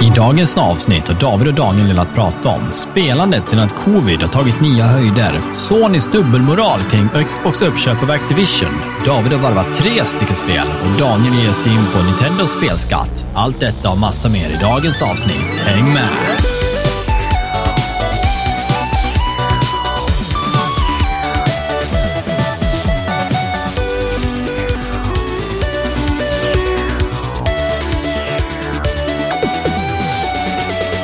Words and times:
I 0.00 0.12
dagens 0.16 0.56
avsnitt 0.56 1.08
har 1.08 1.14
David 1.14 1.48
och 1.48 1.54
Daniel 1.54 1.86
velat 1.86 2.14
prata 2.14 2.48
om 2.48 2.60
spelandet 2.72 3.48
sedan 3.48 3.58
att 3.58 3.74
covid 3.74 4.20
har 4.20 4.28
tagit 4.28 4.60
nya 4.60 4.84
höjder, 4.84 5.40
Sonys 5.54 6.06
dubbelmoral 6.06 6.80
kring 6.90 7.08
Xbox 7.28 7.62
uppköp 7.62 8.02
av 8.02 8.10
Activision, 8.10 8.80
David 9.06 9.32
har 9.32 9.38
varvat 9.38 9.74
tre 9.74 10.04
stycken 10.04 10.36
spel 10.36 10.66
och 10.82 10.98
Daniel 10.98 11.44
ger 11.44 11.52
sig 11.52 11.72
in 11.72 11.86
på 11.94 12.02
Nintendos 12.02 12.52
spelskatt. 12.52 13.26
Allt 13.34 13.60
detta 13.60 13.90
och 13.90 13.98
massa 13.98 14.28
mer 14.28 14.50
i 14.50 14.56
dagens 14.60 15.02
avsnitt. 15.02 15.54
Häng 15.64 15.92
med! 15.92 16.47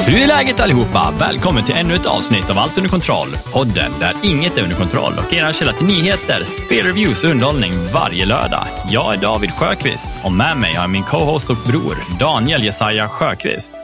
Hur 0.06 0.22
är 0.22 0.26
läget 0.26 0.60
allihopa? 0.60 1.14
Välkommen 1.20 1.64
till 1.64 1.74
ännu 1.74 1.94
ett 1.94 2.06
avsnitt 2.06 2.50
av 2.50 2.58
Allt 2.58 2.78
under 2.78 2.90
kontroll. 2.90 3.28
Podden 3.52 3.92
där 4.00 4.14
inget 4.22 4.58
är 4.58 4.62
under 4.62 4.76
kontroll 4.76 5.12
och 5.18 5.34
era 5.34 5.52
källa 5.52 5.72
till 5.72 5.86
nyheter, 5.86 6.44
spelreviews 6.44 7.24
och 7.24 7.30
underhållning 7.30 7.72
varje 7.94 8.26
lördag. 8.26 8.66
Jag 8.88 9.14
är 9.14 9.20
David 9.20 9.50
Sjöqvist 9.50 10.10
och 10.24 10.32
med 10.32 10.56
mig 10.56 10.74
har 10.74 10.82
jag 10.82 10.90
min 10.90 11.02
co-host 11.02 11.50
och 11.50 11.56
bror 11.66 12.18
Daniel 12.18 12.64
Jesaja 12.64 13.08
Sjöqvist. 13.08 13.74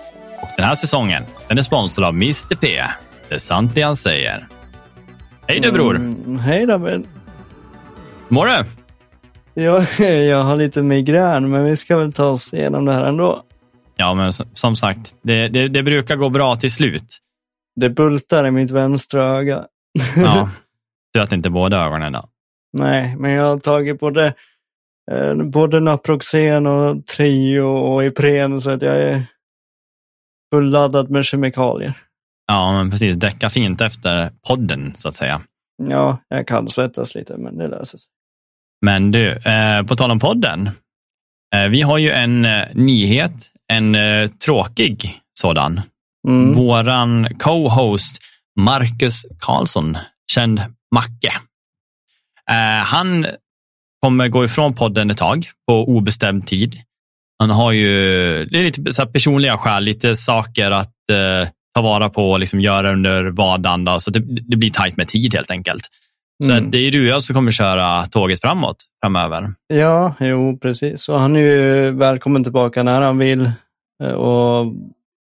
Och 0.43 0.49
den 0.57 0.67
här 0.67 0.75
säsongen 0.75 1.23
den 1.49 1.59
är 1.59 1.63
sponsrad 1.63 2.07
av 2.07 2.15
Mr 2.15 2.57
P. 2.57 2.83
Det 3.29 3.35
är 3.35 3.39
sant 3.39 3.75
det 3.75 3.83
han 3.83 3.97
säger. 3.97 4.49
Hej 5.47 5.61
du 5.61 5.73
bror! 5.73 5.97
Mm, 5.97 6.39
hej 6.39 6.67
David. 6.67 7.07
Mår 8.29 8.47
du? 8.47 8.65
Jag, 9.63 9.85
jag 10.29 10.43
har 10.43 10.57
lite 10.57 10.83
migrän, 10.83 11.51
men 11.51 11.65
vi 11.65 11.77
ska 11.77 11.97
väl 11.97 12.13
ta 12.13 12.25
oss 12.25 12.55
igenom 12.55 12.85
det 12.85 12.93
här 12.93 13.05
ändå. 13.05 13.43
Ja, 14.01 14.15
men 14.15 14.33
som, 14.33 14.77
sagt, 14.77 15.15
det, 15.23 15.49
det, 15.49 15.69
det 15.69 15.83
brukar 15.83 16.17
gå 16.17 16.29
bra 16.29 16.57
till 16.57 16.73
slut. 16.73 17.19
Det 17.81 17.91
bultar 17.91 18.47
i 18.47 18.51
mitt 18.51 18.71
vänstra 18.71 19.23
öga. 19.23 19.67
Ja, 20.17 20.51
tur 21.15 21.23
att 21.23 21.33
inte 21.33 21.51
båda 21.51 21.85
ögonen 21.87 22.13
då. 22.13 22.29
Nej, 22.73 23.17
men 23.17 23.31
jag 23.31 23.45
har 23.45 23.59
tagit 23.59 24.01
både, 24.01 24.35
eh, 25.13 25.35
både 25.35 25.81
Naproxen 25.81 26.67
och 26.67 27.07
Trio 27.07 27.63
och 27.63 28.05
Ipren 28.05 28.61
så 28.61 28.71
att 28.71 28.83
jag 28.83 28.97
är 28.97 29.23
fulladdad 30.55 31.11
med 31.11 31.25
kemikalier. 31.25 31.93
Ja, 32.47 32.73
men 32.73 32.91
precis. 32.91 33.17
Däcka 33.17 33.51
fint 33.51 33.81
efter 33.81 34.31
podden, 34.49 34.93
så 34.95 35.09
att 35.09 35.15
säga. 35.15 35.41
Ja, 35.89 36.19
jag 36.29 36.47
kan 36.47 36.69
svettas 36.69 37.15
lite, 37.15 37.37
men 37.37 37.59
det 37.59 37.69
löser 37.69 37.99
sig. 37.99 38.09
Men 38.87 39.11
du, 39.11 39.33
eh, 39.33 39.83
på 39.83 39.97
tal 39.97 40.11
om 40.11 40.21
podden. 40.21 40.71
Eh, 41.55 41.69
vi 41.69 41.83
har 41.83 41.99
ju 41.99 42.11
en 42.11 42.45
eh, 42.45 42.67
nyhet, 42.75 43.53
en 43.71 43.95
eh, 43.95 44.31
tråkig 44.31 45.21
sådan. 45.35 45.81
Mm. 46.29 46.53
Våran 46.53 47.29
co-host 47.39 48.19
Marcus 48.61 49.27
Karlsson, 49.39 49.97
känd 50.33 50.63
Macke. 50.95 51.33
Eh, 52.51 52.85
han 52.85 53.27
kommer 54.03 54.29
gå 54.29 54.45
ifrån 54.45 54.75
podden 54.75 55.11
ett 55.11 55.19
tag 55.19 55.47
på 55.69 55.85
obestämd 55.89 56.47
tid. 56.47 56.81
Han 57.39 57.51
har 57.51 57.73
ju 57.73 57.89
det 58.45 58.59
är 58.59 58.63
lite 58.63 58.93
så 58.93 59.07
personliga 59.07 59.59
skäl, 59.59 59.85
lite 59.85 60.17
saker 60.17 60.71
att 60.71 61.11
eh, 61.13 61.49
ta 61.75 61.83
vara 61.83 62.11
på 62.11 62.31
och 62.31 62.41
liksom 62.41 62.61
göra 62.61 62.93
under 62.93 63.25
vardagen. 63.25 63.85
Då, 63.85 64.01
så 64.01 64.11
det, 64.11 64.21
det 64.21 64.57
blir 64.57 64.71
tajt 64.71 64.97
med 64.97 65.09
tid 65.09 65.35
helt 65.35 65.51
enkelt. 65.51 65.89
Så 66.45 66.53
Mm. 66.53 66.71
det 66.71 66.79
är 66.79 66.91
du 66.91 67.01
och 67.01 67.07
jag 67.15 67.23
som 67.23 67.35
kommer 67.35 67.53
köra 67.53 68.07
tåget 68.07 68.41
framåt 68.41 68.77
framöver. 69.03 69.55
Ja, 69.67 70.15
jo, 70.21 70.59
precis. 70.59 71.09
Och 71.09 71.21
han 71.21 71.37
är 71.37 71.41
ju 71.41 71.91
välkommen 71.91 72.43
tillbaka 72.45 72.83
när 72.83 73.01
han 73.03 73.19
vill. 73.19 73.51
Eh, 74.03 74.11
Och 74.13 74.73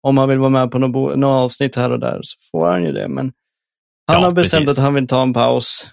om 0.04 0.18
han 0.18 0.30
vill 0.30 0.38
vara 0.40 0.50
med 0.50 0.72
på 0.72 0.80
något, 0.80 1.18
något 1.18 1.46
avsnitt 1.46 1.76
här 1.76 1.92
och 1.92 2.00
där 2.00 2.20
så 2.24 2.38
får 2.52 2.68
han 2.72 2.84
ju 2.84 2.92
det. 2.92 3.08
Men 3.08 3.32
han 4.08 4.20
Ja, 4.22 4.26
har 4.28 4.32
bestämt 4.32 4.62
precis. 4.66 4.78
att 4.78 4.84
han 4.84 4.94
vill 4.94 5.08
ta 5.08 5.22
en 5.22 5.34
paus 5.34 5.88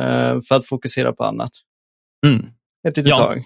eh, 0.00 0.38
för 0.48 0.54
att 0.54 0.66
fokusera 0.66 1.12
på 1.12 1.24
annat. 1.24 1.50
Mm. 2.26 2.46
Ett 2.88 2.96
litet 2.96 3.10
Ja. 3.10 3.16
tag. 3.16 3.44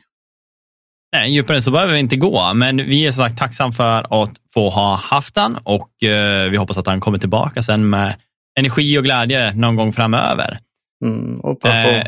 Nej, 1.17 1.31
djupare 1.35 1.61
så 1.63 1.71
behöver 1.71 1.93
vi 1.93 1.99
inte 1.99 2.17
gå, 2.17 2.55
men 2.55 2.77
vi 2.77 3.07
är 3.07 3.13
som 3.13 3.25
sagt 3.25 3.39
tacksamma 3.39 3.73
för 3.73 4.23
att 4.23 4.31
få 4.55 4.69
ha 4.71 4.95
haft 4.97 5.37
han 5.37 5.59
och 5.65 6.03
eh, 6.05 6.51
vi 6.51 6.57
hoppas 6.57 6.79
att 6.79 6.87
han 6.87 7.01
kommer 7.01 7.19
tillbaka 7.19 7.63
sen 7.63 7.91
med 7.91 8.15
energi 8.59 8.99
och 8.99 9.05
glädje 9.05 9.55
någon 9.55 9.77
gång 9.77 9.93
framöver. 9.93 10.59
Mm, 11.03 11.41
och 11.41 11.61
passion. 11.61 11.95
Eh, 11.95 12.07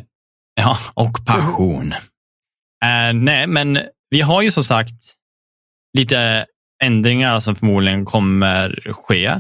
ja, 0.60 0.78
och 0.94 1.24
passion. 1.26 1.92
Eh, 2.84 3.12
nej, 3.14 3.46
men 3.46 3.78
vi 4.10 4.20
har 4.20 4.42
ju 4.42 4.50
som 4.50 4.64
sagt 4.64 4.94
lite 5.98 6.46
ändringar 6.84 7.40
som 7.40 7.56
förmodligen 7.56 8.04
kommer 8.04 8.92
ske. 8.92 9.26
Eh, 9.26 9.38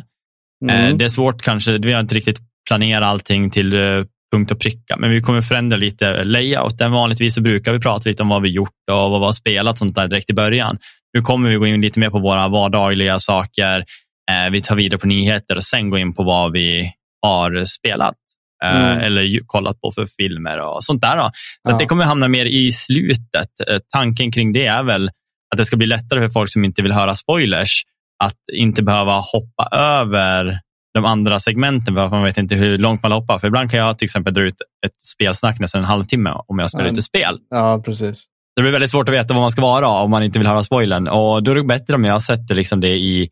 Mm. 0.64 0.98
Det 0.98 1.04
är 1.04 1.08
svårt 1.08 1.42
kanske, 1.42 1.78
vi 1.78 1.92
har 1.92 2.00
inte 2.00 2.14
riktigt 2.14 2.38
planerat 2.68 3.02
allting 3.08 3.50
till 3.50 3.74
eh, 3.74 4.04
punkt 4.32 4.50
och 4.50 4.60
pricka, 4.60 4.96
men 4.98 5.10
vi 5.10 5.20
kommer 5.20 5.40
förändra 5.40 5.76
lite 5.76 6.24
layouten. 6.24 6.92
Vanligtvis 6.92 7.34
så 7.34 7.40
brukar 7.40 7.72
vi 7.72 7.80
prata 7.80 8.08
lite 8.08 8.22
om 8.22 8.28
vad 8.28 8.42
vi 8.42 8.48
gjort 8.48 8.70
och 8.90 9.10
vad 9.10 9.20
vi 9.20 9.24
har 9.24 9.32
spelat 9.32 9.78
sånt 9.78 9.94
där 9.94 10.08
direkt 10.08 10.30
i 10.30 10.34
början. 10.34 10.78
Nu 11.14 11.22
kommer 11.22 11.48
vi 11.50 11.56
gå 11.56 11.66
in 11.66 11.80
lite 11.80 12.00
mer 12.00 12.10
på 12.10 12.18
våra 12.18 12.48
vardagliga 12.48 13.18
saker. 13.20 13.84
Eh, 14.30 14.50
Vi 14.50 14.60
tar 14.62 14.76
vidare 14.76 14.98
på 15.00 15.06
nyheter 15.06 15.56
och 15.56 15.64
sen 15.64 15.90
gå 15.90 15.98
in 15.98 16.14
på 16.14 16.22
vad 16.22 16.52
vi 16.52 16.92
har 17.22 17.64
spelat 17.64 18.14
eh, 18.14 18.23
Mm. 18.70 18.98
eller 19.00 19.40
kollat 19.46 19.80
på 19.80 19.92
för 19.92 20.06
filmer 20.06 20.58
och 20.60 20.84
sånt 20.84 21.02
där. 21.02 21.16
Då. 21.16 21.30
Så 21.66 21.70
Ja. 21.72 21.78
det 21.78 21.86
kommer 21.86 22.04
hamna 22.04 22.28
mer 22.28 22.44
i 22.46 22.72
slutet. 22.72 23.48
Eh, 23.68 23.78
Tanken 23.92 24.32
kring 24.32 24.52
det 24.52 24.66
är 24.66 24.82
väl 24.82 25.08
att 25.54 25.58
det 25.58 25.64
ska 25.64 25.76
bli 25.76 25.86
lättare 25.86 26.20
för 26.20 26.28
folk 26.28 26.52
som 26.52 26.64
inte 26.64 26.82
vill 26.82 26.92
höra 26.92 27.14
spoilers 27.14 27.82
att 28.24 28.38
inte 28.52 28.82
behöva 28.82 29.12
hoppa 29.20 29.76
över 29.76 30.58
de 30.94 31.04
andra 31.04 31.38
segmenten 31.40 31.94
för 31.94 32.08
man 32.08 32.22
vet 32.24 32.38
inte 32.38 32.54
hur 32.54 32.78
långt 32.78 33.02
man 33.02 33.12
hoppar. 33.12 33.38
För 33.38 33.46
ibland 33.48 33.70
kan 33.70 33.80
jag 33.80 33.98
till 33.98 34.04
exempel 34.06 34.34
dra 34.34 34.42
ut 34.42 34.54
ett 34.86 34.92
spelsnack 35.14 35.58
nästan 35.60 35.78
en 35.80 35.84
halvtimme 35.84 36.30
om 36.46 36.58
jag 36.58 36.70
spelar 36.70 36.84
Ja. 36.86 36.92
ut 36.92 36.98
ett 36.98 37.04
spel. 37.04 37.38
Ja, 37.50 37.82
precis. 37.84 38.26
Det 38.56 38.62
blir 38.62 38.72
väldigt 38.72 38.90
svårt 38.90 39.08
att 39.08 39.14
veta 39.14 39.34
vad 39.34 39.40
man 39.40 39.50
ska 39.50 39.62
vara 39.62 39.88
om 39.88 40.10
man 40.10 40.22
inte 40.22 40.38
vill 40.38 40.48
höra 40.48 40.62
spoilern. 40.62 41.08
Och 41.08 41.42
då 41.42 41.50
är 41.50 41.54
det 41.54 41.64
bättre 41.64 41.94
om 41.94 42.04
jag 42.04 42.22
sätter 42.22 42.54
liksom 42.54 42.80
det 42.80 42.88
i 42.96 43.28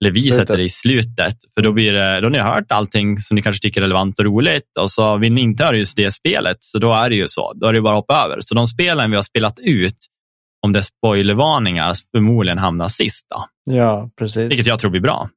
eller 0.00 0.12
vi 0.12 0.20
Slutet. 0.20 0.38
sätter 0.38 0.56
det 0.56 0.62
i 0.62 0.68
slutet. 0.68 1.36
För 1.54 1.62
då, 1.62 1.72
blir 1.72 1.92
det, 1.92 2.20
då 2.20 2.26
har 2.26 2.30
ni 2.30 2.38
hört 2.38 2.72
allting 2.72 3.18
som 3.18 3.34
ni 3.34 3.42
kanske 3.42 3.62
tycker 3.62 3.80
är 3.80 3.82
relevant 3.82 4.18
och 4.18 4.24
roligt. 4.24 4.78
Och 4.80 4.90
så 4.90 5.16
vill 5.16 5.32
ni 5.32 5.40
inte 5.40 5.64
höra 5.64 5.76
just 5.76 5.96
det 5.96 6.10
spelet, 6.10 6.56
så 6.60 6.78
då 6.78 6.92
är 6.92 7.10
det 7.10 7.16
ju 7.16 7.28
så. 7.28 7.52
Då 7.52 7.66
är 7.66 7.72
det 7.72 7.80
bara 7.80 7.92
att 7.92 7.96
hoppa 7.96 8.24
över. 8.24 8.38
Så 8.40 8.54
de 8.54 8.66
spelen 8.66 9.10
vi 9.10 9.16
har 9.16 9.22
spelat 9.22 9.58
ut, 9.58 9.96
om 10.66 10.72
det 10.72 10.78
är 10.78 10.82
spoilervarningar, 10.82 11.94
förmodligen 12.10 12.58
hamnar 12.58 12.88
sist. 12.88 13.26
Då. 13.30 13.44
Ja, 13.74 14.10
precis. 14.18 14.50
Vilket 14.50 14.66
jag 14.66 14.78
tror 14.78 14.90
blir 14.90 15.00
bra. 15.00 15.28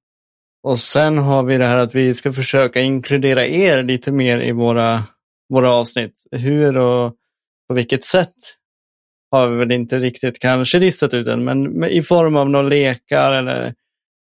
Och 0.64 0.80
sen 0.80 1.18
har 1.18 1.44
vi 1.44 1.58
det 1.58 1.66
här 1.66 1.78
att 1.78 1.96
vi 1.96 2.14
ska 2.14 2.34
försöka 2.34 2.81
inkludera 2.81 3.48
er 3.48 3.84
lite 3.84 4.12
mer 4.12 4.40
i 4.40 4.52
våra, 4.52 5.03
våra 5.53 5.74
avsnitt. 5.74 6.24
Hur 6.31 6.78
och 6.78 7.14
på 7.69 7.75
vilket 7.75 8.03
sätt 8.03 8.36
har 9.31 9.50
vi 9.50 9.58
väl 9.58 9.72
inte 9.72 10.00
riktigt 10.00 10.40
kanske 10.40 10.80
listat 10.80 11.14
ut 11.14 11.28
än, 11.28 11.44
men 11.44 11.64
men 11.64 11.90
i 11.90 12.02
form 12.02 12.36
av 12.36 12.50
några 12.50 12.68
lekar 12.68 13.34
eller 13.34 13.74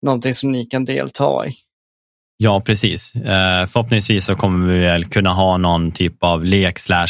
någonting 0.04 0.34
som 0.34 0.52
ni 0.52 0.66
kan 0.66 0.84
delta 0.84 1.46
i. 1.46 1.54
Ja, 2.36 2.62
precis. 2.66 3.14
Eh, 3.14 3.66
förhoppningsvis 3.66 4.24
så 4.24 4.34
kommer 4.34 4.68
vi 4.72 4.78
väl 4.78 5.04
kunna 5.04 5.32
ha 5.32 5.56
någon 5.56 5.92
typ 5.92 6.22
av 6.22 6.44
lek 6.44 6.78
slash 6.78 7.06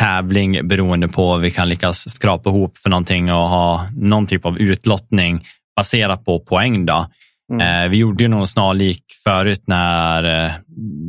tävling 0.00 0.68
beroende 0.68 1.08
på 1.08 1.26
vad 1.26 1.40
vi 1.40 1.50
kan 1.50 1.68
lyckas 1.68 2.10
skrapa 2.10 2.50
ihop 2.50 2.78
för 2.78 2.90
någonting 2.90 3.32
och 3.32 3.48
ha 3.48 3.86
någon 3.96 4.26
typ 4.26 4.46
av 4.46 4.58
utlottning 4.58 5.46
baserat 5.76 6.24
på 6.24 6.40
poäng. 6.40 6.86
Då. 6.86 7.06
Mm. 7.52 7.84
Eh, 7.84 7.90
vi 7.90 7.96
gjorde 7.96 8.24
ju 8.24 8.28
någon 8.28 8.48
snarlik 8.48 9.04
förut 9.24 9.62
när 9.66 10.44
eh, 10.44 10.52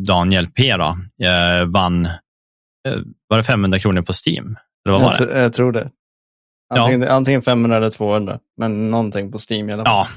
Daniel 0.08 0.48
P 0.48 0.78
då, 0.78 0.96
vann 1.68 2.08
var 3.30 3.38
det 3.38 3.44
500 3.44 3.80
kronor 3.80 4.02
på 4.02 4.14
Steam. 4.26 4.58
Eller 4.86 5.00
vad 5.00 5.02
var 5.02 5.16
jag, 5.20 5.28
det? 5.28 5.42
jag 5.42 5.54
tror 5.54 5.72
det. 5.72 5.90
Antingen, 6.74 7.10
antingen 7.10 7.42
500 7.42 7.78
eller 7.78 7.90
200, 7.90 8.40
men 8.58 8.90
någonting 8.92 9.32
på 9.32 9.40
Steam 9.50 9.70
i 9.70 9.74
alla 9.74 9.86
fall. 9.86 9.94
Ja, 9.94 10.08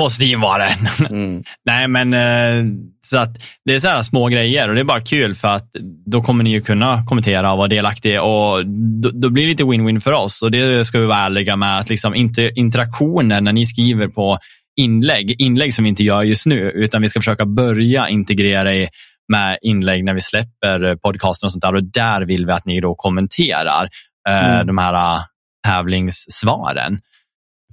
på 0.00 0.08
Steam 0.20 0.40
var 0.40 0.58
det. 0.58 1.04
Mm. 1.10 1.42
Nej, 1.66 1.88
men 1.88 2.14
eh, 2.14 2.64
så 3.06 3.18
att 3.18 3.36
det 3.64 3.74
är 3.74 3.80
så 3.80 3.88
här 3.88 4.02
små 4.02 4.28
grejer 4.28 4.68
och 4.68 4.74
det 4.74 4.80
är 4.80 4.84
bara 4.84 5.00
kul 5.00 5.34
för 5.34 5.48
att 5.48 5.70
då 6.06 6.22
kommer 6.22 6.44
ni 6.44 6.50
ju 6.50 6.60
kunna 6.60 7.02
kommentera 7.02 7.52
och 7.52 7.58
vara 7.58 7.68
delaktiga 7.68 8.22
och 8.22 8.66
då, 9.02 9.10
då 9.10 9.30
blir 9.30 9.42
det 9.42 9.48
lite 9.48 9.64
win-win 9.64 10.00
för 10.00 10.12
oss 10.12 10.42
och 10.42 10.50
det 10.50 10.84
ska 10.84 10.98
vi 11.00 11.06
vara 11.06 11.18
ärliga 11.18 11.56
med 11.56 11.78
att 11.78 11.88
liksom 11.88 12.14
inter, 12.14 12.58
interaktionen 12.58 13.44
när 13.44 13.52
ni 13.52 13.66
skriver 13.66 14.08
på 14.08 14.38
inlägg, 14.80 15.40
inlägg 15.40 15.74
som 15.74 15.84
vi 15.84 15.88
inte 15.88 16.04
gör 16.04 16.22
just 16.22 16.46
nu, 16.46 16.70
utan 16.70 17.02
vi 17.02 17.08
ska 17.08 17.20
försöka 17.20 17.46
börja 17.46 18.08
integrera 18.08 18.74
i 18.74 18.88
med 19.32 19.58
inlägg 19.62 20.04
när 20.04 20.14
vi 20.14 20.20
släpper 20.20 20.96
podcasten 20.96 21.46
och 21.46 21.52
sånt 21.52 21.62
där 21.62 21.74
och 21.74 21.84
där 21.84 22.22
vill 22.22 22.46
vi 22.46 22.52
att 22.52 22.66
ni 22.66 22.80
då 22.80 22.94
kommenterar 22.94 23.88
eh, 24.28 24.54
Mm. 24.54 24.66
de 24.66 24.78
här 24.78 24.94
eh, 24.94 25.20
tävlingssvaren 25.66 26.98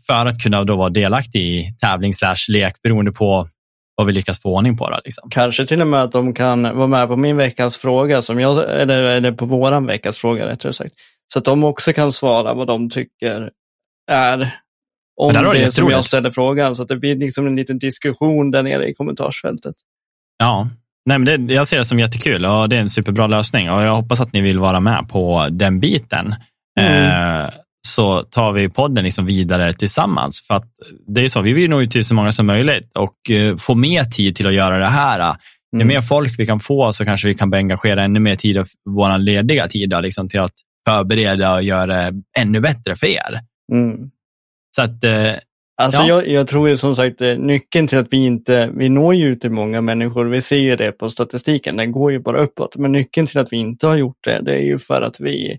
för 0.08 0.26
att 0.26 0.44
kunna 0.44 0.64
då 0.64 0.76
vara 0.76 0.90
delaktig 0.90 1.42
i 1.42 1.76
tävling 1.82 2.14
slash 2.14 2.36
lek 2.50 2.82
beroende 2.82 3.12
på 3.12 3.48
vad 3.96 4.08
vi 4.08 4.14
lyckas 4.14 4.42
få 4.42 4.56
ordning 4.56 4.78
på. 4.78 4.90
Då, 4.90 5.00
liksom. 5.06 5.30
Kanske 5.30 5.66
till 5.66 5.82
och 5.82 5.88
med 5.88 6.04
att 6.04 6.12
de 6.12 6.34
kan 6.34 6.64
vara 6.64 6.88
med 6.88 7.08
på 7.08 7.16
min 7.16 7.38
veckans 7.38 7.78
fråga, 7.78 8.22
som 8.22 8.40
jag, 8.40 8.82
eller, 8.82 9.04
eller 9.04 9.32
på 9.32 9.46
våran 9.46 9.86
veckas 9.86 10.18
fråga 10.18 10.48
rättare 10.48 10.74
sagt. 10.74 10.96
Så 11.34 11.40
att 11.40 11.46
de 11.46 11.64
också 11.64 11.94
kan 11.94 12.12
svara 12.12 12.54
vad 12.54 12.68
de 12.68 12.90
tycker 12.90 13.50
är 14.12 14.52
om 15.22 15.34
det 15.34 15.54
det 15.54 15.72
som 15.72 15.90
jag 15.90 16.06
ställer 16.06 16.32
frågan. 16.32 16.76
Så 16.76 16.84
att 16.84 16.90
det 16.90 16.96
blir 16.96 17.16
liksom 17.16 17.48
en 17.48 17.56
liten 17.56 17.80
diskussion 17.80 18.52
där 18.52 18.64
nere 18.64 18.90
i 18.90 18.94
kommentarsfältet. 18.94 19.76
Ja, 20.38 20.68
Nej, 21.08 21.20
men 21.20 21.48
det, 21.48 21.54
jag 21.54 21.68
ser 21.68 21.78
det 21.78 21.86
som 21.86 22.00
jättekul 22.00 22.46
och 22.46 22.70
det 22.70 22.76
är 22.76 22.82
en 22.82 22.90
superbra 22.90 23.28
lösning 23.28 23.72
och 23.72 23.82
jag 23.82 23.96
hoppas 23.96 24.22
att 24.22 24.34
ni 24.34 24.42
vill 24.42 24.60
vara 24.60 24.80
med 24.80 25.10
på 25.10 25.48
den 25.52 25.80
biten. 25.80 26.36
Mm. 26.80 27.44
Eh, 27.46 27.50
så 27.88 28.24
tar 28.24 28.52
vi 28.52 28.70
podden 28.70 29.04
liksom 29.04 29.26
vidare 29.26 29.74
tillsammans. 29.74 30.42
För 30.48 30.54
att 30.56 30.66
det 31.08 31.22
är 31.22 31.28
så, 31.28 31.42
vi 31.42 31.54
vill 31.54 31.70
nå 31.70 31.82
ut 31.82 31.92
till 31.92 32.04
så 32.06 32.14
många 32.14 32.32
som 32.32 32.46
möjligt 32.46 32.92
och 32.98 33.32
eh, 33.32 33.56
få 33.56 33.76
mer 33.76 34.04
tid 34.04 34.36
till 34.36 34.48
att 34.48 34.54
göra 34.54 34.78
det 34.78 34.86
här. 34.86 35.20
Ju 35.30 35.34
Mm. 35.76 35.88
mer 35.88 36.02
folk 36.02 36.40
vi 36.40 36.46
kan 36.46 36.60
få 36.60 36.94
så 36.94 37.06
kanske 37.06 37.28
vi 37.28 37.36
kan 37.36 37.54
engagera 37.54 38.04
ännu 38.04 38.20
mer 38.20 38.36
tid 38.36 38.58
av 38.58 38.68
vår 38.90 39.18
lediga 39.18 39.68
tid 39.68 39.90
då, 39.90 40.00
liksom, 40.02 40.28
till 40.28 40.40
att 40.40 40.54
förbereda 40.90 41.54
och 41.54 41.64
göra 41.64 41.86
det 41.86 42.14
ännu 42.40 42.60
bättre 42.62 42.96
för 42.96 43.08
er. 43.08 43.40
Mm. 43.74 44.10
Så 44.76 44.82
att, 44.82 45.04
eh, 45.04 45.32
Alltså 45.82 46.02
Ja. 46.02 46.08
jag, 46.08 46.28
jag 46.28 46.48
tror 46.48 46.70
ju 46.70 46.78
som 46.78 46.96
sagt 46.96 47.22
eh, 47.22 47.38
nyckeln 47.38 47.88
till 47.88 47.98
att 47.98 48.08
vi 48.14 48.18
inte, 48.18 48.70
vi 48.74 48.90
når 48.90 49.16
ju 49.16 49.26
ut 49.28 49.42
till 49.42 49.52
många 49.52 49.82
människor, 49.82 50.26
vi 50.26 50.42
ser 50.42 50.58
ju 50.58 50.76
det 50.76 50.92
på 50.92 51.10
statistiken, 51.10 51.78
den 51.78 51.92
går 51.92 52.12
ju 52.12 52.20
bara 52.20 52.38
uppåt. 52.42 52.78
Men 52.78 52.92
nyckeln 52.92 53.28
till 53.28 53.38
att 53.40 53.54
vi 53.54 53.58
inte 53.58 53.88
har 53.88 53.96
gjort 53.96 54.18
det, 54.24 54.42
det 54.42 54.54
är 54.54 54.62
ju 54.64 54.80
för 54.80 55.02
att 55.02 55.20
vi 55.20 55.58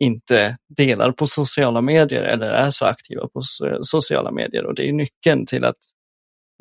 inte 0.00 0.56
delar 0.76 1.12
på 1.12 1.26
sociala 1.26 1.80
medier 1.80 2.22
eller 2.22 2.46
är 2.46 2.70
så 2.70 2.86
aktiva 2.86 3.28
på 3.28 3.40
so- 3.40 3.78
sociala 3.82 4.30
medier. 4.30 4.64
Och 4.66 4.74
det 4.74 4.88
är 4.88 4.92
nyckeln 4.92 5.46
till 5.46 5.64
att 5.64 5.76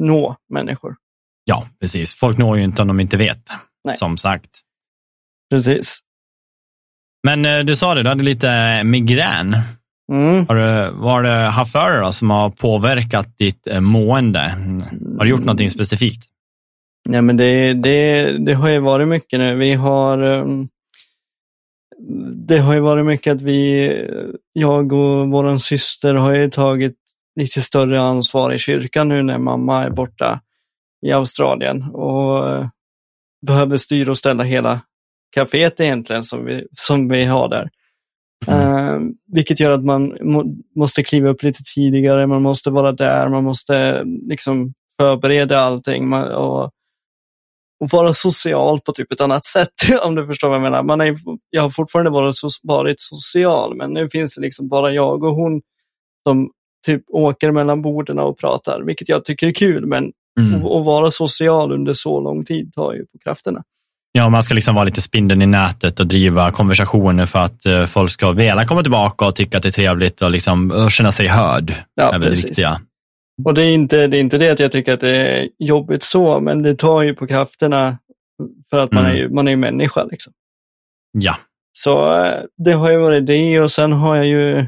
nå 0.04 0.36
människor. 0.54 0.95
ja, 1.45 1.68
precis. 1.81 2.16
Folk 2.16 2.38
når 2.38 2.57
ju 2.57 2.63
inte 2.63 2.81
om 2.81 2.88
de 2.88 3.00
inte 3.00 3.18
vet, 3.18 3.50
Nej. 3.84 3.98
som 3.98 4.18
sagt. 4.18 4.50
Precis. 5.50 6.00
Men 7.24 7.45
eh, 7.45 7.60
du 7.60 7.75
sa 7.75 7.95
det, 7.95 8.04
du 8.04 8.10
hade 8.10 8.24
lite 8.24 8.84
migrän. 8.84 9.56
Mm. 10.13 10.45
Har 10.48 10.56
du, 10.56 10.92
vad 10.92 11.12
har 11.12 11.24
du 11.24 11.30
haft 11.30 11.72
för 11.72 11.92
dig 11.92 12.01
då 12.01 12.12
som 12.12 12.30
har 12.30 12.50
påverkat 12.50 13.38
ditt 13.38 13.68
eh, 13.68 13.80
mående? 13.81 14.39
Har 15.18 15.24
du 15.25 15.30
gjort 15.30 15.39
någonting 15.39 15.69
specifikt? 15.69 16.24
Ja, 17.10 17.22
men 17.22 17.38
det, 17.38 17.74
det, 17.74 18.31
det 18.45 18.54
har 18.54 18.69
ju 18.69 18.80
varit 18.80 19.07
mycket 19.07 19.39
nu. 19.39 19.56
Vi 19.56 19.74
har 19.74 20.24
um, 20.24 20.69
det 22.48 22.58
har 22.58 22.74
ju 22.74 22.80
varit 22.80 23.06
mycket 23.06 23.36
att 23.36 23.42
vi, 23.42 23.92
jag 24.54 24.94
och 24.94 25.30
vår 25.30 25.58
syster 25.58 26.14
har 26.14 26.34
ju 26.34 26.50
tagit 26.50 26.96
lite 27.36 27.62
större 27.62 28.02
ansvar 28.02 28.52
i 28.52 28.60
kyrkan 28.60 29.10
nu 29.10 29.24
när 29.24 29.38
mamma 29.38 29.84
är 29.84 29.90
borta 29.90 30.42
i 31.06 31.12
Australien 31.12 31.84
och 31.84 32.50
eh, 32.50 32.68
behöver 33.48 33.78
styra 33.78 34.12
och 34.12 34.18
ställa 34.18 34.44
hela 34.44 34.82
kaféet 35.36 35.80
egentligen 35.80 36.24
som 36.24 36.46
vi, 36.46 36.68
som 36.72 37.10
vi 37.10 37.26
har 37.26 37.50
där. 37.50 37.70
Eh, 38.48 39.00
vilket 39.34 39.60
gör 39.60 39.72
att 39.72 39.84
man 39.84 40.18
må, 40.22 40.46
måste 40.76 41.04
kliva 41.04 41.30
upp 41.30 41.44
lite 41.44 41.64
tidigare, 41.76 42.28
man 42.28 42.42
måste 42.42 42.70
vara 42.70 42.92
där, 42.92 43.28
man 43.28 43.44
måste 43.44 44.04
liksom 44.04 44.74
förbereda 45.00 45.60
allting 45.60 46.10
man, 46.10 46.32
och, 46.32 46.72
och 47.79 47.89
vara 47.89 48.13
social 48.13 48.79
på 48.79 48.91
typ 48.91 49.12
ett 49.12 49.21
annat 49.21 49.45
sätt, 49.45 49.69
om 50.03 50.15
du 50.15 50.25
förstår 50.27 50.47
vad 50.47 50.56
jag 50.56 50.62
menar. 50.62 50.83
Man 50.83 51.01
är, 51.01 51.18
jag 51.50 51.62
har 51.62 51.69
fortfarande 51.69 52.12
varit, 52.12 52.35
so, 52.35 52.47
varit 52.63 52.95
social, 53.00 53.75
men 53.75 53.94
nu 53.94 54.09
finns 54.09 54.35
det 54.35 54.41
liksom 54.41 54.68
bara 54.68 54.94
jag 54.94 55.24
och 55.24 55.35
hon 55.35 55.62
som 56.27 56.50
typ 56.85 57.03
åker 57.07 57.51
mellan 57.51 57.81
borden 57.81 58.19
och 58.19 58.38
pratar, 58.39 58.81
vilket 58.81 59.09
jag 59.09 59.25
tycker 59.25 59.47
är 59.47 59.51
kul, 59.51 59.85
men 59.85 60.12
Mm. 60.39 60.65
att 60.65 60.85
vara 60.85 61.12
social 61.12 61.71
under 61.71 61.94
så 61.94 62.19
lång 62.21 62.44
tid 62.44 62.74
tar 62.74 62.94
ju 62.94 63.00
på 63.00 63.18
krafterna. 63.24 63.63
Ja, 64.12 64.29
man 64.29 64.44
ska 64.44 64.53
liksom 64.53 64.75
vara 64.75 64.85
lite 64.85 65.01
spindeln 65.01 65.41
i 65.41 65.45
nätet 65.45 66.00
och 66.00 66.07
driva 66.07 66.51
konversationer 66.51 67.25
för 67.25 67.39
att 67.39 67.65
eh, 67.65 67.85
folk 67.85 68.12
ska 68.12 68.31
vilja 68.31 68.65
komma 68.65 68.81
tillbaka 68.81 69.25
och 69.25 69.35
tycka 69.35 69.57
att 69.57 69.63
det 69.63 69.69
är 69.69 69.71
trevligt 69.71 70.21
och, 70.21 70.31
liksom, 70.31 70.88
känna 70.89 71.12
sig 71.12 71.27
hörd. 71.27 71.74
Ja, 71.95 72.03
är 72.03 72.12
väl 72.12 72.21
det 72.21 72.29
precis. 72.29 72.45
viktiga. 72.45 72.81
Och 73.45 73.54
det 73.54 73.63
är, 73.63 73.74
inte, 73.74 74.07
det 74.07 74.18
är 74.18 74.22
inte 74.22 74.38
det 74.38 74.50
att 74.50 74.60
jag 74.60 74.72
tycker 74.72 74.94
att 74.94 75.00
det 75.00 75.10
är 75.18 75.50
jobbigt 75.60 76.04
så, 76.04 76.39
men 76.39 76.63
det 76.63 76.75
tar 76.75 77.01
ju 77.01 77.16
på 77.16 77.28
krafterna 77.28 77.98
för 78.69 78.80
att 78.80 78.92
man, 78.92 79.06
Mm. 79.06 79.16
är, 79.16 79.19
ju, 79.19 79.30
man 79.30 79.48
är 79.48 79.51
ju 79.51 79.57
människa. 79.57 80.04
Liksom. 80.04 80.34
Ja. 81.12 81.36
Så 81.72 82.13
eh, 82.24 82.44
det 82.57 82.72
har 82.72 82.92
ju 82.92 82.98
varit 82.98 83.28
det 83.28 83.60
och 83.62 83.72
sen 83.72 83.92
har 83.94 84.16
jag 84.16 84.25
ju 84.28 84.66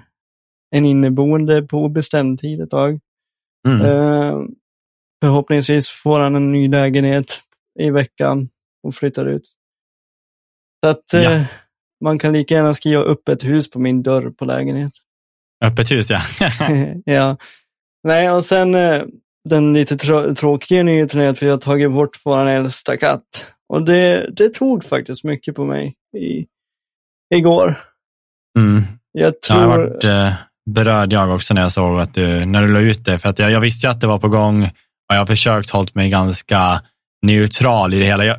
en 0.76 0.86
inneboende 0.86 1.62
på 1.62 1.78
obestämd 1.78 2.40
tid 2.40 2.62
ett 2.62 2.70
tag. 2.70 3.00
Mm. 3.68 3.82
Eh, 3.86 4.38
förhoppningsvis 5.24 5.90
får 5.90 6.20
han 6.20 6.36
en 6.36 6.52
ny 6.52 6.68
lägenhet 6.68 7.42
i 7.80 7.90
veckan 7.92 8.50
och 8.84 8.96
flyttar 8.96 9.26
ut. 9.26 9.48
Så 10.84 10.90
att 10.90 11.04
Ja. 11.14 11.20
eh, 11.32 11.42
man 12.04 12.20
kan 12.20 12.34
lika 12.34 12.56
gärna 12.56 12.74
skriva 12.74 13.02
upp 13.02 13.30
ett 13.30 13.44
hus 13.44 13.70
på 13.72 13.80
min 13.80 14.04
dörr 14.04 14.30
på 14.30 14.46
lägenhet. 14.46 14.94
Öppet 15.66 15.92
hus, 15.92 16.10
ja. 16.10 16.22
ja. 17.06 17.38
Nej, 18.04 18.32
och 18.32 18.46
sen 18.46 18.76
eh, 18.76 19.02
den 19.50 19.74
lite 19.74 19.96
trå- 19.96 20.36
tråkiga 20.36 20.84
nyheten 20.84 21.22
är 21.22 21.30
att 21.30 21.44
vi 21.44 21.50
har 21.50 21.58
tagit 21.58 21.92
bort 21.92 22.18
vår 22.26 22.46
äldsta 22.46 22.98
katt. 22.98 23.54
Och 23.74 23.86
det, 23.86 24.30
det 24.38 24.54
tog 24.54 24.84
faktiskt 24.84 25.24
mycket 25.24 25.56
på 25.56 25.66
mig 25.66 25.96
i, 26.18 26.46
igår. 27.36 27.76
Mm. 28.58 28.84
Jag 29.12 29.28
Ja, 29.28 29.34
tror... 29.48 29.62
jag 29.62 29.68
varit 29.68 30.04
eh, 30.04 30.34
berörd 30.70 31.14
jag 31.14 31.36
också 31.36 31.54
när 31.54 31.62
jag 31.62 31.72
såg 31.72 32.00
att 32.00 32.14
du, 32.14 32.46
när 32.46 32.62
du 32.62 32.74
la 32.74 32.80
ut 32.80 33.06
det. 33.06 33.20
För 33.20 33.30
att 33.30 33.40
jag, 33.40 33.52
jag 33.52 33.60
visste 33.60 33.90
att 33.90 34.02
det 34.02 34.08
var 34.08 34.20
på 34.20 34.30
gång 34.30 34.64
och 34.64 35.16
jag 35.16 35.18
har 35.18 35.26
försökt 35.26 35.70
hålla 35.70 35.90
mig 35.94 36.10
ganska 36.10 36.82
neutral 37.22 37.94
i 37.94 38.00
det 38.00 38.06
hela. 38.06 38.26
Jag, 38.26 38.38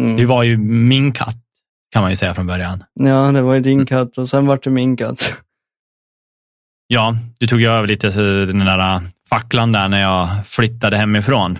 mm. 0.00 0.16
det 0.16 0.26
var 0.26 0.42
ju 0.42 0.56
min 0.58 1.12
katt, 1.12 1.36
kan 1.92 2.02
man 2.02 2.10
ju 2.10 2.16
säga 2.16 2.34
från 2.34 2.46
början. 2.46 2.84
Ja, 2.94 3.32
det 3.32 3.42
var 3.42 3.54
ju 3.54 3.60
din 3.60 3.86
katt 3.86 4.18
och 4.18 4.28
sen 4.28 4.46
var 4.46 4.60
det 4.62 4.70
min 4.70 4.96
katt. 4.96 5.42
Ja, 6.90 7.14
du 7.38 7.46
tog 7.46 7.60
ju 7.60 7.68
över 7.68 7.88
lite 7.88 8.08
den 8.46 8.58
där 8.58 8.78
eh, 8.94 9.00
facklan 9.30 9.72
där 9.72 9.88
när 9.88 10.00
jag 10.00 10.28
flyttade 10.46 10.96
hemifrån. 10.96 11.58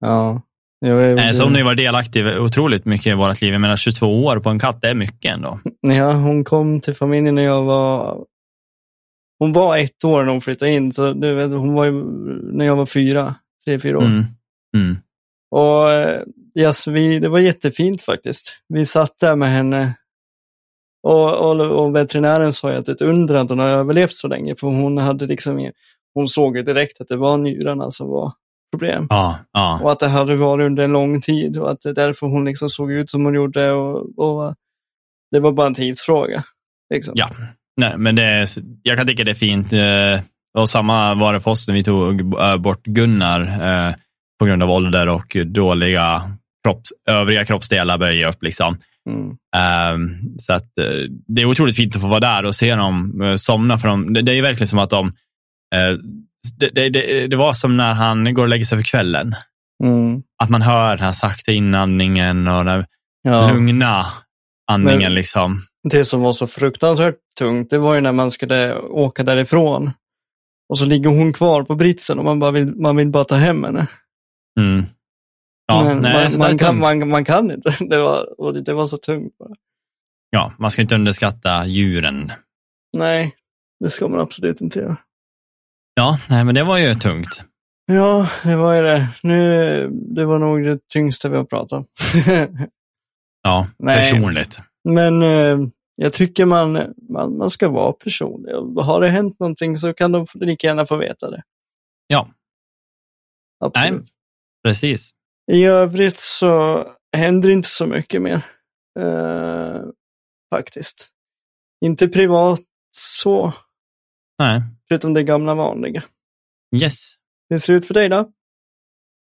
Ja. 0.00 0.42
Jag 0.80 1.18
Eh, 1.18 1.32
Så 1.32 1.42
hon 1.42 1.52
har 1.52 1.58
ju 1.58 1.64
varit 1.64 1.76
delaktig 1.78 2.26
otroligt 2.26 2.84
mycket 2.84 3.06
i 3.06 3.14
vårt 3.14 3.40
liv. 3.40 3.52
Jag 3.52 3.60
menar 3.60 3.76
22 3.76 4.24
år 4.24 4.40
på 4.40 4.50
en 4.50 4.58
katt, 4.58 4.80
det 4.80 4.88
är 4.88 4.94
mycket 4.94 5.34
ändå. 5.34 5.60
ja, 5.80 6.12
hon 6.12 6.44
kom 6.44 6.80
till 6.80 6.94
familjen 6.94 7.34
när 7.34 7.42
jag 7.42 7.62
var... 7.62 8.24
Hon 9.38 9.52
var 9.52 9.76
ett 9.78 10.04
år 10.04 10.22
när 10.24 10.32
hon 10.32 10.40
flyttade 10.40 10.70
in, 10.70 10.92
så 10.92 11.12
du 11.12 11.34
vet, 11.34 11.50
hon 11.50 11.74
var 11.74 11.84
ju 11.84 11.92
när 12.52 12.64
jag 12.64 12.76
var 12.76 12.86
fyra, 12.86 13.34
tre, 13.64 13.78
fyra 13.78 13.98
år. 13.98 14.02
Mm. 14.04 14.24
Mm. 14.76 14.96
Och 15.50 15.92
eh, 15.92 16.22
yes, 16.58 16.86
vi, 16.86 17.18
det 17.18 17.28
var 17.28 17.38
jättefint 17.38 18.02
faktiskt. 18.02 18.62
Vi 18.68 18.86
satt 18.86 19.18
där 19.20 19.36
med 19.36 19.48
henne 19.48 19.94
och, 21.02 21.50
och, 21.50 21.84
och 21.84 21.96
veterinären 21.96 22.52
sa 22.52 22.72
ju 22.72 22.78
att 22.78 22.84
det 22.84 22.92
är 22.92 22.94
ett 22.94 23.00
under 23.00 23.34
att 23.34 23.50
hon 23.50 23.58
har 23.58 23.68
överlevt 23.68 24.12
så 24.12 24.28
länge, 24.28 24.54
för 24.56 24.66
hon 24.66 24.98
hade 24.98 25.26
liksom, 25.26 25.70
hon 26.14 26.28
såg 26.28 26.56
ju 26.56 26.62
direkt 26.62 27.00
att 27.00 27.08
det 27.08 27.16
var 27.16 27.36
njurarna 27.36 27.90
som 27.90 28.08
var 28.08 28.32
problem. 28.72 29.06
Ja, 29.10 29.38
ja. 29.52 29.80
Och 29.82 29.92
att 29.92 29.98
det 30.00 30.08
hade 30.08 30.36
varit 30.36 30.66
under 30.66 30.84
en 30.84 30.92
lång 30.92 31.20
tid 31.20 31.58
och 31.58 31.70
att 31.70 31.80
det 31.80 31.88
är 31.88 31.94
därför 31.94 32.26
hon 32.26 32.44
liksom 32.44 32.68
såg 32.68 32.92
ut 32.92 33.10
som 33.10 33.24
hon 33.24 33.34
gjorde 33.34 33.72
och, 33.72 34.18
och 34.18 34.54
det 35.30 35.40
var 35.40 35.52
bara 35.52 35.66
en 35.66 35.74
tidsfråga. 35.74 36.44
Liksom. 36.94 37.14
Ja. 37.16 37.28
Nej, 37.80 37.94
men 37.96 38.14
det, 38.14 38.48
jag 38.82 38.98
kan 38.98 39.06
tycka 39.06 39.24
det 39.24 39.30
är 39.30 39.34
fint. 39.34 39.72
Eh, 39.72 40.20
Och 40.58 40.68
samma 40.68 41.14
var 41.14 41.32
det 41.32 41.40
för 41.40 41.50
oss 41.50 41.68
när 41.68 41.74
vi 41.74 41.84
tog 41.84 42.38
eh, 42.40 42.56
bort 42.56 42.84
Gunnar 42.84 43.40
eh, 43.40 43.94
på 44.38 44.44
grund 44.44 44.62
av 44.62 44.70
ålder 44.70 45.08
och 45.08 45.36
dåliga 45.46 46.22
kropps, 46.64 46.92
övriga 47.08 47.44
kroppsdelar 47.44 47.98
började 47.98 48.18
ge 48.18 48.26
upp. 48.26 48.42
Liksom. 48.42 48.76
Mm. 49.08 49.36
Ehm, 49.56 50.08
så 50.38 50.52
att, 50.52 50.78
eh, 50.78 50.86
det 51.26 51.42
är 51.42 51.46
otroligt 51.46 51.76
fint 51.76 51.96
att 51.96 52.02
få 52.02 52.08
vara 52.08 52.20
där 52.20 52.44
och 52.44 52.54
se 52.54 52.74
dem 52.74 53.22
eh, 53.22 53.36
somna. 53.36 53.78
För 53.78 53.88
dem. 53.88 54.12
Det, 54.12 54.32
är 54.32 54.42
verkligen 54.42 54.68
som 54.68 54.78
att 54.78 54.90
de... 54.90 55.06
eh, 55.74 55.98
det, 56.58 56.68
det, 56.68 56.88
det, 56.90 57.26
det 57.26 57.36
var 57.36 57.52
som 57.52 57.76
när 57.76 57.92
han 57.94 58.34
går 58.34 58.42
och 58.42 58.48
lägger 58.48 58.64
sig 58.64 58.78
för 58.78 58.84
kvällen. 58.84 59.34
Mm. 59.84 60.22
Att 60.42 60.50
man 60.50 60.62
hör 60.62 60.96
den 60.96 61.04
här 61.04 61.12
sakta 61.12 61.52
inandningen 61.52 62.48
och 62.48 62.64
den 62.64 62.84
Ja. 63.22 63.50
lugna 63.52 64.06
andningen. 64.70 65.02
Men- 65.02 65.14
liksom. 65.14 65.62
Det 65.90 66.04
som 66.04 66.20
var 66.22 66.32
så 66.32 66.46
fruktansvärt 66.46 67.14
tungt, 67.38 67.70
det 67.70 67.78
var 67.78 67.94
ju 67.94 68.00
när 68.00 68.12
man 68.12 68.30
skulle 68.30 68.74
åka 68.78 69.22
därifrån. 69.24 69.90
Och 70.68 70.78
så 70.78 70.84
ligger 70.84 71.10
hon 71.10 71.32
kvar 71.32 71.62
på 71.62 71.74
britsen 71.74 72.18
och 72.18 72.24
man, 72.24 72.38
bara 72.38 72.50
vill, 72.50 72.66
man 72.76 72.96
vill 72.96 73.08
bara 73.08 73.24
ta 73.24 73.36
hem 73.36 73.64
henne. 73.64 73.86
Mm. 74.60 74.86
Ja, 75.68 75.84
Men 75.84 75.98
nej, 75.98 76.28
man, 76.30 76.38
man, 76.38 76.58
kan, 76.58 76.78
man, 76.78 77.08
man 77.08 77.24
kan 77.24 77.50
inte. 77.50 77.76
Det 77.84 77.98
var, 77.98 78.52
det, 78.52 78.62
det 78.62 78.74
var 78.74 78.86
så 78.86 78.96
tungt 78.96 79.38
bara. 79.38 79.54
ja, 80.30 80.52
man 80.58 80.70
ska 80.70 80.82
inte 80.82 80.94
underskatta 80.94 81.66
djuren. 81.66 82.32
Nej, 82.96 83.34
det 83.84 83.90
ska 83.90 84.08
man 84.08 84.20
absolut 84.20 84.60
inte 84.60 84.78
göra. 84.78 84.96
Ja, 85.94 86.18
nej, 86.28 86.44
men 86.44 86.54
det 86.54 86.64
var 86.64 86.78
ju 86.78 86.94
tungt. 86.94 87.42
Ja, 87.86 88.28
det 88.44 88.56
var 88.56 88.74
ju 88.74 88.82
det. 88.82 89.08
Nu, 89.22 89.88
det 89.90 90.24
var 90.24 90.38
nog 90.38 90.64
det 90.64 90.88
tyngsta 90.92 91.28
vi 91.28 91.36
har 91.36 91.44
pratat 91.44 91.72
om. 91.72 91.86
Ja, 93.42 93.66
Nej. 93.78 93.96
personligt. 94.10 94.60
Men 94.88 95.22
eh, 95.22 95.58
jag 95.96 96.12
tycker 96.12 96.44
man, 96.46 96.94
man, 97.08 97.36
man 97.36 97.50
ska 97.50 97.68
vara 97.68 97.92
personlig. 97.92 98.52
Har 98.82 99.00
det 99.00 99.08
hänt 99.08 99.40
någonting 99.40 99.78
så 99.78 99.94
kan 99.94 100.12
de 100.12 100.26
lika 100.34 100.66
gärna 100.66 100.86
få 100.86 100.96
veta 100.96 101.30
det. 101.30 101.42
Ja. 102.06 102.28
Absolut. 103.64 103.92
Nej. 103.92 104.08
Precis. 104.64 105.10
I 105.52 105.64
övrigt 105.64 106.16
så 106.16 106.84
händer 107.16 107.50
inte 107.50 107.68
så 107.68 107.86
mycket 107.86 108.22
mer. 108.22 108.40
Eh, 109.00 109.80
faktiskt. 110.54 111.10
Inte 111.84 112.08
privat 112.08 112.60
så, 112.90 113.52
Nej. 114.38 114.62
förutom 114.88 115.14
det 115.14 115.22
gamla 115.22 115.54
vanliga. 115.54 116.02
Yes. 116.76 117.14
Hur 117.50 117.58
ser 117.58 117.72
det 117.72 117.78
ut 117.78 117.86
för 117.86 117.94
dig 117.94 118.08
då? 118.08 118.28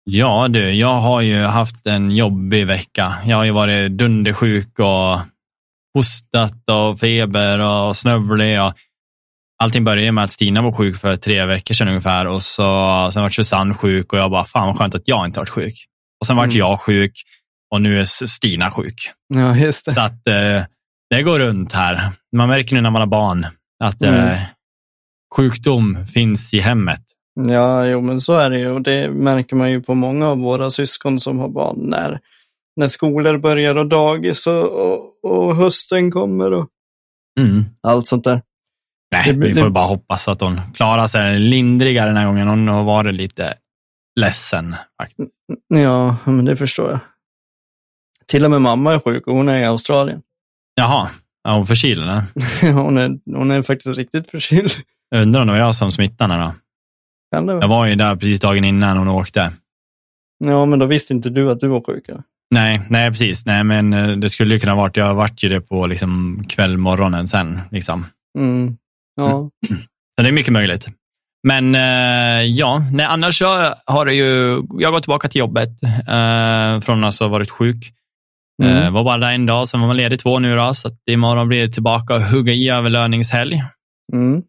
Ja 0.04 0.48
du, 0.48 0.72
jag 0.72 1.00
har 1.00 1.22
ju 1.22 1.42
haft 1.42 1.88
en 1.88 2.16
jobbig 2.16 2.68
vecka. 2.68 3.14
Jag 3.26 3.38
har 3.38 3.44
ju 3.44 3.52
varit 3.52 3.92
dundersjuk 3.92 4.80
och 4.80 5.20
hostat 5.94 6.70
och 6.70 7.00
feber 7.00 7.60
och 7.60 7.98
snövlig. 7.98 8.62
Och 8.62 8.74
allting 9.64 9.84
började 9.84 10.12
med 10.12 10.24
att 10.24 10.32
Stina 10.32 10.62
var 10.62 10.72
sjuk 10.72 10.98
för 10.98 11.16
tre 11.16 11.46
veckor 11.46 11.74
sedan 11.74 11.88
ungefär 11.88 12.28
och 12.28 12.44
så, 12.44 13.10
sen 13.14 13.24
var 13.24 13.30
Susanne 13.30 13.74
sjuk 13.74 14.14
och 14.14 14.20
jag 14.20 14.32
bara, 14.32 14.46
fan 14.46 14.68
vad 14.68 14.78
skönt 14.78 14.96
att 14.96 15.08
jag 15.08 15.26
inte 15.26 15.40
varit 15.40 15.50
sjuk. 15.50 15.88
Och 16.22 16.28
sen 16.28 16.36
vart 16.36 16.46
Mm. 16.46 16.58
jag 16.58 16.80
sjuk 16.82 17.12
och 17.74 17.82
nu 17.82 18.00
är 18.00 18.06
Stina 18.06 18.72
sjuk. 18.72 19.12
Ja, 19.34 19.56
just 19.56 19.86
det. 19.86 19.92
Så 19.92 20.02
att 20.02 20.28
eh, 20.28 20.64
det 21.10 21.24
går 21.24 21.40
runt 21.40 21.74
här. 21.74 22.00
Man 22.36 22.48
märker 22.50 22.76
nu 22.76 22.82
när 22.82 22.90
man 22.92 23.02
har 23.02 23.08
barn 23.08 23.46
att 23.84 24.02
Mm. 24.02 24.16
eh, 24.32 24.40
sjukdom 25.36 26.06
finns 26.08 26.54
i 26.54 26.60
hemmet. 26.60 27.02
Ja, 27.48 27.86
jo, 27.86 28.02
men 28.02 28.22
så 28.22 28.34
är 28.34 28.50
det 28.50 28.60
ju. 28.60 28.72
Och 28.72 28.82
det 28.82 29.10
märker 29.12 29.56
man 29.56 29.72
ju 29.72 29.82
på 29.82 29.94
många 29.96 30.28
av 30.28 30.38
våra 30.38 30.72
syskon 30.72 31.20
som 31.20 31.40
har 31.40 31.50
barn 31.50 31.78
när, 31.80 32.20
när 32.76 32.88
skolor 32.88 33.38
börjar 33.38 33.76
och 33.76 33.88
dagis 33.88 34.48
och, 34.48 34.64
och, 34.72 35.26
och 35.26 35.56
hösten 35.56 36.12
kommer 36.12 36.54
och 36.54 36.70
allt 37.84 38.08
sånt 38.08 38.24
där. 38.24 38.42
Nej, 39.12 39.34
Det- 39.34 39.40
vi 39.40 39.54
det- 39.54 39.62
får 39.62 39.70
bara 39.70 39.86
hoppas 39.88 40.28
att 40.28 40.42
hon 40.42 40.60
klarar 40.76 41.08
sig 41.08 41.40
lindrigare 41.40 42.10
den 42.10 42.18
här 42.18 42.26
gången. 42.26 42.48
Hon 42.48 42.68
har 42.68 42.84
varit 42.84 43.14
lite 43.16 43.54
ledsen. 44.20 44.76
Faktiskt. 45.02 45.32
Ja, 45.68 46.16
men 46.26 46.46
det 46.46 46.56
förstår 46.56 46.90
jag. 46.90 47.00
Till 48.28 48.46
och 48.46 48.52
med 48.52 48.62
mamma 48.62 48.94
är 48.94 49.00
sjuk 49.00 49.28
och 49.28 49.36
hon 49.36 49.50
är 49.50 49.60
i 49.60 49.66
Australien. 49.66 50.22
Jaha, 50.76 51.10
är 51.48 51.54
hon 51.54 51.68
förkyld? 51.68 52.02
eller? 52.02 52.22
hon, 52.74 52.98
är, 52.98 53.20
hon 53.38 53.52
är 53.52 53.62
faktiskt 53.62 53.98
riktigt 53.98 54.30
förkyld. 54.32 54.72
Undrar 55.16 55.42
om 55.42 55.48
det 55.48 55.54
var 55.54 55.60
jag 55.60 55.76
som 55.76 55.92
smittade 55.92 56.34
henne 56.34 56.46
då. 56.46 56.54
Kan 57.36 57.46
det 57.46 57.54
Jag 57.54 57.58
vara? 57.60 57.68
var 57.68 57.86
ju 57.86 57.96
där 57.96 58.16
precis 58.16 58.40
dagen 58.40 58.66
innan 58.66 58.98
hon 58.98 59.08
åkte. 59.08 59.52
Ja, 60.46 60.66
men 60.66 60.80
då 60.80 60.86
visste 60.86 61.14
inte 61.14 61.30
du 61.30 61.52
att 61.52 61.60
du 61.60 61.68
var 61.68 61.82
sjuk. 61.82 62.10
eller? 62.10 62.24
Nej, 62.52 62.82
nej 62.90 63.10
precis. 63.12 63.46
Nej, 63.46 63.64
men 63.64 63.94
eh, 63.94 64.08
det 64.18 64.30
skulle 64.30 64.54
ju 64.54 64.60
kunna 64.60 64.76
varit, 64.76 64.98
jag 64.98 65.16
vart 65.16 65.44
ju 65.44 65.50
det 65.50 65.62
på 65.62 65.88
liksom 65.88 66.44
kväll, 66.50 66.78
morgonen 66.78 67.28
sen. 67.28 67.60
Liksom. 67.72 68.06
Mm. 68.38 68.78
Ja. 69.16 69.50
Så 70.18 70.24
det 70.24 70.28
är 70.28 70.32
mycket 70.32 70.54
möjligt. 70.54 70.88
Men 71.48 71.76
eh, 71.76 72.46
ja, 72.46 72.82
nej, 72.92 73.06
annars 73.06 73.38
så 73.38 73.74
har 73.86 74.06
det 74.06 74.14
ju, 74.14 74.62
jag 74.80 74.94
går 74.94 75.00
tillbaka 75.00 75.28
till 75.28 75.40
jobbet 75.40 75.70
eh, 75.84 76.80
från 76.80 77.04
att 77.04 77.20
ha 77.20 77.28
varit 77.28 77.50
sjuk. 77.50 77.94
Mm. 78.64 78.78
Eh, 78.78 78.92
var 78.92 79.04
bara 79.04 79.18
där 79.18 79.32
en 79.32 79.46
dag, 79.46 79.68
sen 79.68 79.80
var 79.80 79.88
man 79.88 79.98
ledig 79.98 80.20
två 80.20 80.40
nu 80.40 80.56
då, 80.56 80.74
så 80.74 80.88
att 80.88 80.98
imorgon 81.10 81.48
blir 81.48 81.68
det 81.68 81.74
tillbaka 81.74 82.16
och 82.16 82.22
hugga 82.22 82.54
i 82.54 82.70
över 82.70 82.90
löningshelg. 82.90 83.62
Mm. 84.14 84.42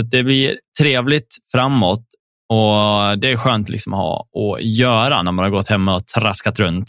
Så 0.00 0.06
det 0.06 0.22
blir 0.22 0.58
trevligt 0.80 1.36
framåt 1.52 2.04
och 2.48 3.18
det 3.18 3.30
är 3.30 3.36
skönt 3.36 3.68
liksom 3.68 3.94
att 3.94 3.98
ha 3.98 4.20
att 4.20 4.64
göra 4.64 5.22
när 5.22 5.32
man 5.32 5.44
har 5.44 5.50
gått 5.50 5.68
hemma 5.68 5.94
och 5.94 6.06
traskat 6.06 6.58
runt. 6.58 6.86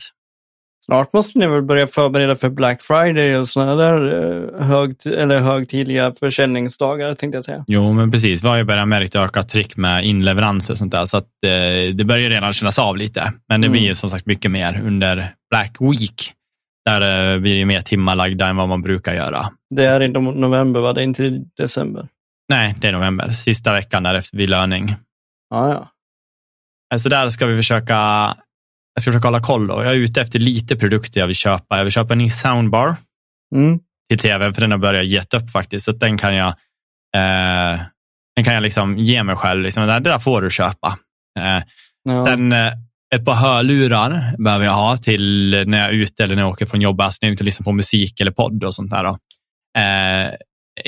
Snart 0.89 1.13
måste 1.13 1.39
ni 1.39 1.47
väl 1.47 1.61
börja 1.61 1.87
förbereda 1.87 2.35
för 2.35 2.49
Black 2.49 2.83
Friday 2.83 3.37
och 3.37 3.47
sådana 3.47 3.75
där 3.75 4.01
eh, 4.59 4.65
högt, 4.65 5.05
eller 5.05 5.39
högtidliga 5.39 6.13
försäljningsdagar, 6.13 7.15
tänkte 7.15 7.37
jag 7.37 7.45
säga. 7.45 7.63
Jo, 7.67 7.93
men 7.93 8.11
precis. 8.11 8.43
Vi 8.43 8.47
har 8.47 8.55
ju 8.57 8.63
börjat 8.63 8.87
märka 8.87 9.21
ökat 9.21 9.49
tryck 9.49 9.77
med 9.77 10.05
inleveranser 10.05 10.73
och 10.73 10.77
sånt 10.77 10.91
där, 10.91 11.05
så 11.05 11.17
att 11.17 11.23
eh, 11.45 11.95
det 11.95 12.03
börjar 12.05 12.29
redan 12.29 12.53
kännas 12.53 12.79
av 12.79 12.97
lite. 12.97 13.33
Men 13.49 13.61
det 13.61 13.67
Mm. 13.67 13.71
blir 13.71 13.81
ju 13.81 13.95
som 13.95 14.09
sagt 14.09 14.25
mycket 14.25 14.51
mer 14.51 14.81
under 14.85 15.33
Black 15.49 15.77
Week. 15.79 16.33
Där 16.85 17.33
eh, 17.33 17.39
blir 17.39 17.51
det 17.53 17.59
ju 17.59 17.65
mer 17.65 17.81
timmar 17.81 18.15
lagda 18.15 18.47
än 18.47 18.55
vad 18.57 18.69
man 18.69 18.81
brukar 18.81 19.13
göra. 19.13 19.45
Det 19.75 19.83
är 19.85 19.99
inte 20.01 20.19
november, 20.19 20.79
va? 20.79 20.93
Det 20.93 21.01
är 21.01 21.03
inte 21.03 21.23
i 21.23 21.41
december. 21.57 22.07
Nej, 22.49 22.75
det 22.77 22.87
är 22.87 22.91
november. 22.91 23.29
Sista 23.29 23.73
veckan 23.73 24.03
därefter 24.03 24.37
vid 24.37 24.49
löning. 24.49 24.95
Ja, 25.49 25.69
ja. 26.91 26.97
Så 26.97 27.09
där 27.09 27.29
ska 27.29 27.45
vi 27.45 27.55
försöka, 27.55 28.33
jag 28.99 29.01
ska 29.03 29.11
försöka 29.11 29.27
hålla 29.27 29.39
koll. 29.41 29.67
Då. 29.67 29.83
Jag 29.83 29.91
är 29.91 29.95
ute 29.97 30.21
efter 30.21 30.39
lite 30.39 30.75
produkter 30.75 31.19
jag 31.19 31.27
vill 31.27 31.35
köpa. 31.35 31.77
Jag 31.77 31.83
vill 31.83 31.93
köpa 31.93 32.13
en 32.13 32.17
ny 32.17 32.29
soundbar 32.29 32.95
Mm. 33.55 33.79
till 34.09 34.19
tv, 34.19 34.53
för 34.53 34.61
den 34.61 34.71
har 34.71 34.77
börjat 34.77 35.05
gett 35.05 35.33
upp 35.33 35.51
faktiskt. 35.51 35.85
Så 35.85 35.91
den 35.91 36.17
kan 36.17 36.35
jag, 36.35 36.47
eh, 37.15 37.79
den 38.35 38.45
kan 38.45 38.53
jag 38.53 38.63
liksom 38.63 38.97
ge 38.97 39.23
mig 39.23 39.35
själv. 39.35 39.63
Liksom, 39.63 39.87
det, 39.87 39.99
där, 39.99 40.19
får 40.19 40.41
du 40.41 40.49
köpa. 40.49 40.97
Eh, 41.39 41.63
Ja. 42.03 42.25
Sen 42.25 42.51
eh, 42.51 42.73
ett 43.15 43.25
par 43.25 43.33
hörlurar 43.33 44.37
behöver 44.43 44.65
jag 44.65 44.73
ha 44.73 44.97
till 44.97 45.63
när 45.67 45.77
jag 45.79 45.87
är 45.87 45.93
ute 45.93 46.23
eller 46.23 46.35
när 46.35 46.41
jag 46.43 46.49
åker 46.49 46.65
från 46.65 46.81
jobbet. 46.81 47.03
Alltså, 47.05 47.19
när 47.21 47.27
jag 47.29 47.33
inte 47.33 47.43
lyssnar 47.43 47.63
på 47.63 47.71
musik 47.71 48.19
eller 48.21 48.31
podd 48.31 48.63
och 48.63 48.75
sånt 48.75 48.91
där. 48.91 49.03
Då. 49.03 49.17
Eh, 49.77 50.33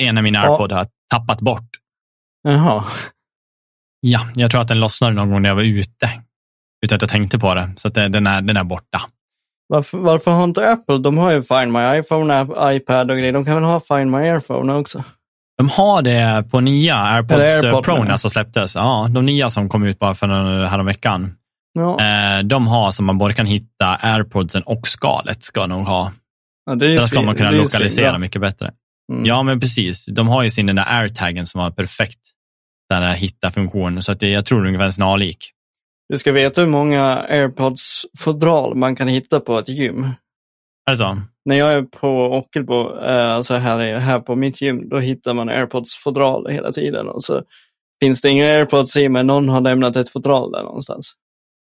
en 0.08 0.16
av 0.18 0.24
mina 0.24 0.38
Ja. 0.38 0.50
airpods 0.50 0.74
har 0.74 0.86
tappat 1.10 1.40
bort. 1.40 1.68
Jaha. 2.48 2.84
Ja, 4.00 4.20
jag 4.34 4.50
tror 4.50 4.60
att 4.60 4.68
den 4.68 4.80
lossnade 4.80 5.12
någon 5.14 5.30
gång 5.30 5.42
när 5.42 5.48
jag 5.48 5.56
var 5.56 5.62
ute. 5.62 6.10
Utan 6.84 6.96
att 6.96 7.02
jag 7.02 7.10
tänkte 7.10 7.38
på 7.38 7.54
det. 7.54 7.68
Så 7.76 7.88
det, 7.88 8.08
den, 8.08 8.26
är, 8.26 8.40
den 8.40 8.56
är 8.56 8.64
borta. 8.64 9.00
Varför, 9.68 9.98
varför 9.98 10.30
har 10.30 10.44
inte 10.44 10.70
Apple, 10.72 10.98
de 10.98 11.18
har 11.18 11.30
ju 11.32 11.42
Find 11.42 11.72
My 11.72 11.98
iPhone, 11.98 12.46
iPad 12.76 13.10
och 13.10 13.16
grejer. 13.16 13.32
De 13.32 13.44
kan 13.44 13.54
väl 13.54 13.64
ha 13.64 13.80
Find 13.80 14.10
My 14.10 14.18
Airphone 14.18 14.72
också? 14.74 15.04
De 15.58 15.68
har 15.68 16.02
det 16.02 16.44
på 16.50 16.60
nya 16.60 16.96
AirPods 16.96 17.32
Eller 17.40 17.64
Airpod 17.66 17.84
Pro 17.84 18.18
som 18.18 18.30
släpptes. 18.30 18.74
Ja, 18.74 19.06
de 19.10 19.26
nya 19.26 19.50
som 19.50 19.68
kom 19.68 19.82
ut 19.84 19.98
bara 19.98 20.14
för 20.14 20.26
någon, 20.26 20.66
häromveckan. 20.68 21.34
Ja, 21.74 22.00
Eh, 22.00 22.42
de 22.42 22.66
har 22.66 22.90
som 22.90 23.06
man 23.06 23.18
både 23.18 23.34
kan 23.34 23.46
hitta 23.46 23.98
AirPodsen 24.02 24.62
och 24.62 24.88
skalet 24.88 25.42
ska 25.42 25.66
nog 25.66 25.86
ha. 25.86 26.12
ja 26.66 26.74
det 26.74 26.94
Där 26.94 27.00
ska 27.00 27.16
svin- 27.20 27.26
man 27.26 27.34
kunna 27.34 27.50
lokalisera 27.50 27.88
svinbra. 27.88 28.18
mycket 28.18 28.40
bättre. 28.40 28.70
Mm. 29.12 29.26
Ja, 29.26 29.42
men 29.42 29.60
precis. 29.60 30.06
De 30.06 30.28
har 30.28 30.42
ju 30.42 30.50
sin 30.50 30.66
den 30.66 30.76
där 30.76 30.86
airtaggen 30.88 31.46
som 31.46 31.60
har 31.60 31.70
perfekt 31.70 32.18
den 32.90 33.02
där 33.02 33.14
hitta-funktion. 33.14 34.02
Så 34.02 34.12
att 34.12 34.20
det, 34.20 34.28
jag 34.28 34.44
tror 34.44 34.62
det 34.62 34.66
är 34.66 34.68
ungefär 34.68 34.90
snarlik. 34.90 35.50
Du 36.08 36.18
ska 36.18 36.32
veta 36.32 36.60
hur 36.60 36.68
många 36.68 37.26
AirPods-fodral 37.28 38.74
man 38.74 38.96
kan 38.96 39.08
hitta 39.08 39.40
på 39.40 39.58
ett 39.58 39.68
gym. 39.68 40.06
Alltså, 40.90 41.16
När 41.44 41.56
jag 41.56 41.72
är 41.72 41.82
på 41.82 42.08
Ockelbo, 42.32 42.98
eh, 42.98 43.32
alltså 43.32 43.54
här, 43.54 43.78
är- 43.80 43.98
här 43.98 44.20
på 44.20 44.34
mitt 44.34 44.62
gym, 44.62 44.88
då 44.88 44.98
hittar 44.98 45.34
man 45.34 45.50
AirPods-fodral 45.50 46.48
hela 46.50 46.72
tiden. 46.72 47.08
Och 47.08 47.24
så 47.24 47.42
finns 48.02 48.20
det 48.20 48.30
inga 48.30 48.44
AirPods 48.44 48.96
i, 48.96 49.08
men 49.08 49.26
någon 49.26 49.48
har 49.48 49.60
lämnat 49.60 49.96
ett 49.96 50.08
fodral 50.08 50.52
där 50.52 50.62
någonstans. 50.62 51.12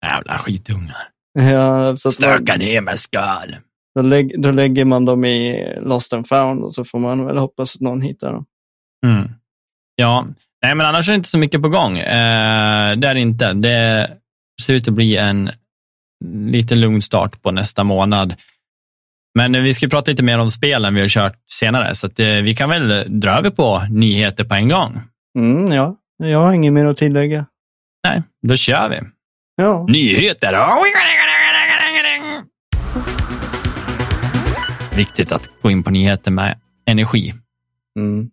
jävla 0.05 0.37
skitungar. 0.37 0.97
Ja, 1.39 1.97
så 1.97 2.11
Stöka 2.11 2.55
ner 2.55 2.81
med 2.81 2.99
skal. 2.99 3.55
då, 3.95 4.01
lägg, 4.01 4.41
då 4.41 4.51
lägger 4.51 4.85
man 4.85 5.05
dem 5.05 5.25
i 5.25 5.63
Lost 5.81 6.13
and 6.13 6.27
found 6.27 6.63
och 6.63 6.73
så 6.73 6.85
får 6.85 6.99
man 6.99 7.25
väl 7.25 7.37
hoppas 7.37 7.75
att 7.75 7.81
någon 7.81 8.01
hittar 8.01 8.33
dem. 8.33 8.45
Mm. 9.05 9.29
Ja, 9.95 10.27
nej 10.63 10.75
men 10.75 10.85
annars 10.85 11.07
är 11.07 11.11
det 11.11 11.15
inte 11.15 11.29
så 11.29 11.37
mycket 11.37 11.61
på 11.61 11.69
gång. 11.69 11.97
Eh, 11.97 12.95
det 12.97 13.07
är 13.07 13.13
det 13.13 13.19
inte. 13.19 13.53
Det 13.53 14.09
ser 14.61 14.73
ut 14.73 14.87
att 14.87 14.93
bli 14.93 15.17
en 15.17 15.49
lite 16.25 16.75
lugn 16.75 17.01
start 17.01 17.41
på 17.41 17.51
nästa 17.51 17.83
månad. 17.83 18.35
Men 19.37 19.63
vi 19.63 19.73
ska 19.73 19.87
prata 19.87 20.11
lite 20.11 20.23
mer 20.23 20.39
om 20.39 20.51
spelen 20.51 20.95
vi 20.95 21.01
har 21.01 21.07
kört 21.07 21.37
senare, 21.51 21.95
så 21.95 22.07
att, 22.07 22.19
eh, 22.19 22.27
vi 22.27 22.55
kan 22.55 22.69
väl 22.69 23.03
dra 23.19 23.31
över 23.31 23.49
på 23.49 23.81
nyheter 23.89 24.43
på 24.43 24.55
en 24.55 24.69
gång. 24.69 25.01
Mm, 25.37 25.71
ja, 25.71 25.95
jag 26.17 26.39
har 26.39 26.53
inget 26.53 26.73
mer 26.73 26.85
att 26.85 26.95
tillägga. 26.95 27.45
Nej, 28.07 28.23
då 28.47 28.55
kör 28.55 28.89
vi. 28.89 28.99
Ja, 29.55 29.85
Nyheter. 29.89 30.53
Viktigt 34.95 35.31
att 35.31 35.49
gå 35.61 35.71
in 35.71 35.83
på 35.83 35.91
nyheter 35.91 36.31
med 36.31 36.59
energi. 36.89 37.33
mm. 37.99 38.29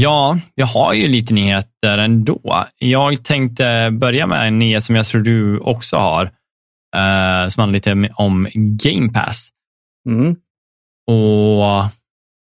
Ja, 0.00 0.38
jag 0.54 0.66
har 0.66 0.92
ju 0.92 1.08
lite 1.08 1.34
nyheter 1.34 1.98
ändå. 1.98 2.66
Jag 2.78 3.24
tänkte 3.24 3.90
börja 3.92 4.26
med 4.26 4.46
en 4.46 4.58
nyhet 4.58 4.84
som 4.84 4.96
jag 4.96 5.06
tror 5.06 5.20
du 5.20 5.58
också 5.58 5.96
har, 5.96 6.24
eh, 6.96 7.48
som 7.48 7.60
handlar 7.60 7.72
lite 7.72 8.10
om 8.14 8.48
Game 8.54 9.12
Pass. 9.12 9.48
Mm. 10.08 10.36
Och 11.06 11.90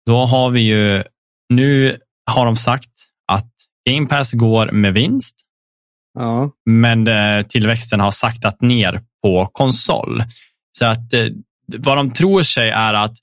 då 0.06 0.25
har 0.26 0.50
vi 0.50 0.61
ju, 0.61 1.02
nu 1.49 1.99
har 2.30 2.47
de 2.47 2.56
sagt 2.56 2.90
att 3.32 3.52
Game 3.90 4.06
Pass 4.06 4.32
går 4.32 4.71
med 4.71 4.94
vinst, 4.94 5.37
ja. 6.18 6.50
men 6.66 7.09
eh, 7.09 7.42
tillväxten 7.42 8.00
har 8.00 8.11
saktat 8.11 8.61
ner 8.61 9.00
på 9.23 9.47
konsol. 9.47 10.23
Så 10.78 10.85
att 10.85 11.12
eh, 11.12 11.26
vad 11.78 11.97
de 11.97 12.11
tror 12.11 12.42
sig 12.42 12.71
är 12.71 12.94
att 12.94 13.14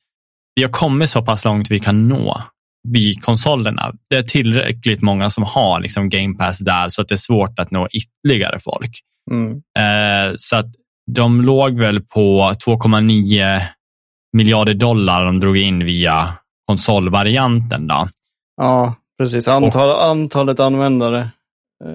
vi 0.55 0.63
har 0.63 0.71
kommit 0.71 1.09
så 1.09 1.21
pass 1.21 1.45
långt 1.45 1.71
vi 1.71 1.79
kan 1.79 2.07
nå 2.07 2.43
vid 2.88 3.24
konsolerna. 3.24 3.93
Det 4.09 4.15
är 4.15 4.24
tillräckligt 4.24 5.01
många 5.01 5.29
som 5.29 5.43
har 5.43 5.79
liksom 5.79 6.09
Game 6.09 6.38
Pass 6.38 6.59
där 6.59 6.88
så 6.88 7.01
att 7.01 7.07
det 7.07 7.15
är 7.15 7.17
svårt 7.17 7.59
att 7.59 7.71
nå 7.71 7.88
ytterligare 7.91 8.59
folk. 8.59 8.91
Mm. 9.31 9.51
Eh, 9.53 10.36
så 10.38 10.55
att 10.55 10.65
de 11.12 11.41
låg 11.41 11.79
väl 11.79 12.01
på 12.01 12.53
2,9 12.65 13.62
miljarder 14.38 14.74
dollar 14.74 15.25
de 15.25 15.39
drog 15.39 15.57
in 15.57 15.86
via 15.86 16.33
konsolvarianten. 16.67 17.88
Då. 17.88 18.07
Ja, 18.57 18.95
precis. 19.19 19.48
Antal, 19.48 19.89
antalet 19.89 20.59
användare. 20.59 21.29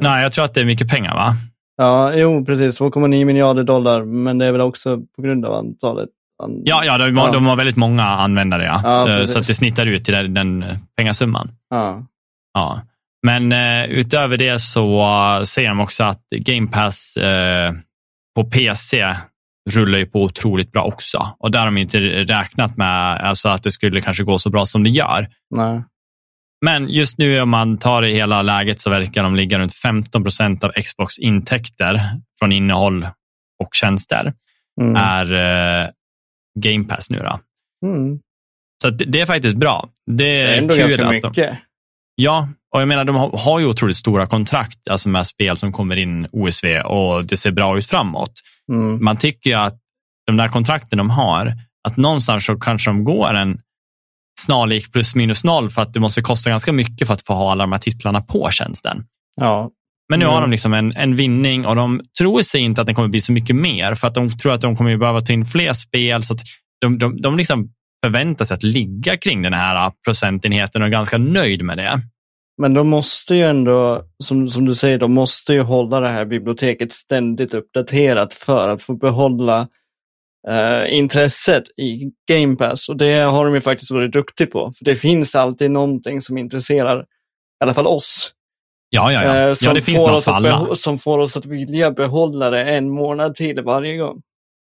Nej, 0.00 0.22
jag 0.22 0.32
tror 0.32 0.44
att 0.44 0.54
det 0.54 0.60
är 0.60 0.64
mycket 0.64 0.88
pengar 0.88 1.14
va? 1.14 1.34
Ja, 1.76 2.14
jo, 2.14 2.44
precis. 2.44 2.80
2,9 2.80 3.24
miljarder 3.24 3.62
dollar, 3.62 4.04
men 4.04 4.38
det 4.38 4.46
är 4.46 4.52
väl 4.52 4.60
också 4.60 5.00
på 5.16 5.22
grund 5.22 5.44
av 5.44 5.54
antalet. 5.54 6.08
An... 6.42 6.62
Ja, 6.64 6.84
ja, 6.84 6.98
de, 6.98 7.16
Ja. 7.16 7.32
de 7.32 7.46
har 7.46 7.56
väldigt 7.56 7.76
många 7.76 8.02
användare. 8.04 8.64
Ja. 8.64 8.80
Ja, 8.84 9.10
Eh, 9.20 9.24
så 9.24 9.38
att 9.38 9.46
det 9.46 9.54
snittar 9.54 9.86
ut 9.86 10.04
till 10.04 10.14
den, 10.14 10.34
den 10.34 10.64
pengasumman. 10.96 11.50
Ja. 11.70 12.06
Ja. 12.54 12.82
Men 13.26 13.52
eh, 13.52 13.84
utöver 13.84 14.36
det 14.36 14.58
så 14.58 15.00
uh, 15.38 15.44
säger 15.44 15.68
de 15.68 15.80
också 15.80 16.04
att 16.04 16.20
Game 16.30 16.66
Pass 16.66 17.16
eh, 17.16 17.72
på 18.36 18.44
PC 18.44 19.14
rullar 19.70 19.98
ju 19.98 20.06
på 20.06 20.22
otroligt 20.22 20.72
bra 20.72 20.82
också. 20.82 21.28
Och 21.38 21.50
där 21.50 21.58
har 21.58 21.66
de 21.66 21.76
inte 21.78 21.98
räknat 22.00 22.76
med 22.76 23.16
alltså 23.20 23.48
att 23.48 23.62
det 23.62 23.70
skulle 23.70 24.00
kanske 24.00 24.22
gå 24.24 24.38
så 24.38 24.50
bra 24.50 24.66
som 24.66 24.82
det 24.82 24.90
gör. 24.90 25.28
Nej. 25.56 25.82
Men 26.64 26.88
just 26.88 27.18
nu 27.18 27.40
om 27.40 27.48
man 27.50 27.78
tar 27.78 28.02
det 28.02 28.08
hela 28.08 28.42
läget 28.42 28.80
så 28.80 28.90
verkar 28.90 29.22
de 29.22 29.34
ligga 29.36 29.58
runt 29.58 29.74
15 29.74 30.22
procent 30.22 30.64
av 30.64 30.70
Xbox 30.72 31.18
intäkter 31.18 32.00
från 32.38 32.52
innehåll 32.52 33.02
och 33.62 33.68
tjänster 33.72 34.32
Mm. 34.80 34.96
är 34.96 35.32
eh, 35.82 35.88
Game 36.58 36.84
Pass 36.84 37.10
nu. 37.10 37.18
Då. 37.18 37.40
Mm. 37.86 38.18
Så 38.82 38.90
det, 38.90 39.04
det 39.04 39.20
är 39.20 39.26
faktiskt 39.26 39.56
bra. 39.56 39.88
Det 40.06 40.12
Det 40.12 40.40
är, 40.40 40.52
är 40.52 40.58
ändå 40.58 40.76
ganska 40.76 41.10
mycket. 41.10 41.34
De, 41.34 41.56
ja, 42.14 42.48
och 42.74 42.80
jag 42.80 42.88
menar 42.88 43.04
de 43.04 43.16
har, 43.16 43.38
har 43.38 43.58
ju 43.58 43.66
otroligt 43.66 43.96
stora 43.96 44.26
kontrakt 44.26 44.88
alltså 44.88 45.08
med 45.08 45.26
spel 45.26 45.56
som 45.56 45.72
kommer 45.72 45.96
in 45.96 46.28
OSV 46.32 46.80
och 46.80 47.24
det 47.24 47.36
ser 47.36 47.50
bra 47.50 47.78
ut 47.78 47.86
framåt. 47.86 48.32
Mm. 48.72 49.04
Man 49.04 49.16
tycker 49.16 49.50
ju 49.50 49.56
att 49.56 49.78
de 50.26 50.36
där 50.36 50.48
kontrakten 50.48 50.98
de 50.98 51.10
har, 51.10 51.52
att 51.88 51.96
någonstans 51.96 52.44
så 52.44 52.56
kanske 52.56 52.90
de 52.90 53.04
går 53.04 53.34
en 53.34 53.60
snarlik 54.40 54.92
plus 54.92 55.14
minus 55.14 55.44
noll 55.44 55.70
för 55.70 55.82
att 55.82 55.92
det 55.92 56.00
måste 56.00 56.22
kosta 56.22 56.50
ganska 56.50 56.72
mycket 56.72 57.06
för 57.06 57.14
att 57.14 57.26
få 57.26 57.34
ha 57.34 57.52
alla 57.52 57.64
de 57.64 57.72
här 57.72 57.78
titlarna 57.78 58.20
på 58.20 58.50
tjänsten. 58.50 59.04
Ja. 59.40 59.70
Men 60.08 60.18
nu 60.18 60.24
Mm. 60.24 60.34
har 60.34 60.40
de 60.40 60.50
liksom 60.50 60.74
en, 60.74 60.96
en 60.96 61.16
vinning 61.16 61.66
och 61.66 61.76
de 61.76 62.00
tror 62.18 62.42
sig 62.42 62.60
inte 62.60 62.80
att 62.80 62.86
det 62.86 62.94
kommer 62.94 63.08
bli 63.08 63.20
så 63.20 63.32
mycket 63.32 63.56
mer 63.56 63.94
för 63.94 64.06
att 64.06 64.14
de 64.14 64.38
tror 64.38 64.52
att 64.52 64.60
de 64.60 64.76
kommer 64.76 64.96
behöva 64.96 65.20
ta 65.20 65.32
in 65.32 65.46
fler 65.46 65.72
spel 65.72 66.22
så 66.22 66.34
att 66.34 66.40
de, 66.80 66.98
de, 66.98 67.16
de 67.16 67.36
liksom 67.36 67.68
förväntar 68.04 68.44
sig 68.44 68.54
att 68.54 68.62
ligga 68.62 69.16
kring 69.16 69.42
den 69.42 69.52
här 69.54 69.92
procentenheten 70.04 70.82
och 70.82 70.88
är 70.88 70.92
ganska 70.92 71.18
nöjd 71.18 71.62
med 71.62 71.78
det. 71.78 71.98
Men 72.62 72.74
de 72.74 72.88
måste 72.88 73.34
ju 73.34 73.42
ändå, 73.44 74.02
som, 74.24 74.48
som 74.48 74.64
du 74.64 74.74
säger, 74.74 74.98
de 74.98 75.12
måste 75.14 75.52
ju 75.52 75.60
hålla 75.60 76.00
det 76.00 76.08
här 76.08 76.24
biblioteket 76.24 76.92
ständigt 76.92 77.54
uppdaterat 77.54 78.34
för 78.34 78.68
att 78.68 78.82
få 78.82 78.96
behålla 78.96 79.68
eh, 80.48 80.94
intresset 80.98 81.62
i 81.76 82.10
Game 82.28 82.56
Pass. 82.56 82.88
Och 82.88 82.96
det 82.96 83.14
har 83.20 83.44
de 83.44 83.54
ju 83.54 83.60
faktiskt 83.60 83.90
varit 83.90 84.12
duktiga 84.12 84.46
på. 84.46 84.72
För 84.78 84.84
det 84.84 84.94
finns 84.94 85.34
alltid 85.34 85.70
någonting 85.70 86.20
som 86.20 86.38
intresserar, 86.38 87.00
i 87.00 87.04
alla 87.64 87.74
fall 87.74 87.86
oss. 87.86 88.30
Ja, 88.94 89.12
ja, 89.12 89.24
ja. 89.24 89.34
eh, 89.34 89.40
ja 89.40 89.54
som, 89.54 89.74
det 89.74 89.82
finns 89.82 90.00
får 90.02 90.12
oss 90.12 90.28
att 90.28 90.78
som 90.78 90.98
får 90.98 91.18
oss 91.18 91.36
att 91.36 91.46
vilja 91.46 91.90
behålla 91.90 92.50
det 92.50 92.64
en 92.64 92.90
månad 92.90 93.34
till 93.34 93.62
varje 93.62 93.96
gång. 93.96 94.22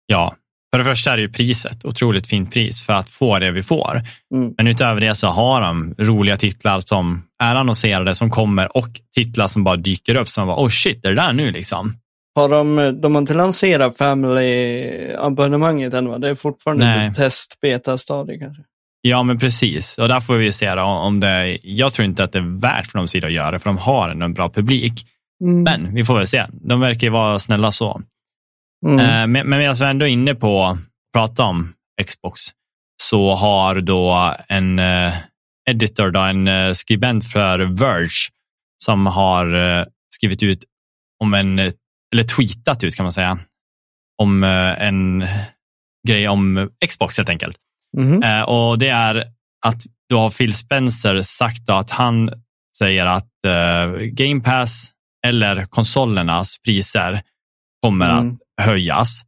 Ja, 0.06 0.34
för 0.72 0.78
det 0.78 0.84
första 0.84 1.12
är 1.12 1.16
det 1.16 1.22
ju 1.22 1.32
priset, 1.32 1.84
otroligt 1.84 2.26
fint 2.26 2.52
pris 2.52 2.82
för 2.82 2.92
att 2.92 3.08
få 3.08 3.38
det 3.38 3.50
vi 3.50 3.62
får. 3.62 4.02
Mm. 4.34 4.54
Men 4.56 4.66
utöver 4.66 5.00
det 5.00 5.14
så 5.14 5.26
har 5.26 5.60
de 5.60 5.94
roliga 5.98 6.36
titlar 6.36 6.80
som 6.80 7.22
är 7.42 7.54
annonserade 7.54 8.14
som 8.14 8.30
kommer 8.30 8.76
och 8.76 8.88
titlar 9.14 9.48
som 9.48 9.64
bara 9.64 9.76
dyker 9.76 10.14
upp 10.14 10.28
som 10.28 10.46
bara, 10.46 10.64
oh 10.64 10.68
shit, 10.68 11.04
är 11.04 11.08
det 11.08 11.14
där 11.14 11.32
nu 11.32 11.50
liksom? 11.50 11.96
Har 12.34 12.48
de, 12.48 12.98
de 13.02 13.14
har 13.14 13.22
inte 13.22 13.34
lanserat 13.34 13.96
Family-abonnemanget 13.96 15.94
än 15.94 16.08
va? 16.08 16.18
Det 16.18 16.28
är 16.28 16.34
fortfarande 16.34 17.12
test 17.16 17.60
beta-stadie 17.60 18.38
kanske. 18.38 18.62
Ja, 19.06 19.22
men 19.22 19.38
precis. 19.38 19.98
Och 19.98 20.08
där 20.08 20.20
får 20.20 20.36
vi 20.36 20.52
se 20.52 20.74
då, 20.74 20.82
om 20.82 21.20
det, 21.20 21.58
jag 21.62 21.92
tror 21.92 22.04
inte 22.04 22.24
att 22.24 22.32
det 22.32 22.38
är 22.38 22.60
värt 22.60 22.86
för 22.86 22.98
de 22.98 23.08
sida 23.08 23.26
att 23.26 23.32
göra 23.32 23.58
för 23.58 23.70
de 23.70 23.78
har 23.78 24.10
ändå 24.10 24.24
en 24.24 24.34
bra 24.34 24.50
publik. 24.50 25.06
Men 25.40 25.94
vi 25.94 26.04
får 26.04 26.18
väl 26.18 26.26
se. 26.26 26.46
De 26.52 26.80
verkar 26.80 27.06
ju 27.06 27.10
vara 27.10 27.38
snälla 27.38 27.72
så. 27.72 28.00
Mm. 28.86 28.98
Eh, 29.00 29.06
Men, 29.06 29.48
men 29.48 29.58
medan 29.58 29.74
vi 29.74 29.84
ändå 29.84 30.04
är 30.04 30.10
inne 30.10 30.34
på 30.34 30.64
att 30.64 30.78
prata 31.12 31.44
om 31.44 31.72
Xbox, 32.06 32.40
så 33.02 33.34
har 33.34 33.80
då 33.80 34.34
en 34.48 34.78
eh, 34.78 35.12
editor, 35.70 36.10
då, 36.10 36.20
en 36.20 36.48
eh, 36.48 36.72
skribent 36.72 37.32
för 37.32 37.58
Verge, 37.58 38.30
som 38.84 39.06
har 39.06 39.78
eh, 39.78 39.86
skrivit 40.14 40.42
ut 40.42 40.64
om 41.20 41.34
en, 41.34 41.58
eh, 41.58 41.72
eller 42.12 42.22
tweetat 42.22 42.84
ut 42.84 42.96
kan 42.96 43.04
man 43.04 43.12
säga, 43.12 43.38
om 44.22 44.44
eh, 44.44 44.82
en 44.86 45.24
grej 46.08 46.28
om 46.28 46.70
Xbox 46.88 47.16
helt 47.16 47.28
enkelt. 47.28 47.56
Mhm. 47.96 48.22
Eh, 48.22 48.42
och 48.42 48.78
det 48.78 48.88
är 48.88 49.24
att 49.66 49.82
då 50.08 50.18
har 50.18 50.30
Phil 50.30 50.54
Spencer 50.54 51.22
sagt 51.22 51.68
att 51.68 51.90
han 51.90 52.30
säger 52.78 53.06
att 53.06 53.30
eh, 53.46 54.00
Game 54.00 54.40
Pass 54.40 54.90
eller 55.26 55.64
konsolernas 55.64 56.58
priser 56.64 57.22
kommer 57.82 58.10
Mm. 58.18 58.38
att 58.58 58.64
höjas. 58.66 59.22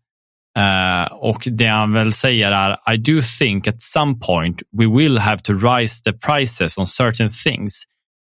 Eh, 0.59 1.13
och 1.13 1.43
det 1.51 1.67
han 1.67 1.93
väl 1.93 2.13
säger 2.13 2.53
är 2.53 2.95
I 2.95 2.97
do 2.97 3.21
think 3.39 3.69
at 3.69 3.83
some 3.83 4.15
point 4.15 4.63
we 4.79 4.87
will 4.99 5.19
have 5.19 5.39
to 5.39 5.53
rise 5.53 6.03
the 6.05 6.13
prices 6.13 6.79
on 6.79 6.87
certain 6.87 7.31
things. 7.45 7.83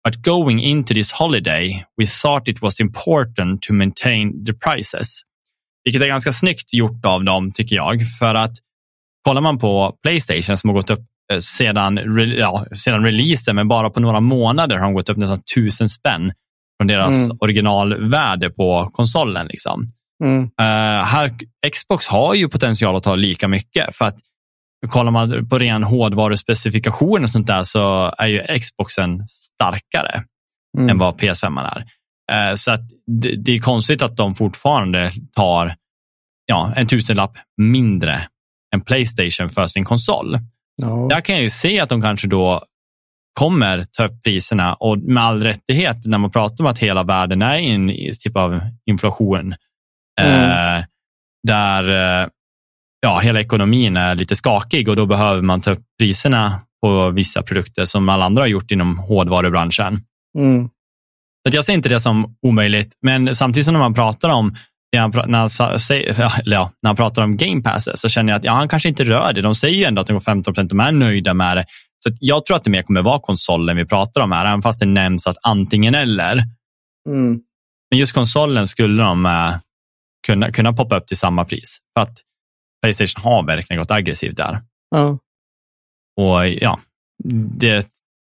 But 0.05 0.15
going 0.15 0.59
into 0.61 0.93
this 0.93 1.11
holiday 1.11 1.85
we 1.97 2.07
thought 2.07 2.47
it 2.47 2.61
was 2.61 2.79
important 2.79 3.61
to 3.61 3.73
maintain 3.73 4.45
the 4.45 4.53
prices. 4.53 5.21
Vilket 5.83 6.01
är 6.01 6.07
ganska 6.07 6.31
snyggt 6.31 6.73
gjort 6.73 7.05
av 7.05 7.23
dem 7.23 7.51
tycker 7.51 7.75
jag. 7.75 8.01
För 8.19 8.35
att 8.35 8.53
kollar 9.27 9.41
man 9.41 9.57
på 9.59 9.95
Playstation 10.03 10.57
som 10.57 10.69
har 10.69 10.75
gått 10.75 10.89
upp 10.89 10.99
eh, 11.33 11.39
sedan, 11.39 11.99
ja, 12.37 12.65
sedan 12.71 13.03
releasen, 13.05 13.55
men 13.55 13.67
bara 13.67 13.89
på 13.89 13.99
några 13.99 14.19
månader 14.19 14.75
har 14.75 14.83
de 14.83 14.93
gått 14.93 15.09
upp 15.09 15.17
nästan 15.17 15.41
tusen 15.55 15.89
spänn 15.89 16.31
från 16.79 16.87
deras 16.87 17.25
Mm. 17.25 17.37
originalvärde 17.41 18.49
på 18.49 18.89
konsolen. 18.93 19.47
Liksom. 19.47 19.87
Mm. 20.23 20.43
Eh, 20.43 21.05
här, 21.05 21.31
Xbox 21.73 22.07
har 22.07 22.33
ju 22.33 22.49
potential 22.49 22.95
att 22.95 23.03
ta 23.03 23.15
lika 23.15 23.47
mycket 23.47 23.95
för 23.95 24.05
att 24.05 24.15
kollar 24.89 25.11
man 25.11 25.49
på 25.49 25.59
ren 25.59 25.83
hårdvaruspecifikation 25.83 27.23
och 27.23 27.29
sånt 27.29 27.47
där 27.47 27.63
så 27.63 28.13
är 28.17 28.27
ju 28.27 28.59
Xboxen 28.59 29.27
starkare 29.27 30.21
Mm. 30.77 30.89
än 30.89 30.97
vad 30.97 31.19
PS5 31.21 31.59
är. 31.59 31.85
Eh, 32.31 32.55
så 32.55 32.71
att 32.71 32.81
det, 33.21 33.35
det 33.35 33.51
är 33.51 33.59
konstigt 33.59 34.01
att 34.01 34.17
de 34.17 34.35
fortfarande 34.35 35.11
tar 35.35 35.75
ja, 36.45 36.73
en 36.75 36.87
tusenlapp 36.87 37.37
mindre 37.61 38.27
än 38.75 38.81
Playstation 38.81 39.49
för 39.49 39.67
sin 39.67 39.85
konsol. 39.85 40.37
Ja. 40.75 41.07
Där 41.09 41.21
kan 41.21 41.35
jag 41.35 41.43
ju 41.43 41.49
se 41.49 41.79
att 41.79 41.89
de 41.89 42.01
kanske 42.01 42.27
då 42.27 42.63
kommer 43.39 43.83
ta 43.97 44.05
upp 44.05 44.23
priserna 44.23 44.73
och 44.73 44.97
med 44.97 45.23
all 45.23 45.43
rättighet 45.43 46.05
när 46.05 46.17
man 46.17 46.31
pratar 46.31 46.63
om 46.63 46.69
att 46.69 46.79
hela 46.79 47.03
världen 47.03 47.41
är 47.41 47.57
i 47.57 47.69
en 47.69 47.91
typ 48.19 48.35
av 48.37 48.61
inflation. 48.85 49.53
Eh, 50.21 50.83
där 51.47 51.83
eh, 52.23 52.27
ja, 53.01 53.19
hela 53.19 53.39
ekonomin 53.39 53.97
är 53.97 54.15
lite 54.15 54.35
skakig 54.35 54.89
och 54.89 54.95
då 54.95 55.05
behöver 55.05 55.41
man 55.41 55.61
ta 55.61 55.71
upp 55.71 55.83
priserna 55.99 56.61
på 56.81 57.09
vissa 57.09 57.43
produkter 57.43 57.85
som 57.85 58.09
alla 58.09 58.25
andra 58.25 58.41
har 58.41 58.47
gjort 58.47 58.71
inom 58.71 58.97
hårdvarubranschen. 58.97 60.01
Mm. 60.37 60.69
Så 61.43 61.49
att 61.49 61.53
jag 61.53 61.65
ser 61.65 61.73
inte 61.73 61.89
det 61.89 61.99
som 61.99 62.35
omöjligt, 62.41 62.93
men 63.01 63.35
samtidigt 63.35 63.65
som 63.65 63.73
man 63.73 63.93
pratar 63.93 64.29
om 64.29 64.55
när 64.93 64.99
han, 64.99 65.11
när, 65.31 65.37
han, 65.39 65.79
säger- 65.79 66.15
ja, 66.45 66.71
när 66.81 66.89
han 66.89 66.95
pratar 66.95 67.23
om 67.23 67.37
game 67.37 67.61
passes 67.61 68.01
så 68.01 68.09
känner 68.09 68.33
jag 68.33 68.37
att 68.39 68.43
ja, 68.43 68.53
han 68.53 68.67
kanske 68.67 68.89
inte 68.89 69.03
rör 69.03 69.33
det. 69.33 69.41
De 69.41 69.55
säger 69.55 69.75
ju 69.77 69.83
ändå 69.83 70.01
att 70.01 70.07
de 70.07 70.13
går 70.13 70.19
15 70.19 70.53
procent, 70.53 70.69
de 70.69 70.79
är 70.79 70.91
nöjda 70.91 71.33
med 71.33 71.57
det. 71.57 71.65
Så 72.03 72.11
jag 72.19 72.45
tror 72.45 72.57
att 72.57 72.63
det 72.63 72.69
mer 72.69 72.81
kommer 72.81 73.01
vara 73.01 73.19
konsolen 73.19 73.77
vi 73.77 73.85
pratar 73.85 74.21
om 74.21 74.31
här, 74.31 74.45
även 74.45 74.61
fast 74.61 74.79
det 74.79 74.85
nämns 74.85 75.27
att 75.27 75.37
antingen 75.41 75.95
eller. 75.95 76.43
Mm. 77.09 77.39
Men 77.91 77.99
just 77.99 78.13
konsolen 78.13 78.67
skulle 78.67 79.03
de 79.03 79.25
eh, 79.25 79.55
kunna, 80.27 80.51
kunna 80.51 80.73
poppa 80.73 80.97
upp 80.97 81.07
till 81.07 81.17
samma 81.17 81.45
pris. 81.45 81.77
För 81.97 82.03
att 82.03 82.17
Playstation 82.83 83.23
har 83.23 83.43
verkligen 83.45 83.79
gått 83.79 83.91
aggressivt 83.91 84.37
där. 84.37 84.59
Ja. 84.95 85.17
Och 86.17 86.47
ja, 86.47 86.79
det, 87.57 87.87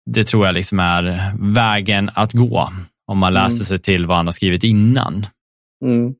det 0.10 0.24
tror 0.24 0.46
jag 0.46 0.54
liksom 0.56 0.80
är 0.80 1.32
vägen 1.54 2.10
att 2.14 2.34
gå 2.34 2.70
om 3.12 3.18
man 3.18 3.34
läser 3.34 3.56
Mm. 3.56 3.66
sig 3.66 3.80
till 3.80 4.06
vad 4.08 4.18
han 4.18 4.28
har 4.28 4.32
skrivit 4.32 4.64
innan. 4.64 5.26
Mm. 5.86 6.14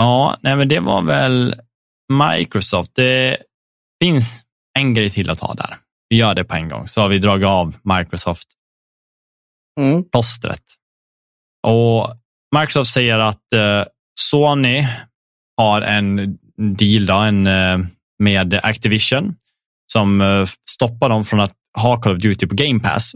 Ja, 0.00 0.36
nej 0.40 0.56
men 0.56 0.68
det 0.68 0.80
var 0.80 1.02
väl 1.02 1.54
Microsoft. 2.12 2.94
Det 2.94 3.36
finns 4.02 4.44
en 4.78 4.94
grej 4.94 5.10
till 5.10 5.30
att 5.30 5.38
ta 5.38 5.54
där. 5.54 5.76
Vi 6.08 6.16
gör 6.16 6.34
det 6.34 6.44
på 6.44 6.54
en 6.54 6.68
gång, 6.68 6.86
så 6.86 7.00
har 7.00 7.08
vi 7.08 7.18
dragit 7.18 7.46
av 7.46 7.76
Microsoft-plåstret. 7.82 10.62
Mm. 11.66 11.76
Och 11.76 12.16
Microsoft 12.58 12.90
säger 12.90 13.18
att 13.18 13.52
eh, 13.52 13.84
Sony 14.20 14.86
har 15.56 15.82
en 15.82 16.38
deal 16.56 17.06
då, 17.06 17.14
en, 17.14 17.46
eh, 17.46 17.78
med 18.18 18.60
Activision 18.62 19.34
som 19.92 20.20
eh, 20.20 20.46
stoppar 20.70 21.08
dem 21.08 21.24
från 21.24 21.40
att 21.40 21.52
ha 21.78 22.00
Call 22.00 22.16
of 22.16 22.22
Duty 22.22 22.46
på 22.46 22.54
Game 22.54 22.80
Pass. 22.80 23.12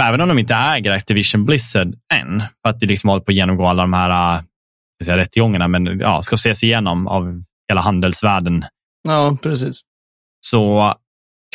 För 0.00 0.08
även 0.08 0.20
om 0.20 0.28
de 0.28 0.38
inte 0.38 0.54
äger 0.54 0.90
Activision 0.90 1.44
Blizzard 1.44 1.94
än, 2.14 2.40
för 2.40 2.70
att 2.70 2.80
de 2.80 2.86
liksom 2.86 3.10
håller 3.10 3.22
på 3.22 3.30
att 3.30 3.36
genomgå 3.36 3.66
alla 3.66 3.82
de 3.82 3.92
här 3.92 4.42
säga, 5.04 5.16
rättegångarna, 5.16 5.68
men 5.68 5.98
ja, 6.00 6.22
ska 6.22 6.34
ses 6.34 6.62
igenom 6.64 7.06
av 7.06 7.42
hela 7.70 7.80
handelsvärlden, 7.80 8.64
Ja, 9.08 9.38
precis. 9.42 9.80
så 10.46 10.94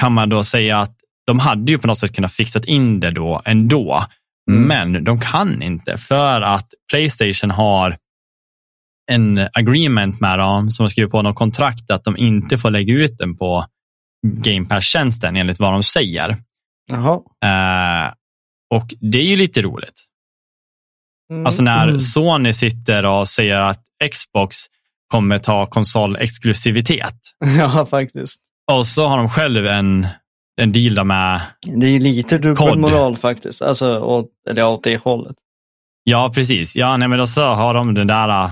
kan 0.01 0.13
man 0.13 0.29
då 0.29 0.43
säga 0.43 0.79
att 0.79 0.95
de 1.27 1.39
hade 1.39 1.71
ju 1.71 1.77
på 1.77 1.87
något 1.87 1.97
sätt 1.97 2.15
kunnat 2.15 2.31
fixat 2.33 2.65
in 2.65 2.99
det 2.99 3.11
då 3.11 3.41
ändå. 3.45 4.05
Mm. 4.51 4.63
Men 4.67 5.03
de 5.03 5.19
kan 5.19 5.61
inte 5.61 5.97
för 5.97 6.41
att 6.41 6.67
Playstation 6.91 7.51
har 7.51 7.97
en 9.11 9.47
agreement 9.53 10.21
med 10.21 10.39
dem 10.39 10.71
som 10.71 10.83
har 10.83 10.87
skrivit 10.87 11.11
på 11.11 11.21
något 11.21 11.35
kontrakt 11.35 11.91
att 11.91 12.03
de 12.03 12.17
inte 12.17 12.57
får 12.57 12.69
lägga 12.71 12.93
ut 12.93 13.17
den 13.17 13.37
på 13.37 13.65
Game 14.27 14.65
Pass-tjänsten 14.65 15.35
enligt 15.35 15.59
vad 15.59 15.73
de 15.73 15.83
säger. 15.83 16.37
Jaha. 16.91 17.13
Eh, 17.45 18.13
Och 18.75 18.93
det 18.99 19.17
är 19.17 19.25
ju 19.25 19.35
lite 19.35 19.61
roligt. 19.61 20.05
Mm. 21.31 21.45
Alltså 21.45 21.63
när 21.63 21.87
Mm. 21.87 21.99
Sony 22.01 22.53
sitter 22.53 23.05
och 23.05 23.27
säger 23.29 23.61
att 23.61 23.81
Xbox 24.11 24.57
kommer 25.07 25.37
ta 25.37 25.65
konsolexklusivitet. 25.65 27.15
Ja, 27.57 27.85
faktiskt. 27.85 28.41
Och 28.71 28.87
så 28.87 29.07
har 29.07 29.17
de 29.17 29.29
själv 29.29 29.67
en, 29.67 30.07
en 30.61 30.71
deal 30.71 30.95
där 30.95 31.03
med, 31.03 31.41
Det 31.81 31.85
är 31.87 31.99
lite 31.99 32.37
dubbelmoral 32.37 33.17
faktiskt. 33.17 33.61
Alltså, 33.61 33.99
åt, 33.99 34.27
eller 34.49 34.67
åt 34.67 34.83
det 34.83 34.97
hållet. 34.97 35.35
ja 36.03 36.31
precis, 36.35 36.75
ja 36.75 36.97
nej 36.97 37.07
men 37.07 37.19
då 37.19 37.27
så 37.27 37.41
har 37.43 37.73
de 37.73 37.93
den 37.93 38.07
där, 38.07 38.29
äh, 38.43 38.49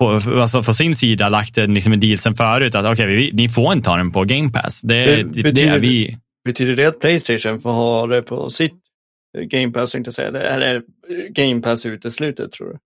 på, 0.00 0.20
alltså 0.40 0.62
på 0.62 0.74
sin 0.74 0.96
sida 0.96 1.28
lagt 1.28 1.58
en, 1.58 1.74
liksom 1.74 1.92
en 1.92 2.00
deal 2.00 2.18
sen 2.18 2.34
förut 2.34 2.74
att 2.74 2.86
okej, 2.92 3.06
vi- 3.06 3.30
ni 3.32 3.48
får 3.48 3.72
inte 3.72 3.90
ha 3.90 3.96
den 3.96 4.12
på 4.12 4.24
Game 4.24 4.50
Pass. 4.50 4.80
Det, 4.82 5.06
Det 5.06 5.22
det, 5.22 5.42
betyder- 5.42 5.74
är 5.74 5.78
vi. 5.78 6.18
Betyder 6.44 6.76
det 6.76 6.84
att 6.86 7.00
Playstation 7.00 7.60
får 7.60 7.70
ha 7.72 8.06
det 8.06 8.22
på 8.22 8.50
sitt 8.50 8.80
Game 9.50 9.72
Pass, 9.72 9.92
det, 9.92 10.40
eller 10.48 10.82
Game 11.30 11.60
Pass 11.60 11.86
uteslutet 11.86 12.52
tror 12.52 12.66
du? 12.68 12.78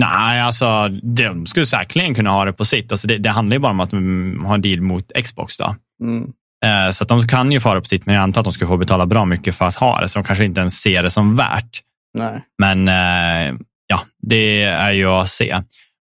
Nej, 0.00 0.40
alltså 0.40 0.88
de 1.02 1.46
skulle 1.46 1.66
säkerligen 1.66 2.14
kunna 2.14 2.30
ha 2.30 2.44
det 2.44 2.52
på 2.52 2.64
sitt. 2.64 2.92
Alltså, 2.92 3.06
det, 3.08 3.18
det 3.18 3.30
handlar 3.30 3.54
ju 3.56 3.60
bara 3.60 3.70
om 3.72 3.80
att 3.80 3.90
de 3.90 4.44
har 4.46 4.54
en 4.54 4.62
deal 4.62 4.80
mot 4.80 5.12
Xbox 5.24 5.56
då. 5.56 5.74
Mm. 6.02 6.22
Eh, 6.64 6.90
Så 6.92 7.02
att 7.04 7.08
de 7.08 7.28
kan 7.28 7.52
ju 7.52 7.60
fara 7.60 7.80
på 7.80 7.84
sitt, 7.86 8.06
men 8.06 8.14
jag 8.14 8.22
antar 8.22 8.40
att 8.40 8.44
de 8.44 8.52
skulle 8.52 8.68
få 8.68 8.76
betala 8.76 9.06
bra 9.06 9.24
mycket 9.24 9.54
för 9.54 9.66
att 9.66 9.74
ha 9.74 10.00
det, 10.00 10.08
så 10.08 10.18
de 10.18 10.24
kanske 10.24 10.44
inte 10.44 10.60
ens 10.60 10.74
ser 10.80 11.02
det 11.02 11.10
som 11.10 11.36
värt. 11.36 11.80
Nej. 12.18 12.44
Men 12.58 12.88
eh, 12.88 13.54
ja, 13.86 14.00
det 14.22 14.62
är 14.62 14.92
ju 14.92 15.06
att 15.06 15.28
se. 15.28 15.60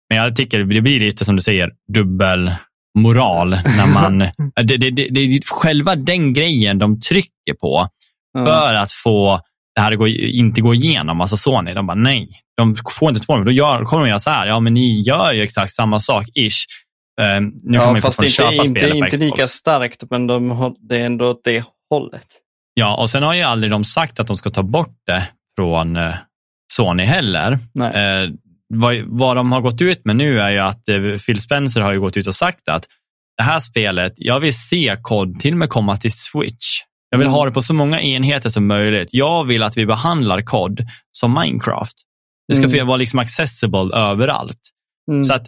Men 0.09 0.17
jag 0.17 0.35
tycker 0.35 0.59
det 0.59 0.81
blir 0.81 0.99
lite 0.99 1.25
som 1.25 1.35
du 1.35 1.41
säger, 1.41 1.71
dubbelmoral. 1.93 3.49
När 3.49 3.93
man, 3.93 4.19
det, 4.63 4.77
det, 4.77 4.89
det, 4.89 5.07
det 5.11 5.19
är 5.19 5.41
själva 5.45 5.95
den 5.95 6.33
grejen 6.33 6.79
de 6.79 6.99
trycker 7.01 7.53
på 7.61 7.87
Ja. 8.37 8.45
för 8.45 8.73
att 8.73 8.91
få 8.91 9.39
det 9.75 9.81
här 9.81 9.91
att 9.91 9.97
gå, 9.97 10.07
inte 10.07 10.61
gå 10.61 10.73
igenom, 10.73 11.21
alltså 11.21 11.37
Sony. 11.37 11.73
De 11.73 11.87
bara 11.87 11.97
nej, 11.97 12.29
de 12.57 12.75
får 12.99 13.09
inte 13.09 13.21
två, 13.21 13.37
då 13.37 13.51
gör, 13.51 13.83
kommer 13.83 14.03
de 14.03 14.09
göra 14.09 14.19
så 14.19 14.29
här. 14.29 14.47
Ja, 14.47 14.59
men 14.59 14.73
ni 14.73 15.01
gör 15.01 15.31
ju 15.31 15.41
exakt 15.41 15.73
samma 15.73 15.99
sak, 15.99 16.25
ish. 16.33 16.65
Eh, 17.21 17.41
nu 17.41 17.77
ja, 17.77 17.97
fast 18.01 18.19
inte, 18.19 18.31
köpa 18.31 18.53
inte, 18.53 18.89
inte 18.89 19.17
lika 19.17 19.47
starkt, 19.47 20.03
men 20.09 20.27
de 20.27 20.51
har, 20.51 20.75
det 20.89 20.97
är 20.97 21.05
ändå 21.05 21.29
åt 21.29 21.41
det 21.43 21.63
hållet. 21.89 22.27
Ja, 22.73 22.95
och 22.95 23.09
sen 23.09 23.23
har 23.23 23.33
ju 23.33 23.41
aldrig 23.41 23.71
de 23.71 23.83
sagt 23.83 24.19
att 24.19 24.27
de 24.27 24.37
ska 24.37 24.49
ta 24.49 24.63
bort 24.63 24.97
det 25.07 25.27
från 25.57 25.95
eh, 25.95 26.13
Sony 26.73 27.03
heller. 27.03 27.59
Nej. 27.73 28.23
Eh, 28.23 28.29
vad, 28.67 28.95
vad 29.05 29.35
de 29.35 29.51
har 29.51 29.61
gått 29.61 29.81
ut 29.81 30.05
med 30.05 30.15
nu 30.15 30.39
är 30.39 30.49
ju 30.49 30.59
att 30.59 30.85
Phil 31.25 31.41
Spencer 31.41 31.81
har 31.81 31.91
ju 31.91 31.99
gått 31.99 32.17
ut 32.17 32.27
och 32.27 32.35
sagt 32.35 32.69
att 32.69 32.87
det 33.37 33.43
här 33.43 33.59
spelet, 33.59 34.13
jag 34.15 34.39
vill 34.39 34.57
se 34.57 34.97
kod 35.01 35.39
till 35.39 35.53
och 35.53 35.57
med 35.57 35.69
komma 35.69 35.97
till 35.97 36.11
Switch. 36.11 36.81
Jag 37.13 37.17
vill 37.17 37.27
Mm. 37.27 37.33
ha 37.35 37.45
det 37.45 37.51
på 37.51 37.61
så 37.61 37.73
många 37.73 38.01
enheter 38.01 38.49
som 38.49 38.67
möjligt. 38.67 39.09
Jag 39.13 39.43
vill 39.43 39.63
att 39.63 39.77
vi 39.77 39.85
behandlar 39.85 40.41
kod 40.41 40.85
som 41.11 41.33
Minecraft. 41.33 41.93
Det 42.47 42.55
ska 42.55 42.65
Mm. 42.65 42.87
vara 42.87 42.97
liksom 42.97 43.19
accessible 43.19 43.95
överallt. 43.95 44.59
Mm. 45.11 45.23
Så 45.23 45.33
att 45.33 45.47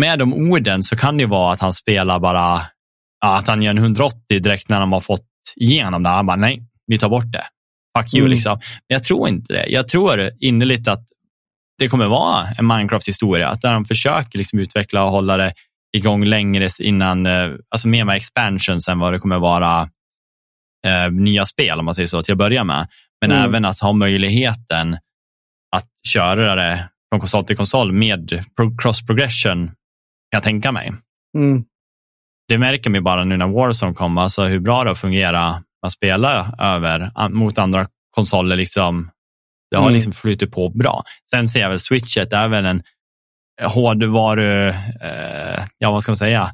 med 0.00 0.18
de 0.18 0.34
orden 0.34 0.82
så 0.82 0.96
kan 0.96 1.16
det 1.16 1.26
vara 1.26 1.52
att 1.52 1.60
han 1.60 1.72
spelar 1.72 2.18
bara, 2.20 2.60
att 3.24 3.48
han 3.48 3.62
gör 3.62 3.70
en 3.70 3.78
180 3.78 4.40
direkt 4.40 4.68
när 4.68 4.80
de 4.80 4.92
har 4.92 5.00
fått 5.00 5.26
igenom 5.56 6.02
det. 6.02 6.08
Han 6.08 6.26
bara, 6.26 6.36
nej, 6.36 6.62
vi 6.86 6.98
tar 6.98 7.08
bort 7.08 7.32
det. 7.32 7.44
Fuck 7.98 8.14
you 8.14 8.20
Mm. 8.20 8.30
liksom. 8.30 8.52
Men 8.88 8.94
jag 8.94 9.02
tror 9.04 9.28
inte 9.28 9.52
det. 9.52 9.66
Jag 9.68 9.88
tror 9.88 10.30
innerligt 10.40 10.88
att 10.88 11.04
det 11.78 11.88
kommer 11.88 12.06
vara 12.06 12.46
en 12.58 12.66
Minecraft-historia, 12.66 13.54
där 13.62 13.72
de 13.72 13.84
försöker 13.84 14.38
liksom 14.38 14.58
utveckla 14.58 15.04
och 15.04 15.10
hålla 15.10 15.36
det 15.36 15.52
igång 15.96 16.24
längre 16.24 16.68
innan, 16.80 17.26
eh, 17.26 17.50
alltså 17.70 17.88
mer 17.88 18.04
med 18.04 18.16
expansions 18.16 18.88
än 18.88 18.98
vad 18.98 19.12
det 19.12 19.18
kommer 19.18 19.38
vara 19.38 19.88
eh, 20.86 21.10
nya 21.12 21.44
spel 21.44 21.78
om 21.78 21.84
man 21.84 21.94
säger 21.94 22.06
så 22.06 22.22
till 22.22 22.32
att 22.32 22.38
börja 22.38 22.64
med. 22.64 22.88
Men 23.20 23.30
Mm. 23.32 23.44
även 23.44 23.64
att 23.64 23.78
ha 23.80 23.92
möjligheten 23.92 24.94
att 25.76 25.88
köra 26.08 26.54
det 26.54 26.88
från 27.12 27.20
konsol 27.20 27.44
till 27.44 27.56
konsol 27.56 27.92
med 27.92 28.44
cross 28.82 29.06
progression 29.06 29.66
kan 29.66 29.72
jag 30.30 30.42
tänka 30.42 30.72
mig. 30.72 30.92
Mm. 31.36 31.64
Det 32.48 32.58
märker 32.58 32.90
man 32.90 33.04
bara 33.04 33.24
nu 33.24 33.36
när 33.36 33.46
Warzone 33.46 33.94
kom, 33.94 34.18
alltså 34.18 34.44
hur 34.44 34.58
bra 34.60 34.84
det 34.84 34.90
har 34.90 34.94
fungerat 34.94 35.62
att 35.86 35.92
spela 35.92 36.46
över 36.58 37.28
mot 37.28 37.58
andra 37.58 37.86
konsoler. 38.10 38.56
Liksom. 38.56 39.10
Det 39.70 39.76
har 39.76 39.84
Mm. 39.84 39.94
liksom 39.94 40.12
flutit 40.12 40.52
på 40.52 40.68
bra. 40.68 41.02
Sen 41.30 41.48
ser 41.48 41.60
jag 41.60 41.68
väl 41.68 41.78
switchet 41.78 42.32
är 42.32 42.48
väl 42.48 42.66
en 42.66 42.82
hårdvaru, 43.62 44.68
eh, 44.68 45.64
ja 45.78 45.90
vad 45.90 46.02
ska 46.02 46.12
man 46.12 46.16
säga, 46.16 46.50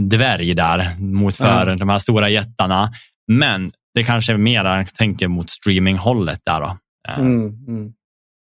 dvärg 0.00 0.54
där 0.54 1.00
mot 1.00 1.36
för 1.36 1.68
Ja. 1.70 1.74
de 1.76 1.88
här 1.88 1.98
stora 1.98 2.28
jättarna. 2.28 2.90
Men 3.28 3.72
det 3.94 4.04
kanske 4.04 4.32
är 4.32 4.36
mer, 4.36 4.64
jag 4.64 4.94
tänker 4.94 5.28
mot 5.28 5.50
streaminghållet 5.50 6.40
där 6.44 6.60
då. 6.60 6.76
Eh, 7.08 7.18
Mm. 7.18 7.54
Mm. 7.68 7.92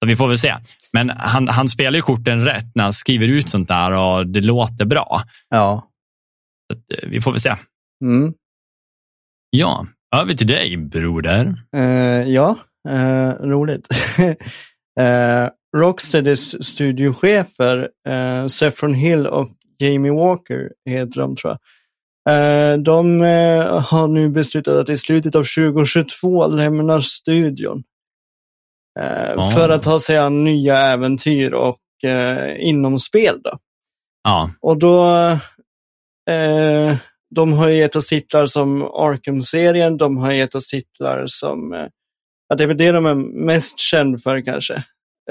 Så 0.03 0.07
vi 0.07 0.15
får 0.15 0.27
väl 0.27 0.37
se. 0.37 0.55
Men 0.93 1.09
han, 1.09 1.47
han 1.47 1.69
spelar 1.69 1.95
ju 1.95 2.01
korten 2.01 2.45
rätt 2.45 2.75
när 2.75 2.83
han 2.83 2.93
skriver 2.93 3.27
ut 3.27 3.49
sånt 3.49 3.67
där 3.67 3.91
och 3.91 4.27
det 4.27 4.41
låter 4.41 4.85
bra. 4.85 5.21
Ja. 5.49 5.87
Så 6.71 6.95
eh, 6.95 7.09
vi 7.09 7.21
får 7.21 7.31
väl 7.31 7.41
se. 7.41 7.53
Mm. 8.03 8.33
Ja, 9.49 9.85
över 10.15 10.33
till 10.33 10.47
dig 10.47 10.77
broder. 10.77 11.55
Eh, 11.75 12.29
ja, 12.29 12.57
eh, 12.89 13.29
roligt. 13.29 13.87
uh, 14.99 15.49
Rocksteadys 15.77 16.65
studiochefer, 16.65 17.89
uh, 18.09 18.47
Saffron 18.47 18.93
Hill 18.93 19.27
och 19.27 19.49
Jamie 19.79 20.11
Walker 20.11 20.71
heter 20.89 21.21
de 21.21 21.35
tror 21.35 21.51
jag. 21.51 21.59
Eh, 22.29 22.77
de 22.77 23.21
eh, 23.21 23.79
har 23.81 24.07
nu 24.07 24.29
beslutat 24.29 24.77
att 24.77 24.89
i 24.89 24.97
slutet 24.97 25.35
av 25.35 25.43
2022 25.43 26.47
lämnar 26.47 26.99
studion. 26.99 27.83
Eh, 28.99 29.33
Ah. 29.37 29.49
För 29.51 29.69
att 29.69 29.83
ta 29.83 29.99
sig 29.99 30.17
an 30.17 30.43
nya 30.43 30.77
äventyr 30.77 31.51
och 31.53 31.77
inom 32.59 32.99
spel. 32.99 33.41
Då. 33.43 33.57
Ja, 34.23 34.49
Och 34.61 34.77
då, 34.77 35.05
eh, 36.29 36.95
de 37.35 37.53
har 37.53 37.69
gett 37.69 37.95
oss 37.95 38.07
titlar 38.07 38.45
som 38.45 38.83
Arkham-serien, 38.83 39.97
de 39.97 40.17
har 40.17 40.31
gett 40.31 40.55
oss 40.55 40.67
titlar 40.67 41.23
som, 41.27 41.73
eh, 41.73 41.85
ja 42.49 42.55
det 42.55 42.63
är 42.63 42.67
väl 42.67 42.77
det 42.77 42.91
de 42.91 43.05
är 43.05 43.15
mest 43.45 43.79
kända 43.79 44.17
för 44.19 44.41
kanske. 44.45 44.73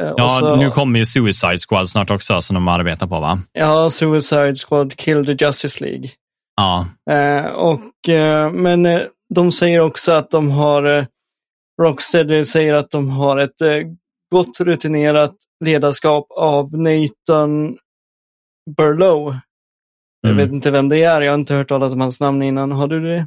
Eh, 0.00 0.12
ja 0.16 0.28
så, 0.28 0.57
nu 0.57 0.70
kommer 0.70 0.98
ju 0.98 1.05
Suicide 1.07 1.59
Squad 1.68 1.88
snart 1.88 2.11
också 2.11 2.42
som 2.42 2.55
de 2.55 2.68
arbetar 2.68 3.07
på 3.07 3.20
va? 3.20 3.38
Ja, 3.52 3.90
Suicide 3.90 4.57
Squad, 4.57 4.96
Kill 4.96 5.26
the 5.26 5.44
Justice 5.44 5.85
League. 5.85 6.09
Ja, 6.57 6.87
Eh, 7.11 7.47
och, 7.47 8.09
eh, 8.09 8.53
men 8.53 8.87
eh, 8.87 9.01
de 9.35 9.53
säger 9.53 9.81
också 9.81 10.12
att 10.12 10.31
de 10.31 10.51
har, 10.51 10.85
eh, 10.99 11.05
Rocksteady 11.83 12.45
säger 12.45 12.75
att 12.75 12.91
de 12.91 13.11
har 13.11 13.38
ett 13.38 13.61
eh, 13.61 13.77
gott 14.35 14.61
rutinerat 14.61 15.35
ledarskap 15.65 16.27
av 16.31 16.71
Nathan 16.79 17.77
Burlow. 18.77 19.37
Jag 20.21 20.33
Mm. 20.33 20.45
vet 20.45 20.53
inte 20.55 20.71
vem 20.71 20.88
det 20.88 21.03
är, 21.03 21.21
jag 21.21 21.33
har 21.33 21.38
inte 21.38 21.55
hört 21.55 21.69
talas 21.69 21.93
om 21.93 22.01
hans 22.01 22.21
namn 22.21 22.43
innan. 22.43 22.73
Har 22.73 22.87
du 22.87 23.01
det? 23.01 23.27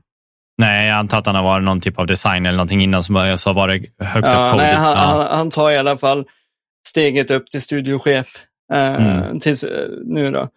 nej 0.58 0.88
jag 0.88 0.98
antar 0.98 1.18
att 1.20 1.26
han 1.26 1.36
har 1.36 1.44
varit 1.44 1.64
någon 1.64 1.82
typ 1.82 2.00
av 2.00 2.08
design 2.08 2.46
eller 2.46 2.58
någonting 2.58 2.82
innan 2.82 3.04
som 3.04 3.16
har 3.16 3.54
varit 3.54 3.82
högt 4.00 4.28
Ja, 4.28 4.50
upp 4.52 4.58
nej, 4.58 4.76
han, 4.76 4.92
Ja. 4.92 4.96
han, 4.98 5.38
han 5.38 5.50
tar 5.52 5.72
i 5.72 5.78
alla 5.78 5.98
fall 5.98 6.26
steget 6.88 7.32
upp 7.32 7.50
till 7.50 7.62
studiochef 7.62 8.28
eh, 8.74 8.96
Mm. 8.96 9.40
tills, 9.40 9.64
eh, 9.64 9.90
nu 10.06 10.32
då. 10.32 10.50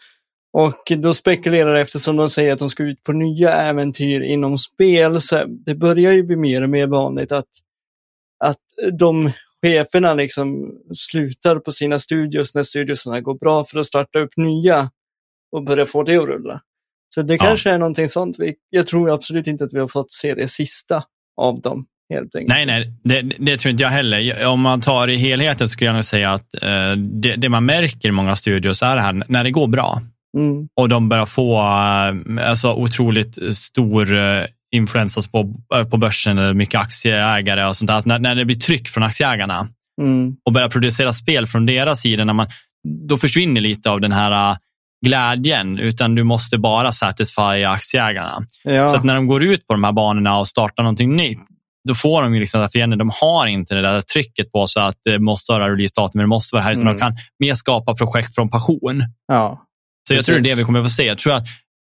Och 0.58 0.92
då 0.98 1.14
spekulerar 1.14 1.74
det 1.74 1.80
eftersom 1.80 2.16
de 2.16 2.28
säger 2.28 2.52
att 2.52 2.58
de 2.58 2.68
ska 2.68 2.82
ut 2.82 3.04
på 3.04 3.12
nya 3.12 3.52
äventyr 3.52 4.20
inom 4.20 4.58
spel. 4.58 5.20
Så 5.20 5.44
det 5.66 5.74
börjar 5.74 6.12
ju 6.12 6.22
bli 6.22 6.36
mer 6.36 6.62
och 6.62 6.70
mer 6.70 6.86
vanligt 6.86 7.32
att, 7.32 7.48
att 8.44 8.56
de 8.98 9.30
cheferna 9.62 10.14
liksom 10.14 10.72
slutar 10.94 11.56
på 11.56 11.72
sina 11.72 11.98
studios 11.98 12.54
när 12.54 12.62
studiosarna 12.62 13.20
går 13.20 13.38
bra 13.38 13.64
för 13.64 13.78
att 13.78 13.86
starta 13.86 14.18
upp 14.18 14.36
nya 14.36 14.90
och 15.56 15.64
börja 15.64 15.86
få 15.86 16.02
det 16.02 16.16
att 16.16 16.28
rulla. 16.28 16.60
Så 17.14 17.22
det 17.22 17.34
Ja. 17.34 17.38
kanske 17.44 17.70
är 17.70 17.78
någonting 17.78 18.08
sånt. 18.08 18.36
Jag 18.70 18.86
tror 18.86 19.10
absolut 19.10 19.46
inte 19.46 19.64
att 19.64 19.72
vi 19.74 19.78
har 19.78 19.88
fått 19.88 20.12
se 20.12 20.34
det 20.34 20.48
sista 20.48 21.04
av 21.40 21.60
dem. 21.60 21.86
Helt 22.14 22.36
enkelt. 22.36 22.48
Nej, 22.48 22.66
nej, 22.66 22.82
det, 23.04 23.22
det 23.38 23.56
tror 23.58 23.70
inte 23.70 23.82
jag 23.82 23.90
heller. 23.90 24.46
Om 24.46 24.60
man 24.60 24.80
tar 24.80 25.08
i 25.08 25.16
helheten 25.16 25.68
skulle 25.68 25.88
jag 25.88 25.94
nog 25.94 26.04
säga 26.04 26.32
att 26.32 26.54
eh, 26.62 26.92
det, 26.96 27.34
det 27.36 27.48
man 27.48 27.64
märker 27.64 28.08
i 28.08 28.12
många 28.12 28.36
studios 28.36 28.82
är 28.82 28.96
det 28.96 29.02
här 29.02 29.24
när 29.28 29.44
det 29.44 29.50
går 29.50 29.66
bra 29.66 30.02
Mm. 30.36 30.68
och 30.80 30.88
de 30.88 31.08
börjar 31.08 31.26
få 31.26 31.58
eh, 31.58 32.48
alltså, 32.50 32.72
otroligt 32.74 33.56
stor 33.56 34.16
eh, 34.18 34.44
influens 34.74 35.32
på, 35.32 35.54
eh, 35.74 35.84
på 35.88 35.96
börsen, 35.96 36.38
eller 36.38 36.54
mycket 36.54 36.80
aktieägare 36.80 37.64
och 37.64 37.76
sånt 37.76 37.86
där. 37.88 37.94
Alltså, 37.94 38.08
när, 38.08 38.18
när 38.18 38.34
det 38.34 38.44
blir 38.44 38.56
tryck 38.56 38.88
från 38.88 39.02
aktieägarna 39.02 39.68
Mm. 40.00 40.36
och 40.46 40.52
börjar 40.52 40.68
producera 40.68 41.12
spel 41.12 41.46
från 41.46 41.66
deras 41.66 42.00
sida, 42.00 42.24
när 42.24 42.32
man, 42.32 42.46
då 43.08 43.16
försvinner 43.16 43.60
lite 43.60 43.90
av 43.90 44.00
den 44.00 44.12
här 44.12 44.56
glädjen, 45.06 45.78
utan 45.78 46.14
du 46.14 46.24
måste 46.24 46.58
bara 46.58 46.92
satisfy 46.92 47.64
aktieägarna. 47.64 48.38
Ja. 48.64 48.88
Så 48.88 48.96
att 48.96 49.04
när 49.04 49.14
de 49.14 49.26
går 49.26 49.42
ut 49.42 49.66
på 49.66 49.74
de 49.74 49.84
här 49.84 49.92
banorna 49.92 50.38
och 50.38 50.48
startar 50.48 50.82
någonting 50.82 51.16
nytt, 51.16 51.38
då 51.88 51.94
får 51.94 52.22
de 52.22 52.34
ju 52.34 52.40
liksom 52.40 52.60
att 52.62 52.72
fienden, 52.72 52.98
de 52.98 53.10
har 53.20 53.46
inte 53.46 53.74
det 53.74 53.82
där 53.82 54.00
trycket 54.00 54.52
på 54.52 54.66
sig 54.66 54.82
att 54.82 54.96
det 55.04 55.18
måste 55.18 55.52
vara 55.52 55.68
releasedatum, 55.72 56.20
det 56.20 56.26
måste 56.26 56.54
vara 56.56 56.64
här, 56.64 56.72
utan 56.72 56.82
Mm. 56.82 56.94
de 56.94 57.00
kan 57.00 57.16
mer 57.38 57.54
skapa 57.54 57.94
projekt 57.94 58.34
från 58.34 58.48
passion. 58.50 59.02
ja. 59.28 59.64
Så 60.08 60.14
jag 60.14 60.24
tror 60.24 60.34
det 60.40 60.50
är 60.50 60.54
det 60.54 60.60
vi 60.60 60.64
kommer 60.64 60.78
att 60.78 60.84
få 60.84 60.90
se. 60.90 61.04
Jag 61.04 61.18
tror 61.18 61.32
att 61.34 61.46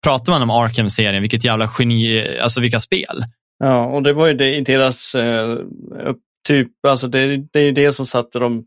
pratar 0.04 0.32
man 0.34 0.42
om 0.42 0.50
Arkham-serien, 0.50 1.22
vilket 1.22 1.44
jävla 1.44 1.70
geni, 1.80 2.38
alltså 2.42 2.62
vilka 2.62 2.80
spel. 2.80 3.24
Ja, 3.60 3.86
och 3.86 4.04
det 4.04 4.14
var 4.14 4.28
ju 4.28 4.34
det 4.34 4.56
i 4.56 4.62
deras 4.62 5.16
eh, 5.16 5.58
typ, 6.48 6.72
alltså 6.88 7.08
det, 7.08 7.38
det 7.38 7.60
är 7.60 7.72
det 7.72 7.92
som 7.92 8.06
satte 8.06 8.40
dem 8.40 8.66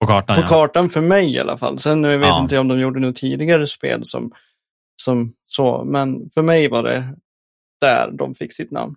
På 0.00 0.06
kartan, 0.06 0.36
på 0.36 0.42
ja. 0.42 0.46
kartan 0.46 0.88
för 0.88 1.00
mig 1.00 1.34
i 1.34 1.38
alla 1.38 1.56
fall. 1.56 1.78
Sen 1.78 2.04
jag 2.04 2.18
vet 2.18 2.28
Ja. 2.28 2.42
inte 2.42 2.58
om 2.58 2.68
de 2.68 2.80
gjorde 2.80 3.00
något 3.00 3.16
tidigare 3.16 3.66
spel 3.66 4.00
som, 4.04 4.32
som 5.02 5.32
så, 5.46 5.84
men 5.84 6.30
för 6.34 6.42
mig 6.42 6.68
var 6.68 6.82
det 6.82 7.14
där 7.80 8.10
de 8.12 8.34
fick 8.34 8.52
sitt 8.52 8.70
namn. 8.70 8.94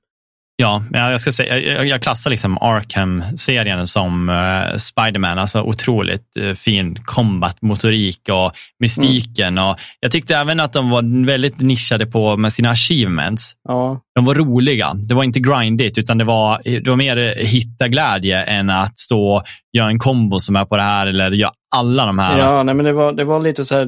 Ja, 0.55 0.83
jag, 0.91 1.19
ska 1.19 1.31
säga, 1.31 1.83
jag, 1.83 2.01
klassar 2.01 2.29
liksom 2.29 2.57
Arkham-serien 2.57 3.87
som 3.87 4.29
uh, 4.29 4.77
Spiderman. 4.77 5.39
Alltså 5.39 5.61
otroligt 5.61 6.37
uh, 6.39 6.53
fin 6.53 6.95
combat-motorik 7.05 8.29
och 8.31 8.51
mystiken. 8.79 9.57
Och 9.57 9.75
jag 9.99 10.11
tyckte 10.11 10.35
även 10.35 10.59
att 10.59 10.73
de 10.73 10.89
var 10.89 11.25
väldigt 11.25 11.59
nischade 11.61 12.05
på 12.05 12.37
med 12.37 12.53
sina 12.53 12.69
achievements. 12.69 13.51
Ja, 13.67 13.99
De 14.15 14.25
var 14.25 14.35
roliga. 14.35 14.93
Det 14.93 15.13
var 15.15 15.23
inte 15.23 15.39
grindigt, 15.39 15.97
utan 15.97 16.17
det 16.17 16.23
var, 16.23 16.61
det 16.63 16.87
var 16.87 16.95
mer 16.95 17.35
hitta 17.37 17.87
glädje 17.87 18.43
än 18.43 18.69
att 18.69 18.99
stå 18.99 19.35
och 19.35 19.43
göra 19.77 19.87
en 19.87 19.99
kombo 19.99 20.39
som 20.39 20.55
är 20.55 20.65
på 20.65 20.77
det 20.77 20.83
här 20.83 21.07
eller 21.07 21.31
göra 21.31 21.51
alla 21.75 22.05
de 22.05 22.19
här. 22.19 22.39
ja 22.39 22.63
nej, 22.63 22.75
men 22.75 22.85
det 22.85 22.93
var, 22.93 23.13
det 23.13 23.23
var 23.23 23.41
lite 23.41 23.65
så 23.65 23.75
här, 23.75 23.87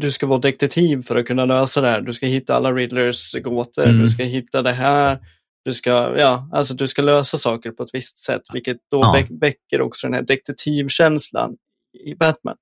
du 0.00 0.10
ska 0.10 0.26
vara 0.26 0.40
detektiv 0.40 1.02
för 1.02 1.16
att 1.16 1.26
kunna 1.26 1.44
lösa 1.44 1.80
det 1.80 1.88
här. 1.88 2.00
Du 2.00 2.12
ska 2.12 2.26
hitta 2.26 2.56
alla 2.56 2.72
Riddlers 2.72 3.34
gåtor, 3.44 3.84
Mm. 3.84 4.00
du 4.00 4.08
ska 4.08 4.24
hitta 4.24 4.62
det 4.62 4.72
här. 4.72 5.18
Du 5.64 5.72
ska, 5.72 5.90
ja, 6.18 6.48
alltså 6.52 6.74
du 6.74 6.86
ska 6.88 7.02
lösa 7.02 7.38
saker 7.38 7.70
på 7.70 7.82
ett 7.82 7.90
visst 7.92 8.18
sätt, 8.18 8.42
vilket 8.52 8.76
då 8.90 9.00
Ja. 9.00 9.12
väck, 9.12 9.26
väcker 9.30 9.80
också 9.80 10.06
den 10.06 10.14
här 10.14 10.22
detektivkänslan 10.22 11.56
i 12.06 12.14
Batman. 12.14 12.56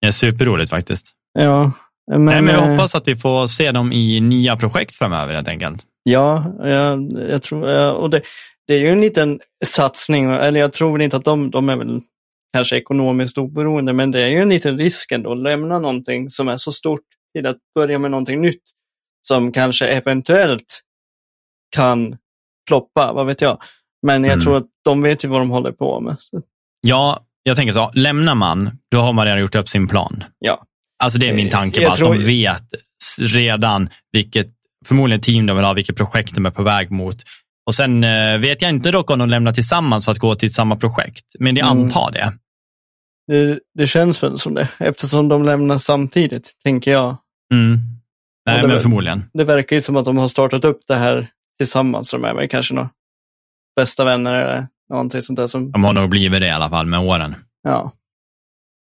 Det 0.00 0.06
är 0.06 0.10
superroligt 0.10 0.70
faktiskt. 0.70 1.12
Ja, 1.38 1.72
men, 2.10 2.24
Nej, 2.24 2.42
men 2.42 2.54
jag 2.54 2.64
eh, 2.64 2.70
hoppas 2.70 2.94
att 2.94 3.08
vi 3.08 3.16
får 3.16 3.46
se 3.46 3.72
dem 3.72 3.92
i 3.92 4.20
nya 4.20 4.56
projekt 4.56 4.94
framöver 4.94 5.34
helt 5.34 5.48
enkelt. 5.48 5.84
Ja, 6.02 6.44
jag, 6.62 7.12
jag 7.30 7.42
tror, 7.42 7.92
och 7.94 8.10
det, 8.10 8.22
det 8.66 8.74
är 8.74 8.78
ju 8.78 8.88
en 8.88 9.00
liten 9.00 9.40
satsning, 9.64 10.30
eller 10.30 10.60
jag 10.60 10.72
tror 10.72 11.02
inte 11.02 11.16
att 11.16 11.24
de, 11.24 11.50
de 11.50 11.68
är 11.68 11.76
väl 11.76 12.00
kanske 12.54 12.76
ekonomiskt 12.76 13.38
oberoende, 13.38 13.92
men 13.92 14.10
det 14.10 14.20
är 14.22 14.28
ju 14.28 14.38
en 14.38 14.48
liten 14.48 14.78
risk 14.78 15.12
ändå 15.12 15.32
att 15.32 15.38
lämna 15.38 15.78
någonting 15.78 16.30
som 16.30 16.48
är 16.48 16.56
så 16.56 16.72
stort 16.72 17.00
till 17.36 17.46
att 17.46 17.56
börja 17.74 17.98
med 17.98 18.10
någonting 18.10 18.40
nytt 18.40 18.62
som 19.28 19.52
kanske 19.52 19.86
eventuellt 19.86 20.80
kan 21.76 22.16
floppa, 22.68 23.12
vad 23.12 23.26
vet 23.26 23.40
jag. 23.40 23.58
Men 24.06 24.24
jag 24.24 24.32
Mm. 24.32 24.44
tror 24.44 24.56
att 24.56 24.66
de 24.84 25.02
vet 25.02 25.24
ju 25.24 25.28
vad 25.28 25.40
de 25.40 25.50
håller 25.50 25.72
på 25.72 26.00
med. 26.00 26.16
Ja, 26.80 27.20
jag 27.42 27.56
tänker 27.56 27.72
så. 27.72 27.90
Lämnar 27.94 28.34
man, 28.34 28.70
då 28.90 28.98
har 29.00 29.12
man 29.12 29.24
redan 29.26 29.40
gjort 29.40 29.54
upp 29.54 29.68
sin 29.68 29.88
plan. 29.88 30.24
Ja. 30.38 30.62
Alltså 31.04 31.18
det 31.18 31.28
är 31.28 31.34
min 31.34 31.46
Eh, 31.46 31.50
tanke, 31.52 31.80
jag 31.80 31.88
bara 31.88 31.92
att 31.92 31.98
tror- 31.98 32.14
de 32.14 32.24
vet 32.24 32.64
redan 33.20 33.88
vilket, 34.12 34.46
förmodligen 34.86 35.20
team 35.20 35.46
de 35.46 35.56
vill 35.56 35.64
ha, 35.64 35.72
vilket 35.72 35.96
projekt 35.96 36.34
de 36.34 36.46
är 36.46 36.50
på 36.50 36.62
väg 36.62 36.90
mot. 36.90 37.16
Och 37.66 37.74
sen 37.74 38.04
eh, 38.04 38.38
vet 38.38 38.62
jag 38.62 38.68
inte 38.68 38.90
dock 38.90 39.10
om 39.10 39.18
de 39.18 39.28
lämnar 39.28 39.52
tillsammans 39.52 40.04
för 40.04 40.12
att 40.12 40.18
gå 40.18 40.34
till 40.34 40.52
samma 40.54 40.76
projekt, 40.76 41.24
men 41.38 41.56
jag 41.56 41.66
Mm. 41.70 41.82
antar 41.82 42.10
det. 42.12 42.32
det, 43.32 43.58
det 43.78 43.86
känns 43.86 44.22
väl 44.22 44.38
som 44.38 44.54
det, 44.54 44.68
eftersom 44.78 45.28
de 45.28 45.44
lämnar 45.44 45.78
samtidigt, 45.78 46.52
tänker 46.64 46.90
jag. 46.92 47.16
Mm. 47.54 47.78
Nej, 48.46 48.66
men 48.66 48.80
förmodligen. 48.80 49.24
Det 49.34 49.44
verkar 49.44 49.76
ju 49.76 49.80
som 49.80 49.96
att 49.96 50.04
de 50.04 50.16
har 50.16 50.28
startat 50.28 50.64
upp 50.64 50.80
det 50.88 50.94
här 50.94 51.28
tillsammans. 51.58 52.10
De 52.10 52.24
är 52.24 52.34
väl 52.34 52.48
kanske 52.48 52.74
några 52.74 52.90
bästa 53.76 54.04
vänner 54.04 54.34
eller 54.34 54.66
någonting 54.90 55.22
sånt 55.22 55.36
där. 55.36 55.46
Som, 55.46 55.72
De 55.72 55.84
har 55.84 55.92
nog 55.92 56.10
blivit 56.10 56.40
det 56.40 56.46
i 56.46 56.50
alla 56.50 56.68
fall 56.68 56.86
med 56.86 57.00
åren. 57.00 57.34
ja. 57.62 57.92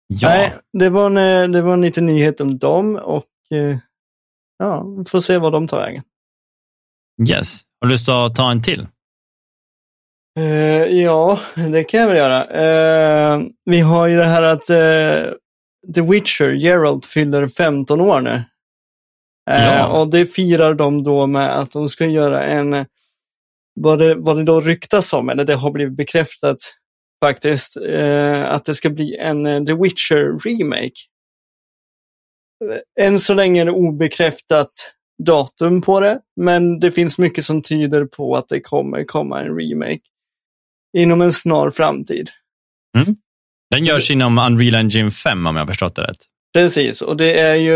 Ja, 0.07 0.29
Nej, 0.29 0.53
det 0.73 0.89
var, 0.89 1.05
en, 1.05 1.17
eh, 1.17 1.49
det 1.49 1.61
var 1.61 1.73
en 1.73 1.81
liten 1.81 2.05
nyhet 2.05 2.39
om 2.41 2.57
dem 2.57 2.95
och 2.95 3.25
eh, 3.51 3.77
ja, 4.59 4.83
vi 4.97 5.05
får 5.05 5.19
se 5.19 5.37
vad 5.37 5.51
de 5.51 5.67
tar 5.67 5.79
vägen. 5.79 6.03
yes. 7.29 7.61
Har 7.81 7.87
du 7.87 7.91
lust 7.93 8.09
att 8.09 8.35
ta 8.35 8.51
en 8.51 8.61
till? 8.61 8.87
Eh, 10.39 10.45
ja, 11.01 11.39
det 11.55 11.83
kan 11.83 11.99
jag 11.99 12.07
väl 12.07 12.17
göra. 12.17 12.45
Eh, 12.45 13.41
vi 13.65 13.79
har 13.79 14.07
ju 14.07 14.17
det 14.17 14.25
här 14.25 14.43
att 14.43 14.69
eh, 14.69 15.33
The 15.95 16.01
Witcher, 16.01 16.51
Geralt, 16.53 17.05
fyller 17.05 17.47
15 17.47 18.01
år 18.01 18.21
nu. 18.21 18.43
Eh, 19.49 19.65
Ja. 19.65 19.99
Och 20.01 20.09
det 20.11 20.25
firar 20.25 20.73
de 20.73 21.03
då 21.03 21.27
med 21.27 21.59
att 21.59 21.71
de 21.71 21.87
ska 21.89 22.05
göra 22.05 22.43
en, 22.43 22.85
vad 23.75 23.99
det, 23.99 24.15
vad 24.15 24.37
det 24.37 24.43
då 24.43 24.61
ryktas 24.61 25.13
om, 25.13 25.29
eller 25.29 25.45
det 25.45 25.55
har 25.55 25.71
blivit 25.71 25.97
bekräftat 25.97 26.57
faktiskt, 27.23 27.77
eh, 27.77 28.43
att 28.51 28.65
det 28.65 28.75
ska 28.75 28.89
bli 28.89 29.15
en 29.17 29.45
eh, 29.45 29.63
The 29.63 29.73
Witcher 29.73 30.49
remake. 30.49 30.93
Eh, 32.99 33.05
Än 33.07 33.19
så 33.19 33.33
länge 33.33 33.61
är 33.61 33.65
det 33.65 33.71
obekräftat 33.71 34.71
datum 35.23 35.81
på 35.81 35.99
det, 35.99 36.19
men 36.41 36.79
det 36.79 36.91
finns 36.91 37.17
mycket 37.17 37.43
som 37.45 37.61
tyder 37.61 38.05
på 38.05 38.35
att 38.35 38.49
det 38.49 38.61
kommer 38.61 39.03
komma 39.05 39.41
en 39.41 39.59
remake 39.59 40.01
inom 40.97 41.21
en 41.21 41.33
snar 41.33 41.69
framtid. 41.71 42.29
Den 43.71 43.85
görs 43.85 44.11
inom 44.11 44.37
Unreal 44.37 44.75
Engine 44.75 45.11
5 45.11 45.47
om 45.47 45.55
jag 45.55 45.67
förstått 45.67 45.95
det 45.95 46.01
rätt. 46.01 46.25
Precis, 46.53 47.01
och 47.01 47.17
det 47.17 47.39
är 47.39 47.55
ju, 47.55 47.75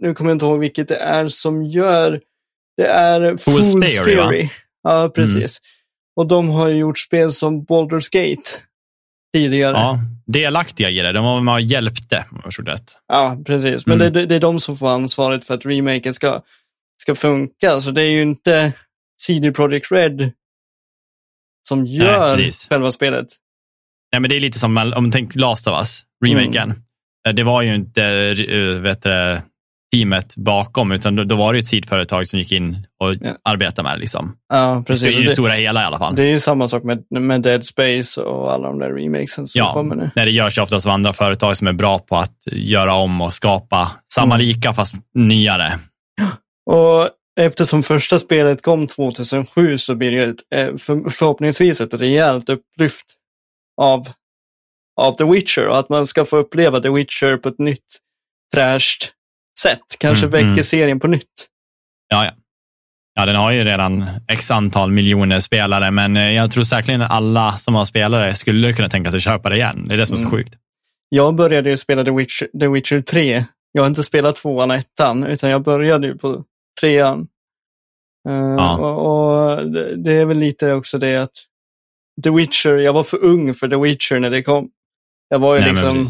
nu 0.00 0.14
kommer 0.14 0.30
jag 0.30 0.34
inte 0.34 0.44
ihåg 0.44 0.58
vilket 0.60 0.88
det 0.88 0.96
är 0.96 1.28
som 1.28 1.64
gör, 1.64 2.20
det 2.76 2.86
är 2.86 3.20
Fool's 3.20 3.36
Fool's, 3.36 3.86
Theory? 4.04 4.14
Theory. 4.14 4.48
Ja, 4.82 5.10
precis. 5.14 5.60
Och 6.16 6.26
de 6.26 6.48
har 6.48 6.68
ju 6.68 6.76
gjort 6.76 6.98
spel 6.98 7.32
som 7.32 7.64
Baldur's 7.66 8.08
Gate 8.12 8.50
tidigare. 9.34 9.76
Ja, 9.76 9.98
delaktiga 10.26 10.90
i 10.90 10.98
det. 10.98 11.12
De 11.12 11.24
var 11.24 11.40
med 11.40 11.54
och 11.54 11.60
hjälpte, 11.60 12.24
om 12.30 12.40
jag 12.44 12.64
det. 12.66 12.78
Ja, 13.08 13.38
precis. 13.46 13.86
Men 13.86 14.00
Mm. 14.00 14.12
det, 14.12 14.26
det 14.26 14.34
är 14.34 14.40
de 14.40 14.60
som 14.60 14.76
får 14.76 14.88
ansvaret 14.88 15.44
för 15.44 15.54
att 15.54 15.66
remaken 15.66 16.14
ska, 16.14 16.42
ska 17.02 17.14
funka. 17.14 17.80
Så 17.80 17.90
det 17.90 18.02
är 18.02 18.08
ju 18.08 18.22
inte 18.22 18.72
CD 19.22 19.52
Projekt 19.52 19.92
Red 19.92 20.32
som 21.68 21.86
gör 21.86 22.36
precis. 22.36 22.68
själva 22.68 22.92
spelet. 22.92 23.26
Nej, 24.12 24.20
men 24.20 24.30
det 24.30 24.36
är 24.36 24.40
lite 24.40 24.58
som 24.58 24.76
om 24.78 24.92
man 25.02 25.12
tänker 25.12 25.38
Last 25.38 25.66
of 25.66 25.78
Us, 25.78 26.02
remaken. 26.24 26.70
Eh, 26.70 26.76
Det 27.32 27.42
var 27.42 27.62
ju 27.62 27.74
inte 27.74 28.04
eh, 28.04 28.80
vet 28.82 29.02
du, 29.02 29.40
teamet 29.94 30.36
bakom, 30.36 30.92
utan 30.92 31.16
då, 31.16 31.24
då 31.24 31.36
var 31.36 31.52
det 31.52 31.56
ju 31.56 31.60
ett 31.60 31.66
sidföretag 31.66 32.26
som 32.26 32.38
gick 32.38 32.52
in 32.52 32.86
och 33.00 33.14
Ja. 33.20 33.30
arbetade 33.44 33.88
med 33.88 33.96
det. 33.96 34.00
Liksom. 34.00 34.36
Ja, 34.52 34.84
precis. 34.86 35.14
I 35.14 35.18
Och 35.18 35.22
det 35.22 35.28
det, 35.28 35.32
stora 35.32 35.52
hela 35.52 35.82
i 35.82 35.84
alla 35.84 35.98
fall. 35.98 36.16
det 36.16 36.22
är 36.22 36.26
ju 36.30 36.40
samma 36.40 36.68
sak 36.68 36.82
med, 36.84 37.04
med 37.10 37.42
Dead 37.42 37.64
Space 37.64 38.20
och 38.22 38.52
alla 38.52 38.68
de 38.68 38.78
där 38.78 38.90
remakesen 38.90 39.46
som 39.46 39.58
ja, 39.58 39.72
kommer 39.72 39.94
nu. 39.94 40.10
när 40.16 40.24
det 40.24 40.30
görs 40.30 40.58
oftast 40.58 40.86
av 40.86 40.92
andra 40.92 41.12
företag 41.12 41.56
som 41.56 41.66
är 41.66 41.72
bra 41.72 41.98
på 41.98 42.16
att 42.16 42.36
göra 42.52 42.94
om 42.94 43.20
och 43.20 43.34
skapa 43.34 43.90
samma 44.14 44.34
Mm. 44.34 44.46
lika 44.46 44.72
fast 44.72 44.94
nyare. 45.14 45.78
Och 46.70 47.08
eftersom 47.40 47.82
första 47.82 48.18
spelet 48.18 48.62
kom 48.62 48.86
2007 48.86 49.78
så 49.78 49.94
blir 49.94 50.10
det 50.10 50.16
ju 50.16 50.30
ett, 50.30 50.36
eh, 50.54 50.66
för, 50.76 51.10
förhoppningsvis 51.10 51.80
ett 51.80 51.94
rejält 51.94 52.48
upplyft 52.48 53.06
av, 53.80 54.08
av 55.00 55.12
The 55.12 55.24
Witcher 55.24 55.68
och 55.68 55.78
att 55.78 55.88
man 55.88 56.06
ska 56.06 56.24
få 56.24 56.36
uppleva 56.36 56.80
The 56.80 56.88
Witcher 56.90 57.36
på 57.36 57.48
ett 57.48 57.58
nytt 57.58 57.98
fräscht 58.54 59.12
sätt. 59.60 59.80
Kanske 59.98 60.26
Mm, 60.26 60.32
väcker 60.32 60.46
mm. 60.52 60.62
serien 60.62 61.00
på 61.00 61.08
nytt. 61.08 61.46
Ja, 62.08 62.24
ja. 62.24 62.30
Ja, 63.14 63.26
den 63.26 63.36
har 63.36 63.50
ju 63.50 63.64
redan 63.64 64.04
x 64.28 64.50
antal 64.50 64.90
miljoner 64.92 65.40
spelare, 65.40 65.90
men 65.90 66.16
eh, 66.16 66.32
jag 66.32 66.50
tror 66.52 66.64
säkerligen 66.64 67.02
alla 67.02 67.56
som 67.58 67.74
har 67.74 67.84
spelare 67.84 68.34
skulle 68.34 68.72
kunna 68.72 68.88
tänka 68.88 69.10
sig 69.10 69.20
köpa 69.20 69.48
det 69.48 69.56
igen. 69.56 69.84
Det 69.88 69.94
är 69.94 69.98
det 69.98 70.06
som 70.06 70.14
är 70.14 70.18
så 70.20 70.26
Mm. 70.26 70.38
sjukt. 70.38 70.54
Jag 71.08 71.34
började 71.34 71.70
ju 71.70 71.76
spela 71.76 72.04
The 72.04 72.10
Witcher, 72.10 72.48
The 72.60 72.68
Witcher 72.68 73.00
3. 73.00 73.44
Jag 73.72 73.82
har 73.82 73.86
inte 73.86 74.02
spelat 74.02 74.36
tvåan 74.36 74.70
och 74.70 74.76
ettan, 74.76 75.24
utan 75.24 75.50
jag 75.50 75.62
började 75.62 76.06
ju 76.06 76.18
på 76.18 76.44
trean. 76.80 77.26
Eh, 78.28 78.34
Ja. 78.34 78.78
och, 78.78 79.06
och 79.60 79.70
det 80.04 80.12
är 80.12 80.24
väl 80.24 80.38
lite 80.38 80.72
också 80.72 80.98
det 80.98 81.16
att 81.16 81.32
The 82.24 82.30
Witcher, 82.30 82.74
jag 82.76 82.92
var 82.92 83.02
för 83.02 83.24
ung 83.24 83.54
för 83.54 83.68
The 83.68 83.76
Witcher 83.76 84.18
när 84.18 84.30
det 84.30 84.42
kom. 84.42 84.68
Jag 85.30 85.38
var 85.38 85.54
ju 85.54 85.60
Nej, 85.60 85.70
liksom, 85.70 86.04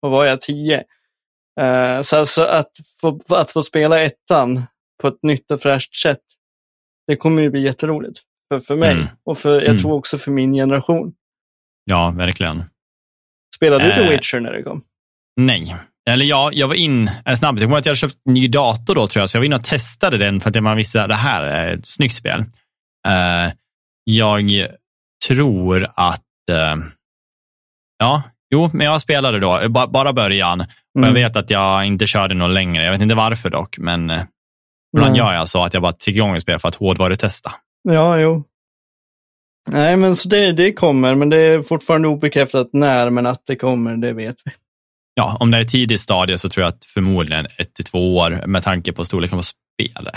vad 0.00 0.12
var 0.12 0.24
jag, 0.24 0.40
tio? 0.40 0.84
Eh, 1.60 2.00
så 2.00 2.16
alltså 2.16 2.42
att 2.42 2.70
få, 3.00 3.20
att 3.28 3.50
få 3.50 3.62
spela 3.62 4.00
ettan 4.00 4.62
på 5.02 5.08
ett 5.08 5.22
nytt 5.22 5.50
och 5.50 5.60
fräscht 5.60 5.96
sätt, 5.96 6.18
det 7.06 7.16
kommer 7.16 7.42
ju 7.42 7.50
bli 7.50 7.60
jätteroligt. 7.62 8.20
För, 8.52 8.60
för 8.60 8.76
mig 8.76 8.92
Mm. 8.92 9.06
och 9.24 9.38
för, 9.38 9.54
jag 9.54 9.64
Mm. 9.64 9.76
tror 9.76 9.92
också 9.92 10.18
för 10.18 10.30
min 10.30 10.52
generation. 10.52 11.12
Ja, 11.84 12.14
verkligen. 12.16 12.62
Spelade 13.56 13.84
du 13.84 13.90
Eh. 13.90 13.96
The 13.96 14.08
Witcher 14.08 14.40
när 14.40 14.52
det 14.52 14.62
kom? 14.62 14.84
Nej. 15.36 15.76
Eller 16.10 16.24
ja, 16.26 16.50
jag 16.52 16.68
var 16.68 16.74
in 16.74 17.10
en 17.24 17.36
snabb. 17.36 17.54
Jag 17.58 17.62
kommer 17.62 17.78
att 17.78 17.86
jag 17.86 17.90
hade 17.90 17.96
köpt 17.98 18.18
ny 18.24 18.48
dator 18.48 18.94
då, 18.94 19.06
tror 19.06 19.22
jag, 19.22 19.30
så 19.30 19.36
jag 19.36 19.40
var 19.40 19.46
inne 19.46 19.56
och 19.56 19.64
testade 19.64 20.18
den 20.18 20.40
för 20.40 20.50
att 20.50 20.62
man 20.62 20.76
visste 20.76 21.02
att 21.02 21.08
det 21.08 21.14
här 21.14 21.42
är 21.42 21.76
ett 21.76 21.86
snyggt 21.86 22.14
spel. 22.14 22.40
Eh, 23.08 23.52
jag 24.04 24.66
tror 25.28 25.88
att, 25.94 26.24
eh, 26.50 26.76
ja, 27.98 28.22
jo, 28.52 28.70
men 28.72 28.86
jag 28.86 29.00
spelade 29.00 29.38
då, 29.40 29.68
ba- 29.68 29.86
bara 29.86 30.12
början. 30.12 30.60
Och 30.60 30.66
jag 30.92 31.02
Mm. 31.02 31.14
vet 31.14 31.36
att 31.36 31.50
jag 31.50 31.84
inte 31.86 32.06
körde 32.06 32.34
något 32.34 32.50
längre. 32.54 32.84
Jag 32.84 32.92
vet 32.92 33.00
inte 33.02 33.14
varför 33.14 33.50
dock, 33.50 33.78
men 33.78 34.10
eh, 34.10 34.22
ibland 34.96 35.16
gör 35.16 35.32
jag 35.32 35.48
så 35.48 35.64
att 35.64 35.74
jag 35.74 35.82
bara 35.82 35.92
trycker 35.92 36.18
igång 36.18 36.36
ett 36.36 36.42
spel 36.42 36.58
för 36.58 36.68
att 36.68 36.74
hårdvarutesta. 36.74 37.52
Ja, 37.88 38.18
jo. 38.18 38.44
Nej, 39.70 39.96
men 39.96 40.16
så 40.16 40.28
det, 40.28 40.52
det 40.52 40.72
kommer, 40.72 41.14
men 41.14 41.28
det 41.28 41.36
är 41.36 41.62
fortfarande 41.62 42.08
obekräftat 42.08 42.68
när, 42.72 43.10
men 43.10 43.26
att 43.26 43.42
det 43.46 43.56
kommer, 43.56 43.96
det 43.96 44.12
vet 44.12 44.36
vi. 44.44 44.50
Ja, 45.14 45.36
om 45.40 45.50
det 45.50 45.58
är 45.58 45.64
tidigt 45.64 46.00
stadie 46.00 46.38
så 46.38 46.48
tror 46.48 46.62
jag 46.62 46.68
att 46.68 46.84
förmodligen 46.84 47.46
ett 47.58 47.74
till 47.74 47.84
två 47.84 48.16
år 48.16 48.42
med 48.46 48.62
tanke 48.62 48.92
på 48.92 49.04
storleken 49.04 49.38
på 49.38 49.44
spelet. 49.44 50.14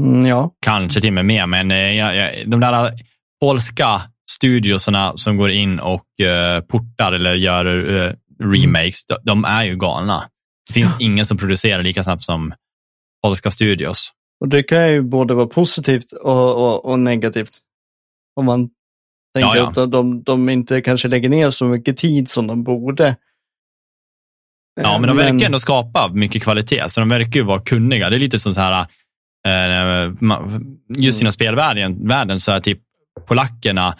Mm, 0.00 0.26
ja. 0.26 0.50
Kanske 0.66 1.00
till 1.00 1.10
och 1.10 1.14
med 1.14 1.24
mer, 1.24 1.46
men 1.46 1.70
eh, 1.70 1.92
jag, 1.92 2.16
jag, 2.16 2.50
de 2.50 2.60
där 2.60 2.92
polska 3.40 4.00
studiosarna 4.30 5.16
som 5.16 5.36
går 5.36 5.50
in 5.50 5.80
och 5.80 6.06
uh, 6.22 6.60
portar 6.60 7.12
eller 7.12 7.34
gör 7.34 7.66
uh, 7.66 8.12
remakes, 8.42 9.04
de, 9.04 9.16
de, 9.22 9.44
är 9.44 9.64
ju 9.64 9.76
galna. 9.76 10.24
Det 10.66 10.72
finns 10.72 10.96
ja. 10.98 11.06
ingen 11.06 11.26
som 11.26 11.36
producerar 11.36 11.82
lika 11.82 12.02
snabbt 12.02 12.22
som 12.22 12.54
polska 13.24 13.50
studios. 13.50 14.12
Och 14.40 14.48
det 14.48 14.62
kan 14.62 14.90
ju 14.90 15.02
både 15.02 15.34
vara 15.34 15.46
positivt 15.46 16.12
och, 16.12 16.56
och, 16.56 16.84
och 16.84 16.98
negativt. 16.98 17.58
Om 18.36 18.46
man 18.46 18.68
tänker 19.34 19.56
ja, 19.56 19.72
ja. 19.76 19.82
att 19.84 19.92
de, 19.92 20.22
de 20.22 20.48
inte 20.48 20.80
kanske 20.80 21.08
lägger 21.08 21.28
ner 21.28 21.50
så 21.50 21.64
mycket 21.64 21.96
tid 21.96 22.28
som 22.28 22.46
de 22.46 22.64
borde. 22.64 23.16
Ja, 24.80 24.98
men 24.98 25.08
de 25.08 25.16
verkar 25.16 25.32
men... 25.32 25.42
ändå 25.42 25.58
skapa 25.58 26.08
mycket 26.08 26.42
kvalitet, 26.42 26.88
så 26.88 27.00
de 27.00 27.08
verkar 27.08 27.40
ju 27.40 27.42
vara 27.42 27.60
kunniga. 27.60 28.10
Det 28.10 28.16
är 28.16 28.18
lite 28.20 28.38
som 28.38 28.54
så 28.54 28.60
här, 28.60 28.86
eh, 29.46 30.12
just 30.88 31.20
inom 31.20 31.32
spelvärlden 31.32 32.08
världen 32.08 32.40
så 32.40 32.52
är 32.52 32.60
typ 32.60 32.80
polackerna 33.26 33.96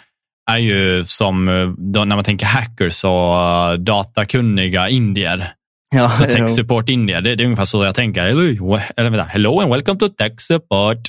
är 0.51 0.57
ju 0.57 1.03
som 1.03 1.45
när 1.45 2.05
man 2.05 2.23
tänker 2.23 2.45
hackers 2.45 3.03
och 3.03 3.79
datakunniga 3.79 4.89
indier. 4.89 5.51
Ja, 5.95 6.11
tech 6.19 6.49
support 6.49 6.89
indier, 6.89 7.21
det, 7.21 7.35
det, 7.35 7.43
är 7.43 7.45
ungefär 7.45 7.65
så 7.65 7.83
jag 7.83 7.95
tänker. 7.95 8.21
Eller 8.25 9.09
vänta, 9.09 9.23
hello 9.23 9.59
and 9.59 9.71
welcome 9.71 9.99
to 9.99 10.09
tech 10.09 10.33
support. 10.37 11.01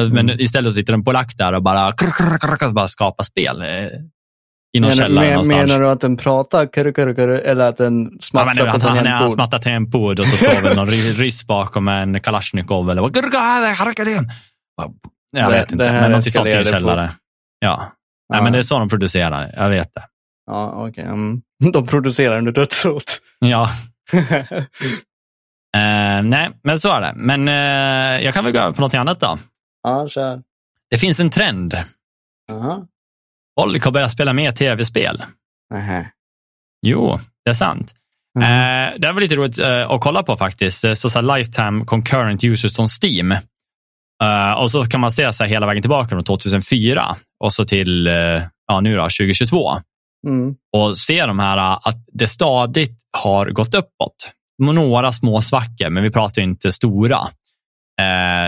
Men 0.00 0.18
mm. 0.18 0.40
istället 0.40 0.74
sitter 0.74 0.92
en 0.92 1.04
polack 1.04 1.36
där 1.36 1.52
och 1.52 1.62
bara, 1.62 1.92
krr, 1.92 2.06
krr, 2.06 2.56
krr, 2.56 2.72
bara 2.72 2.88
skapar 2.88 3.24
spel 3.24 3.62
i 4.76 4.80
någon 4.80 4.88
men, 4.88 4.96
källare 4.96 5.24
men, 5.24 5.32
någonstans. 5.32 5.70
Menar 5.70 5.80
du 5.80 5.88
att 5.88 6.00
den 6.00 6.16
pratar 6.16 6.66
kurr, 6.66 6.92
kurr, 6.92 7.14
kurr, 7.14 7.28
eller 7.28 7.68
att 7.68 7.76
den 7.76 8.10
smattrar 8.20 8.66
ja, 8.66 8.72
på 8.72 8.80
tangentbord? 8.80 9.12
Han 9.12 9.30
smattrar 9.30 9.58
tangentbord 9.58 10.20
och 10.20 10.26
så 10.26 10.36
står 10.36 10.62
väl 10.62 10.76
någon 10.76 10.86
ryss 11.16 11.46
bakom 11.46 11.88
en 11.88 12.20
kalasjnikov 12.20 12.90
eller 12.90 13.02
vad. 13.02 13.16
Jag 15.36 15.50
vet 15.50 15.72
inte, 15.72 15.92
men 15.92 16.12
något 16.12 16.32
sånt 16.32 16.46
i 16.46 16.52
en 16.52 16.64
källare. 16.64 17.10
Ja. 17.58 17.92
Nej, 18.28 18.42
men 18.42 18.52
det 18.52 18.58
är 18.58 18.62
så 18.62 18.78
de 18.78 18.88
producerar, 18.88 19.52
jag 19.56 19.70
vet 19.70 19.94
det. 19.94 20.02
Ja, 20.46 20.72
okej. 20.72 20.88
Okay. 20.90 21.04
Mm. 21.04 21.42
De 21.72 21.86
producerar 21.86 22.38
under 22.38 22.52
dödshot. 22.52 23.20
Ja. 23.38 23.70
uh, 24.14 24.22
nej, 26.22 26.50
men 26.62 26.78
så 26.80 26.92
är 26.92 27.00
det. 27.00 27.12
Men 27.16 27.48
uh, 27.48 28.24
jag 28.24 28.34
kan 28.34 28.44
väl 28.44 28.52
gå 28.52 28.58
över 28.58 28.72
på 28.72 28.80
något 28.80 28.94
annat 28.94 29.20
då. 29.20 29.38
Ja, 29.82 30.08
kör. 30.08 30.42
Det 30.90 30.98
finns 30.98 31.20
en 31.20 31.30
trend. 31.30 31.74
-huh. 32.52 32.86
Folk 33.60 33.84
har 33.84 33.92
börjat 33.92 34.10
spela 34.10 34.32
mer 34.32 34.52
tv-spel. 34.52 35.22
Uh-huh. 35.74 36.04
Jo, 36.86 37.20
det 37.44 37.50
är 37.50 37.54
sant. 37.54 37.94
Uh-huh. 38.38 38.88
Eh, 38.88 38.98
det 38.98 39.12
var 39.12 39.20
lite 39.20 39.36
roligt 39.36 39.58
eh, 39.58 39.90
att 39.90 40.00
kolla 40.00 40.22
på 40.22 40.36
faktiskt. 40.36 40.84
Så, 40.96 41.10
så 41.10 41.20
lifetime 41.20 41.84
concurrent 41.84 42.44
users 42.44 42.72
som 42.72 42.86
Steam. 43.02 43.32
Uh, 44.22 44.52
och 44.52 44.70
så 44.70 44.84
kan 44.84 45.00
man 45.00 45.12
se 45.12 45.32
så 45.32 45.44
hela 45.44 45.66
vägen 45.66 45.82
tillbaka 45.82 46.08
från 46.08 46.24
2004 46.24 47.16
och 47.44 47.52
så 47.52 47.64
till 47.64 48.08
uh, 48.08 48.42
ja, 48.66 48.80
nu 48.80 48.96
då, 48.96 49.02
2022. 49.02 49.70
Mm. 50.26 50.54
Och 50.76 50.98
se 50.98 51.26
de 51.26 51.38
här 51.38 51.56
uh, 51.56 51.78
att 51.88 52.04
det 52.12 52.26
stadigt 52.26 52.98
har 53.18 53.50
gått 53.50 53.74
uppåt. 53.74 54.32
Några 54.62 55.12
små 55.12 55.42
svackor, 55.42 55.90
men 55.90 56.02
vi 56.02 56.10
pratar 56.10 56.42
inte 56.42 56.72
stora. 56.72 57.18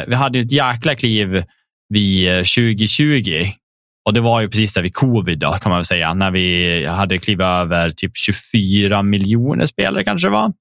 vi 0.06 0.14
hade 0.14 0.38
ett 0.38 0.52
jäkla 0.52 0.94
kliv 0.94 1.44
vid 1.88 2.28
2020 2.28 3.46
och 4.04 4.14
det 4.14 4.20
var 4.20 4.40
ju 4.40 4.48
precis 4.48 4.74
där 4.74 4.82
vid 4.82 4.94
covid 4.94 5.38
då, 5.38 5.52
kan 5.52 5.70
man 5.70 5.78
väl 5.78 5.84
säga, 5.84 6.14
när 6.14 6.30
vi 6.30 6.86
hade 6.86 7.18
klivit 7.18 7.44
över 7.44 7.90
typ 7.90 8.12
24 8.16 9.02
miljoner 9.02 9.66
spelare 9.66 10.04
kanske 10.04 10.28
det 10.28 10.32
var. 10.32 10.52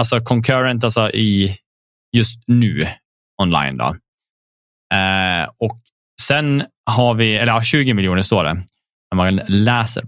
Alltså 0.00 0.20
concurrent, 0.20 0.84
alltså 0.84 1.10
i 1.10 1.56
just 2.16 2.42
nu 2.46 2.86
online 3.42 3.76
då. 3.76 3.96
Eh, 4.94 5.48
och 5.58 5.80
sen 6.22 6.64
har 6.90 7.14
vi, 7.14 7.36
eller 7.36 7.52
ja, 7.52 7.62
20 7.62 7.94
miljoner 7.94 8.22
står 8.22 8.44
det, 8.44 8.54
när 8.54 9.16
man 9.16 9.36
läser. 9.48 10.02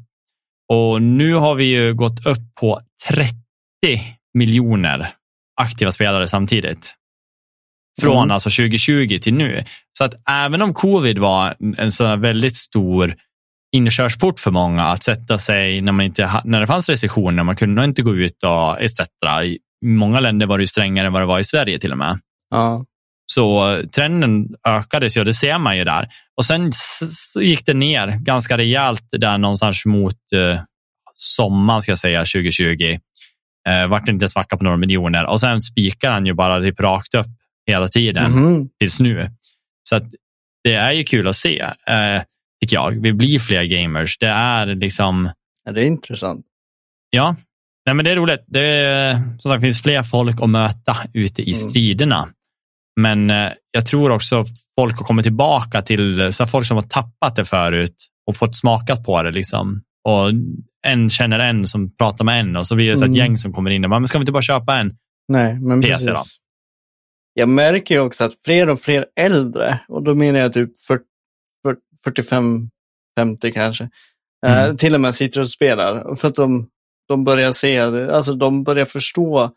Och 0.73 1.03
nu 1.03 1.35
har 1.35 1.55
vi 1.55 1.65
ju 1.65 1.95
gått 1.95 2.27
upp 2.27 2.55
på 2.61 2.81
30 3.09 3.35
miljoner 4.35 5.11
aktiva 5.61 5.93
spelare 5.93 6.29
samtidigt. 6.29 6.95
Från 8.01 8.17
mm. 8.17 8.31
alltså 8.31 8.51
2020 8.51 9.19
till 9.23 9.35
nu. 9.35 9.65
Så 9.99 10.05
att 10.05 10.15
även 10.31 10.63
om 10.63 10.75
covid 10.75 11.19
var 11.19 11.55
en 11.79 11.93
så 11.93 12.17
väldigt 12.17 12.57
stor 12.57 13.15
inkörsport 13.77 14.41
för 14.41 14.51
många 14.51 14.85
att 14.85 15.03
sätta 15.03 15.39
sig 15.39 15.81
när, 15.81 15.93
man 15.93 16.05
inte, 16.07 16.41
när 16.45 16.61
det 16.61 16.67
fanns 16.67 16.89
restriktioner, 16.89 17.43
man 17.43 17.57
kunde 17.57 17.85
inte 17.85 18.03
gå 18.03 18.15
ut 18.17 18.43
och 18.43 18.81
etc. 18.81 19.01
I 19.45 19.59
många 19.85 20.21
länder 20.21 20.47
var 20.47 20.59
det 20.59 20.67
strängare 20.67 21.07
än 21.07 21.13
vad 21.13 21.23
det 21.23 21.27
var 21.27 21.39
i 21.39 21.45
Sverige 21.45 21.79
till 21.79 21.93
och 21.93 21.99
med. 21.99 22.19
Ja. 22.51 22.85
Så 23.27 23.77
trenden 23.93 24.49
ökades 24.69 25.17
ju 25.17 25.25
det 25.25 25.35
ser 25.35 25.59
man 25.59 25.77
ju 25.77 25.85
där. 25.85 26.09
Och 26.37 26.45
sen 26.45 26.73
gick 27.41 27.67
det 27.67 27.75
ner 27.75 28.09
ganska 28.09 28.59
rejält 28.59 29.05
där 29.11 29.39
någonstans 29.39 29.85
mot 29.85 30.33
eh, 30.35 30.61
sommaren 31.15 31.83
ska 31.83 31.93
jag 31.93 31.99
säga 31.99 32.21
2020. 32.21 32.99
Eh, 33.69 33.87
vart 33.89 34.09
inte 34.09 34.29
svacka 34.29 34.57
på 34.57 34.65
några 34.65 34.77
miljoner 34.77 35.27
och 35.27 35.41
sen 35.41 35.61
spikar 35.61 36.13
han 36.13 36.27
ju 36.27 36.35
bara 36.35 36.63
typ 36.63 36.81
rakt 36.81 37.15
upp 37.15 37.27
hela 37.67 37.89
tiden 37.89 38.33
mm. 38.33 38.69
tills 38.79 39.01
nu. 39.01 39.31
Så 39.89 39.97
att 39.97 40.05
det 40.65 40.75
är 40.75 40.93
ju 40.93 41.05
kul 41.05 41.29
att 41.29 41.37
se, 41.37 41.61
eh, 41.61 42.23
tycker 42.61 42.77
jag. 42.77 43.03
Vi 43.03 43.13
blir 43.13 43.39
fler 43.39 43.65
gamers. 43.65 44.19
Det 44.19 44.29
är 44.29 44.67
liksom... 44.67 45.31
Ja, 45.65 45.73
det 45.73 45.83
är 45.83 45.87
intressant. 45.87 46.47
Ja, 47.11 47.37
Nej, 47.87 47.95
men 47.95 48.05
det 48.05 48.11
är 48.11 48.17
roligt. 48.17 48.45
Det 48.47 48.61
är, 48.61 49.15
som 49.39 49.51
sagt, 49.51 49.61
finns 49.61 49.83
fler 49.83 50.03
folk 50.03 50.43
att 50.43 50.51
möta 50.51 50.97
ute 51.13 51.43
i 51.43 51.45
mm. 51.45 51.61
Men 53.01 53.31
eh, 53.31 53.53
jag 53.71 53.87
tror 53.87 54.11
också 54.11 54.45
folk 54.79 54.99
har 54.99 55.05
kommit 55.05 55.25
tillbaka 55.25 55.83
till 55.83 56.33
så 56.33 56.47
folk 56.47 56.67
som 56.67 56.77
har 56.77 56.83
tappat 56.83 57.37
det 57.37 57.45
förut 57.45 57.97
och 58.27 58.37
fått 58.37 58.57
smakat 58.57 59.05
på 59.05 59.23
det. 59.23 59.31
Liksom. 59.31 59.83
Och 60.09 60.31
en 60.87 61.11
känner 61.11 61.39
en 61.39 61.67
som 61.67 61.97
pratar 61.97 62.25
med 62.25 62.41
en 62.41 62.57
och 62.57 62.67
så 62.67 62.75
blir 62.75 62.91
det 62.91 62.97
så 62.97 63.05
ett 63.05 63.09
mm. 63.09 63.19
gäng 63.19 63.39
som 63.39 63.53
kommer 63.53 63.71
in 63.71 63.85
och 63.85 63.91
bara, 63.91 64.01
men 64.01 64.09
ska 64.09 64.19
vi 64.19 64.23
inte 64.23 64.33
bara 64.33 64.43
köpa 64.43 64.77
en 64.77 64.97
Nej, 65.29 65.61
men 65.61 65.81
PC 65.81 65.93
precis. 65.93 66.07
då? 66.07 66.23
Jag 67.35 67.49
märker 67.49 67.95
ju 67.95 68.01
också 68.01 68.25
att 68.25 68.33
fler 68.45 68.69
och 68.69 68.81
fler 68.81 69.07
äldre, 69.21 69.79
och 69.89 70.03
då 70.03 70.15
menar 70.15 70.41
jag 70.41 70.53
typ 70.53 70.71
45-50 73.19 73.53
kanske, 73.55 73.89
eh, 74.47 74.65
mm. 74.65 74.77
till 74.77 74.95
och 74.95 75.01
med 75.01 75.15
sitter 75.15 75.41
och 75.41 75.51
spelar. 75.51 76.17
För 76.17 76.29
att 76.29 76.35
de, 76.35 76.69
de 77.09 77.25
börjar 77.25 77.53
se, 77.53 77.79
alltså 77.81 78.35
de 78.35 78.65
börjar 78.65 78.85
förstå 78.85 79.53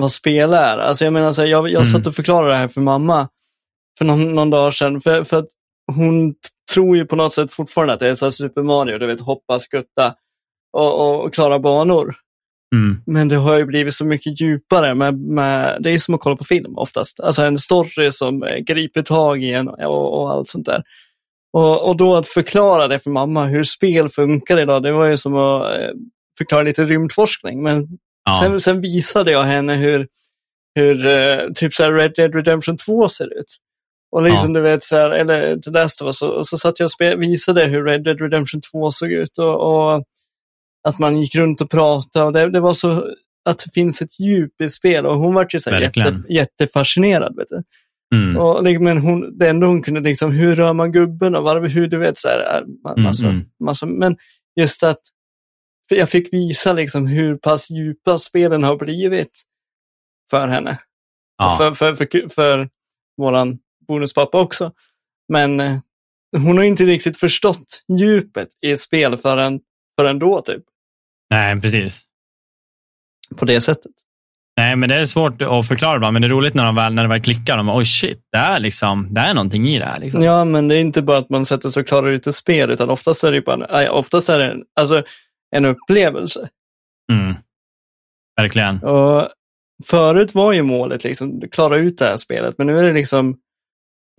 vad 0.00 0.12
spel 0.12 0.52
är. 0.52 0.78
Alltså 0.78 1.04
jag 1.04 1.12
menar, 1.12 1.32
så 1.32 1.40
här, 1.40 1.48
jag, 1.48 1.68
jag 1.68 1.74
mm. 1.74 1.86
satt 1.86 2.06
och 2.06 2.14
förklarade 2.14 2.52
det 2.52 2.58
här 2.58 2.68
för 2.68 2.80
mamma 2.80 3.28
för 3.98 4.04
någon, 4.04 4.34
någon 4.34 4.50
dag 4.50 4.74
sedan. 4.74 5.00
För, 5.00 5.24
för 5.24 5.38
att 5.38 5.48
hon 5.92 6.34
tror 6.74 6.96
ju 6.96 7.06
på 7.06 7.16
något 7.16 7.32
sätt 7.32 7.52
fortfarande 7.52 7.94
att 7.94 8.00
det 8.00 8.08
är 8.08 8.14
så 8.14 8.30
Super 8.30 8.62
Mario, 8.62 8.98
du 8.98 9.06
vet 9.06 9.20
hoppa, 9.20 9.58
skutta 9.58 10.14
och, 10.72 11.00
och, 11.00 11.24
och 11.24 11.34
klara 11.34 11.58
banor. 11.58 12.14
Mm. 12.74 13.02
Men 13.06 13.28
det 13.28 13.36
har 13.36 13.58
ju 13.58 13.64
blivit 13.64 13.94
så 13.94 14.04
mycket 14.04 14.40
djupare. 14.40 14.94
Med, 14.94 15.18
med, 15.18 15.82
det 15.82 15.90
är 15.90 15.98
som 15.98 16.14
att 16.14 16.20
kolla 16.20 16.36
på 16.36 16.44
film 16.44 16.78
oftast. 16.78 17.20
Alltså 17.20 17.42
en 17.42 17.58
story 17.58 18.10
som 18.12 18.44
griper 18.60 19.02
tag 19.02 19.42
i 19.42 19.52
en 19.52 19.68
och, 19.68 20.20
och 20.20 20.30
allt 20.30 20.48
sånt 20.48 20.66
där. 20.66 20.82
Och, 21.52 21.88
och 21.88 21.96
då 21.96 22.16
att 22.16 22.28
förklara 22.28 22.88
det 22.88 22.98
för 22.98 23.10
mamma 23.10 23.44
hur 23.44 23.64
spel 23.64 24.08
funkar 24.08 24.60
idag, 24.60 24.82
det 24.82 24.92
var 24.92 25.06
ju 25.06 25.16
som 25.16 25.36
att 25.36 25.78
eh, 25.78 25.90
förklara 26.38 26.62
lite 26.62 26.84
rymdforskning. 26.84 27.62
Men 27.62 27.88
Ja. 28.28 28.40
Sen, 28.42 28.60
sen 28.60 28.80
visade 28.80 29.30
jag 29.30 29.42
henne 29.42 29.74
hur, 29.74 30.06
hur 30.74 31.06
uh, 31.06 31.52
typ 31.54 31.74
så 31.74 31.90
Red 31.92 32.12
Dead 32.16 32.34
Redemption 32.34 32.76
2 32.76 33.08
ser 33.08 33.38
ut. 33.38 33.56
Och 34.10 34.22
liksom 34.22 34.54
ja. 34.54 34.60
du 34.60 34.60
vet, 34.60 34.82
så 34.82 34.96
här, 34.96 35.10
eller 35.10 35.56
det 35.56 35.70
läste 35.70 36.04
var 36.04 36.12
så, 36.12 36.28
och 36.28 36.46
så 36.46 36.56
satt 36.56 36.80
jag 36.80 36.90
och 37.14 37.22
visade 37.22 37.64
hur 37.64 37.84
Red 37.84 38.04
Dead 38.04 38.20
Redemption 38.20 38.60
2 38.72 38.90
såg 38.90 39.12
ut 39.12 39.38
och, 39.38 39.54
och 39.54 40.04
att 40.88 40.98
man 40.98 41.20
gick 41.20 41.34
runt 41.34 41.60
och 41.60 41.70
pratade 41.70 42.24
och 42.26 42.32
det, 42.32 42.50
det, 42.50 42.60
var 42.60 42.74
så 42.74 43.06
att 43.48 43.58
det 43.58 43.70
finns 43.74 44.02
ett 44.02 44.20
djup 44.20 44.60
i 44.60 44.70
spel 44.70 45.06
och 45.06 45.18
hon 45.18 45.34
var 45.34 45.46
ju 45.50 45.58
så 45.58 45.70
jätte, 45.70 46.22
jättefascinerad. 46.28 47.36
Vet 47.36 47.48
du. 47.48 47.62
Mm. 48.14 48.36
Och, 48.36 48.64
men 48.82 48.98
hon, 48.98 49.38
det 49.38 49.48
enda 49.48 49.66
hon 49.66 49.82
kunde, 49.82 50.00
liksom, 50.00 50.32
hur 50.32 50.56
rör 50.56 50.72
man 50.72 50.92
gubben 50.92 51.34
och 51.34 51.42
var, 51.42 51.60
hur 51.60 51.88
du 51.88 51.98
vet, 51.98 52.18
så 52.18 52.28
här, 52.28 52.64
massa, 52.96 53.24
mm, 53.24 53.36
mm. 53.36 53.48
Massa, 53.64 53.86
men 53.86 54.16
just 54.60 54.82
att 54.82 55.00
jag 55.88 56.10
fick 56.10 56.32
visa 56.32 56.72
liksom 56.72 57.06
hur 57.06 57.36
pass 57.36 57.70
djupa 57.70 58.18
spelen 58.18 58.62
har 58.62 58.76
blivit 58.76 59.42
för 60.30 60.48
henne. 60.48 60.78
Ja. 61.38 61.56
För, 61.58 61.74
för, 61.74 61.94
för, 61.94 62.28
för 62.28 62.68
våran 63.16 63.58
bonuspappa 63.88 64.40
också. 64.40 64.72
Men 65.28 65.60
eh, 65.60 65.78
hon 66.36 66.56
har 66.56 66.64
inte 66.64 66.84
riktigt 66.84 67.18
förstått 67.18 67.84
djupet 67.98 68.48
i 68.66 68.76
spel 68.76 69.18
förrän, 69.18 69.60
förrän 70.00 70.18
då 70.18 70.42
typ. 70.42 70.62
Nej, 71.30 71.60
precis. 71.60 72.02
På 73.36 73.44
det 73.44 73.60
sättet. 73.60 73.92
Nej, 74.56 74.76
men 74.76 74.88
det 74.88 74.94
är 74.94 75.06
svårt 75.06 75.42
att 75.42 75.68
förklara 75.68 76.10
men 76.10 76.22
det 76.22 76.28
är 76.28 76.30
roligt 76.30 76.54
när, 76.54 76.64
de 76.64 76.74
väl, 76.74 76.94
när 76.94 77.02
det 77.02 77.08
väl 77.08 77.22
klickar. 77.22 77.56
De 77.56 77.68
oj 77.68 77.84
shit, 77.84 78.20
det 78.32 78.38
är, 78.38 78.60
liksom, 78.60 79.14
det 79.14 79.20
är 79.20 79.34
någonting 79.34 79.68
i 79.68 79.78
det 79.78 79.84
här. 79.84 80.00
Liksom. 80.00 80.22
Ja, 80.22 80.44
men 80.44 80.68
det 80.68 80.74
är 80.74 80.80
inte 80.80 81.02
bara 81.02 81.18
att 81.18 81.30
man 81.30 81.46
sätter 81.46 81.68
sig 81.68 81.80
och 81.80 81.86
klarar 81.86 82.08
ut 82.08 82.26
ett 82.26 82.34
spel, 82.34 82.70
utan 82.70 82.90
oftast 82.90 83.24
är 83.24 83.32
det 83.32 83.40
bara, 83.40 83.92
oftast 83.92 84.28
är 84.28 84.38
det, 84.38 84.56
alltså 84.80 85.02
en 85.56 85.64
upplevelse. 85.64 86.48
Mm. 87.12 87.34
Verkligen. 88.36 88.82
Och 88.82 89.28
förut 89.84 90.34
var 90.34 90.52
ju 90.52 90.62
målet 90.62 91.04
liksom 91.04 91.40
klara 91.52 91.76
ut 91.76 91.98
det 91.98 92.04
här 92.04 92.16
spelet, 92.16 92.54
men 92.58 92.66
nu 92.66 92.78
är 92.78 92.82
det 92.82 92.92
liksom 92.92 93.36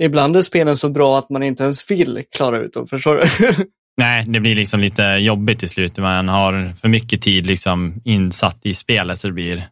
Ibland 0.01 0.35
är 0.37 0.41
spelen 0.41 0.77
så 0.77 0.89
bra 0.89 1.17
att 1.17 1.29
man 1.29 1.43
inte 1.43 1.63
ens 1.63 1.91
vill 1.91 2.23
klara 2.31 2.57
ut 2.57 2.73
dem, 2.73 2.87
förstår 2.87 3.15
du? 3.15 3.53
Nej, 3.97 4.25
det 4.27 4.39
blir 4.39 4.55
liksom 4.55 4.79
lite 4.79 5.01
jobbigt 5.03 5.59
till 5.59 5.69
slut. 5.69 5.97
Man 5.97 6.27
har 6.29 6.73
för 6.73 6.87
mycket 6.87 7.21
tid 7.21 7.45
liksom 7.47 8.01
insatt 8.05 8.65
i 8.65 8.73
spelet 8.73 9.19
så 9.19 9.27
det 9.27 9.33
blir 9.33 9.69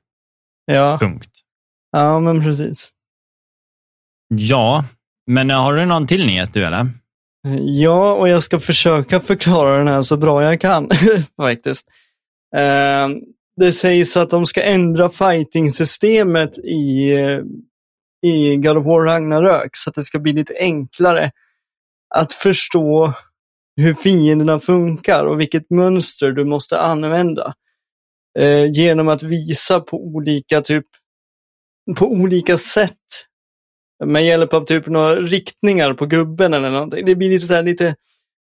Ja, 0.65 0.97
tungt. 0.99 1.31
ja 1.91 2.19
men 2.19 2.43
precis. 2.43 2.89
Ja, 4.33 4.85
men 5.27 5.49
har 5.49 5.73
du 5.75 5.85
någon 5.85 6.07
till 6.07 6.25
nyhet 6.25 6.53
du 6.53 6.65
eller? 6.65 6.85
Eh, 7.45 7.59
ja, 7.59 8.13
och 8.13 8.29
jag 8.29 8.43
ska 8.43 8.59
försöka 8.59 9.19
förklara 9.19 9.77
den 9.77 9.87
här 9.87 10.01
så 10.01 10.17
bra 10.17 10.43
jag 10.43 10.61
kan 10.61 10.89
faktiskt. 11.37 11.87
Eh, 12.55 13.09
det 13.57 13.71
sägs 13.73 14.17
att 14.17 14.29
de 14.29 14.45
ska 14.45 14.63
ändra 14.63 15.09
fighting-systemet 15.09 16.57
i, 16.57 17.11
eh, 17.11 17.39
i 18.25 18.55
God 18.55 18.77
of 18.77 18.85
War 18.85 19.05
Ragnarök 19.05 19.69
så 19.73 19.89
att 19.89 19.95
det 19.95 20.03
ska 20.03 20.19
bli 20.19 20.33
lite 20.33 20.53
enklare 20.59 21.31
att 22.15 22.33
förstå 22.33 23.13
hur 23.75 23.93
fienderna 23.93 24.59
funkar 24.59 25.25
och 25.25 25.39
vilket 25.39 25.69
mönster 25.69 26.31
du 26.31 26.45
måste 26.45 26.79
använda. 26.79 27.53
Eh, 28.39 28.71
genom 28.71 29.07
att 29.07 29.23
visa 29.23 29.79
på 29.79 29.97
olika 29.97 30.61
typ 30.61 30.85
på 31.95 32.11
olika 32.11 32.57
sätt 32.57 32.93
med 34.05 34.25
hjälp 34.25 34.53
av 34.53 34.65
typ 34.65 34.87
några 34.87 35.15
riktningar 35.15 35.93
på 35.93 36.05
gubben 36.05 36.53
eller 36.53 36.69
någonting. 36.69 37.05
Det 37.05 37.15
blir 37.15 37.29
lite 37.29 37.45
så 37.45 37.53
här 37.53 37.63
lite, 37.63 37.95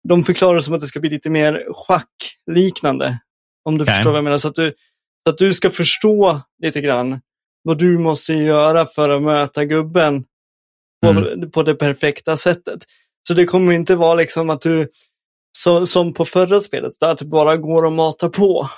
de 0.08 0.24
förklarar 0.24 0.60
som 0.60 0.74
att 0.74 0.80
det 0.80 0.86
ska 0.86 1.00
bli 1.00 1.10
lite 1.10 1.30
mer 1.30 1.68
schackliknande. 1.74 3.20
Om 3.66 3.78
du 3.78 3.84
Okej. 3.84 3.96
förstår 3.96 4.12
vad 4.12 4.18
jag 4.18 4.24
menar. 4.24 4.38
Så 4.38 4.48
att, 4.48 4.56
du, 4.56 4.74
så 5.28 5.32
att 5.32 5.38
du 5.38 5.54
ska 5.54 5.70
förstå 5.70 6.42
lite 6.64 6.82
grann 6.82 7.22
vad 7.64 7.78
du 7.78 7.98
måste 7.98 8.34
göra 8.34 8.86
för 8.86 9.10
att 9.10 9.22
möta 9.22 9.66
gubben 9.66 10.24
på, 11.06 11.36
på 11.52 11.64
det 11.64 11.76
perfekta 11.76 12.38
sättet. 12.38 12.84
Så 13.28 13.34
det 13.34 13.46
kommer 13.46 13.74
inte 13.74 13.96
vara 13.96 14.16
liksom 14.16 14.50
att 14.50 14.62
du, 14.62 14.90
så, 15.58 15.88
som 15.88 16.14
på 16.14 16.26
förra 16.26 16.60
spelet, 16.60 16.94
där 17.00 17.12
att 17.12 17.18
du 17.18 17.26
bara 17.26 17.58
går 17.58 17.86
och 17.86 17.92
matar 17.92 18.30
på 18.30 18.70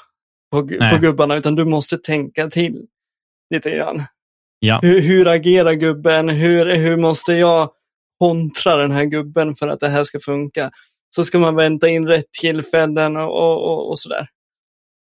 på, 0.54 0.62
Nej. 0.62 0.92
på 0.92 1.02
gubbarna, 1.02 1.36
utan 1.36 1.56
du 1.56 1.66
måste 1.66 1.98
tänka 1.98 2.50
till 2.50 2.86
lite 3.50 3.72
grann. 3.72 4.04
Ja. 4.66 4.80
Hur, 4.84 5.02
hur 5.02 5.28
agerar 5.28 5.74
gubben? 5.74 6.30
Hur, 6.30 6.76
hur 6.76 6.98
måste 6.98 7.34
jag 7.34 7.72
kontra 8.20 8.76
den 8.76 8.92
här 8.92 9.06
gubben 9.06 9.56
för 9.56 9.68
att 9.68 9.80
det 9.80 9.90
här 9.90 10.04
ska 10.04 10.20
funka? 10.20 10.72
Så 11.16 11.24
ska 11.24 11.40
man 11.40 11.56
vänta 11.56 11.90
in 11.90 12.08
rätt 12.08 12.32
tillfällen 12.42 13.18
och, 13.18 13.24
och, 13.24 13.64
och, 13.64 13.90
och 13.90 14.00
sådär. 14.00 14.28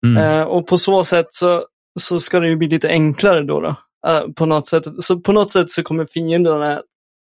Mm. 0.06 0.22
Eh, 0.22 0.42
och 0.42 0.66
på 0.66 0.78
så 0.78 1.04
sätt 1.04 1.26
så, 1.30 1.66
så 2.00 2.20
ska 2.20 2.40
det 2.40 2.48
ju 2.48 2.56
bli 2.56 2.68
lite 2.68 2.88
enklare 2.88 3.42
då. 3.42 3.60
då. 3.60 3.74
Eh, 4.08 4.28
på 4.36 4.46
något 4.46 4.66
sätt. 4.66 4.84
Så 4.98 5.20
på 5.20 5.32
något 5.32 5.50
sätt 5.50 5.70
så 5.70 5.82
kommer 5.82 6.06
fienderna 6.06 6.82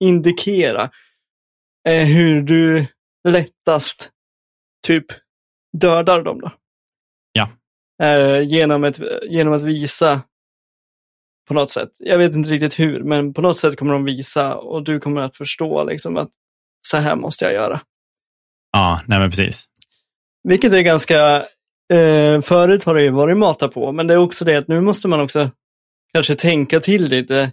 indikera 0.05 0.91
eh, 1.89 2.07
hur 2.07 2.43
du 2.43 2.87
lättast 3.29 4.11
typ 4.87 5.07
dödar 5.81 6.23
dem. 6.23 6.41
Då. 6.41 6.51
Ja. 7.33 7.49
Eh, 8.03 8.41
genom, 8.41 8.85
ett, 8.85 9.01
genom 9.23 9.55
att 9.55 9.63
visa 9.63 10.21
på 11.49 11.55
något 11.55 11.71
sätt. 11.71 11.91
Jag 11.99 12.19
vet 12.19 12.35
inte 12.35 12.51
riktigt 12.51 12.79
hur, 12.79 13.03
men 13.03 13.35
på 13.35 13.43
något 13.43 13.59
sätt 13.59 13.77
kommer 13.77 13.93
de 13.93 14.05
visa 14.05 14.55
och 14.57 14.85
du 14.85 15.01
kommer 15.01 15.21
att 15.21 15.37
förstå 15.37 15.85
liksom 15.85 16.17
att 16.17 16.29
så 16.87 16.97
här 16.97 17.17
måste 17.17 17.45
jag 17.45 17.55
göra. 17.55 17.81
Ja, 18.73 19.01
nej 19.07 19.19
men 19.19 19.31
precis. 19.31 19.67
Vilket 20.49 20.73
är 20.73 20.81
ganska, 20.83 21.37
eh, 21.93 22.41
förut 22.43 22.85
har 22.85 22.95
det 22.95 23.03
ju 23.03 23.11
varit 23.11 23.37
mata 23.37 23.69
på, 23.69 23.93
men 23.93 24.07
det 24.07 24.15
är 24.15 24.19
också 24.19 24.45
det 24.45 24.57
att 24.57 24.69
nu 24.69 24.81
måste 24.81 25.09
man 25.09 25.21
också 25.21 25.51
kanske 26.15 26.35
tänka 26.35 26.81
till 26.81 27.05
lite 27.05 27.53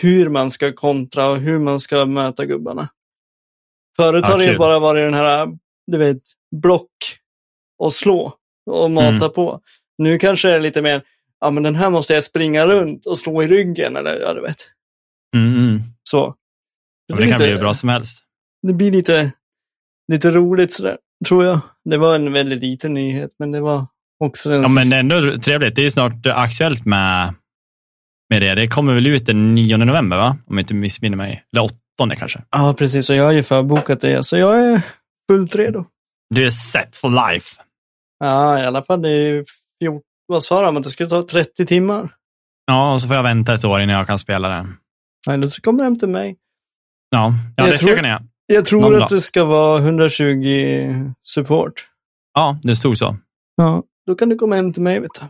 hur 0.00 0.28
man 0.28 0.50
ska 0.50 0.72
kontra 0.72 1.28
och 1.28 1.36
hur 1.36 1.58
man 1.58 1.80
ska 1.80 2.06
möta 2.06 2.44
gubbarna. 2.44 2.88
Förut 3.96 4.24
Ja, 4.26 4.32
har 4.32 4.38
det 4.38 4.44
ju 4.44 4.58
bara 4.58 4.78
varit 4.78 5.06
den 5.06 5.14
här, 5.14 5.48
du 5.86 5.98
vet, 5.98 6.22
block 6.56 6.90
och 7.78 7.92
slå 7.92 8.34
och 8.70 8.90
mata 8.90 9.08
Mm. 9.08 9.32
på. 9.32 9.60
Nu 9.98 10.18
kanske 10.18 10.48
det 10.48 10.54
är 10.54 10.60
lite 10.60 10.82
mer, 10.82 11.02
ja 11.40 11.50
men 11.50 11.62
den 11.62 11.74
här 11.74 11.90
måste 11.90 12.12
jag 12.14 12.24
springa 12.24 12.66
runt 12.66 13.06
och 13.06 13.18
slå 13.18 13.42
i 13.42 13.46
ryggen 13.48 13.96
eller 13.96 14.20
ja 14.20 14.34
du 14.34 14.40
vet. 14.40 14.56
Mm. 15.36 15.80
Så. 16.02 16.34
Ja, 17.06 17.14
men 17.14 17.22
det 17.22 17.28
kan 17.28 17.36
bli 17.36 17.46
lite- 17.46 17.54
hur 17.54 17.60
bra 17.60 17.74
som 17.74 17.88
helst. 17.88 18.22
det 18.66 18.72
blir 18.72 18.90
lite, 18.90 19.32
lite 20.12 20.30
roligt 20.30 20.72
sådär, 20.72 20.98
tror 21.28 21.44
jag. 21.44 21.60
Det 21.90 21.96
var 21.98 22.14
en 22.14 22.32
väldigt 22.32 22.58
liten 22.58 22.94
nyhet, 22.94 23.30
men 23.38 23.52
det 23.52 23.60
var 23.60 23.86
också 24.24 24.50
den 24.50 24.62
Ja, 24.62 24.68
men 24.68 24.84
sista. 24.84 24.98
ändå 24.98 25.38
trevligt. 25.38 25.76
Det 25.76 25.86
är 25.86 25.90
snart 25.90 26.26
aktuellt 26.26 26.84
med, 26.84 27.34
med 28.30 28.42
det. 28.42 28.54
Det 28.54 28.68
kommer 28.68 28.94
väl 28.94 29.06
ut 29.06 29.26
den 29.26 29.54
9 29.54 29.76
november, 29.76 30.16
va? 30.16 30.36
Om 30.46 30.56
jag 30.58 30.62
inte 30.62 30.74
missminner 30.74 31.16
mig. 31.16 31.44
Eller 31.52 31.62
8 31.64 32.14
kanske. 32.16 32.42
Ja, 32.50 32.74
precis. 32.78 33.10
Och 33.10 33.16
jag 33.16 33.24
har 33.24 33.32
ju 33.32 33.42
förbokat 33.42 34.00
det, 34.00 34.24
så 34.24 34.36
jag 34.36 34.60
är 34.72 34.82
fullt 35.30 35.54
redo. 35.54 35.84
Du 36.34 36.46
är 36.46 36.50
set 36.50 36.96
for 36.96 37.30
life. 37.32 37.62
Ja, 38.18 38.62
i 38.62 38.66
alla 38.66 38.82
fall 38.84 39.02
det 39.02 39.08
är 39.10 39.32
ju 39.32 39.44
14, 39.82 40.00
vad 40.26 40.44
sa 40.44 40.62
de, 40.62 40.76
att 40.76 40.82
det 40.82 40.90
skulle 40.90 41.08
ta 41.08 41.22
30 41.22 41.66
timmar? 41.66 42.08
Ja, 42.66 42.92
och 42.92 43.00
så 43.02 43.06
får 43.06 43.16
jag 43.16 43.22
vänta 43.22 43.54
ett 43.54 43.64
år 43.64 43.80
innan 43.80 43.96
jag 43.96 44.06
kan 44.06 44.18
spela 44.18 44.48
det. 44.48 44.66
Eller 45.32 45.48
så 45.48 45.62
kommer 45.62 45.84
de 45.84 45.98
till 45.98 46.08
mig. 46.08 46.36
Ja, 47.10 47.32
ja 47.56 47.64
Jag 47.64 47.72
det 47.72 47.78
ska 47.78 47.86
tror- 47.86 47.90
jag 47.90 47.98
kunna 47.98 48.08
göra. 48.08 48.22
Jag 48.46 48.64
tror 48.64 48.80
Någon 48.80 48.94
att 48.94 49.00
dag. 49.00 49.08
det 49.10 49.20
ska 49.20 49.44
vara 49.44 49.78
120 49.78 51.12
support. 51.22 51.88
Ja, 52.34 52.58
det 52.62 52.76
stod 52.76 52.98
så. 52.98 53.16
Ja, 53.56 53.82
då 54.06 54.14
kan 54.14 54.28
du 54.28 54.36
komma 54.36 54.56
hem 54.56 54.72
till 54.72 54.82
mig, 54.82 55.00
vet 55.00 55.10
du. 55.20 55.26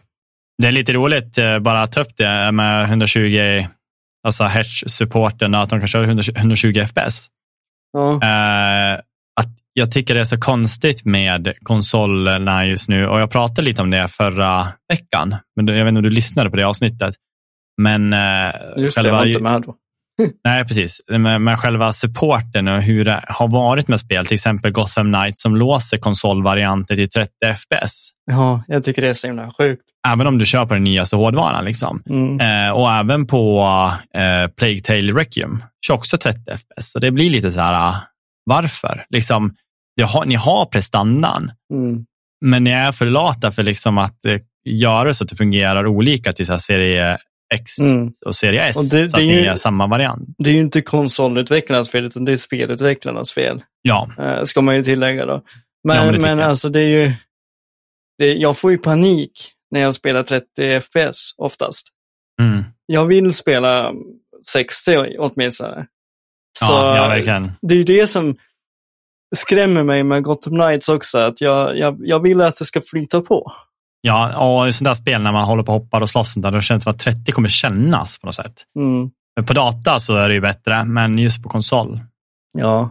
Det 0.63 0.69
är 0.69 0.73
lite 0.73 0.93
roligt 0.93 1.39
eh, 1.39 1.59
bara 1.59 1.83
att 1.83 1.93
ta 1.93 2.01
upp 2.01 2.17
det 2.17 2.53
med 2.53 2.85
120, 2.85 3.67
alltså 4.27 4.45
hertz-supporten 4.45 5.55
att 5.55 5.69
de 5.71 5.79
kan 5.79 5.89
köra 5.89 6.05
120 6.05 6.33
120 6.37 6.81
fps. 6.87 7.27
Ja, 7.93 8.13
Eh, 8.13 9.01
jag 9.79 9.93
tycker 9.93 10.15
det 10.15 10.21
är 10.21 10.25
så 10.25 10.39
konstigt 10.39 11.05
med 11.05 11.53
konsolerna 11.63 12.67
just 12.67 12.89
nu 12.89 13.07
och 13.07 13.21
jag 13.21 13.31
pratade 13.31 13.63
lite 13.63 13.83
om 13.83 13.91
det 13.91 14.09
förra 14.09 14.69
veckan. 14.93 15.35
Men 15.57 15.67
jag 15.67 15.85
vet 15.85 15.89
inte 15.89 15.99
om 15.99 16.03
du 16.03 16.11
lyssnade 16.11 16.51
på 16.51 16.57
det 16.57 16.65
avsnittet. 16.65 17.15
Men 17.83 18.13
eh, 18.13 18.19
just 18.19 18.57
det, 18.77 18.83
jag 18.83 18.93
själva, 18.93 19.19
var 19.19 19.27
inte 19.27 19.43
med 19.43 19.63
då. 19.63 19.75
nej, 20.45 20.65
precis. 20.65 21.01
Men, 21.09 21.45
men 21.45 21.57
själva 21.57 21.93
supporten 21.93 22.69
och 22.69 22.83
hur 22.83 23.05
det 23.05 23.25
har 23.29 23.49
varit 23.49 23.89
med 23.89 24.01
spel, 24.01 24.27
till 24.27 24.35
exempel 24.35 24.73
Gotham 24.73 25.13
Knights 25.13 25.43
som 25.43 25.57
låser 25.57 25.99
konsolvarianter 25.99 26.97
till 26.97 27.11
30 27.11 27.31
fps. 27.55 28.11
Ja, 28.31 28.65
jag 28.67 28.85
tycker 28.85 29.03
det 29.03 29.09
är 29.09 29.15
så 29.15 29.27
himla 29.27 29.53
sjukt. 29.59 29.83
Även 30.09 30.27
om 30.27 30.39
du 30.39 30.47
kör 30.47 30.67
på 30.67 30.75
den 30.75 30.85
nyaste 30.85 31.17
hårdvaran. 31.17 31.65
Liksom. 31.65 32.03
Mm. 32.11 32.41
Eh, 32.41 32.73
och 32.73 32.93
även 32.93 33.27
på 33.27 33.61
eh, 34.15 34.51
Plague 34.57 34.81
Tale 34.81 35.13
Requiem 35.13 35.63
kör 35.87 35.95
också 35.95 36.19
30 36.19 36.41
fps. 36.51 36.93
Så 36.93 36.99
det 36.99 37.11
blir 37.11 37.31
lite 37.31 37.51
så 37.51 37.61
här, 37.61 37.89
ah, 37.89 37.95
varför? 38.45 39.05
Liksom, 39.11 39.55
har, 40.03 40.25
ni 40.25 40.35
har 40.35 40.65
prestandan, 40.67 41.51
Mm. 41.73 42.07
men 42.45 42.65
ni 42.65 42.71
är 42.71 42.93
för 42.93 43.07
lata 43.07 43.51
för 43.53 43.63
liksom 43.63 43.99
att 43.99 44.25
eh, 44.25 44.41
göra 44.69 45.13
så 45.13 45.25
att 45.25 45.31
det 45.31 45.37
fungerar 45.37 45.87
olika 45.87 46.33
till 46.33 46.47
så 46.47 46.59
serie 46.59 47.19
X 47.55 47.79
Mm. 47.79 48.13
och 48.27 48.37
serie 48.37 48.63
S. 48.69 48.77
Och 48.77 48.83
det- 48.83 49.09
så 49.09 49.17
det 49.17 49.23
att 49.23 49.29
är 49.31 49.37
ni 49.41 49.45
gör 49.45 49.55
samma 49.55 49.87
variant. 49.87 50.29
Det 50.39 50.51
är 50.51 50.55
ju 50.55 50.61
inte 50.61 50.83
konsolutvecklarnas 50.83 51.91
fel, 51.91 52.05
utan 52.05 52.25
det 52.25 52.33
är 52.33 52.37
spelutvecklarnas 52.37 53.33
fel. 53.33 53.63
Ja, 53.83 54.11
Eh, 54.19 54.45
ska 54.45 54.61
man 54.63 54.77
ju 54.77 54.83
tillägga 54.83 55.27
då. 55.27 55.33
Ja, 55.33 55.95
Men, 55.95 56.05
men 56.05 56.15
det 56.15 56.21
men, 56.21 56.39
jag. 56.39 56.49
alltså 56.51 56.69
det 56.69 56.81
är 56.81 56.89
ju, 56.89 57.13
det, 58.19 58.35
jag 58.35 58.57
får 58.57 58.71
ju 58.71 58.79
panik 58.79 59.53
när 59.71 59.81
jag 59.81 59.95
spelar 59.95 60.23
30 60.23 60.81
FPS 60.81 61.35
oftast. 61.37 61.87
mm. 62.41 62.65
Jag 62.87 63.07
vill 63.07 63.33
spela 63.33 63.93
60 64.47 65.17
åtminstone. 65.19 65.87
Så 66.59 66.73
ja, 66.73 66.97
ja 66.97 67.09
verkligen. 67.09 67.53
det 67.63 67.75
är 67.75 67.79
ju 67.79 67.85
det 67.85 68.07
som 68.07 68.37
skrämmer 69.37 69.83
mig 69.83 70.03
med 70.03 70.23
Gotham 70.23 70.55
Knights 70.55 70.89
också, 70.89 71.19
att 71.19 71.41
jag, 71.41 71.79
jag, 71.79 71.97
jag 72.01 72.21
vill 72.23 72.41
att 72.41 72.57
det 72.59 72.65
ska 72.65 72.81
flyta 72.81 73.21
på. 73.21 73.53
Ja, 74.01 74.39
och 74.39 74.69
i 74.69 74.73
sådana 74.73 74.91
där 74.91 74.95
spel 74.95 75.23
när 75.23 75.33
man 75.33 75.45
håller 75.45 75.63
på 75.63 75.73
och 75.75 75.81
hoppar 75.81 76.01
och 76.01 76.11
slåss, 76.11 76.35
där, 76.35 76.51
då 76.51 76.61
känns 76.61 76.81
det 76.81 76.85
som 76.85 76.93
att 76.93 76.99
30 76.99 77.33
kommer 77.33 77.49
kännas 77.49 78.19
på 78.19 78.27
något 78.27 78.35
sätt. 78.35 78.65
Mm. 78.79 79.11
Men 79.37 79.47
på 79.47 79.53
data 79.53 80.01
så 80.01 80.17
är 80.17 80.29
det 80.29 80.35
ju 80.35 80.41
bättre, 80.41 80.85
men 80.85 81.19
just 81.19 81.43
på 81.43 81.49
konsol. 81.49 82.01
Ja. 82.59 82.91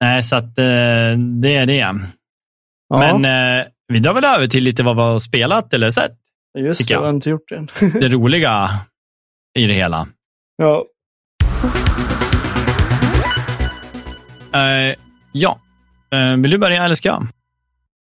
Nej, 0.00 0.22
så 0.22 0.36
att 0.36 0.58
eh, 0.58 1.18
det 1.42 1.56
är 1.56 1.66
det. 1.66 1.94
ja, 2.88 2.98
Men 2.98 3.24
eh, 3.60 3.66
vi 3.88 3.98
drar 3.98 4.14
väl 4.14 4.24
över 4.24 4.46
till 4.46 4.64
lite 4.64 4.82
vad 4.82 4.96
vi 4.96 5.02
har 5.02 5.18
spelat 5.18 5.74
eller 5.74 5.90
sett. 5.90 6.18
just 6.58 6.88
det, 6.88 6.94
jag 6.94 7.00
har 7.00 7.10
inte 7.10 7.30
gjort 7.30 7.48
det. 7.48 7.66
Det 8.00 8.08
roliga 8.08 8.70
i 9.58 9.66
det 9.66 9.74
hela. 9.74 10.06
ja. 10.56 10.84
Eh, 14.54 14.94
ja, 15.32 15.60
eh, 16.12 16.36
vill 16.36 16.50
du 16.50 16.58
börja 16.58 16.84
eller 16.84 16.94
ska 16.94 17.08
jag? 17.08 17.26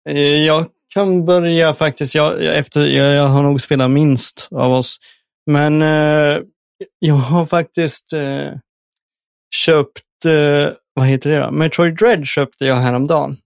Eh, 0.08 0.18
Jag 0.46 0.66
kan 0.94 1.26
börja 1.26 1.74
faktiskt, 1.74 2.14
jag, 2.14 2.42
jag, 2.42 2.56
efter, 2.56 2.86
jag, 2.86 3.14
jag 3.14 3.28
har 3.28 3.42
nog 3.42 3.60
spelat 3.60 3.90
minst 3.90 4.48
av 4.50 4.72
oss. 4.72 4.96
Men 5.46 5.80
jag 6.98 7.14
har 7.14 7.46
faktiskt 7.46 8.14
köpt, 9.54 10.00
vad 10.94 11.06
heter 11.06 11.30
det 11.30 11.40
då? 11.40 11.50
Metroid 11.50 11.96
Dread 11.98 12.26
köpte 12.26 12.64
jag 12.64 12.76
häromdagen. 12.76 13.36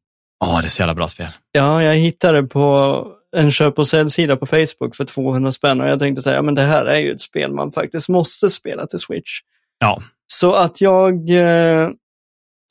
Åh, 0.45 0.61
det 0.61 0.67
är 0.67 0.71
så 0.71 0.83
jävla 0.83 0.95
bra 0.95 1.09
spel. 1.09 1.27
Ja, 1.53 1.83
jag 1.83 1.95
hittade 1.95 2.43
på 2.43 3.07
en 3.37 3.51
köp 3.53 3.79
och 3.79 3.87
säljsida 3.89 4.37
på 4.37 4.47
Facebook 4.47 4.97
för 4.97 5.05
200 5.05 5.53
spänn 5.53 5.81
och 5.81 5.89
jag 5.89 5.99
tänkte 5.99 6.23
säga, 6.23 6.37
ja 6.37 6.43
men 6.43 6.55
det 6.55 6.63
här 6.63 6.87
är 6.87 6.99
ju 6.99 7.13
ett 7.13 7.21
spel 7.21 7.53
man 7.53 7.71
faktiskt 7.73 8.09
måste 8.09 8.51
spela 8.51 8.87
till 8.87 8.99
Switch. 8.99 9.31
Ja, 9.79 10.03
Så 10.27 10.53
att 10.55 10.81
jag, 10.81 11.31
eh, 11.31 11.89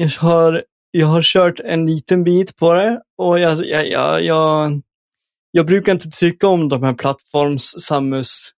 jag 0.04 0.10
har 0.22 0.64
jag 0.92 1.08
har 1.08 1.22
kört 1.22 1.60
en 1.60 1.86
liten 1.86 2.24
bit 2.24 2.58
på 2.58 2.74
det 2.74 3.02
och 3.18 3.40
jag, 3.40 3.66
jag, 3.66 3.88
jag, 3.88 4.24
jag, 4.24 4.82
jag 5.52 5.66
brukar 5.66 5.92
inte 5.92 6.10
tycka 6.10 6.48
om 6.48 6.70
de 6.70 6.84
här 6.84 6.94
plattforms-Samus 6.94 8.52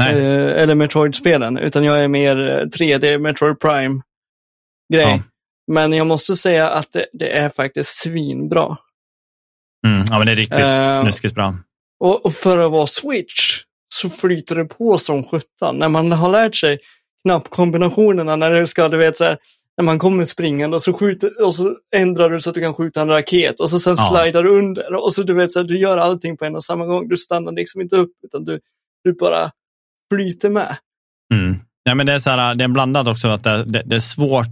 eh, 0.00 0.62
eller 0.62 0.74
Metroid-spelen, 0.74 1.58
utan 1.58 1.84
jag 1.84 2.04
är 2.04 2.08
mer 2.08 2.48
eh, 2.48 2.64
3D 2.64 3.18
Metroid 3.18 3.60
Prime-grej. 3.60 4.02
Ja. 4.90 5.22
Men 5.72 5.92
jag 5.92 6.06
måste 6.06 6.36
säga 6.36 6.68
att 6.68 6.92
det, 6.92 7.06
det 7.12 7.36
är 7.38 7.50
faktiskt 7.50 7.98
svinbra. 7.98 8.76
Mm, 9.86 10.04
ja, 10.10 10.18
men 10.18 10.26
det 10.26 10.32
är 10.32 10.36
riktigt 10.36 10.58
Eh, 10.58 10.90
snuskigt 10.90 11.34
bra. 11.34 11.54
Och, 12.00 12.24
och 12.24 12.34
för 12.34 12.58
att 12.58 12.72
vara 12.72 12.86
Switch 12.86 13.62
så 13.94 14.10
flyter 14.10 14.56
det 14.56 14.64
på 14.64 14.98
som 14.98 15.24
sjutton. 15.24 15.78
När 15.78 15.88
man 15.88 16.12
har 16.12 16.30
lärt 16.32 16.56
sig 16.56 16.78
knappkombinationerna, 17.24 18.36
när 18.36 18.50
det 18.50 18.66
ska, 18.66 18.88
du 18.88 18.96
vet 18.96 19.16
så 19.16 19.24
här, 19.24 19.38
när 19.78 19.84
man 19.84 19.98
kommer 19.98 20.24
springande 20.24 20.74
och 20.76 20.82
så, 20.82 20.92
skjuter, 20.92 21.44
och 21.46 21.54
så 21.54 21.76
ändrar 21.96 22.30
du 22.30 22.40
så 22.40 22.48
att 22.50 22.54
du 22.54 22.60
kan 22.60 22.74
skjuta 22.74 23.00
en 23.00 23.08
raket 23.08 23.60
och 23.60 23.70
så 23.70 23.78
sen 23.78 23.94
Ja. 23.98 24.20
slidar 24.22 24.42
du 24.42 24.58
under 24.58 24.94
och 25.04 25.14
så 25.14 25.22
du 25.22 25.34
vet 25.34 25.52
så 25.52 25.58
här, 25.58 25.66
du 25.66 25.78
gör 25.78 25.98
allting 25.98 26.36
på 26.36 26.44
en 26.44 26.54
och 26.56 26.64
samma 26.64 26.86
gång. 26.86 27.08
Du 27.08 27.16
stannar 27.16 27.52
liksom 27.52 27.80
inte 27.80 27.96
upp 27.96 28.12
utan 28.26 28.44
du, 28.44 28.60
du 29.04 29.12
bara 29.12 29.50
flyter 30.14 30.50
med. 30.50 30.76
Mm. 31.34 31.56
Ja, 31.82 31.94
men 31.94 32.06
det, 32.06 32.12
är 32.12 32.18
så 32.18 32.30
här, 32.30 32.54
det 32.54 32.64
är 32.64 32.68
blandat 32.68 33.06
också 33.08 33.28
att 33.28 33.44
det, 33.44 33.64
det, 33.64 33.82
det 33.86 33.96
är 33.96 34.00
svårt, 34.00 34.46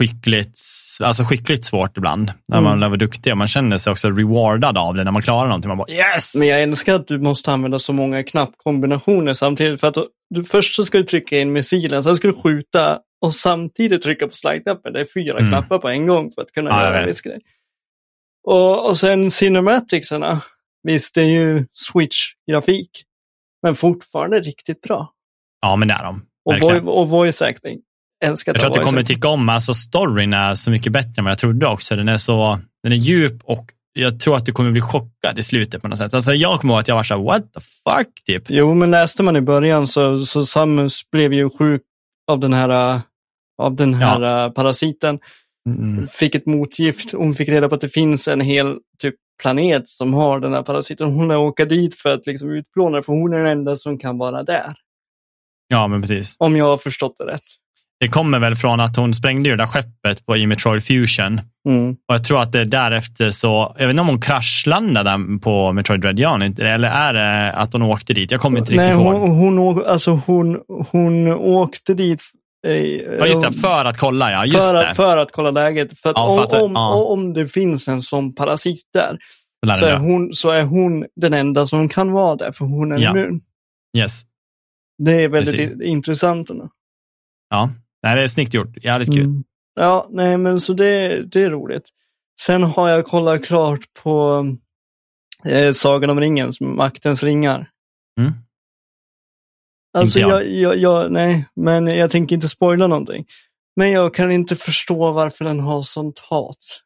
skickligt, 0.00 0.58
alltså 1.02 1.24
skickligt 1.24 1.64
svårt 1.64 1.96
ibland. 1.96 2.32
När 2.48 2.58
Mm. 2.58 2.78
man 2.80 2.92
är 2.92 2.96
duktig 2.96 3.32
och 3.32 3.38
man 3.38 3.48
känner 3.48 3.78
sig 3.78 3.90
också 3.90 4.10
rewardad 4.10 4.78
av 4.78 4.94
det 4.94 5.04
när 5.04 5.12
man 5.12 5.22
klarar 5.22 5.46
någonting. 5.48 5.68
Man 5.68 5.78
bara 5.78 5.90
yes! 5.90 6.34
Men 6.34 6.48
jag 6.48 6.62
älskar 6.62 6.94
att 6.94 7.06
du 7.06 7.18
måste 7.18 7.52
använda 7.52 7.78
så 7.78 7.92
många 7.92 8.22
knappkombinationer 8.22 9.34
samtidigt. 9.34 9.80
För 9.80 9.86
att 9.88 9.96
du, 10.34 10.44
först 10.44 10.74
så 10.74 10.84
ska 10.84 10.98
du 10.98 11.04
trycka 11.04 11.38
in 11.40 11.52
missilen, 11.52 12.04
sen 12.04 12.16
ska 12.16 12.28
du 12.28 12.34
skjuta 12.34 12.98
och 13.22 13.34
samtidigt 13.34 14.02
trycka 14.02 14.26
på 14.26 14.32
slide-knappen. 14.34 14.92
Det 14.92 15.00
är 15.00 15.06
fyra 15.14 15.38
Mm. 15.38 15.50
knappar 15.50 15.78
på 15.78 15.88
en 15.88 16.06
gång 16.06 16.30
för 16.30 16.42
att 16.42 16.52
kunna 16.52 16.70
Ja, 16.70 16.82
göra 16.82 17.00
en 17.00 17.06
viss 17.06 17.20
grej. 17.20 17.40
Och, 18.46 18.88
och 18.88 18.96
sen 18.96 19.30
cinematicserna. 19.30 20.40
Visst, 20.82 21.14
det 21.14 21.20
är 21.22 21.26
ju 21.26 21.66
Switch-grafik. 21.72 22.90
Men 23.62 23.74
fortfarande 23.74 24.40
riktigt 24.40 24.80
bra. 24.80 25.12
Ja, 25.60 25.76
men 25.76 25.88
det 25.88 25.94
är 25.94 26.02
de. 26.04 26.22
Och, 26.44 26.54
vo- 26.54 26.86
och 26.88 27.08
voice 27.08 27.42
acting. 27.42 27.78
Älskar 28.24 28.52
Jag 28.54 28.60
tror 28.60 28.70
att 28.70 28.76
du 28.78 28.84
kommer 28.84 29.02
tycka 29.02 29.28
om, 29.28 29.48
alltså 29.48 29.74
storyn 29.74 30.32
är 30.32 30.54
så 30.54 30.70
mycket 30.70 30.92
bättre 30.92 31.12
än 31.18 31.24
vad 31.24 31.30
jag 31.30 31.38
trodde 31.38 31.66
också. 31.66 31.96
Den 31.96 32.08
är 32.08 32.16
så, 32.18 32.58
den 32.82 32.92
är 32.92 32.96
djup 32.96 33.40
och 33.44 33.66
jag 33.92 34.20
tror 34.20 34.36
att 34.36 34.46
du 34.46 34.52
kommer 34.52 34.70
bli 34.70 34.80
chockad 34.80 35.38
i 35.38 35.42
slutet 35.42 35.82
på 35.82 35.88
något 35.88 35.98
sätt. 35.98 36.14
Alltså 36.14 36.32
jag 36.34 36.60
kommer 36.60 36.74
ihåg 36.74 36.80
att 36.80 36.88
jag 36.88 36.94
var 36.94 37.04
så 37.04 37.14
här, 37.16 37.22
what 37.22 37.52
the 37.52 37.60
fuck, 37.60 38.08
typ. 38.26 38.42
Jo, 38.48 38.74
men 38.74 38.90
läste 38.90 39.22
man 39.22 39.36
i 39.36 39.40
början 39.40 39.86
så, 39.86 40.18
så 40.18 40.46
Samus 40.46 41.10
blev 41.10 41.32
ju 41.32 41.50
sjuk 41.50 41.82
av 42.30 42.40
den 42.40 42.52
här, 42.52 42.94
äh, 42.94 43.00
av 43.60 43.76
den 43.76 43.94
här 43.94 44.44
äh, 44.46 44.52
parasiten. 44.52 45.18
Mm. 45.68 46.06
fick 46.06 46.34
ett 46.34 46.46
motgift. 46.46 47.12
Hon 47.12 47.34
fick 47.34 47.48
reda 47.48 47.68
på 47.68 47.74
att 47.74 47.80
det 47.80 47.88
finns 47.88 48.28
en 48.28 48.40
hel 48.40 48.76
typ 49.02 49.14
planet 49.42 49.88
som 49.88 50.14
har 50.14 50.40
den 50.40 50.52
här 50.52 50.62
parasiten. 50.62 51.12
Hon 51.12 51.28
lär 51.28 51.36
åka 51.36 51.64
dit 51.64 51.94
för 51.94 52.14
att 52.14 52.26
liksom 52.26 52.50
utplåna 52.50 52.96
det, 52.96 53.02
för 53.02 53.12
hon 53.12 53.32
är 53.32 53.36
den 53.38 53.46
enda 53.46 53.76
som 53.76 53.98
kan 53.98 54.18
vara 54.18 54.42
där. 54.42 54.74
Ja, 55.68 55.86
men 55.88 56.00
precis. 56.00 56.34
Om 56.38 56.56
jag 56.56 56.64
har 56.64 56.76
förstått 56.76 57.14
det 57.18 57.24
rätt. 57.24 57.42
Det 58.00 58.08
kommer 58.08 58.38
väl 58.38 58.56
från 58.56 58.80
att 58.80 58.96
hon 58.96 59.14
sprängde 59.14 59.48
ju 59.48 59.56
det 59.56 59.62
där 59.62 59.66
skeppet 59.66 60.26
på 60.26 60.36
i 60.36 60.46
Metroid 60.46 60.84
Fusion. 60.84 61.40
Mm. 61.68 61.90
Och 61.90 62.14
jag 62.14 62.24
tror 62.24 62.40
att 62.42 62.52
det 62.52 62.60
är 62.60 62.64
därefter 62.64 63.30
så, 63.30 63.74
jag 63.78 63.86
vet 63.86 63.90
inte 63.90 64.00
om 64.00 64.08
hon 64.08 64.20
kraschlandade 64.20 65.38
på 65.42 65.72
Metroid 65.72 66.00
Dread, 66.00 66.18
gör 66.18 66.30
hon 66.30 66.42
inte 66.42 66.62
det? 66.62 66.70
Eller 66.70 66.88
är 66.88 67.14
det 67.14 67.52
att 67.52 67.72
hon 67.72 67.82
åkte 67.82 68.12
dit? 68.14 68.30
Jag 68.30 68.40
kommer 68.40 68.58
inte 68.58 68.74
Nej, 68.76 68.88
riktigt 68.88 69.06
hon, 69.06 69.14
ihåg. 69.16 69.28
hon, 69.28 69.58
å- 69.58 69.84
alltså 69.86 70.10
hon, 70.26 70.60
hon 70.90 71.28
åkte 71.32 71.94
dit 71.94 72.20
eh, 72.20 72.39
Ja, 72.62 73.26
just 73.26 73.42
det, 73.42 73.52
för 73.52 73.84
att 73.84 73.96
kolla 73.98 74.30
ja. 74.32 74.44
Just 74.44 74.70
för, 74.70 74.76
att, 74.76 74.96
för 74.96 75.16
att 75.16 75.32
kolla 75.32 75.50
läget. 75.50 75.98
För 75.98 76.10
att 76.10 76.16
Ja, 76.16 76.46
om, 76.60 76.64
om, 76.64 76.72
ja. 76.74 77.04
om 77.04 77.32
det 77.32 77.48
finns 77.48 77.88
en 77.88 78.02
sån 78.02 78.34
parasit 78.34 78.82
där 78.92 79.18
så 79.74 79.86
är, 79.86 79.96
hon, 79.96 80.34
så 80.34 80.50
är 80.50 80.62
hon 80.62 81.06
den 81.16 81.34
enda 81.34 81.66
som 81.66 81.88
kan 81.88 82.12
vara 82.12 82.36
där, 82.36 82.52
för 82.52 82.64
hon 82.64 82.92
är 82.92 82.98
Ja. 82.98 83.10
immun. 83.10 83.40
Yes. 83.98 84.22
Det 85.04 85.12
är 85.24 85.28
väldigt 85.28 85.56
Precis. 85.56 85.80
intressant. 85.82 86.50
ändå. 86.50 86.68
Ja, 87.50 87.70
nej, 88.02 88.16
det 88.16 88.22
är 88.22 88.28
snyggt 88.28 88.54
gjort. 88.54 88.84
Jävligt 88.84 89.12
kul. 89.14 89.24
Mm. 89.24 89.44
Ja, 89.80 90.06
nej 90.10 90.38
men 90.38 90.60
så 90.60 90.72
det, 90.72 91.22
det 91.32 91.42
är 91.42 91.50
roligt. 91.50 91.88
Sen 92.40 92.62
har 92.62 92.88
jag 92.88 93.04
kollat 93.06 93.44
klart 93.44 93.80
på 94.02 94.44
eh, 95.46 95.72
Sagan 95.72 96.10
om 96.10 96.20
ringen, 96.20 96.52
Maktens 96.60 97.22
ringar. 97.22 97.68
Mm. 98.20 98.32
Alltså 99.98 100.18
Inte 100.18 100.30
jag. 100.30 100.42
jag. 100.50 100.56
Jag, 100.56 100.76
jag, 100.76 101.12
nej, 101.12 101.46
men 101.56 101.86
jag 101.86 102.10
tänker 102.10 102.34
inte 102.34 102.48
spoila 102.48 102.86
någonting. 102.86 103.24
Men 103.76 103.90
jag 103.90 104.14
kan 104.14 104.32
inte 104.32 104.56
förstå 104.56 105.12
varför 105.12 105.44
den 105.44 105.60
har 105.60 105.82
sånt 105.82 106.18
hat. 106.18 106.80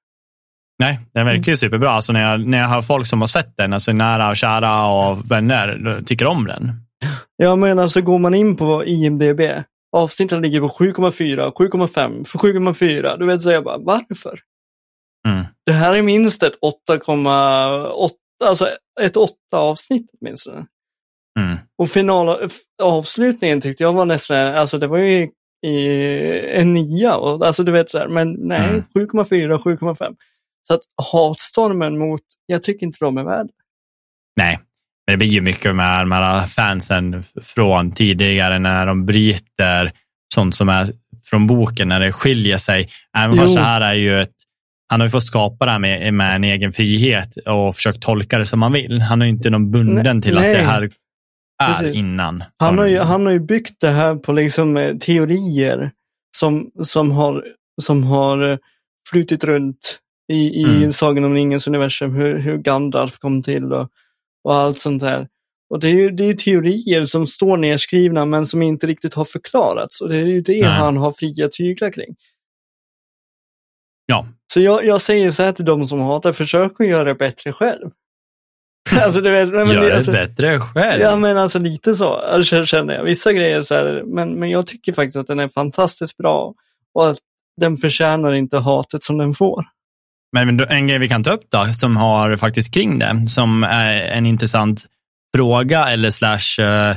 Nej, 0.79 1.01
den 1.15 1.27
verkar 1.27 1.53
ju 1.53 1.57
superbra. 1.57 1.91
Alltså 1.91 2.13
när, 2.13 2.31
jag, 2.31 2.47
när 2.47 2.59
jag 2.59 2.69
hör 2.69 2.83
folk 2.83 3.07
som 3.07 3.21
har 3.21 3.29
sett 3.29 3.57
den, 3.57 3.73
alltså 3.73 3.93
nära 3.93 4.29
och 4.29 4.37
kära 4.37 4.87
och 4.87 5.31
vänner, 5.31 6.03
tycker 6.07 6.27
om 6.27 6.47
den. 6.47 6.73
Ja, 7.37 7.57
men 7.57 7.79
alltså 7.79 8.01
går 8.01 8.19
man 8.19 8.35
in 8.35 8.57
på 8.57 8.85
IMDB, 8.85 9.41
avsnitten 9.97 10.43
ligger 10.43 10.61
på 10.61 10.69
7,4, 10.69 11.53
7,5, 11.53 12.25
för 12.25 12.39
7,4. 12.39 13.19
Du 13.19 13.27
vet, 13.27 13.43
så 13.43 13.51
jag 13.51 13.65
bara, 13.65 13.79
varför? 13.79 14.41
Mm. 15.29 15.45
Det 15.67 15.73
här 15.73 15.95
är 15.95 16.03
minst 16.03 16.43
ett 16.43 16.59
8,8, 16.91 18.11
alltså 18.45 18.69
ett 19.01 19.17
8 19.17 19.33
avsnitt 19.53 20.11
åtminstone. 20.21 20.67
Mm. 21.41 21.57
Och 21.79 21.91
final, 21.91 22.39
f- 22.45 22.53
avslutningen 22.83 23.61
tyckte 23.61 23.83
jag 23.83 23.93
var 23.93 24.05
nästan, 24.07 24.37
alltså 24.55 24.79
det 24.79 24.87
var 24.87 24.99
ju 24.99 25.29
i 25.67 26.51
en 26.55 26.75
nia, 26.75 27.17
och, 27.17 27.47
alltså 27.47 27.63
du 27.63 27.73
vet 27.73 27.91
så 27.91 27.99
här, 27.99 28.09
men 28.09 28.33
nej, 28.33 28.69
Mm. 28.69 28.83
7,4, 28.83 29.59
7,5. 29.59 30.15
Så 30.69 30.75
att 30.75 30.81
hatstormen 31.13 31.99
mot, 31.99 32.21
jag 32.47 32.63
tycker 32.63 32.87
inte 32.87 32.99
de 33.01 33.19
är 33.19 33.25
värda. 33.25 33.49
Nej, 34.37 34.59
men 35.07 35.13
det 35.13 35.17
blir 35.17 35.29
ju 35.29 35.41
mycket 35.41 35.75
med 35.77 36.01
de 36.03 36.13
här 36.13 36.47
fansen 36.47 37.23
från 37.43 37.93
tidigare 37.93 38.59
när 38.59 38.87
de 38.87 39.07
bryter 39.07 39.93
sånt 40.35 40.55
som 40.55 40.69
är 40.69 40.89
från 41.25 41.47
boken, 41.47 41.89
när 41.89 42.01
det 42.01 42.13
skiljer 42.13 42.57
sig. 42.59 42.89
Även 43.19 43.37
fast 43.37 43.55
det 43.55 43.61
här 43.61 43.81
är 43.81 43.95
ju 43.95 44.21
ett 44.23 44.31
han 44.89 45.01
har 45.01 45.07
ju 45.07 45.11
fått 45.11 45.27
skapa 45.27 45.65
det 45.65 45.71
här 45.71 45.79
med, 45.79 46.15
med 46.15 46.37
en 46.37 46.45
egen 46.45 46.73
frihet 46.73 47.37
och 47.47 47.75
försökt 47.75 48.03
tolka 48.03 48.39
det 48.39 48.47
som 48.47 48.63
han 48.63 48.73
vill. 48.73 49.01
Han 49.01 49.23
är 49.23 49.27
ju 49.27 49.31
inte 49.33 49.51
någon 49.51 49.71
bunden 49.71 50.17
Nej, 50.17 50.23
till 50.23 50.37
att 50.37 50.43
nej. 50.43 50.55
det 50.55 50.63
här 50.63 50.91
är 51.63 51.75
Precis. 51.75 51.97
innan. 51.97 52.45
Han 52.57 52.79
har, 52.79 52.87
ju, 52.87 52.99
han 52.99 53.27
har 53.27 53.33
ju 53.33 53.41
byggt 53.41 53.81
det 53.81 53.91
här 53.91 54.15
på 54.15 54.33
liksom 54.33 54.77
eh, 54.77 54.97
teorier 54.97 55.91
som, 56.37 56.71
som 56.83 57.11
har, 57.11 57.45
som 57.83 58.05
har 58.05 58.49
eh, 58.51 58.59
flutit 59.11 59.45
runt 59.45 59.99
i, 60.33 60.61
i 60.61 60.65
Mm. 60.65 60.93
Sagan 60.93 61.25
om 61.25 61.35
ringens 61.35 61.67
universum, 61.67 62.15
hur, 62.15 62.39
hur 62.39 62.57
Gandalf 62.59 63.19
kom 63.19 63.43
till 63.43 63.73
och, 63.73 63.89
och 64.45 64.55
allt 64.55 64.79
sånt 64.79 65.01
där. 65.01 65.29
Och 65.71 65.81
det 65.81 65.89
är 65.89 65.93
ju 65.93 66.11
det 66.11 66.25
är 66.25 66.35
teorier 66.35 67.07
som 67.07 67.27
står 67.27 67.57
nedskrivna 67.57 68.25
men 68.25 68.47
som 68.47 68.63
inte 68.63 68.87
riktigt 68.87 69.15
har 69.15 69.25
förklarats. 69.25 70.01
Och 70.01 70.09
det 70.09 70.17
är 70.17 70.27
ju 70.27 70.41
det 70.41 70.61
Nej. 70.61 70.71
han 70.71 70.97
har 70.97 71.13
fria 71.13 71.49
tyglar 71.49 71.91
kring. 71.91 72.17
Ja, 74.07 74.27
Så 74.53 74.61
jag, 74.61 74.85
jag 74.85 75.03
säger 75.03 75.31
så 75.31 75.43
här 75.43 75.53
till 75.53 75.65
de 75.65 75.87
som 75.87 76.01
hatar, 76.01 76.33
försök 76.33 76.81
att 76.81 76.87
göra 76.87 77.05
det 77.05 77.15
bättre 77.15 77.53
själv. 77.53 77.91
alltså, 79.05 79.21
du 79.21 79.31
vet, 79.31 79.49
men 79.49 79.71
gör 79.71 79.81
det, 79.81 79.97
alltså, 79.97 80.13
bättre 80.13 80.61
själv. 80.61 81.03
Ja, 81.03 81.17
men 81.17 81.39
alltså 81.39 81.59
lite 81.59 81.95
så 81.95 82.15
alltså, 82.15 82.65
känner 82.67 82.95
jag. 82.95 83.05
Vissa 83.05 83.33
grejer 83.33 83.63
så 83.63 83.75
här, 83.75 84.03
men, 84.07 84.35
men 84.35 84.51
jag 84.51 84.67
tycker 84.67 84.93
faktiskt 84.93 85.17
att 85.17 85.27
den 85.27 85.41
är 85.41 85.49
fantastiskt 85.49 86.17
bra 86.17 86.55
och 86.95 87.11
att 87.11 87.19
den 87.61 87.77
förtjänar 87.77 88.33
inte 88.33 88.59
hatet 88.59 89.03
som 89.03 89.19
den 89.19 89.35
får. 89.35 89.65
Men, 90.33 90.61
en 90.61 90.87
grej 90.87 90.99
vi 90.99 91.09
kan 91.09 91.25
ta 91.25 91.31
upp 91.31 91.45
då, 91.51 91.65
som 91.73 91.97
har 91.97 92.37
faktiskt 92.37 92.75
kring 92.75 92.99
det, 92.99 93.25
som 93.29 93.65
är 93.65 94.01
en 94.01 94.27
intressant 94.27 94.85
fråga 95.37 95.89
eller 95.89 96.11
slash 96.11 96.65
eh, 96.65 96.97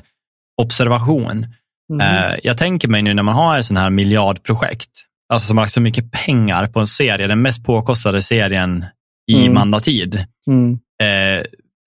observation. 0.61 1.45
Mhm. 1.93 2.01
Eh, 2.01 2.35
jag 2.43 2.57
tänker 2.57 2.87
mig 2.87 3.01
nu 3.01 3.13
när 3.13 3.23
man 3.23 3.35
har 3.35 3.59
ett 3.59 3.65
sån 3.65 3.77
här 3.77 3.89
miljardprojekt, 3.89 4.89
alltså 5.33 5.47
som 5.47 5.57
har 5.57 5.65
så 5.65 5.81
mycket 5.81 6.11
pengar 6.11 6.67
på 6.67 6.79
en 6.79 6.87
serie, 6.87 7.27
den 7.27 7.41
mest 7.41 7.63
påkostade 7.65 8.21
serien 8.21 8.85
i 9.31 9.41
Mm. 9.41 9.53
mandatid. 9.53 10.25
Mm. 10.47 10.79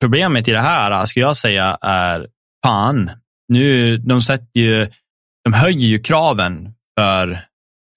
Problemet 0.00 0.48
i 0.48 0.50
det 0.52 0.60
här, 0.60 1.06
skulle 1.06 1.26
jag 1.26 1.36
säga, 1.36 1.78
är 1.82 2.26
fan, 2.66 3.10
nu, 3.48 3.96
de 3.98 4.22
sätter 4.22 4.60
ju, 4.60 4.86
de 5.44 5.52
höjer 5.52 5.86
ju 5.88 5.98
kraven 5.98 6.74
för 6.98 7.40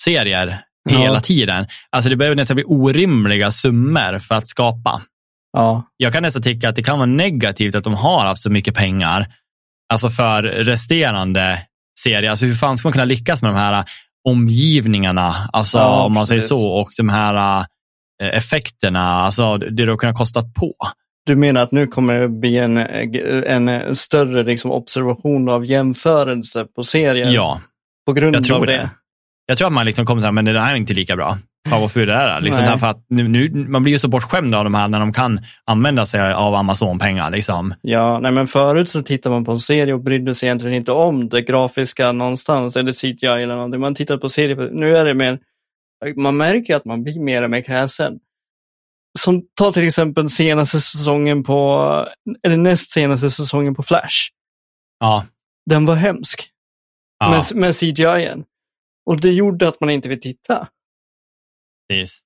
serier 0.04 0.60
Ja. 0.90 0.98
hela 1.00 1.22
tiden. 1.22 1.68
Alltså 1.90 2.10
det 2.10 2.16
behöver 2.16 2.36
nästan 2.36 2.56
bli 2.56 2.64
orimliga 2.68 3.52
summor 3.52 4.20
för 4.20 4.36
att 4.36 4.48
skapa. 4.48 5.02
Ja. 5.58 5.84
Jag 5.98 6.14
kan 6.14 6.24
nästan 6.24 6.42
tycka 6.42 6.70
att 6.70 6.76
det 6.76 6.84
kan 6.84 6.98
vara 6.98 7.06
negativt 7.06 7.76
att 7.76 7.84
de 7.84 7.94
har 7.94 8.26
haft 8.26 8.44
så 8.44 8.50
mycket 8.50 8.76
pengar, 8.76 9.34
alltså 9.94 10.10
för 10.10 10.44
resterande 10.44 11.62
serier. 12.00 12.30
Alltså 12.30 12.46
hur 12.46 12.56
fan 12.56 12.78
ska 12.78 12.88
man 12.88 12.94
kunna 12.94 13.06
lyckas 13.06 13.42
med 13.42 13.52
de 13.52 13.58
här 13.58 13.86
omgivningarna, 14.30 15.36
alltså 15.54 15.78
Ja, 15.78 16.04
om 16.04 16.14
man 16.14 16.28
säger 16.28 16.42
precis. 16.42 16.50
så, 16.50 16.72
och 16.74 16.90
de 16.98 17.10
här 17.10 17.66
eh, 18.24 18.38
effekterna, 18.38 19.14
alltså 19.22 19.58
det 19.58 19.86
du 19.86 19.98
kunnat 19.98 20.18
kosta 20.18 20.42
på. 20.42 20.74
Du 21.26 21.36
menar 21.36 21.64
att 21.64 21.72
nu 21.72 21.88
kommer 21.88 22.20
det 22.20 22.30
bli 22.30 22.58
en, 22.58 22.78
en 22.78 23.96
större 23.96 24.44
liksom, 24.44 24.72
observation 24.72 25.50
av 25.50 25.66
jämförelse 25.66 26.66
på 26.66 26.84
serien 26.84 27.32
Ja, 27.32 27.62
på 28.06 28.14
grund 28.14 28.36
jag 28.36 28.44
tror 28.44 28.58
av 28.58 28.66
det. 28.66 28.72
det? 28.72 28.90
Jag 29.46 29.58
tror 29.58 29.68
att 29.68 29.74
man 29.74 29.86
liksom 29.86 30.06
kommer 30.06 30.22
säga, 30.22 30.32
men 30.32 30.46
det 30.46 30.60
här 30.60 30.74
är 30.74 30.78
inte 30.78 30.94
lika 30.94 31.16
bra. 31.16 31.38
fan 31.70 31.82
vad 31.82 31.92
ful 31.92 32.08
det 32.08 32.14
är. 32.14 32.42
Liksom, 32.42 32.64
därför 32.64 32.88
att 32.88 33.06
nu, 33.10 33.28
nu, 33.28 33.50
man 33.50 33.84
blir 33.84 33.94
ju 33.94 34.00
så 34.00 34.08
bortskämd 34.08 34.56
av 34.56 34.64
de 34.64 34.74
här 34.74 34.88
när 34.88 35.00
de 35.00 35.14
kan 35.14 35.40
använda 35.66 36.06
sig 36.06 36.34
av 36.34 36.56
Amazon-pengar. 36.56 37.32
Liksom. 37.32 37.74
Ja, 37.82 38.20
nej 38.20 38.32
men 38.32 38.48
förut 38.48 38.90
så 38.90 39.02
tittar 39.02 39.30
man 39.30 39.46
på 39.46 39.52
en 39.52 39.60
serie 39.60 39.94
och 39.94 40.04
brydde 40.04 40.36
sig 40.36 40.48
egentligen 40.48 40.78
inte 40.78 40.92
om 40.92 41.30
det 41.30 41.42
grafiska 41.42 42.12
någonstans 42.12 42.76
eller 42.76 42.92
CGI 42.92 43.26
eller 43.28 43.56
någonting. 43.56 43.82
Man 43.82 43.96
tittar 43.96 44.18
på 44.18 44.30
serier, 44.30 44.70
nu 44.74 44.98
är 44.98 45.06
det 45.06 45.14
mer, 45.14 45.40
man 46.16 46.38
märker 46.38 46.76
att 46.76 46.86
man 46.86 47.04
blir 47.04 47.20
mer 47.20 47.44
och 47.44 47.50
mer 47.50 47.62
kräsen. 47.62 48.20
Som, 49.20 49.42
ta 49.54 49.72
till 49.72 49.88
exempel 49.88 50.30
senaste 50.30 50.80
säsongen 50.80 51.44
på, 51.44 51.56
eller 52.44 52.58
näst 52.58 52.92
senaste 52.92 53.30
säsongen 53.30 53.76
på 53.76 53.84
Flash. 53.84 54.30
Ja, 55.00 55.26
Den 55.70 55.86
var 55.86 55.96
hemsk 55.96 56.50
ja 57.20 57.30
med, 57.30 57.62
med 57.62 57.76
CGI-en. 57.76 58.44
Och 59.06 59.22
det 59.22 59.32
gjorde 59.32 59.68
att 59.68 59.80
man 59.82 59.90
inte 59.90 60.10
vill 60.10 60.22
titta. 60.22 60.68
precis. 61.90 62.20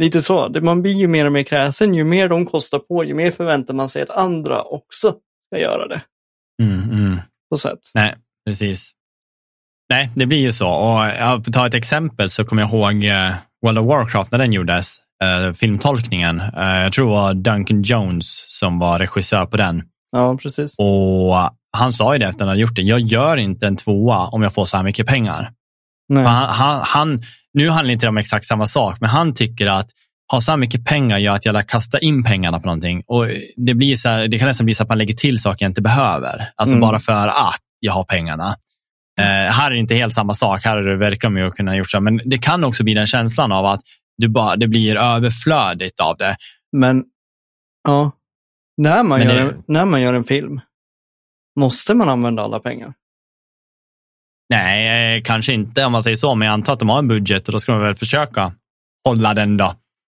Lite 0.00 0.22
så. 0.22 0.48
Man 0.62 0.82
blir 0.82 0.92
ju 0.92 1.08
mer 1.08 1.26
och 1.26 1.32
mer 1.32 1.42
kräsen. 1.42 1.94
Ju 1.94 2.04
mer 2.04 2.28
de 2.28 2.46
kostar 2.46 2.78
på, 2.78 3.04
ju 3.04 3.14
mer 3.14 3.30
förväntar 3.30 3.74
man 3.74 3.88
sig 3.88 4.02
att 4.02 4.10
andra 4.10 4.62
också 4.62 5.16
ska 5.46 5.60
göra 5.60 5.86
det. 5.88 6.02
Mm, 6.62 6.90
mm. 6.90 7.20
På 7.50 7.56
sätt. 7.56 7.78
Nej, 7.94 8.14
precis. 8.46 8.92
Nej, 9.88 10.10
det 10.16 10.26
blir 10.26 10.38
ju 10.38 10.52
så. 10.52 10.68
Och 10.68 11.06
jag 11.06 11.44
får 11.44 11.52
ta 11.52 11.66
ett 11.66 11.74
exempel 11.74 12.30
så 12.30 12.44
kommer 12.44 12.62
jag 12.62 12.70
ihåg 12.70 13.04
eh, 13.04 13.34
World 13.62 13.78
of 13.78 13.86
Warcraft 13.86 14.32
när 14.32 14.38
den 14.38 14.52
gjordes, 14.52 14.96
eh, 15.24 15.52
filmtolkningen. 15.52 16.40
Eh, 16.40 16.82
jag 16.82 16.92
tror 16.92 17.06
det 17.06 17.12
var 17.12 17.34
Duncan 17.34 17.82
Jones 17.82 18.58
som 18.58 18.78
var 18.78 18.98
regissör 18.98 19.46
på 19.46 19.56
den. 19.56 19.82
Ja, 20.12 20.36
precis. 20.36 20.74
Och 20.78 21.50
han 21.76 21.92
sa 21.92 22.12
ju 22.12 22.18
det 22.18 22.26
efter 22.26 22.36
att 22.36 22.40
han 22.40 22.48
hade 22.48 22.60
gjort 22.60 22.76
det. 22.76 22.82
Jag 22.82 23.00
gör 23.00 23.36
inte 23.36 23.66
en 23.66 23.76
tvåa 23.76 24.18
om 24.26 24.42
jag 24.42 24.54
får 24.54 24.64
så 24.64 24.76
här 24.76 24.84
mycket 24.84 25.06
pengar. 25.06 25.50
Han, 26.14 26.26
han, 26.48 26.80
han, 26.84 27.22
nu 27.54 27.70
handlar 27.70 27.92
inte 27.92 28.06
det 28.06 28.08
om 28.10 28.16
exakt 28.18 28.46
samma 28.46 28.66
sak, 28.66 28.96
men 29.00 29.10
han 29.10 29.34
tycker 29.34 29.66
att 29.66 29.90
ha 30.32 30.40
så 30.40 30.50
här 30.52 30.56
mycket 30.56 30.84
pengar 30.84 31.18
gör 31.18 31.34
att 31.34 31.44
jag 31.44 31.52
lär 31.52 31.62
kasta 31.62 31.98
in 31.98 32.24
pengarna 32.24 32.60
på 32.60 32.66
någonting. 32.66 33.02
Och 33.06 33.26
det, 33.56 33.74
blir 33.74 33.96
så 33.96 34.08
här, 34.08 34.28
det 34.28 34.38
kan 34.38 34.48
nästan 34.48 34.64
bli 34.64 34.74
så 34.74 34.82
att 34.82 34.88
man 34.88 34.98
lägger 34.98 35.14
till 35.14 35.38
saker 35.38 35.64
jag 35.64 35.70
inte 35.70 35.82
behöver. 35.82 36.48
Alltså 36.56 36.74
Mm. 36.76 36.80
bara 36.80 36.98
för 36.98 37.28
att 37.28 37.60
jag 37.80 37.92
har 37.92 38.04
pengarna. 38.04 38.54
Eh, 39.20 39.52
här 39.52 39.66
är 39.66 39.70
det 39.70 39.78
inte 39.80 39.94
helt 39.94 40.14
samma 40.14 40.34
sak. 40.34 40.64
Här 40.64 40.76
är 40.76 40.82
det 40.82 40.96
verkar 40.96 41.28
de 41.28 41.36
ju 41.36 41.50
kunna 41.50 41.76
gjort 41.76 41.90
så. 41.90 42.00
Men 42.00 42.20
det 42.24 42.38
kan 42.38 42.64
också 42.64 42.84
bli 42.84 42.94
den 42.94 43.06
känslan 43.06 43.52
av 43.52 43.66
att 43.66 43.80
du 44.20 44.28
bara, 44.28 44.56
det 44.56 44.66
blir 44.68 44.96
överflödigt 44.96 46.00
av 46.00 46.16
det. 46.16 46.36
Men, 46.76 47.04
ja. 47.88 48.12
När 48.76 49.02
man, 49.02 49.18
Men 49.18 49.28
gör 49.28 49.34
det- 49.34 49.40
en, 49.40 49.62
när 49.68 49.84
man 49.84 50.00
gör 50.00 50.14
en 50.14 50.24
film, 50.24 50.60
måste 51.60 51.94
man 51.94 52.08
använda 52.08 52.42
alla 52.42 52.60
pengar? 52.60 52.94
Nej, 54.50 55.16
eh, 55.16 55.22
kanske 55.22 55.52
inte 55.52 55.84
om 55.84 55.92
man 55.92 56.02
säger 56.02 56.16
så, 56.16 56.34
men 56.34 56.46
jag 56.46 56.52
antar 56.52 56.72
att 56.72 56.78
de 56.78 56.88
har 56.88 56.98
en 56.98 57.08
budget 57.08 57.46
och 57.48 57.52
då 57.52 57.60
ska 57.60 57.72
de 57.72 57.80
väl 57.80 57.94
försöka 57.94 58.52
hålla 59.08 59.34
den 59.34 59.56
då. 59.56 59.74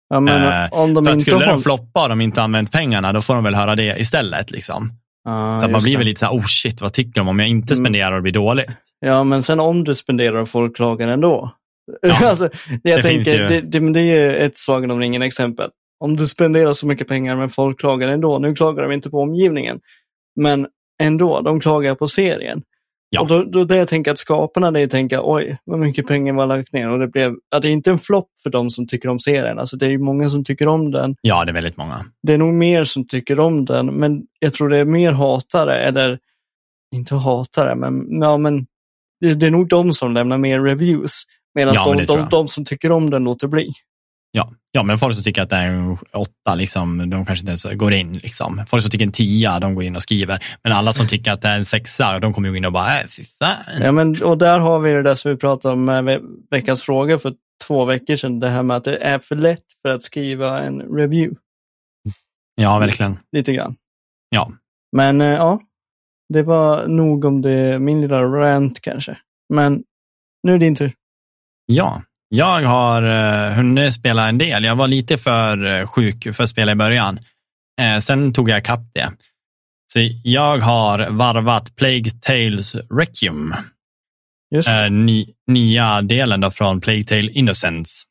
Ja, 0.08 0.20
men 0.20 0.42
Eh, 0.64 0.72
om 0.72 0.94
de 0.94 1.04
För 1.04 1.12
inte 1.12 1.24
skulle 1.24 1.44
har... 1.44 1.52
den 1.52 1.58
floppa 1.60 2.02
och 2.02 2.08
de 2.08 2.20
inte 2.20 2.42
använt 2.42 2.72
pengarna, 2.72 3.12
då 3.12 3.22
får 3.22 3.34
de 3.34 3.44
väl 3.44 3.54
höra 3.54 3.76
det 3.76 4.00
istället. 4.00 4.50
Liksom. 4.50 4.92
Ja, 5.24 5.58
så 5.58 5.64
att 5.64 5.70
man 5.70 5.80
blir 5.82 5.92
det. 5.92 5.98
väl 5.98 6.06
lite 6.06 6.18
så 6.20 6.26
här, 6.26 6.32
oh 6.32 6.44
shit, 6.46 6.80
vad 6.80 6.92
tycker 6.92 7.20
de 7.20 7.28
om 7.28 7.38
jag 7.38 7.48
inte 7.48 7.74
Mm. 7.74 7.84
spenderar 7.84 8.12
och 8.12 8.18
det 8.18 8.22
blir 8.22 8.32
dåligt? 8.32 8.70
Ja, 9.00 9.24
men 9.24 9.42
sen 9.42 9.60
om 9.60 9.84
du 9.84 9.94
spenderar 9.94 10.36
och 10.36 10.48
folk 10.48 10.76
klagar 10.76 11.08
ändå. 11.08 11.50
Ja, 12.02 12.28
alltså, 12.28 12.50
jag 12.82 12.98
det 12.98 13.02
finns 13.02 13.24
tänker, 13.24 13.42
ju. 13.42 13.48
det, 13.48 13.60
det, 13.60 13.80
men 13.80 13.92
det 13.92 14.00
är 14.00 14.30
ju 14.30 14.36
ett 14.36 14.56
Sagan 14.56 14.90
om 14.90 15.00
ringen 15.00 15.22
exempel. 15.22 15.70
Om 16.00 16.16
du 16.16 16.26
spenderar 16.26 16.72
så 16.72 16.86
mycket 16.86 17.08
pengar 17.08 17.36
men 17.36 17.50
folk 17.50 17.80
klagar 17.80 18.08
ändå. 18.08 18.38
Nu 18.38 18.54
klagar 18.54 18.82
de 18.82 18.92
inte 18.92 19.10
på 19.10 19.20
omgivningen. 19.20 19.80
Men 20.40 20.66
ändå, 21.02 21.40
de 21.40 21.60
klagar 21.60 21.94
på 21.94 22.08
serien. 22.08 22.62
Ja. 23.14 23.20
Och 23.20 23.28
då, 23.28 23.44
då 23.44 23.64
det 23.64 23.76
jag 23.76 23.88
tänker 23.88 24.12
att 24.12 24.18
skaparna 24.18 24.70
det 24.70 24.88
tänka, 24.88 25.20
oj, 25.22 25.58
vad 25.64 25.78
mycket 25.78 26.06
pengar 26.06 26.32
man 26.32 26.50
har 26.50 26.56
lagt 26.56 26.72
ner. 26.72 26.90
Och 26.90 26.98
det 26.98 27.08
blev, 27.08 27.34
ja, 27.50 27.60
det 27.60 27.68
är 27.68 27.72
inte 27.72 27.90
en 27.90 27.98
flopp 27.98 28.28
för 28.42 28.50
de 28.50 28.70
som 28.70 28.86
tycker 28.86 29.08
om 29.08 29.18
serien. 29.18 29.58
Alltså 29.58 29.76
det 29.76 29.86
är 29.86 29.90
ju 29.90 29.98
många 29.98 30.28
som 30.28 30.44
tycker 30.44 30.68
om 30.68 30.90
den. 30.90 31.16
Ja, 31.20 31.44
det 31.44 31.50
är 31.50 31.54
väldigt 31.54 31.76
många. 31.76 32.04
Det 32.22 32.32
är 32.32 32.38
nog 32.38 32.54
mer 32.54 32.84
som 32.84 33.06
tycker 33.06 33.40
om 33.40 33.64
den, 33.64 33.86
men 33.86 34.22
jag 34.38 34.52
tror 34.52 34.68
det 34.68 34.76
är 34.76 34.84
mer 34.84 35.12
hatare, 35.12 35.78
eller 35.78 36.18
inte 36.94 37.14
hatare, 37.14 37.74
men, 37.74 38.20
ja, 38.20 38.36
men 38.36 38.66
det, 39.20 39.34
det 39.34 39.46
är 39.46 39.50
nog 39.50 39.68
de 39.68 39.94
som 39.94 40.14
lämnar 40.14 40.38
mer 40.38 40.60
reviews. 40.60 41.22
Medan 41.54 41.74
Ja, 41.74 41.94
de, 41.94 42.04
de, 42.04 42.28
de 42.30 42.48
som 42.48 42.64
tycker 42.64 42.92
om 42.92 43.10
den 43.10 43.24
låter 43.24 43.48
bli. 43.48 43.72
Ja. 44.34 44.52
ja, 44.70 44.82
men 44.82 44.98
folk 44.98 45.14
som 45.14 45.24
tycker 45.24 45.42
att 45.42 45.50
det 45.50 45.56
är 45.56 45.68
en 45.68 45.98
åtta, 46.12 46.54
liksom, 46.54 47.10
de 47.10 47.26
kanske 47.26 47.42
inte 47.42 47.50
ens 47.50 47.78
går 47.78 47.92
in. 47.92 48.12
Liksom. 48.12 48.64
Folk 48.66 48.82
som 48.82 48.90
tycker 48.90 49.04
en 49.04 49.12
tia, 49.12 49.60
de 49.60 49.74
går 49.74 49.84
in 49.84 49.96
och 49.96 50.02
skriver. 50.02 50.44
Men 50.62 50.72
alla 50.72 50.92
som 50.92 51.06
tycker 51.06 51.32
att 51.32 51.42
det 51.42 51.48
är 51.48 51.56
en 51.56 51.64
sexa, 51.64 52.18
de 52.18 52.32
kommer 52.32 52.48
ju 52.48 52.56
in 52.56 52.64
och 52.64 52.72
bara, 52.72 53.00
äh, 53.00 53.06
fy 53.06 53.24
fan. 53.24 53.56
Ja, 53.80 53.92
men, 53.92 54.22
och 54.22 54.38
där 54.38 54.58
har 54.58 54.80
vi 54.80 54.92
det 54.92 55.02
där 55.02 55.14
som 55.14 55.30
vi 55.30 55.36
pratade 55.36 55.74
om 55.74 55.84
med 55.84 56.04
ve 56.04 56.20
veckans 56.50 56.82
fråga 56.82 57.18
för 57.18 57.34
två 57.66 57.84
veckor 57.84 58.16
sedan. 58.16 58.40
Det 58.40 58.48
här 58.48 58.62
med 58.62 58.76
att 58.76 58.84
det 58.84 58.96
är 58.96 59.18
för 59.18 59.36
lätt 59.36 59.64
för 59.82 59.94
att 59.94 60.02
skriva 60.02 60.60
en 60.60 60.80
review. 60.80 61.36
Ja, 62.54 62.78
verkligen. 62.78 63.18
Lite 63.32 63.52
grann. 63.52 63.76
Ja. 64.28 64.52
Men 64.96 65.20
eh, 65.20 65.28
ja, 65.28 65.60
det 66.32 66.42
var 66.42 66.86
nog 66.86 67.24
om 67.24 67.42
det, 67.42 67.78
min 67.78 68.00
lilla 68.00 68.22
rant 68.22 68.80
kanske. 68.80 69.16
Men 69.54 69.82
nu 70.42 70.54
är 70.54 70.58
det 70.58 70.64
din 70.64 70.74
tur. 70.74 70.92
Ja, 71.74 72.02
jag 72.28 72.62
har 72.62 73.02
uh, 73.02 73.54
hunnit 73.54 73.94
spela 73.94 74.28
en 74.28 74.38
del. 74.38 74.64
Jag 74.64 74.76
var 74.76 74.88
lite 74.88 75.18
för 75.18 75.64
eh, 75.66 75.86
sjuk 75.86 76.34
för 76.34 76.44
att 76.44 76.50
spela 76.50 76.72
i 76.72 76.74
början. 76.74 77.18
Eh, 77.80 77.98
sen 77.98 78.32
tog 78.32 78.50
jag 78.50 78.58
ikapp 78.58 78.80
det. 78.94 79.12
Så 79.92 79.98
jag 80.24 80.58
har 80.58 81.10
varvat 81.10 81.76
Plague 81.76 82.10
Tales 82.10 82.74
Requiem, 82.74 83.54
Just 84.54 84.68
eh, 84.68 84.90
ny, 84.90 85.26
nya 85.46 86.02
delen 86.02 86.40
då 86.40 86.50
från 86.50 86.80
Plague 86.80 87.04
Tale 87.04 87.30
Innocence. 87.30 88.04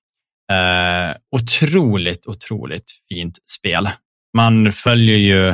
Eh, 0.52 1.16
otroligt, 1.36 2.26
otroligt 2.28 2.92
fint 3.10 3.38
spel. 3.52 3.90
Man 4.38 4.72
följer 4.72 5.18
ju 5.18 5.54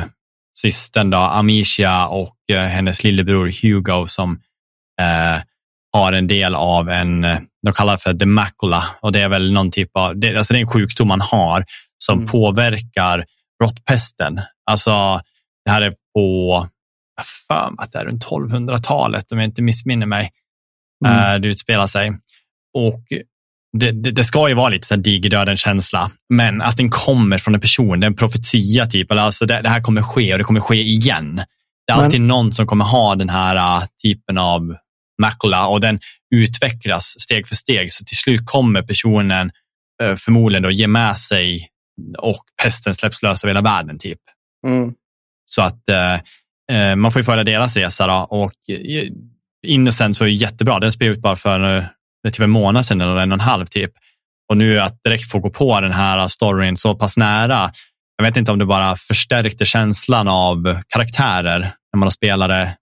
systern 0.58 1.10
då, 1.10 1.18
Amicia 1.18 2.06
och 2.06 2.36
eh, 2.52 2.62
hennes 2.62 3.04
lillebror 3.04 3.52
Hugo 3.62 4.06
som 4.06 4.40
eh, 5.00 5.42
har 5.92 6.12
en 6.12 6.26
del 6.26 6.54
av 6.54 6.88
en, 6.88 7.24
eh, 7.24 7.38
de 7.66 7.72
kallar 7.72 7.92
det 7.92 7.98
för 8.02 8.12
demacula 8.12 8.84
och 9.00 9.12
det 9.12 9.20
är 9.20 9.28
väl 9.28 9.52
någon 9.52 9.70
typ 9.70 9.90
av, 9.94 10.18
det, 10.20 10.36
alltså 10.36 10.54
det 10.54 10.58
är 10.58 10.60
en 10.60 10.68
sjukdom 10.70 11.08
man 11.08 11.20
har 11.20 11.64
som 12.04 12.18
Mm. 12.18 12.30
påverkar 12.30 13.24
råttpesten. 13.62 14.40
Alltså 14.70 15.20
det 15.64 15.70
här 15.70 15.82
är 15.82 15.90
på, 16.14 16.68
jag 17.16 17.26
för 17.48 17.70
mig 17.70 17.76
att 17.84 17.92
det 17.92 17.98
är 17.98 18.04
runt 18.04 18.26
1200-talet 18.26 19.32
om 19.32 19.38
jag 19.38 19.44
inte 19.48 19.62
missminner 19.62 20.06
mig. 20.06 20.30
Mm. 21.06 21.34
eh, 21.34 21.40
det 21.40 21.48
utspelar 21.48 21.86
sig. 21.86 22.08
Och 22.78 23.04
det, 23.78 23.92
det, 23.92 24.10
det 24.10 24.24
ska 24.24 24.48
ju 24.48 24.54
vara 24.54 24.68
lite 24.68 24.86
så 24.86 24.94
här 24.94 25.02
digerdöden-känsla, 25.02 26.10
men 26.34 26.62
att 26.62 26.76
den 26.76 26.90
kommer 26.90 27.38
från 27.38 27.54
en 27.54 27.60
person, 27.60 28.00
det 28.00 28.04
är 28.04 28.08
en 28.08 28.16
profetia 28.16 28.86
typ, 28.86 29.12
alltså 29.12 29.46
det, 29.46 29.60
det 29.62 29.68
här 29.68 29.80
kommer 29.80 30.02
ske 30.02 30.32
och 30.32 30.38
det 30.38 30.44
kommer 30.44 30.60
ske 30.60 30.82
igen. 30.82 31.36
Det 31.86 31.92
är 31.92 31.96
Men- 31.96 32.04
alltid 32.04 32.20
någon 32.20 32.52
som 32.52 32.66
kommer 32.66 32.84
ha 32.84 33.14
den 33.14 33.28
här 33.28 33.56
uh, 33.56 33.84
typen 34.02 34.38
av 34.38 34.74
macula 35.22 35.66
och 35.66 35.80
den 35.80 36.00
utvecklas 36.34 37.14
steg 37.18 37.48
för 37.48 37.54
steg, 37.54 37.92
så 37.92 38.04
till 38.04 38.16
slut 38.16 38.40
kommer 38.44 38.82
personen 38.82 39.50
uh, 40.02 40.14
förmodligen 40.14 40.62
då 40.62 40.70
ge 40.70 40.86
med 40.86 41.18
sig 41.18 41.68
och 42.18 42.44
pesten 42.62 42.94
släpps 42.94 43.22
lös 43.22 43.44
över 43.44 43.50
hela 43.54 43.62
världen 43.62 43.98
typ. 43.98 44.18
Mm. 44.66 44.94
Så 45.44 45.62
att 45.62 45.88
eh, 45.88 46.14
eh, 46.72 46.96
man 46.96 47.12
får 47.12 47.20
ju 47.20 47.24
följa 47.24 47.44
deras 47.44 47.76
resa 47.76 48.06
då. 48.06 48.26
och 48.30 48.52
eh, 48.70 49.08
Innocence 49.66 50.24
var 50.24 50.28
ju 50.28 50.34
jättebra. 50.34 50.78
Den 50.78 50.92
spelade 50.92 51.16
ut 51.16 51.22
bara 51.22 51.36
för 51.36 51.76
eh, 51.76 51.84
typ 52.32 52.40
en 52.40 52.50
månad 52.50 52.86
sedan 52.86 53.00
eller 53.00 53.16
en 53.16 53.32
och 53.32 53.36
en 53.36 53.40
halv 53.40 53.66
typ. 53.66 53.90
Och 54.50 54.56
nu 54.56 54.80
att 54.80 55.02
direkt 55.04 55.30
få 55.30 55.38
gå 55.38 55.50
på 55.50 55.80
den 55.80 55.92
här 55.92 56.28
storyn 56.28 56.76
så 56.76 56.94
pass 56.94 57.16
nära. 57.16 57.70
Jag 58.16 58.24
vet 58.24 58.36
inte 58.36 58.52
om 58.52 58.58
det 58.58 58.66
bara 58.66 58.96
förstärkte 58.96 59.66
känslan 59.66 60.28
av 60.28 60.80
karaktärer 60.88 61.58
när 61.60 61.96
man 61.96 62.06
har 62.06 62.10
spelare 62.10 62.74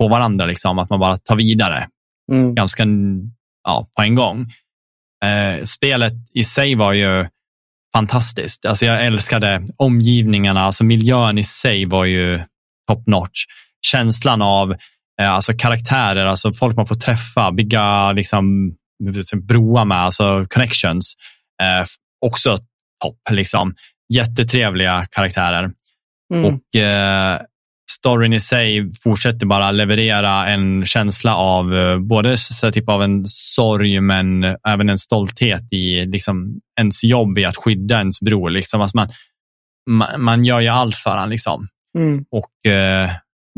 på 0.00 0.08
varandra, 0.08 0.46
liksom, 0.46 0.78
att 0.78 0.90
man 0.90 1.00
bara 1.00 1.16
tar 1.16 1.36
vidare 1.36 1.88
Mm. 2.32 2.54
ganska 2.54 2.84
ja, 3.64 3.86
på 3.96 4.02
en 4.02 4.14
gång. 4.14 4.46
Eh, 5.24 5.62
spelet 5.64 6.12
i 6.34 6.44
sig 6.44 6.74
var 6.74 6.92
ju 6.92 7.26
fantastiskt. 7.94 8.66
Alltså 8.66 8.86
jag 8.86 9.06
älskade 9.06 9.66
omgivningarna, 9.76 10.60
alltså 10.60 10.84
miljön 10.84 11.38
i 11.38 11.44
sig 11.44 11.84
var 11.84 12.04
ju 12.04 12.38
top 12.88 13.06
notch. 13.06 13.44
Känslan 13.86 14.42
av 14.42 14.72
eh, 15.20 15.30
alltså 15.30 15.52
karaktärer, 15.54 16.26
alltså 16.26 16.52
folk 16.52 16.76
man 16.76 16.86
får 16.86 16.94
träffa, 16.94 17.52
bygga 17.52 18.12
liksom, 18.12 18.74
broar 19.42 19.84
med, 19.84 19.98
alltså 19.98 20.46
connections. 20.48 21.14
Eh, 21.62 21.86
också 22.26 22.56
topp. 23.02 23.18
Liksom. 23.30 23.74
Jättetrevliga 24.14 25.06
karaktärer. 25.10 25.70
Mm. 26.34 26.44
Och 26.44 26.80
eh, 26.80 27.40
storyn 27.90 28.32
i 28.32 28.40
sig 28.40 28.92
fortsätter 29.02 29.46
bara 29.46 29.70
leverera 29.70 30.46
en 30.46 30.86
känsla 30.86 31.36
av 31.36 31.74
eh, 31.74 31.98
både 31.98 32.36
så 32.36 32.72
typ 32.72 32.88
av 32.88 33.02
en 33.02 33.26
sorg 33.26 34.00
men 34.00 34.44
även 34.68 34.88
en 34.88 34.98
stolthet 34.98 35.72
i 35.72 36.06
liksom, 36.06 36.60
ens 36.80 37.04
jobb 37.04 37.38
i 37.38 37.44
att 37.44 37.56
skydda 37.56 37.98
ens 37.98 38.20
bror. 38.20 38.50
Liksom. 38.50 38.80
Alltså 38.80 38.96
man, 38.96 39.08
man, 39.90 40.08
man 40.18 40.44
gör 40.44 40.60
ju 40.60 40.68
allt 40.68 40.96
för 40.96 41.10
honom. 41.10 41.30
Liksom. 41.30 41.68
Mm. 41.98 42.24
Och 42.30 42.70
eh, 42.72 43.10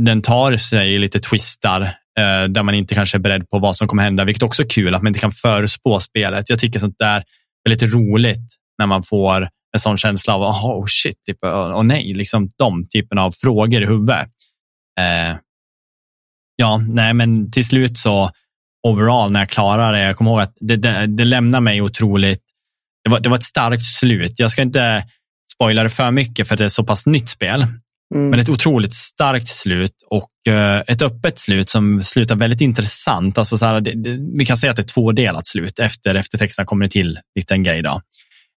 den 0.03 0.23
tar 0.23 0.57
sig 0.57 0.99
lite 0.99 1.19
twistar 1.19 1.81
eh, 2.19 2.45
där 2.49 2.63
man 2.63 2.75
inte 2.75 2.95
kanske 2.95 3.17
är 3.17 3.21
beredd 3.21 3.51
på 3.51 3.59
vad 3.59 3.77
som 3.77 3.89
kommer 3.89 4.03
hända, 4.03 4.25
vilket 4.25 4.43
också 4.43 4.63
är 4.63 4.69
kul 4.69 4.95
att 4.95 5.03
man 5.03 5.11
inte 5.11 5.21
kan 5.21 5.33
förutspå 5.33 6.01
spelet. 6.01 6.51
Jag 6.51 6.59
tycker 6.59 6.79
sånt 6.79 6.99
där 6.99 7.23
väldigt 7.69 7.95
roligt 7.95 8.55
när 8.79 8.87
man 8.87 9.03
får 9.03 9.49
en 9.75 9.81
sån 9.81 9.99
känsla 9.99 10.35
av 10.35 10.43
oh 10.43 10.85
shit, 10.89 11.25
typ, 11.27 11.39
och 11.75 11.87
nej, 11.87 12.15
liksom 12.15 12.51
de 12.59 12.87
typen 12.87 13.19
av 13.19 13.33
frågor 13.33 13.83
i 13.83 13.87
huvudet. 13.87 14.31
Eh, 15.01 15.37
ja, 16.57 16.81
nej, 16.89 17.15
men 17.15 17.51
till 17.51 17.67
slut 17.67 17.99
så 17.99 18.31
overall 18.89 19.33
när 19.33 19.41
jag 19.41 19.49
klarade 19.49 19.99
det, 19.99 20.05
jag 20.05 20.17
kommer 20.17 20.31
ihåg 20.31 20.41
att 20.41 20.55
det, 20.61 20.77
det, 20.77 21.07
det 21.07 21.25
lämnar 21.25 21.61
mig 21.61 21.83
otroligt, 21.83 22.43
det 23.05 23.11
var, 23.11 23.21
det 23.21 23.29
var 23.29 23.37
ett 23.37 23.43
starkt 23.43 23.85
slut. 23.85 24.39
Jag 24.39 24.51
ska 24.51 24.63
inte 24.63 25.05
spoila 25.53 25.83
det 25.83 25.91
för 25.91 26.11
mycket 26.11 26.49
för 26.49 26.55
att 26.55 26.59
det 26.59 26.65
är 26.65 26.69
så 26.69 26.85
pass 26.85 27.07
nytt 27.07 27.29
spel. 27.29 27.67
Mm. 28.15 28.31
Men 28.31 28.41
ett 28.41 28.49
otroligt 28.49 28.95
starkt 28.95 29.49
slut 29.49 29.93
och 30.11 30.31
uh, 30.49 30.83
ett 30.87 31.03
öppet 31.03 31.39
slut 31.39 31.71
som 31.71 32.03
slutar 32.03 32.37
väldigt 32.37 32.61
intressant. 32.61 33.39
Alltså 33.39 33.59
så 33.59 33.67
här, 33.67 33.81
det, 33.81 34.03
det, 34.03 34.19
vi 34.39 34.47
kan 34.47 34.57
säga 34.57 34.71
att 34.71 34.77
det 34.77 34.83
är 34.83 34.95
tvådelat 34.95 35.47
slut. 35.47 35.79
Efter 35.79 36.15
eftertexterna 36.15 36.67
kommer 36.67 36.85
det 36.85 36.91
till 36.91 37.19
lite 37.35 37.55
en 37.55 37.63
grej. 37.63 37.83
Då. 37.83 38.01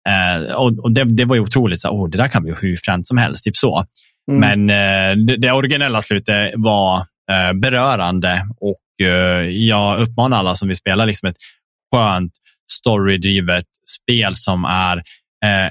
Uh, 0.08 0.54
och, 0.54 0.80
och 0.80 0.92
det, 0.92 1.04
det, 1.04 1.26
var 1.26 1.36
ju 1.36 1.42
otroligt, 1.42 1.82
så, 1.82 1.90
oh, 1.90 2.10
det 2.10 2.18
där 2.18 2.28
kan 2.28 2.44
bli 2.44 2.54
hur 2.62 2.78
fränt 2.86 3.08
som 3.08 3.18
helst. 3.18 3.44
Typ 3.44 3.58
så. 3.58 3.84
Mm. 4.32 4.68
Men 4.68 4.70
uh, 4.70 5.26
det, 5.26 5.38
det, 5.38 5.52
originella 5.52 6.02
slutet 6.02 6.54
var 6.56 7.02
berörande 7.54 8.48
och 8.60 8.82
jag 9.48 10.00
uppmanar 10.00 10.38
alla 10.38 10.56
som 10.56 10.68
vill 10.68 10.78
spela 10.78 11.06
liksom 11.06 11.30
ett 11.30 11.36
skönt 11.96 12.32
storydrivet 12.72 13.66
spel 13.90 14.36
som 14.36 14.66
är 14.66 15.04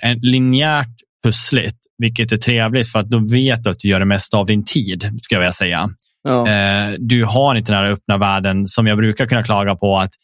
en 0.02 0.18
linjärt 0.22 0.96
pussligt, 1.24 1.76
vilket 1.98 2.32
är 2.32 2.36
trevligt 2.36 2.92
för 2.92 2.98
att 2.98 3.10
då 3.10 3.18
vet 3.18 3.64
du 3.64 3.70
att 3.70 3.78
du 3.78 3.88
gör 3.88 4.00
det 4.00 4.06
mesta 4.06 4.36
av 4.36 4.46
din 4.46 4.64
tid, 4.64 5.10
ska 5.22 5.34
jag 5.34 5.40
vilja 5.40 5.52
säga. 5.52 5.88
Ja. 6.28 6.48
Eh, 6.48 6.94
du 6.98 7.24
har 7.24 7.54
inte 7.54 7.72
den 7.72 7.84
här 7.84 7.90
öppna 7.90 8.18
världen 8.18 8.68
som 8.68 8.86
jag 8.86 8.98
brukar 8.98 9.26
kunna 9.26 9.42
klaga 9.42 9.74
på 9.74 9.98
att 9.98 10.10
eh, 10.10 10.14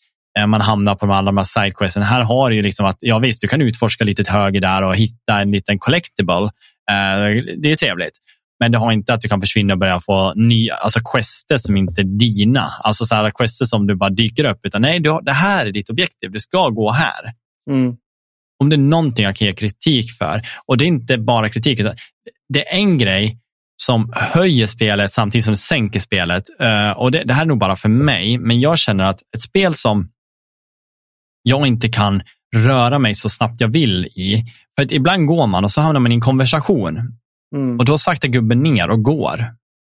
man 0.47 0.61
hamnar 0.61 0.95
på 0.95 1.07
de 1.07 1.13
allra 1.13 1.45
sidequesten. 1.45 2.03
Här 2.03 2.23
har 2.23 2.51
du 2.51 2.57
ju 2.57 2.63
liksom 2.63 2.87
att, 2.87 2.97
ja 3.01 3.19
visst, 3.19 3.41
du 3.41 3.49
kan 3.49 3.63
utforska 3.63 4.05
lite 4.05 4.25
till 4.25 4.33
höger 4.33 4.61
där 4.61 4.83
och 4.83 4.97
hitta 4.97 5.41
en 5.41 5.51
liten 5.51 5.79
collectible. 5.79 6.51
Eh, 6.91 7.45
det 7.63 7.73
är 7.73 7.77
trevligt. 7.77 8.19
Men 8.61 8.73
det 8.73 8.79
har 8.79 8.93
inte 8.93 9.15
att 9.15 9.21
du 9.21 9.29
kan 9.29 9.41
försvinna 9.41 9.73
och 9.75 9.79
börja 9.79 10.01
få 10.01 10.33
nya 10.35 10.75
alltså 10.75 11.01
quester 11.13 11.59
som 11.59 11.77
inte 11.77 12.01
är 12.01 12.19
dina. 12.19 12.67
Alltså 12.81 13.05
så 13.05 13.15
här 13.15 13.31
quester 13.31 13.65
som 13.65 13.87
du 13.87 13.97
bara 13.97 14.11
dyker 14.11 14.45
upp. 14.45 14.61
Utan 14.67 14.83
nej, 14.83 15.01
du, 15.01 15.19
det 15.23 15.33
här 15.33 15.67
är 15.67 15.73
ditt 15.73 15.91
objektiv. 15.91 16.31
Du 16.31 16.41
ska 16.41 16.69
gå 16.69 16.93
här. 16.93 17.33
Mm 17.71 17.97
om 18.63 18.69
det 18.69 18.77
är 18.77 18.79
någonting 18.79 19.25
jag 19.25 19.37
kan 19.37 19.47
ge 19.47 19.53
kritik 19.53 20.13
för, 20.13 20.43
och 20.67 20.77
det 20.77 20.85
är 20.85 20.87
inte 20.87 21.19
bara 21.19 21.49
kritik, 21.49 21.81
utan 21.81 21.95
det 22.49 22.69
är 22.69 22.77
en 22.77 22.99
grej 22.99 23.39
som 23.83 24.13
höjer 24.17 24.67
spelet 24.67 25.13
samtidigt 25.13 25.45
som 25.45 25.53
det 25.53 25.59
sänker 25.59 26.01
spelet. 26.01 26.45
Uh, 26.63 26.91
och 26.91 27.11
det, 27.11 27.23
det, 27.25 27.35
här 27.35 27.43
är 27.43 27.47
nog 27.47 27.59
bara 27.59 27.77
för 27.77 27.89
mig, 27.89 28.39
men 28.39 28.61
jag 28.61 28.79
känner 28.79 29.05
att 29.05 29.21
ett 29.37 29.43
spel 29.43 29.75
som 29.75 30.09
jag 31.43 31.67
inte 31.67 31.89
kan 31.89 32.23
röra 32.57 32.99
mig 32.99 33.15
så 33.15 33.29
snabbt 33.29 33.61
jag 33.61 33.69
vill 33.69 34.05
i, 34.05 34.45
för 34.77 34.85
att 34.85 34.93
ibland 34.93 35.27
går 35.27 35.47
man 35.47 35.65
och 35.65 35.73
så 35.73 35.81
hamnar 35.81 36.01
man 36.01 36.13
i 36.13 36.15
en 36.15 36.21
konversation 36.21 36.99
mm. 37.55 37.79
och 37.79 37.85
då 37.85 37.99
saktar 37.99 38.29
gubben 38.29 38.63
ner 38.63 38.91
och 38.91 39.03
går 39.03 39.47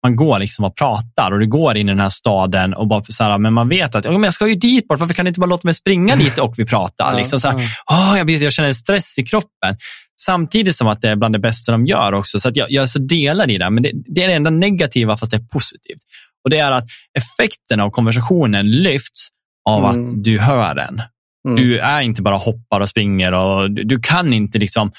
man 0.04 0.16
går 0.16 0.38
liksom 0.38 0.64
och 0.64 0.76
pratar 0.76 1.32
och 1.32 1.38
det 1.38 1.46
går 1.46 1.76
in 1.76 1.88
i 1.88 1.92
den 1.92 2.00
här 2.00 2.10
staden 2.10 2.74
och 2.74 2.86
bara 2.86 3.04
så 3.04 3.24
här, 3.24 3.38
men 3.38 3.52
man 3.52 3.68
vet 3.68 3.94
att 3.94 4.04
jag 4.04 4.34
ska 4.34 4.48
ju 4.48 4.54
dit 4.54 4.88
bort, 4.88 5.00
varför 5.00 5.14
kan 5.14 5.24
du 5.24 5.28
inte 5.28 5.40
bara 5.40 5.46
låta 5.46 5.68
mig 5.68 5.74
springa 5.74 6.16
dit 6.24 6.38
och 6.38 6.54
vi 6.58 6.64
pratar? 6.64 7.10
Ja, 7.10 7.18
liksom 7.18 7.40
så 7.40 7.48
här, 7.48 7.56
oh, 7.86 8.14
jag, 8.16 8.26
blir, 8.26 8.42
jag 8.42 8.52
känner 8.52 8.72
stress 8.72 9.18
i 9.18 9.22
kroppen. 9.22 9.76
Samtidigt 10.20 10.76
som 10.76 10.88
att 10.88 11.00
det 11.00 11.08
är 11.08 11.16
bland 11.16 11.34
det 11.34 11.38
bästa 11.38 11.72
de 11.72 11.86
gör 11.86 12.12
också, 12.12 12.40
så 12.40 12.48
att 12.48 12.56
jag, 12.56 12.70
jag 12.70 12.88
så 12.88 12.98
delar 12.98 13.50
i 13.50 13.58
det, 13.58 13.70
men 13.70 13.82
det, 13.82 13.90
det 13.94 14.22
är 14.22 14.28
det 14.28 14.34
enda 14.34 14.50
negativa 14.50 15.16
fast 15.16 15.30
det 15.30 15.36
är 15.36 15.46
positivt. 15.52 16.02
Och 16.44 16.50
det 16.50 16.58
är 16.58 16.72
att 16.72 16.84
effekten 17.18 17.80
av 17.80 17.90
konversationen 17.90 18.70
lyfts 18.70 19.28
av 19.68 19.84
mm. 19.84 19.90
att 19.90 20.24
du 20.24 20.38
hör 20.38 20.74
den. 20.74 21.02
Mm. 21.48 21.56
Du 21.56 21.78
är 21.78 22.00
inte 22.00 22.22
bara 22.22 22.36
hoppar 22.36 22.80
och 22.80 22.88
springer 22.88 23.32
och 23.32 23.70
du, 23.70 23.84
du 23.84 24.00
kan 24.00 24.32
inte 24.32 24.58
liksom 24.58 24.92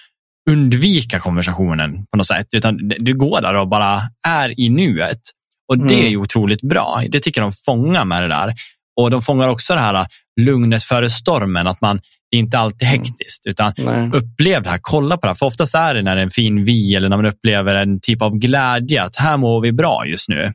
undvika 0.49 1.19
konversationen 1.19 2.05
på 2.11 2.17
något 2.17 2.27
sätt, 2.27 2.47
utan 2.53 2.77
du 2.99 3.13
går 3.13 3.41
där 3.41 3.55
och 3.55 3.67
bara 3.67 4.01
är 4.27 4.59
i 4.59 4.69
nuet. 4.69 5.21
Och 5.67 5.77
det 5.77 5.93
mm. 5.93 6.05
är 6.05 6.09
ju 6.09 6.17
otroligt 6.17 6.61
bra. 6.61 7.01
Det 7.09 7.19
tycker 7.19 7.41
de 7.41 7.51
fångar 7.51 8.05
med 8.05 8.23
det 8.23 8.27
där. 8.27 8.53
Och 8.99 9.11
de 9.11 9.21
fångar 9.21 9.47
också 9.47 9.73
det 9.73 9.79
här 9.79 10.05
lugnet 10.41 10.83
före 10.83 11.09
stormen, 11.09 11.67
att 11.67 11.81
man 11.81 11.99
det 12.31 12.37
är 12.37 12.39
inte 12.39 12.57
alltid 12.57 12.87
mm. 12.87 12.99
hektiskt, 12.99 13.45
utan 13.45 13.73
Nej. 13.77 14.09
upplev 14.13 14.63
det 14.63 14.69
här, 14.69 14.79
kolla 14.81 15.17
på 15.17 15.21
det 15.21 15.27
här. 15.27 15.35
För 15.35 15.45
oftast 15.45 15.75
är 15.75 15.93
det 15.93 16.01
när 16.01 16.15
det 16.15 16.21
är 16.21 16.23
en 16.23 16.29
fin 16.29 16.63
vy 16.63 16.95
eller 16.95 17.09
när 17.09 17.17
man 17.17 17.25
upplever 17.25 17.75
en 17.75 17.99
typ 17.99 18.21
av 18.21 18.37
glädje, 18.37 19.03
att 19.03 19.15
här 19.15 19.37
mår 19.37 19.61
vi 19.61 19.71
bra 19.71 20.05
just 20.05 20.29
nu. 20.29 20.53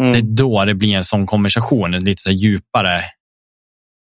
Mm. 0.00 0.12
Det 0.12 0.18
är 0.18 0.22
då 0.22 0.64
det 0.64 0.74
blir 0.74 0.96
en 0.96 1.04
sån 1.04 1.26
konversation, 1.26 1.94
en 1.94 2.04
lite 2.04 2.22
så 2.22 2.30
djupare 2.30 3.00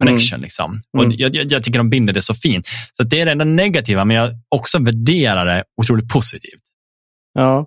connection. 0.02 0.36
Mm. 0.36 0.42
Liksom. 0.42 0.70
Och 0.98 1.04
mm. 1.04 1.16
jag, 1.18 1.34
jag, 1.34 1.62
tycker 1.62 1.78
de 1.78 1.90
binder 1.90 2.12
det 2.12 2.22
så 2.22 2.34
fint. 2.34 2.66
Så 2.92 3.02
det 3.02 3.20
är 3.20 3.24
det 3.24 3.32
enda 3.32 3.44
negativa, 3.44 4.04
men 4.04 4.16
jag 4.16 4.30
också 4.48 4.78
värderar 4.78 5.46
det 5.46 5.64
otroligt 5.82 6.08
positivt. 6.08 6.62
Ja, 7.34 7.66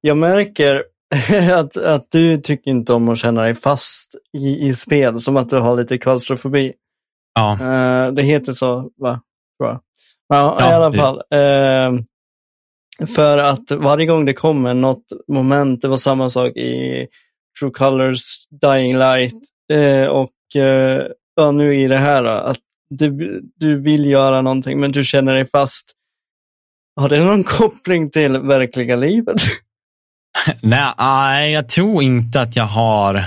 jag 0.00 0.16
märker 0.16 0.84
att, 1.52 1.76
att 1.76 2.06
du 2.10 2.36
tycker 2.36 2.70
inte 2.70 2.92
om 2.92 3.08
att 3.08 3.18
känna 3.18 3.42
dig 3.42 3.54
fast 3.54 4.14
i, 4.38 4.68
i 4.68 4.74
spel, 4.74 5.20
som 5.20 5.36
att 5.36 5.48
du 5.48 5.58
har 5.58 5.76
lite 5.76 5.98
klaustrofobi. 5.98 6.72
Ja. 7.34 7.58
Uh, 7.60 8.14
det 8.14 8.22
heter 8.22 8.52
så, 8.52 8.90
va? 8.96 9.20
Bra. 9.58 9.80
Ja, 10.28 10.56
ja, 10.60 10.70
i 10.70 10.74
alla 10.74 10.92
fall. 10.92 11.16
Uh, 11.16 12.00
för 13.06 13.38
att 13.38 13.70
varje 13.70 14.06
gång 14.06 14.24
det 14.24 14.34
kommer 14.34 14.74
något 14.74 15.04
moment, 15.28 15.80
det 15.80 15.88
var 15.88 15.96
samma 15.96 16.30
sak 16.30 16.56
i 16.56 17.06
True 17.60 17.70
Colors, 17.70 18.20
Dying 18.62 18.98
Light 18.98 19.42
uh, 19.72 20.06
och 20.06 20.30
ja, 21.36 21.50
nu 21.50 21.74
i 21.74 21.88
det 21.88 21.98
här, 21.98 22.24
att 22.24 22.58
du, 22.90 23.40
du 23.60 23.80
vill 23.80 24.06
göra 24.06 24.42
någonting 24.42 24.80
men 24.80 24.92
du 24.92 25.04
känner 25.04 25.34
dig 25.34 25.46
fast. 25.46 25.92
Har 27.00 27.08
det 27.08 27.24
någon 27.24 27.44
koppling 27.44 28.10
till 28.10 28.38
verkliga 28.38 28.96
livet? 28.96 29.36
Nej, 30.60 31.52
jag 31.52 31.68
tror 31.68 32.02
inte 32.02 32.40
att 32.40 32.56
jag 32.56 32.64
har 32.64 33.24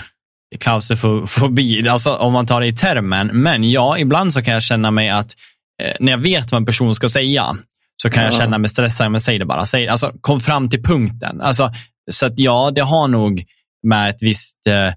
klaustrofobi, 0.59 1.89
alltså 1.89 2.15
om 2.15 2.33
man 2.33 2.45
tar 2.45 2.61
det 2.61 2.67
i 2.67 2.75
termen. 2.75 3.29
Men 3.33 3.71
ja, 3.71 3.97
ibland 3.97 4.33
så 4.33 4.41
kan 4.41 4.53
jag 4.53 4.63
känna 4.63 4.91
mig 4.91 5.09
att 5.09 5.35
eh, 5.83 5.93
när 5.99 6.11
jag 6.11 6.19
vet 6.19 6.51
vad 6.51 6.59
en 6.61 6.65
person 6.65 6.95
ska 6.95 7.09
säga 7.09 7.55
så 8.01 8.09
kan 8.09 8.23
ja. 8.23 8.29
jag 8.29 8.37
känna 8.37 8.57
mig 8.57 8.69
stressad, 8.69 9.11
men 9.11 9.21
säg 9.21 9.39
det 9.39 9.45
bara. 9.45 9.65
Säg, 9.65 9.87
alltså, 9.87 10.11
kom 10.21 10.39
fram 10.39 10.69
till 10.69 10.83
punkten. 10.83 11.41
Alltså, 11.41 11.71
så 12.11 12.25
att 12.25 12.39
ja, 12.39 12.71
det 12.75 12.81
har 12.81 13.07
nog 13.07 13.43
med 13.87 14.09
ett 14.09 14.21
visst 14.21 14.67
eh, 14.67 14.93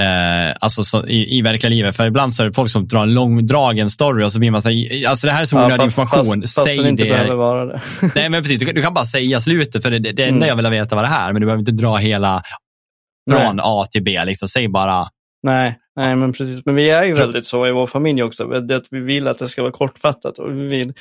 Eh, 0.00 0.56
alltså 0.60 0.84
så, 0.84 1.06
i, 1.06 1.38
i 1.38 1.42
verkliga 1.42 1.70
livet. 1.70 1.96
För 1.96 2.06
ibland 2.06 2.34
så 2.34 2.42
är 2.42 2.46
det 2.46 2.52
folk 2.52 2.70
som 2.70 2.86
drar 2.86 3.02
en 3.02 3.14
långdragen 3.14 3.90
story 3.90 4.24
och 4.24 4.32
så 4.32 4.38
blir 4.38 4.50
man 4.50 4.62
så 4.62 4.68
alltså 5.08 5.26
det 5.26 5.32
här 5.32 5.40
är 5.40 5.44
så 5.44 5.56
onödig 5.56 5.80
ja, 5.80 5.84
information. 5.84 6.40
Fast, 6.42 6.54
fast 6.54 6.66
Säg 6.68 6.88
inte 6.88 7.04
det. 7.04 7.10
behöver 7.10 7.34
vara 7.34 7.64
det. 7.64 7.80
Nej, 8.14 8.28
men 8.28 8.42
precis. 8.42 8.58
Du, 8.58 8.72
du, 8.72 8.82
kan 8.82 8.94
bara 8.94 9.04
säga 9.04 9.40
slutet, 9.40 9.82
för 9.82 9.90
det, 9.90 9.98
det, 9.98 10.12
det 10.12 10.22
enda 10.22 10.36
mm. 10.36 10.48
jag 10.48 10.56
vill 10.56 10.66
veta 10.66 10.96
vad 10.96 11.04
det 11.04 11.08
här, 11.08 11.32
men 11.32 11.40
du 11.40 11.46
behöver 11.46 11.60
inte 11.60 11.72
dra 11.72 11.96
hela 11.96 12.42
från 13.30 13.56
nej. 13.56 13.64
A 13.66 13.86
till 13.90 14.02
B. 14.02 14.24
Liksom. 14.24 14.48
Säg 14.48 14.68
bara. 14.68 15.06
Nej, 15.42 15.78
nej, 15.96 16.16
men 16.16 16.32
precis. 16.32 16.66
Men 16.66 16.74
vi 16.74 16.90
är 16.90 17.04
ju 17.04 17.14
väldigt 17.14 17.46
så 17.46 17.66
i 17.66 17.72
vår 17.72 17.86
familj 17.86 18.22
också. 18.22 18.52
Att 18.52 18.86
vi 18.90 19.00
vill 19.00 19.28
att 19.28 19.38
det 19.38 19.48
ska 19.48 19.62
vara 19.62 19.72
kortfattat 19.72 20.38
och 20.38 20.52
vi 20.52 20.66
vill 20.66 20.92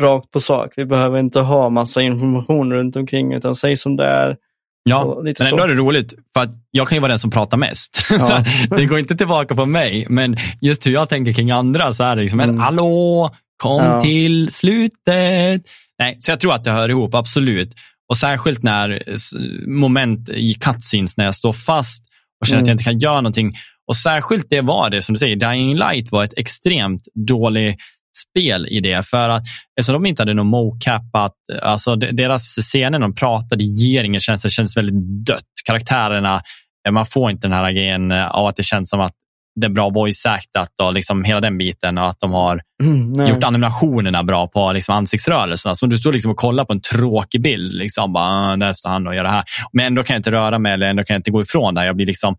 rakt 0.00 0.30
på 0.30 0.40
sak. 0.40 0.72
Vi 0.76 0.84
behöver 0.84 1.18
inte 1.18 1.40
ha 1.40 1.70
massa 1.70 2.02
information 2.02 2.72
runt 2.72 2.96
omkring, 2.96 3.34
utan 3.34 3.54
säg 3.54 3.76
som 3.76 3.96
det 3.96 4.04
är 4.04 4.36
Ja, 4.88 5.20
men 5.22 5.34
ändå 5.50 5.62
är 5.62 5.68
det 5.68 5.74
roligt, 5.74 6.14
för 6.34 6.42
att 6.42 6.50
jag 6.70 6.88
kan 6.88 6.96
ju 6.96 7.00
vara 7.00 7.12
den 7.12 7.18
som 7.18 7.30
pratar 7.30 7.56
mest. 7.56 8.08
Ja. 8.10 8.44
det 8.70 8.86
går 8.86 8.98
inte 8.98 9.16
tillbaka 9.16 9.54
på 9.54 9.66
mig, 9.66 10.06
men 10.08 10.36
just 10.60 10.86
hur 10.86 10.92
jag 10.92 11.08
tänker 11.08 11.32
kring 11.32 11.50
andra 11.50 11.92
så 11.92 12.04
är 12.04 12.16
det 12.16 12.22
liksom, 12.22 12.40
mm. 12.40 12.58
hallå, 12.58 13.30
kom 13.62 13.84
ja. 13.84 14.00
till 14.00 14.52
slutet. 14.52 15.62
Nej, 15.98 16.16
så 16.20 16.30
jag 16.30 16.40
tror 16.40 16.54
att 16.54 16.64
det 16.64 16.70
hör 16.70 16.88
ihop, 16.88 17.14
absolut. 17.14 17.74
Och 18.08 18.16
särskilt 18.16 18.62
när 18.62 19.02
moment 19.66 20.28
i 20.28 20.54
cutscenes 20.54 21.16
när 21.16 21.24
jag 21.24 21.34
står 21.34 21.52
fast 21.52 22.04
och 22.40 22.46
känner 22.46 22.58
mm. 22.58 22.62
att 22.62 22.68
jag 22.68 22.74
inte 22.74 22.84
kan 22.84 22.98
göra 22.98 23.20
någonting. 23.20 23.54
Och 23.86 23.96
särskilt 23.96 24.46
det 24.50 24.60
var 24.60 24.90
det, 24.90 25.02
som 25.02 25.12
du 25.12 25.18
säger, 25.18 25.36
Dying 25.36 25.76
Light 25.76 26.12
var 26.12 26.24
ett 26.24 26.34
extremt 26.36 27.02
dåligt 27.14 27.80
spel 28.18 28.66
i 28.70 28.80
det. 28.80 29.06
För 29.06 29.28
att 29.28 29.42
eftersom 29.80 30.02
de 30.02 30.08
inte 30.08 30.22
hade 30.22 30.34
någon 30.34 30.46
mocapat, 30.46 31.32
alltså 31.62 31.96
deras 31.96 32.42
scener 32.42 32.98
de 32.98 33.14
pratade 33.14 33.64
ger 33.64 34.04
ingen 34.04 34.20
känsla, 34.20 34.48
det 34.48 34.52
kändes 34.52 34.76
väldigt 34.76 35.26
dött. 35.26 35.44
Karaktärerna, 35.64 36.42
eh, 36.88 36.92
man 36.92 37.06
får 37.06 37.30
inte 37.30 37.48
den 37.48 37.56
här 37.56 37.72
grejen 37.72 38.12
eh, 38.12 38.30
av 38.30 38.46
att 38.46 38.56
det 38.56 38.62
känns 38.62 38.90
som 38.90 39.00
att 39.00 39.12
det 39.60 39.66
är 39.66 39.70
bra 39.70 39.90
voice-actat 39.90 40.68
och 40.82 40.92
liksom 40.92 41.24
hela 41.24 41.40
den 41.40 41.58
biten 41.58 41.98
och 41.98 42.06
att 42.06 42.20
de 42.20 42.32
har 42.32 42.60
mm, 42.82 43.28
gjort 43.28 43.44
animationerna 43.44 44.22
bra 44.22 44.46
på 44.46 44.72
liksom 44.72 44.94
ansiktsrörelserna. 44.94 45.74
Så 45.74 45.86
du 45.86 45.98
står 45.98 46.12
liksom 46.12 46.30
och 46.30 46.36
kollar 46.36 46.64
på 46.64 46.72
en 46.72 46.80
tråkig 46.80 47.42
bild, 47.42 47.74
liksom, 47.74 48.12
bara, 48.12 48.52
ah, 48.52 48.56
där 48.56 48.72
står 48.72 48.90
han 48.90 49.06
och 49.06 49.14
gör 49.14 49.24
det 49.24 49.30
här. 49.30 49.44
Men 49.72 49.86
ändå 49.86 50.02
kan 50.02 50.14
jag 50.14 50.18
inte 50.18 50.30
röra 50.30 50.58
mig 50.58 50.72
eller 50.72 50.86
ändå 50.86 51.04
kan 51.04 51.14
jag 51.14 51.18
inte 51.18 51.30
gå 51.30 51.42
ifrån 51.42 51.74
det. 51.74 51.86
Jag, 51.86 51.96
blir 51.96 52.06
liksom, 52.06 52.36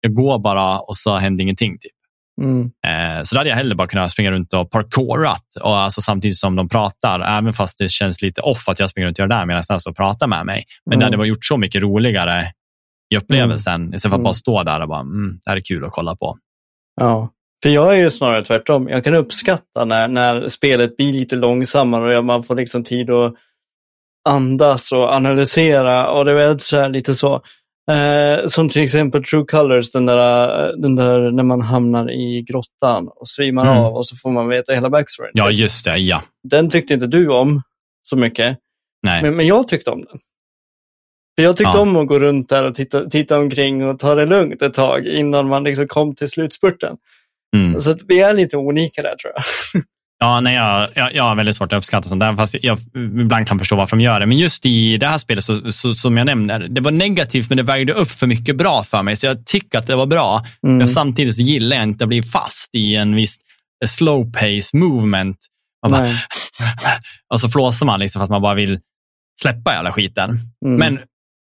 jag 0.00 0.14
går 0.14 0.38
bara 0.38 0.78
och 0.78 0.96
så 0.96 1.16
händer 1.16 1.42
ingenting. 1.42 1.78
Typ. 1.78 1.92
Mm. 2.40 2.70
Eh, 2.86 3.22
så 3.22 3.34
då 3.34 3.40
hade 3.40 3.50
jag 3.50 3.56
hellre 3.56 3.74
bara 3.74 3.88
kunnat 3.88 4.10
springa 4.10 4.30
runt 4.30 4.52
och 4.52 4.70
parkourat 4.70 5.44
och 5.60 5.76
alltså 5.76 6.00
samtidigt 6.00 6.36
som 6.36 6.56
de 6.56 6.68
pratar, 6.68 7.20
även 7.20 7.52
fast 7.52 7.78
det 7.78 7.90
känns 7.90 8.22
lite 8.22 8.40
off 8.40 8.68
att 8.68 8.78
jag 8.78 8.90
springer 8.90 9.06
runt 9.06 9.18
och 9.18 9.22
gör 9.22 9.28
det 9.28 9.34
där 9.34 9.46
medan 9.46 9.62
de 9.84 9.94
pratar 9.94 10.26
med 10.26 10.46
mig. 10.46 10.64
Men 10.86 10.92
mm. 10.92 10.98
det 11.00 11.06
hade 11.06 11.16
varit 11.16 11.28
gjort 11.28 11.44
så 11.44 11.56
mycket 11.56 11.82
roligare 11.82 12.52
i 13.14 13.16
upplevelsen 13.16 13.74
mm. 13.74 13.94
istället 13.94 14.12
för 14.12 14.18
att 14.18 14.24
bara 14.24 14.30
mm. 14.30 14.34
stå 14.34 14.62
där 14.62 14.80
och 14.80 14.88
bara, 14.88 15.00
mm, 15.00 15.38
det 15.44 15.50
här 15.50 15.56
är 15.56 15.60
kul 15.60 15.84
att 15.84 15.92
kolla 15.92 16.16
på. 16.16 16.36
Ja, 17.00 17.28
För 17.62 17.70
jag 17.70 17.94
är 17.94 17.98
ju 17.98 18.10
snarare 18.10 18.42
tvärtom. 18.42 18.88
Jag 18.88 19.04
kan 19.04 19.14
uppskatta 19.14 19.84
när, 19.84 20.08
när 20.08 20.48
spelet 20.48 20.96
blir 20.96 21.12
lite 21.12 21.36
långsammare 21.36 22.18
och 22.18 22.24
man 22.24 22.42
får 22.42 22.54
liksom 22.54 22.84
tid 22.84 23.10
att 23.10 23.34
andas 24.28 24.92
och 24.92 25.14
analysera 25.14 26.10
och 26.10 26.24
det 26.24 26.42
är 26.42 26.58
så 26.58 26.88
lite 26.88 27.14
så. 27.14 27.42
Eh, 27.90 28.46
som 28.46 28.68
till 28.68 28.82
exempel 28.82 29.24
True 29.24 29.44
Colors, 29.44 29.92
den 29.92 30.06
där, 30.06 30.76
den 30.76 30.96
där 30.96 31.30
när 31.30 31.42
man 31.42 31.60
hamnar 31.60 32.10
i 32.10 32.42
grottan 32.42 33.08
och 33.08 33.28
svimmar 33.28 33.66
mm. 33.66 33.78
av 33.78 33.94
och 33.94 34.06
så 34.06 34.16
får 34.16 34.30
man 34.30 34.48
veta 34.48 34.72
hela 34.72 34.90
backstoryn. 34.90 35.30
Ja, 35.34 35.50
just 35.50 35.84
det. 35.84 35.96
Ja. 35.96 36.22
Den 36.48 36.70
tyckte 36.70 36.94
inte 36.94 37.06
du 37.06 37.28
om 37.28 37.62
så 38.02 38.16
mycket. 38.16 38.58
Nej. 39.02 39.22
Men, 39.22 39.36
men 39.36 39.46
jag 39.46 39.68
tyckte 39.68 39.90
om 39.90 40.04
den. 40.04 40.18
För 41.38 41.44
jag 41.44 41.56
tyckte 41.56 41.78
ja. 41.78 41.82
om 41.82 41.96
att 41.96 42.06
gå 42.06 42.18
runt 42.18 42.48
där 42.48 42.64
och 42.64 42.74
titta, 42.74 43.04
titta 43.04 43.38
omkring 43.38 43.84
och 43.88 43.98
ta 43.98 44.14
det 44.14 44.26
lugnt 44.26 44.62
ett 44.62 44.74
tag 44.74 45.06
innan 45.06 45.48
man 45.48 45.64
liksom 45.64 45.88
kom 45.88 46.14
till 46.14 46.28
slutspurten. 46.28 46.96
Mm. 47.56 47.80
Så 47.80 47.96
vi 48.08 48.20
är 48.20 48.34
lite 48.34 48.56
unika 48.56 49.02
där 49.02 49.16
tror 49.16 49.32
jag. 49.34 49.42
Ja, 50.24 50.40
nej, 50.40 50.54
jag, 50.54 50.88
jag, 50.94 51.14
jag 51.14 51.24
har 51.24 51.34
väldigt 51.34 51.56
svårt 51.56 51.72
att 51.72 51.76
uppskatta 51.76 52.08
sånt 52.08 52.20
där, 52.20 52.36
fast 52.36 52.56
jag 52.62 52.78
ibland 52.94 53.48
kan 53.48 53.58
förstå 53.58 53.76
varför 53.76 53.96
de 53.96 54.02
gör 54.02 54.20
det. 54.20 54.26
Men 54.26 54.38
just 54.38 54.66
i 54.66 54.96
det 54.96 55.06
här 55.06 55.18
spelet, 55.18 55.44
så, 55.44 55.72
så, 55.72 55.94
som 55.94 56.16
jag 56.16 56.24
nämner, 56.24 56.60
det 56.60 56.80
var 56.80 56.90
negativt 56.90 57.48
men 57.48 57.56
det 57.56 57.62
vägde 57.62 57.92
upp 57.92 58.10
för 58.10 58.26
mycket 58.26 58.56
bra 58.56 58.82
för 58.82 59.02
mig. 59.02 59.16
Så 59.16 59.26
jag 59.26 59.46
tycker 59.46 59.78
att 59.78 59.86
det 59.86 59.96
var 59.96 60.06
bra. 60.06 60.44
Mm. 60.62 60.78
Men 60.78 60.88
samtidigt 60.88 61.34
så 61.34 61.42
gillar 61.42 61.76
jag 61.76 61.82
inte 61.82 62.04
att 62.04 62.08
bli 62.08 62.22
fast 62.22 62.74
i 62.74 62.96
en 62.96 63.14
viss 63.14 63.38
slow 63.86 64.32
pace 64.32 64.76
movement. 64.76 65.36
Man 65.82 65.92
bara, 65.92 66.06
och 67.32 67.40
så 67.40 67.48
flåsar 67.48 67.86
man 67.86 68.00
liksom 68.00 68.20
för 68.20 68.24
att 68.24 68.30
man 68.30 68.42
bara 68.42 68.54
vill 68.54 68.80
släppa 69.42 69.70
hela 69.70 69.92
skiten. 69.92 70.38
Mm. 70.66 70.78
Men 70.78 70.98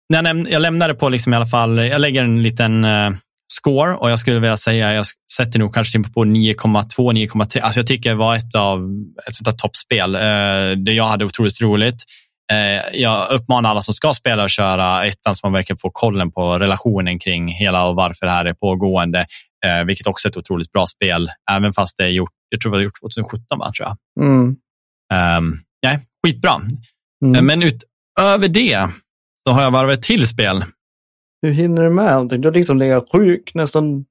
när 0.09 0.36
jag, 0.36 0.51
jag 0.51 0.62
lämnade 0.62 0.93
på 0.93 1.09
liksom 1.09 1.34
i 1.34 1.36
alla 1.36 1.45
fall, 1.45 1.78
jag 1.78 2.01
lägger 2.01 2.24
en 2.24 2.43
liten 2.43 2.86
uh, 2.86 3.12
score 3.52 3.95
och 3.95 4.12
jag 4.12 4.20
skulle 4.20 4.39
vilja 4.39 4.58
säga, 4.58 4.93
jag 4.93 5.06
sätter 5.38 5.60
nog 5.60 5.74
kanske 5.74 5.99
på 5.99 6.26
9,2, 6.26 7.14
9,3. 7.14 7.62
Alltså 7.62 7.80
jag 7.80 7.88
tycker 7.88 8.10
det 8.10 8.16
var 8.16 8.36
ett 8.36 8.56
av 8.56 8.80
ett 9.28 9.36
sånt 9.36 9.58
toppspel. 9.58 10.16
Eh, 10.16 10.22
det 10.86 10.93
jag 10.93 11.08
hade 11.08 11.26
otroligt 11.26 11.62
roligt. 11.62 12.04
Eh, 12.52 12.99
jag 13.02 13.32
uppmanar 13.32 13.70
alla 13.70 13.82
som 13.82 13.93
ska 13.93 14.14
spela 14.14 14.43
att 14.43 14.52
köra 14.52 15.06
ettan 15.06 15.36
så 15.36 15.45
man 15.47 15.54
verkligen 15.54 15.78
får 15.78 15.91
kollen 15.93 16.32
på 16.32 16.60
relationen 16.60 17.20
kring 17.20 17.47
hela 17.47 17.88
och 17.88 17.95
varför 17.95 18.26
det 18.26 18.32
här 18.32 18.45
är 18.45 18.54
pågående. 18.54 19.26
Eh, 19.66 19.86
vilket 19.86 20.08
också 20.08 20.28
är 20.28 20.30
ett 20.30 20.38
otroligt 20.38 20.72
bra 20.72 20.88
spel, 20.88 21.30
även 21.52 21.74
fast 21.74 21.97
det 21.97 22.04
är 22.04 22.10
gjort, 22.10 22.32
jag 22.49 22.62
tror 22.62 22.72
det 22.72 22.78
var 22.78 22.84
gjort 22.84 22.99
2017, 23.02 23.60
va, 23.60 23.72
tror 23.78 23.88
jag. 23.88 24.26
Mm. 24.26 24.56
Um, 25.38 25.58
nej, 25.84 25.99
skitbra. 26.26 26.62
Mm. 27.26 27.45
Men 27.45 27.64
utöver 27.64 28.47
det 28.47 28.89
så 29.47 29.54
har 29.54 29.64
jag 29.64 29.72
varvat 29.72 29.97
ett 29.97 30.04
till 30.04 30.28
spel 30.28 30.64
hur 31.41 31.51
hinner 31.51 31.83
du 31.83 31.89
med 31.89 32.11
allting? 32.11 32.41
Du 32.41 32.47
har 32.47 32.53
liksom 32.53 32.77
legat 32.77 33.09
sjuk 33.11 33.53
nästan. 33.53 34.05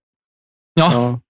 Ja. 0.74 0.92
ja. 0.92 1.20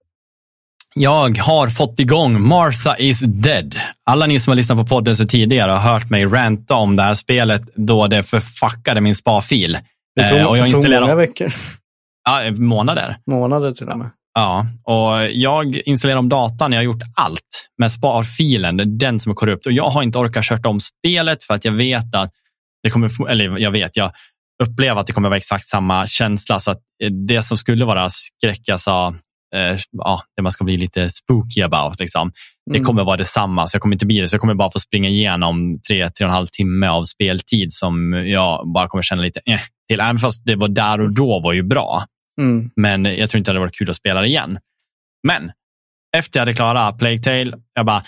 Jag 0.95 1.37
har 1.37 1.67
fått 1.67 1.99
igång 1.99 2.41
Martha 2.41 2.97
is 2.97 3.19
dead. 3.19 3.75
Alla 4.05 4.25
ni 4.25 4.39
som 4.39 4.51
har 4.51 4.55
lyssnat 4.55 4.77
på 4.77 4.85
podden 4.85 5.15
så 5.15 5.25
tidigare 5.25 5.71
har 5.71 5.93
hört 5.93 6.09
mig 6.09 6.25
ranta 6.25 6.75
om 6.75 6.95
det 6.95 7.03
här 7.03 7.15
spelet 7.15 7.61
då 7.75 8.07
det 8.07 8.23
förfuckade 8.23 9.01
min 9.01 9.15
sparfil. 9.15 9.77
Det 10.15 10.27
tog, 10.27 10.37
eh, 10.37 10.45
och 10.45 10.57
jag 10.57 10.65
det 10.65 10.71
tog 10.71 10.89
många 10.89 11.15
veckor. 11.15 11.53
Ja, 12.29 12.51
månader. 12.51 13.17
Månader 13.25 13.71
till 13.71 13.87
och 13.87 13.97
med. 13.97 14.09
Ja, 14.33 14.65
och 14.83 15.31
jag 15.31 15.81
installerar 15.85 16.19
om 16.19 16.29
datan. 16.29 16.71
Jag 16.71 16.79
har 16.79 16.83
gjort 16.83 17.03
allt 17.15 17.67
med 17.77 17.91
sparfilen, 17.91 18.97
den 18.97 19.19
som 19.19 19.31
är 19.31 19.35
korrupt. 19.35 19.65
Och 19.65 19.71
jag 19.71 19.89
har 19.89 20.03
inte 20.03 20.17
orkat 20.17 20.45
kört 20.45 20.65
om 20.65 20.79
spelet 20.79 21.43
för 21.43 21.53
att 21.53 21.65
jag 21.65 21.71
vet 21.71 22.15
att 22.15 22.31
det 22.83 22.89
kommer, 22.89 23.29
eller 23.29 23.57
jag 23.57 23.71
vet, 23.71 23.97
jag 23.97 24.11
uppleva 24.61 25.01
att 25.01 25.07
det 25.07 25.13
kommer 25.13 25.29
vara 25.29 25.37
exakt 25.37 25.65
samma 25.65 26.07
känsla. 26.07 26.59
Så 26.59 26.71
att 26.71 26.79
eh, 27.03 27.11
det 27.11 27.43
som 27.43 27.57
skulle 27.57 27.85
vara 27.85 28.09
skräck, 28.09 28.69
alltså, 28.69 29.15
eh, 29.55 29.77
ja, 29.91 30.21
det 30.35 30.41
man 30.41 30.51
ska 30.51 30.63
bli 30.63 30.77
lite 30.77 31.09
spooky 31.09 31.61
about, 31.61 31.99
liksom, 31.99 32.31
det 32.71 32.77
mm. 32.77 32.85
kommer 32.85 33.03
vara 33.03 33.17
detsamma. 33.17 33.67
Så 33.67 33.75
jag 33.75 33.81
kommer 33.81 33.95
inte 33.95 34.05
bli 34.05 34.19
det. 34.19 34.29
Så 34.29 34.33
jag 34.33 34.41
kommer 34.41 34.53
bara 34.53 34.71
få 34.71 34.79
springa 34.79 35.09
igenom 35.09 35.79
tre, 35.87 36.09
tre 36.09 36.25
och 36.25 36.29
en 36.29 36.35
halv 36.35 36.47
timme 36.47 36.87
av 36.87 37.03
speltid 37.03 37.73
som 37.73 38.13
jag 38.13 38.73
bara 38.73 38.87
kommer 38.87 39.03
känna 39.03 39.21
lite 39.21 39.41
eh, 39.45 39.59
till. 39.89 39.99
Även 39.99 40.17
fast 40.17 40.45
det 40.45 40.55
var 40.55 40.67
där 40.67 41.01
och 41.01 41.13
då 41.13 41.39
var 41.39 41.53
ju 41.53 41.63
bra. 41.63 42.05
Mm. 42.41 42.71
Men 42.75 43.05
jag 43.05 43.29
tror 43.29 43.37
inte 43.37 43.51
det 43.51 43.53
hade 43.53 43.59
varit 43.59 43.77
kul 43.77 43.89
att 43.89 43.95
spela 43.95 44.21
det 44.21 44.27
igen. 44.27 44.59
Men 45.27 45.51
efter 46.17 46.39
jag 46.39 46.41
hade 46.41 46.53
klarat 46.53 46.97
Plague 46.97 47.19
Tale, 47.19 47.57
jag 47.73 47.85
bara, 47.85 48.03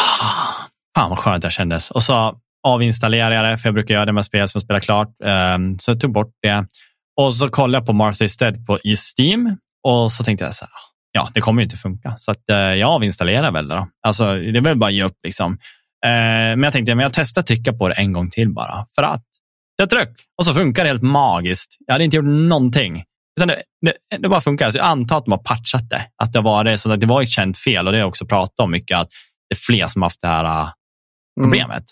ah, 0.00 0.54
fan 0.96 1.10
vad 1.10 1.18
skönt 1.18 1.42
det 1.42 1.50
kändes. 1.50 1.90
Och 1.90 2.02
så 2.02 2.40
avinstallerade 2.64 3.34
jag 3.34 3.44
det, 3.44 3.58
för 3.58 3.68
jag 3.68 3.74
brukar 3.74 3.94
göra 3.94 4.04
det 4.04 4.12
med 4.12 4.24
spel 4.24 4.48
som 4.48 4.60
spelar 4.60 4.80
klart. 4.80 5.08
Um, 5.24 5.78
så 5.78 5.90
jag 5.90 6.00
tog 6.00 6.12
bort 6.12 6.32
det. 6.42 6.66
Och 7.20 7.34
så 7.34 7.48
kollade 7.48 7.78
jag 7.78 7.86
på 7.86 7.92
Martha 7.92 8.28
Stead 8.28 8.66
på 8.66 8.78
i 8.84 8.96
Steam 8.96 9.56
och 9.88 10.12
så 10.12 10.24
tänkte 10.24 10.44
jag 10.44 10.54
så 10.54 10.64
här, 10.64 10.72
ja, 11.12 11.28
det 11.34 11.40
kommer 11.40 11.62
ju 11.62 11.64
inte 11.64 11.76
funka. 11.76 12.14
Så 12.16 12.30
att, 12.30 12.42
uh, 12.52 12.56
jag 12.56 12.90
avinstallerar 12.90 13.52
väl 13.52 13.68
det 13.68 13.74
då. 13.74 13.88
Alltså, 14.06 14.34
det 14.34 14.58
är 14.58 14.60
väl 14.60 14.78
bara 14.78 14.86
att 14.86 14.94
ge 14.94 15.02
upp 15.02 15.18
liksom. 15.24 15.52
Uh, 15.52 15.58
men 16.56 16.62
jag 16.62 16.72
tänkte, 16.72 16.94
men 16.94 17.02
jag 17.02 17.12
testar 17.12 17.40
att 17.40 17.46
trycka 17.46 17.72
på 17.72 17.88
det 17.88 17.94
en 17.94 18.12
gång 18.12 18.30
till 18.30 18.52
bara. 18.54 18.86
För 18.94 19.02
att 19.02 19.24
jag 19.76 19.90
tryck 19.90 20.10
och 20.38 20.44
så 20.44 20.54
funkar 20.54 20.82
det 20.82 20.88
helt 20.88 21.02
magiskt. 21.02 21.76
Jag 21.86 21.94
hade 21.94 22.04
inte 22.04 22.16
gjort 22.16 22.26
någonting. 22.26 23.04
Utan 23.40 23.48
det, 23.48 23.62
det, 23.86 24.16
det 24.18 24.28
bara 24.28 24.40
funkar. 24.40 24.70
Så 24.70 24.78
jag 24.78 24.86
antar 24.86 25.18
att 25.18 25.24
de 25.24 25.30
har 25.30 25.38
patchat 25.38 25.90
det. 25.90 26.02
Att 26.22 26.32
det 26.32 26.40
var 26.40 26.64
det, 26.64 26.78
så 26.78 26.92
att 26.92 27.00
det 27.00 27.06
var 27.06 27.22
ett 27.22 27.28
känt 27.28 27.58
fel 27.58 27.86
och 27.86 27.92
det 27.92 27.98
har 27.98 28.00
jag 28.00 28.08
också 28.08 28.26
pratat 28.26 28.60
om 28.60 28.70
mycket, 28.70 28.98
att 28.98 29.08
det 29.48 29.54
är 29.54 29.58
fler 29.58 29.86
som 29.88 30.02
har 30.02 30.06
haft 30.06 30.20
det 30.20 30.28
här 30.28 30.44
uh, 30.44 30.68
problemet. 31.40 31.70
Mm. 31.70 31.84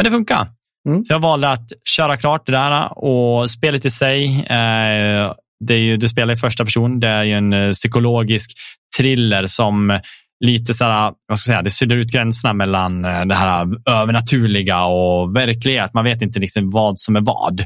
Men 0.00 0.04
det 0.04 0.10
funkar. 0.10 0.46
Mm. 0.88 1.04
Så 1.04 1.12
jag 1.12 1.20
valde 1.20 1.50
att 1.50 1.72
köra 1.84 2.16
klart 2.16 2.46
det 2.46 2.52
där 2.52 2.98
och 2.98 3.50
spelet 3.50 3.84
i 3.84 3.90
sig, 3.90 4.40
eh, 4.40 5.34
det 5.64 5.74
är 5.74 5.78
ju, 5.78 5.96
du 5.96 6.08
spelar 6.08 6.34
i 6.34 6.36
första 6.36 6.64
person. 6.64 7.00
Det 7.00 7.08
är 7.08 7.24
ju 7.24 7.32
en 7.32 7.52
eh, 7.52 7.72
psykologisk 7.72 8.52
thriller 8.96 9.46
som 9.46 10.00
lite 10.44 10.74
så 10.74 10.84
här, 10.84 11.12
vad 11.26 11.38
ska 11.38 11.50
jag 11.50 11.54
säga, 11.54 11.62
det 11.62 11.70
suddar 11.70 11.96
ut 11.96 12.12
gränserna 12.12 12.52
mellan 12.52 13.04
eh, 13.04 13.24
det 13.24 13.34
här 13.34 13.68
övernaturliga 13.88 14.84
och 14.84 15.36
verklighet. 15.36 15.94
Man 15.94 16.04
vet 16.04 16.22
inte 16.22 16.38
liksom 16.38 16.70
vad 16.70 17.00
som 17.00 17.16
är 17.16 17.20
vad. 17.20 17.64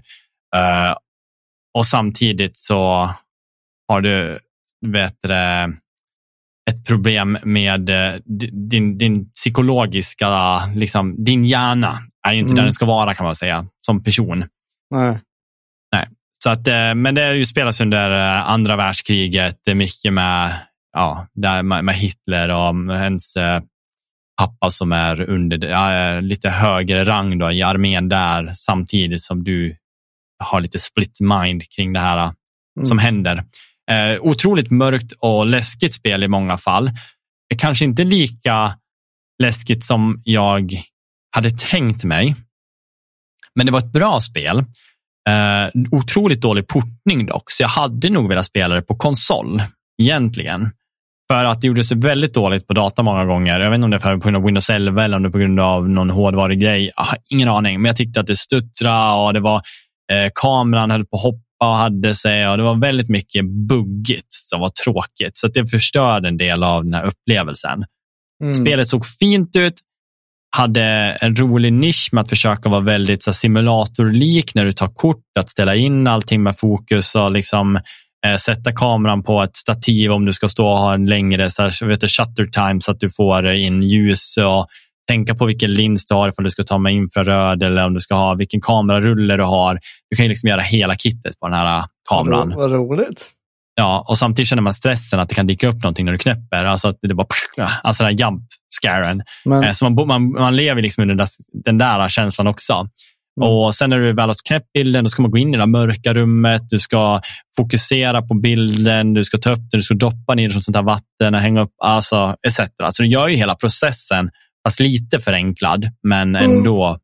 Och 1.79 1.87
samtidigt 1.87 2.57
så 2.57 3.11
har 3.89 4.01
du 4.01 4.39
vet 4.87 5.23
det, 5.23 5.73
ett 6.71 6.87
problem 6.87 7.39
med 7.43 7.91
din, 8.71 8.99
din 8.99 9.31
psykologiska, 9.31 10.59
liksom, 10.75 11.25
din 11.25 11.45
hjärna 11.45 11.99
är 12.29 12.33
ju 12.33 12.39
inte 12.39 12.51
mm. 12.51 12.57
där 12.57 12.63
den 12.63 12.73
ska 12.73 12.87
vara 12.87 13.15
kan 13.15 13.27
man 13.27 13.37
säga, 13.37 13.65
som 13.87 14.05
person. 14.05 14.45
Nej. 14.91 15.19
Nej. 15.93 16.09
Så 16.45 16.51
att, 16.51 16.69
eh, 16.69 16.95
men 16.95 17.15
det 17.15 17.23
är 17.23 17.35
ju 17.35 17.47
spelas 17.47 17.81
under 17.81 18.11
eh, 18.11 18.49
andra 18.49 18.77
världskriget, 18.77 19.61
det 19.65 19.71
är 19.71 19.75
mycket 19.75 20.13
med, 20.13 20.53
ja, 20.93 21.27
där 21.35 21.63
med 21.63 21.95
Hitler 21.95 22.49
och 22.49 22.97
hennes 22.99 23.37
eh, 23.37 23.63
pappa 24.41 24.71
som 24.71 24.93
är 24.93 25.21
under 25.21 25.69
ja, 25.69 26.21
lite 26.21 26.51
högre 26.51 27.05
rang 27.05 27.39
då, 27.39 27.51
i 27.51 27.63
armén 27.63 28.09
där, 28.09 28.53
samtidigt 28.55 29.23
som 29.23 29.45
du 29.45 29.77
har 30.45 30.61
lite 30.61 30.79
split 30.79 31.21
mind 31.21 31.71
kring 31.71 31.93
det 31.93 32.01
här 32.01 32.19
mm. 32.19 32.85
som 32.85 32.99
händer. 32.99 33.45
Eh, 33.91 34.21
otroligt 34.21 34.71
mörkt 34.71 35.13
och 35.19 35.47
läskigt 35.47 35.95
spel 35.95 36.25
i 36.25 36.29
många 36.29 36.59
fall. 36.59 36.91
Kanske 37.59 37.85
inte 37.85 38.05
lika 38.05 38.75
läskigt 39.43 39.85
som 39.85 40.23
jag 40.25 40.83
hade 41.35 41.51
tänkt 41.51 42.05
mig. 42.05 42.35
Men 43.55 43.67
det 43.67 43.73
var 43.73 43.79
ett 43.79 43.93
bra 43.93 44.21
spel. 44.21 44.59
Uh, 45.29 45.83
otroligt 45.91 46.41
dålig 46.41 46.67
portning 46.69 47.27
dock, 47.27 47.51
så 47.51 47.63
jag 47.63 47.69
hade 47.69 48.11
nog 48.11 48.29
velat 48.29 48.47
spela 48.47 48.75
det 48.75 48.83
på 48.83 48.97
konsol 48.97 49.63
egentligen. 50.03 50.71
För 51.31 51.45
att 51.45 51.61
det 51.61 51.67
gjorde 51.67 51.85
sig 51.85 51.97
väldigt 51.97 52.35
dåligt 52.35 52.67
på 52.67 52.75
data 52.75 53.03
många 53.03 53.25
gånger. 53.25 53.61
Jag 53.61 53.71
vet 53.71 53.75
inte 53.75 53.85
om 53.85 53.91
det 53.91 53.97
är 53.97 54.17
på 54.17 54.19
grund 54.19 54.37
av 54.37 54.45
Windows 54.45 54.71
11 54.71 55.05
eller 55.05 55.17
om 55.17 55.23
det 55.23 55.29
är 55.29 55.31
på 55.31 55.39
grund 55.39 55.61
av 55.61 55.89
någon 55.89 56.11
hårdvarugrej. 56.11 56.91
ingen 57.31 57.49
aning, 57.49 57.83
men 57.83 57.89
jag 57.89 57.97
tyckte 57.97 58.21
att 58.21 58.27
det 58.27 58.37
stuttrade 58.37 59.27
och 59.27 59.33
det 59.33 59.41
var 59.41 59.63
eh, 60.13 60.31
kameran 60.35 60.91
höll 60.91 61.07
på 61.07 61.17
att 61.17 61.23
hoppa 61.23 61.71
och 61.71 61.77
hade 61.77 62.15
sig 62.15 62.49
och 62.49 62.57
det 62.57 62.63
var 62.63 62.81
väldigt 62.81 63.09
mycket 63.09 63.45
buggigt 63.69 64.29
som 64.31 64.61
var 64.61 64.69
tråkigt. 64.69 65.37
Så 65.37 65.49
det 65.49 65.67
förstörde 65.67 66.29
en 66.29 66.37
del 66.37 66.63
av 66.63 66.85
den 66.85 66.95
här 66.95 67.05
upplevelsen. 67.05 67.85
Mm. 68.43 68.55
Spelet 68.55 68.89
såg 68.89 69.07
fint 69.07 69.57
ut, 69.57 69.75
hade 70.55 70.83
en 71.21 71.37
rolig 71.37 71.73
nisch 71.73 72.09
med 72.13 72.23
att 72.23 72.29
försöka 72.29 72.69
vara 72.69 72.81
väldigt 72.81 73.23
så, 73.23 73.33
simulatorlik 73.33 74.55
när 74.55 74.65
du 74.65 74.73
tar 74.73 74.89
kort, 74.89 75.25
att 75.41 75.49
ställa 75.49 75.75
in 75.75 76.07
allting 76.07 76.43
med 76.43 76.59
fokus 76.59 77.15
och 77.15 77.31
liksom, 77.31 77.77
eh, 78.27 78.37
sätta 78.37 78.73
kameran 78.73 79.23
på 79.23 79.43
ett 79.43 79.57
stativ 79.57 80.13
om 80.13 80.25
du 80.25 80.33
ska 80.33 80.49
stå 80.49 80.67
och 80.67 80.79
ha 80.79 80.95
en 80.95 81.07
längre 81.07 81.51
så 81.51 81.63
här, 81.63 81.87
vet 81.87 82.01
du, 82.01 82.09
shutter 82.09 82.45
time 82.45 82.81
så 82.81 82.91
att 82.91 83.01
du 83.01 83.11
får 83.11 83.53
in 83.53 83.83
ljus 83.83 84.37
och 84.37 84.67
tänka 85.09 85.35
på 85.35 85.47
vilken 85.47 85.73
lins 85.73 86.07
du 86.07 86.15
har 86.15 86.29
ifall 86.29 86.45
du 86.45 86.51
ska 86.51 86.63
ta 86.63 86.79
med 86.79 86.93
infraröd 86.93 87.63
eller 87.63 87.85
om 87.85 87.95
du 87.95 88.01
ska 88.01 88.15
ha 88.15 88.35
vilken 88.35 88.61
kamerarulle 88.61 89.37
du 89.37 89.45
har. 89.45 89.79
Du 90.11 90.17
kan 90.17 90.29
liksom 90.29 90.49
göra 90.49 90.61
hela 90.61 90.95
kittet 90.95 91.41
på 91.41 91.47
den 91.47 91.57
här 91.57 91.79
eh, 91.79 91.85
kameran. 92.09 92.53
Vad 92.57 92.73
roligt. 92.73 93.31
Ja, 93.77 94.05
och 94.09 94.19
samtidigt 94.19 94.49
känner 94.49 94.63
man 94.63 94.75
stressen 94.75 95.21
att 95.21 95.29
det 95.29 95.35
kan 95.35 95.47
dyka 95.47 95.69
upp 95.69 95.83
någonting 95.83 96.05
när 96.05 96.13
du 96.13 96.19
knäpper. 96.19 96.65
Alltså 96.65 96.89
att 96.89 96.99
det 97.03 97.15
bara, 97.15 97.27
alltså 97.83 98.05
den 98.05 98.17
jump 98.17 98.43
scaren. 98.81 99.23
Men... 99.45 99.65
Eh, 99.65 99.73
så 99.73 99.91
man, 99.91 100.07
man, 100.07 100.33
man 100.33 100.57
lever 100.57 100.83
liksom 100.83 101.03
under 101.03 101.15
den 101.15 101.27
där, 101.27 101.63
den 101.65 101.79
där 101.79 102.09
känslan 102.09 102.47
också. 102.47 102.89
Mm. 103.41 103.49
Och 103.49 103.75
Sen 103.75 103.91
när 103.91 103.99
du 103.99 104.13
väl 104.13 104.29
har 104.29 104.35
knäppt 104.49 104.73
bilden, 104.73 105.05
då 105.05 105.11
ska 105.11 105.23
man 105.23 105.31
gå 105.31 105.39
in 105.39 105.55
i 105.55 105.57
det 105.57 105.67
mörka 105.67 106.15
rummet. 106.15 106.63
Du 106.69 106.79
ska 106.79 107.21
fokusera 107.57 108.23
på 108.23 108.35
bilden, 108.35 109.15
du 109.15 109.25
ska 109.25 109.39
ta 109.39 109.53
upp 109.53 109.71
den, 109.71 109.81
du 109.81 109.83
ska 109.83 109.95
doppa 109.95 110.35
ner 110.35 110.49
den 110.49 110.59
i 110.59 110.63
sånt 110.63 110.77
här 110.77 110.83
vatten 110.83 111.35
och 111.35 111.41
hänga 111.41 111.61
upp, 111.61 111.73
alltså 111.85 112.37
etc. 112.47 112.61
Så 112.93 113.03
du 113.03 113.09
gör 113.09 113.29
ju 113.29 113.37
hela 113.37 113.55
processen, 113.55 114.31
fast 114.67 114.81
lite 114.81 115.21
förenklad, 115.21 115.91
men 116.03 116.37
mm. 116.37 116.51
ändå 116.51 116.87
mm. 116.87 116.99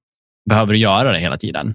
behöver 0.48 0.72
du 0.72 0.78
göra 0.78 1.12
det 1.12 1.18
hela 1.18 1.36
tiden. 1.36 1.74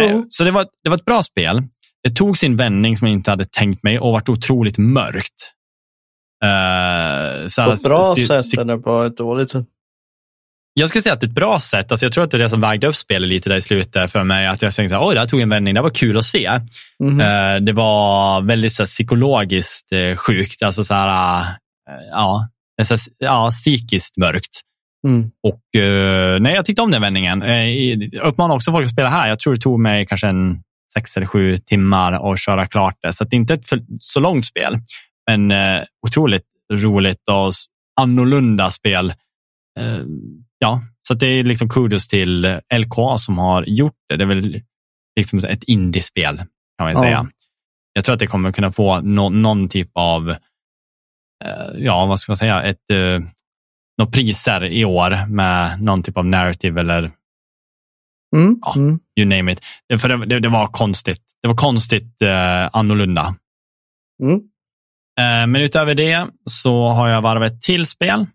Mm. 0.00 0.26
Så 0.30 0.44
det 0.44 0.50
var, 0.50 0.66
det 0.84 0.90
var 0.90 0.96
ett 0.96 1.04
bra 1.04 1.22
spel. 1.22 1.62
Det 2.06 2.10
tog 2.10 2.38
sin 2.38 2.56
vändning 2.56 2.96
som 2.96 3.06
jag 3.06 3.12
inte 3.12 3.30
hade 3.30 3.44
tänkt 3.44 3.82
mig 3.82 3.98
och 3.98 4.12
varit 4.12 4.28
otroligt 4.28 4.78
mörkt. 4.78 5.52
Uh, 6.44 7.64
på 7.64 7.72
ett 7.72 7.82
bra 7.82 8.14
sätt 8.14 8.58
eller 8.58 8.76
på 8.76 9.02
ett 9.02 9.16
dåligt 9.16 9.50
sätt? 9.50 9.64
Jag 10.74 10.88
skulle 10.88 11.02
säga 11.02 11.12
att 11.12 11.20
det 11.20 11.26
är 11.26 11.28
ett 11.28 11.34
bra 11.34 11.60
sätt. 11.60 11.90
Alltså 11.90 12.06
jag 12.06 12.12
tror 12.12 12.24
att 12.24 12.30
det 12.30 12.36
är 12.36 12.38
det 12.38 12.50
som 12.50 12.60
vägde 12.60 12.86
upp 12.86 12.96
spelet 12.96 13.28
lite 13.28 13.48
där 13.48 13.56
i 13.56 13.60
slutet 13.60 14.12
för 14.12 14.24
mig. 14.24 14.46
Att 14.46 14.62
jag 14.62 14.74
tänkte, 14.74 14.98
oj, 14.98 15.14
det 15.14 15.20
här 15.20 15.26
tog 15.26 15.40
en 15.40 15.48
vändning. 15.48 15.74
Det 15.74 15.80
var 15.80 15.90
kul 15.90 16.18
att 16.18 16.24
se. 16.24 16.46
Mm 16.46 17.20
-hmm. 17.20 17.60
Det 17.60 17.72
var 17.72 18.42
väldigt 18.42 18.72
så 18.72 18.82
här, 18.82 18.86
psykologiskt 18.86 19.92
eh, 19.92 20.16
sjukt. 20.16 20.62
Alltså 20.62 20.84
så 20.84 20.94
här, 20.94 21.44
ja, 22.10 22.48
så 22.82 22.94
här, 22.94 23.00
ja, 23.18 23.50
psykiskt 23.50 24.16
mörkt. 24.16 24.60
Mm. 25.06 25.30
Och 25.42 25.60
nej, 26.42 26.54
jag 26.54 26.64
tyckte 26.64 26.82
om 26.82 26.90
den 26.90 27.02
vändningen. 27.02 27.40
Jag 28.12 28.24
uppmanar 28.24 28.54
också 28.54 28.72
folk 28.72 28.84
att 28.84 28.92
spela 28.92 29.08
här. 29.08 29.28
Jag 29.28 29.38
tror 29.38 29.54
det 29.54 29.60
tog 29.60 29.80
mig 29.80 30.06
kanske 30.06 30.28
en 30.28 30.62
sex 30.98 31.16
eller 31.16 31.26
sju 31.26 31.58
timmar 31.58 32.32
att 32.32 32.40
köra 32.40 32.66
klart 32.66 32.94
det. 33.02 33.12
Så 33.12 33.24
det 33.24 33.36
är 33.36 33.38
inte 33.38 33.54
ett 33.54 33.68
för, 33.68 33.80
så 33.98 34.20
långt 34.20 34.46
spel, 34.46 34.76
men 35.30 35.52
otroligt 36.06 36.44
roligt 36.72 37.28
och 37.28 37.52
annorlunda 38.00 38.70
spel 38.70 39.12
ja, 40.58 40.80
så 41.08 41.14
det 41.14 41.26
är 41.26 41.44
liksom 41.44 41.68
kudos 41.68 42.08
till 42.08 42.60
LKA 42.74 43.18
som 43.18 43.38
har 43.38 43.62
gjort 43.62 43.96
det. 44.08 44.16
Det 44.16 44.24
är 44.24 44.28
väl 44.28 44.62
liksom 45.16 45.38
ett 45.38 45.64
indiespel 45.64 46.36
kan 46.36 46.46
man 46.78 46.92
ja. 46.92 47.00
säga. 47.00 47.26
Jag 47.92 48.04
tror 48.04 48.12
att 48.12 48.18
det 48.18 48.26
kommer 48.26 48.52
kunna 48.52 48.72
få 48.72 49.00
no 49.00 49.28
någon 49.28 49.68
typ 49.68 49.90
av, 49.94 50.30
eh, 51.44 51.78
ja 51.78 52.06
vad 52.06 52.20
ska 52.20 52.32
man 52.32 52.36
säga, 52.36 52.62
ett, 52.62 52.90
uh, 52.92 53.20
några 53.98 54.10
priser 54.10 54.64
i 54.64 54.84
år 54.84 55.26
med 55.28 55.82
någon 55.82 56.02
typ 56.02 56.16
av 56.16 56.26
narrative 56.26 56.80
eller 56.80 57.10
mm. 58.36 58.58
Ja, 58.62 58.74
mm. 58.76 58.98
you 59.20 59.28
name 59.28 59.52
it. 59.52 59.60
För 60.00 60.08
det, 60.08 60.26
det, 60.26 60.40
det, 60.40 60.48
var 60.48 60.66
konstigt. 60.66 61.22
Det 61.42 61.48
var 61.48 61.56
konstigt 61.56 62.22
uh, 62.22 62.68
annorlunda. 62.72 63.34
Mm. 64.22 64.34
Uh, 64.34 65.46
men 65.46 65.56
utöver 65.56 65.94
det 65.94 66.26
så 66.44 66.88
har 66.88 67.08
jag 67.08 67.22
varvat 67.22 67.52
ett 67.52 67.62
till 67.62 67.86
spel 67.86 68.26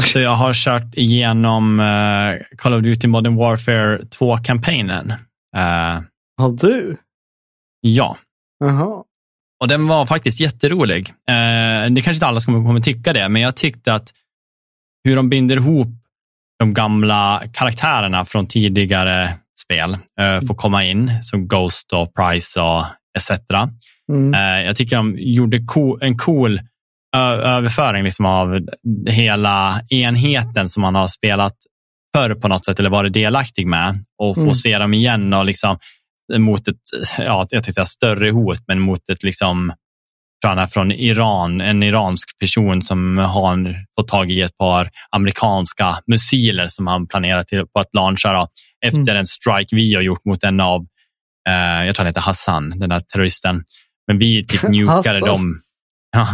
så 0.04 0.20
jag 0.20 0.34
har 0.34 0.54
kört 0.54 0.94
igenom 0.94 1.80
uh, 1.80 2.56
Call 2.58 2.74
of 2.74 2.82
Duty 2.82 3.08
Modern 3.08 3.36
Warfare 3.36 3.98
2-kampanjen. 3.98 5.10
Uh, 5.56 6.02
har 6.36 6.52
du? 6.60 6.96
Ja. 7.80 8.16
Jaha. 8.58 9.04
Och 9.60 9.68
den 9.68 9.86
var 9.86 10.06
faktiskt 10.06 10.40
jätterolig. 10.40 11.08
Uh, 11.08 11.90
det 11.90 12.02
kanske 12.02 12.14
inte 12.14 12.26
alla 12.26 12.40
som 12.40 12.66
kommer 12.66 12.80
tycka 12.80 13.12
det, 13.12 13.28
men 13.28 13.42
jag 13.42 13.56
tyckte 13.56 13.94
att 13.94 14.12
hur 15.04 15.16
de 15.16 15.28
binder 15.28 15.56
ihop 15.56 15.88
de 16.58 16.74
gamla 16.74 17.42
karaktärerna 17.52 18.24
från 18.24 18.46
tidigare 18.46 19.34
spel 19.64 19.90
uh, 19.92 20.46
får 20.46 20.54
komma 20.54 20.84
in, 20.84 21.10
som 21.22 21.48
Ghost 21.48 21.92
och 21.92 22.14
Price 22.14 22.60
och 22.60 22.84
etc. 23.18 23.30
Mm. 24.12 24.64
jag 24.66 24.76
tycker 24.76 24.96
de 24.96 25.14
gjorde 25.18 25.60
en 26.00 26.18
cool 26.18 26.60
överföring 27.16 28.04
liksom 28.04 28.26
av 28.26 28.60
hela 29.06 29.80
enheten 29.88 30.68
som 30.68 30.80
man 30.80 30.94
har 30.94 31.08
spelat 31.08 31.56
förr 32.16 32.34
på 32.34 32.48
något 32.48 32.64
sätt 32.64 32.78
eller 32.78 32.90
varit 32.90 33.12
delaktig 33.12 33.66
med 33.66 34.04
och 34.22 34.34
få 34.34 34.40
mm. 34.40 34.54
se 34.54 34.78
dem 34.78 34.94
igen 34.94 35.34
och 35.34 35.44
liksom 35.44 35.78
mot 36.38 36.68
ett, 36.68 36.76
ja, 37.18 37.46
jag 37.50 37.64
tänkte 37.64 37.86
större 37.86 38.30
hot, 38.30 38.58
men 38.66 38.80
mot 38.80 39.08
ett 39.08 39.22
liksom 39.22 39.72
från 40.70 40.92
Iran, 40.92 41.60
en 41.60 41.82
iransk 41.82 42.38
person 42.38 42.82
som 42.82 43.18
har 43.18 43.84
fått 43.98 44.08
tag 44.08 44.30
i 44.30 44.42
ett 44.42 44.56
par 44.58 44.90
amerikanska 45.10 45.98
missiler 46.06 46.68
som 46.68 46.86
han 46.86 47.06
planerar 47.06 47.44
till, 47.44 47.66
på 47.66 47.80
att 47.80 47.94
launcha 47.94 48.48
efter 48.86 49.00
mm. 49.00 49.16
en 49.16 49.26
strike 49.26 49.76
vi 49.76 49.94
har 49.94 50.02
gjort 50.02 50.24
mot 50.24 50.44
en 50.44 50.60
av, 50.60 50.86
eh, 51.48 51.86
jag 51.86 51.94
tror 51.94 52.04
han 52.04 52.06
heter 52.06 52.20
Hassan, 52.20 52.78
den 52.78 52.88
där 52.88 53.00
terroristen. 53.00 53.64
Men 54.06 54.18
vi 54.18 54.44
typ 54.44 54.62
njukade 54.68 55.20
dem. 55.20 55.60
Ja, 56.16 56.28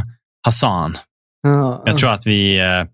Hassan. 0.44 0.96
Ja. 1.42 1.82
Jag 1.86 1.98
tror 1.98 2.10
att 2.10 2.26
vi 2.26 2.58
eh, 2.58 2.86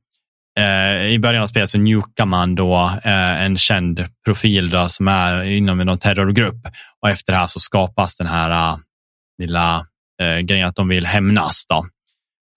eh, 0.64 1.06
i 1.06 1.18
början 1.18 1.42
av 1.42 1.46
spelet 1.46 1.70
så 1.70 1.78
njukar 1.78 2.26
man 2.26 2.54
då 2.54 2.92
eh, 3.04 3.42
en 3.42 3.58
känd 3.58 4.04
profil 4.24 4.70
då, 4.70 4.88
som 4.88 5.08
är 5.08 5.42
inom 5.42 5.78
någon 5.78 5.98
terrorgrupp 5.98 6.66
och 7.02 7.10
efter 7.10 7.32
det 7.32 7.38
här 7.38 7.46
så 7.46 7.60
skapas 7.60 8.16
den 8.16 8.26
här 8.26 8.72
uh, 8.72 8.78
lilla 9.38 9.86
uh, 10.22 10.38
grejen 10.38 10.68
att 10.68 10.76
de 10.76 10.88
vill 10.88 11.06
hämnas. 11.06 11.66
Då. 11.68 11.86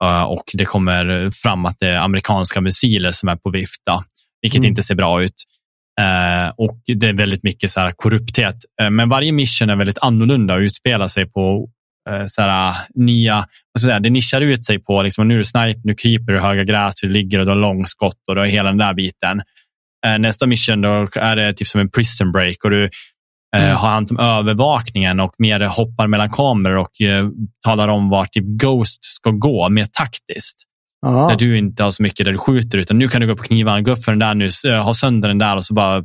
Uh, 0.04 0.22
och 0.22 0.44
det 0.52 0.64
kommer 0.64 1.30
fram 1.30 1.66
att 1.66 1.76
det 1.80 1.88
är 1.88 1.98
amerikanska 1.98 2.60
missiler 2.60 3.12
som 3.12 3.28
är 3.28 3.36
på 3.36 3.50
vift, 3.50 3.82
då, 3.86 4.02
vilket 4.42 4.58
mm. 4.58 4.68
inte 4.68 4.82
ser 4.82 4.94
bra 4.94 5.22
ut. 5.22 5.34
Uh, 6.00 6.52
och 6.56 6.80
det 6.86 7.08
är 7.08 7.12
väldigt 7.12 7.44
mycket 7.44 7.70
så 7.70 7.80
här 7.80 7.92
korrupthet. 7.92 8.56
Men 8.90 9.08
varje 9.08 9.32
mission 9.32 9.70
är 9.70 9.76
väldigt 9.76 9.98
annorlunda 9.98 10.54
och 10.54 10.60
utspelar 10.60 11.06
sig 11.06 11.26
på 11.26 11.68
Eh, 12.10 12.24
såhär, 12.26 12.72
nya, 12.94 13.46
säga, 13.80 14.00
det 14.00 14.10
nischar 14.10 14.40
ut 14.40 14.64
sig 14.64 14.78
på, 14.78 15.02
liksom, 15.02 15.28
nu 15.28 15.34
är 15.34 15.38
du 15.38 15.44
sniper, 15.44 15.80
nu 15.84 15.94
kryper 15.94 16.32
du 16.32 16.40
höga 16.40 16.64
gräs, 16.64 17.00
du 17.00 17.08
ligger 17.08 17.38
och 17.38 17.44
du 17.44 17.50
har 17.50 17.58
långskott 17.58 18.28
och 18.28 18.34
du 18.34 18.40
har 18.40 18.46
hela 18.46 18.68
den 18.68 18.78
där 18.78 18.94
biten. 18.94 19.42
Eh, 20.06 20.18
nästa 20.18 20.46
mission 20.46 20.80
då 20.80 21.08
är 21.16 21.36
det 21.36 21.52
typ 21.54 21.68
som 21.68 21.80
en 21.80 21.90
prison 21.90 22.32
break 22.32 22.64
och 22.64 22.70
du 22.70 22.84
eh, 22.84 22.90
mm. 23.56 23.76
har 23.76 23.88
hand 23.88 24.10
om 24.10 24.18
övervakningen 24.18 25.20
och 25.20 25.34
mer 25.38 25.60
hoppar 25.60 26.06
mellan 26.06 26.30
kameror 26.30 26.76
och 26.76 26.90
talar 27.64 27.88
om 27.88 28.08
vart 28.08 28.32
typ 28.32 28.44
Ghost 28.44 29.04
ska 29.04 29.30
gå 29.30 29.68
mer 29.68 29.86
taktiskt. 29.92 30.62
Aha. 31.06 31.28
Där 31.28 31.36
du 31.36 31.58
inte 31.58 31.82
har 31.82 31.90
så 31.90 32.02
mycket 32.02 32.26
där 32.26 32.32
du 32.32 32.38
skjuter 32.38 32.78
utan 32.78 32.98
nu 32.98 33.08
kan 33.08 33.20
du 33.20 33.26
gå 33.26 33.36
på 33.36 33.42
knivarna, 33.42 33.80
gå 33.80 33.90
upp 33.90 34.04
för 34.04 34.12
den 34.12 34.18
där 34.18 34.34
nu, 34.34 34.78
ha 34.78 34.94
sönder 34.94 35.28
den 35.28 35.38
där 35.38 35.56
och 35.56 35.64
så 35.64 35.74
bara 35.74 36.04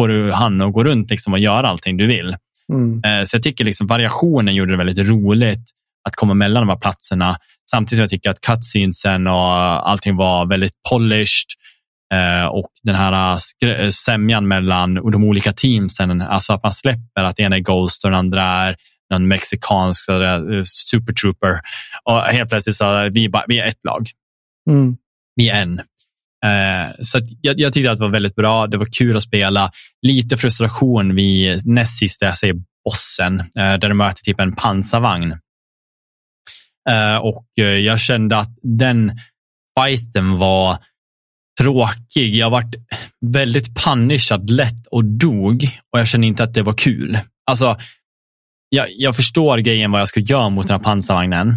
får 0.00 0.08
du 0.08 0.32
han 0.32 0.60
att 0.60 0.72
gå 0.72 0.84
runt 0.84 1.10
liksom 1.10 1.32
och 1.32 1.38
göra 1.38 1.68
allting 1.68 1.96
du 1.96 2.06
vill. 2.06 2.36
Mm. 2.72 3.02
Eh, 3.04 3.24
så 3.24 3.36
jag 3.36 3.42
tycker 3.42 3.64
liksom 3.64 3.86
variationen 3.86 4.54
gjorde 4.54 4.72
det 4.72 4.78
väldigt 4.78 5.08
roligt 5.08 5.64
att 6.08 6.16
komma 6.16 6.34
mellan 6.34 6.62
de 6.62 6.68
här 6.68 6.78
platserna. 6.78 7.36
Samtidigt 7.70 7.96
som 7.96 8.02
jag 8.02 8.10
tycker 8.10 8.30
att 8.30 8.40
cutscenesen 8.40 9.26
och 9.26 9.90
allting 9.90 10.16
var 10.16 10.46
väldigt 10.46 10.72
polished 10.90 11.46
eh, 11.56 11.71
och 12.50 12.70
den 12.82 12.94
här 12.94 13.38
eh, 13.64 13.88
sämjan 13.88 14.48
mellan 14.48 14.94
de 14.94 15.24
olika 15.24 15.52
teamsen, 15.52 16.20
alltså 16.20 16.52
att 16.52 16.62
man 16.62 16.72
släpper 16.72 17.24
att 17.24 17.40
ena 17.40 17.56
är 17.56 17.60
Ghost 17.60 18.04
och 18.04 18.10
den 18.10 18.18
andra 18.18 18.42
är 18.42 18.76
någon 19.10 19.28
mexikansk 19.28 20.04
super 20.64 21.12
trooper 21.12 21.60
och 22.04 22.22
helt 22.22 22.50
plötsligt 22.50 22.76
så 22.76 22.84
är 22.84 23.10
vi, 23.10 23.28
bara, 23.28 23.44
vi 23.48 23.58
är 23.58 23.66
ett 23.66 23.84
lag. 23.88 24.06
Mm. 24.70 24.96
Vi 25.36 25.48
är 25.48 25.62
en. 25.62 25.80
Så 27.02 27.20
jag, 27.40 27.60
jag 27.60 27.72
tyckte 27.72 27.90
att 27.90 27.98
det 27.98 28.04
var 28.04 28.12
väldigt 28.12 28.34
bra. 28.34 28.66
Det 28.66 28.76
var 28.76 28.86
kul 28.86 29.16
att 29.16 29.22
spela. 29.22 29.70
Lite 30.06 30.36
frustration 30.36 31.14
vid 31.14 31.66
näst 31.66 31.98
sista, 31.98 32.26
jag 32.26 32.38
säger 32.38 32.54
bossen, 32.84 33.40
eh, 33.40 33.74
där 33.78 33.88
du 33.88 33.94
möter 33.94 34.22
typ 34.22 34.40
en 34.40 34.52
pansarvagn. 34.52 35.32
Eh, 36.90 37.16
och 37.16 37.46
jag 37.54 38.00
kände 38.00 38.38
att 38.38 38.50
den 38.62 39.18
fighten 39.80 40.38
var 40.38 40.78
tråkig. 41.60 42.34
Jag 42.34 42.50
varit 42.50 42.74
väldigt 43.26 43.84
punishad 43.84 44.50
lätt 44.50 44.86
och 44.90 45.04
dog 45.04 45.68
och 45.92 45.98
jag 45.98 46.08
kände 46.08 46.26
inte 46.26 46.42
att 46.42 46.54
det 46.54 46.62
var 46.62 46.72
kul. 46.72 47.18
Alltså, 47.50 47.76
jag, 48.68 48.86
jag 48.90 49.16
förstår 49.16 49.58
grejen 49.58 49.90
vad 49.90 50.00
jag 50.00 50.08
ska 50.08 50.20
göra 50.20 50.48
mot 50.48 50.68
den 50.68 50.76
här 50.76 50.84
pansarvagnen. 50.84 51.54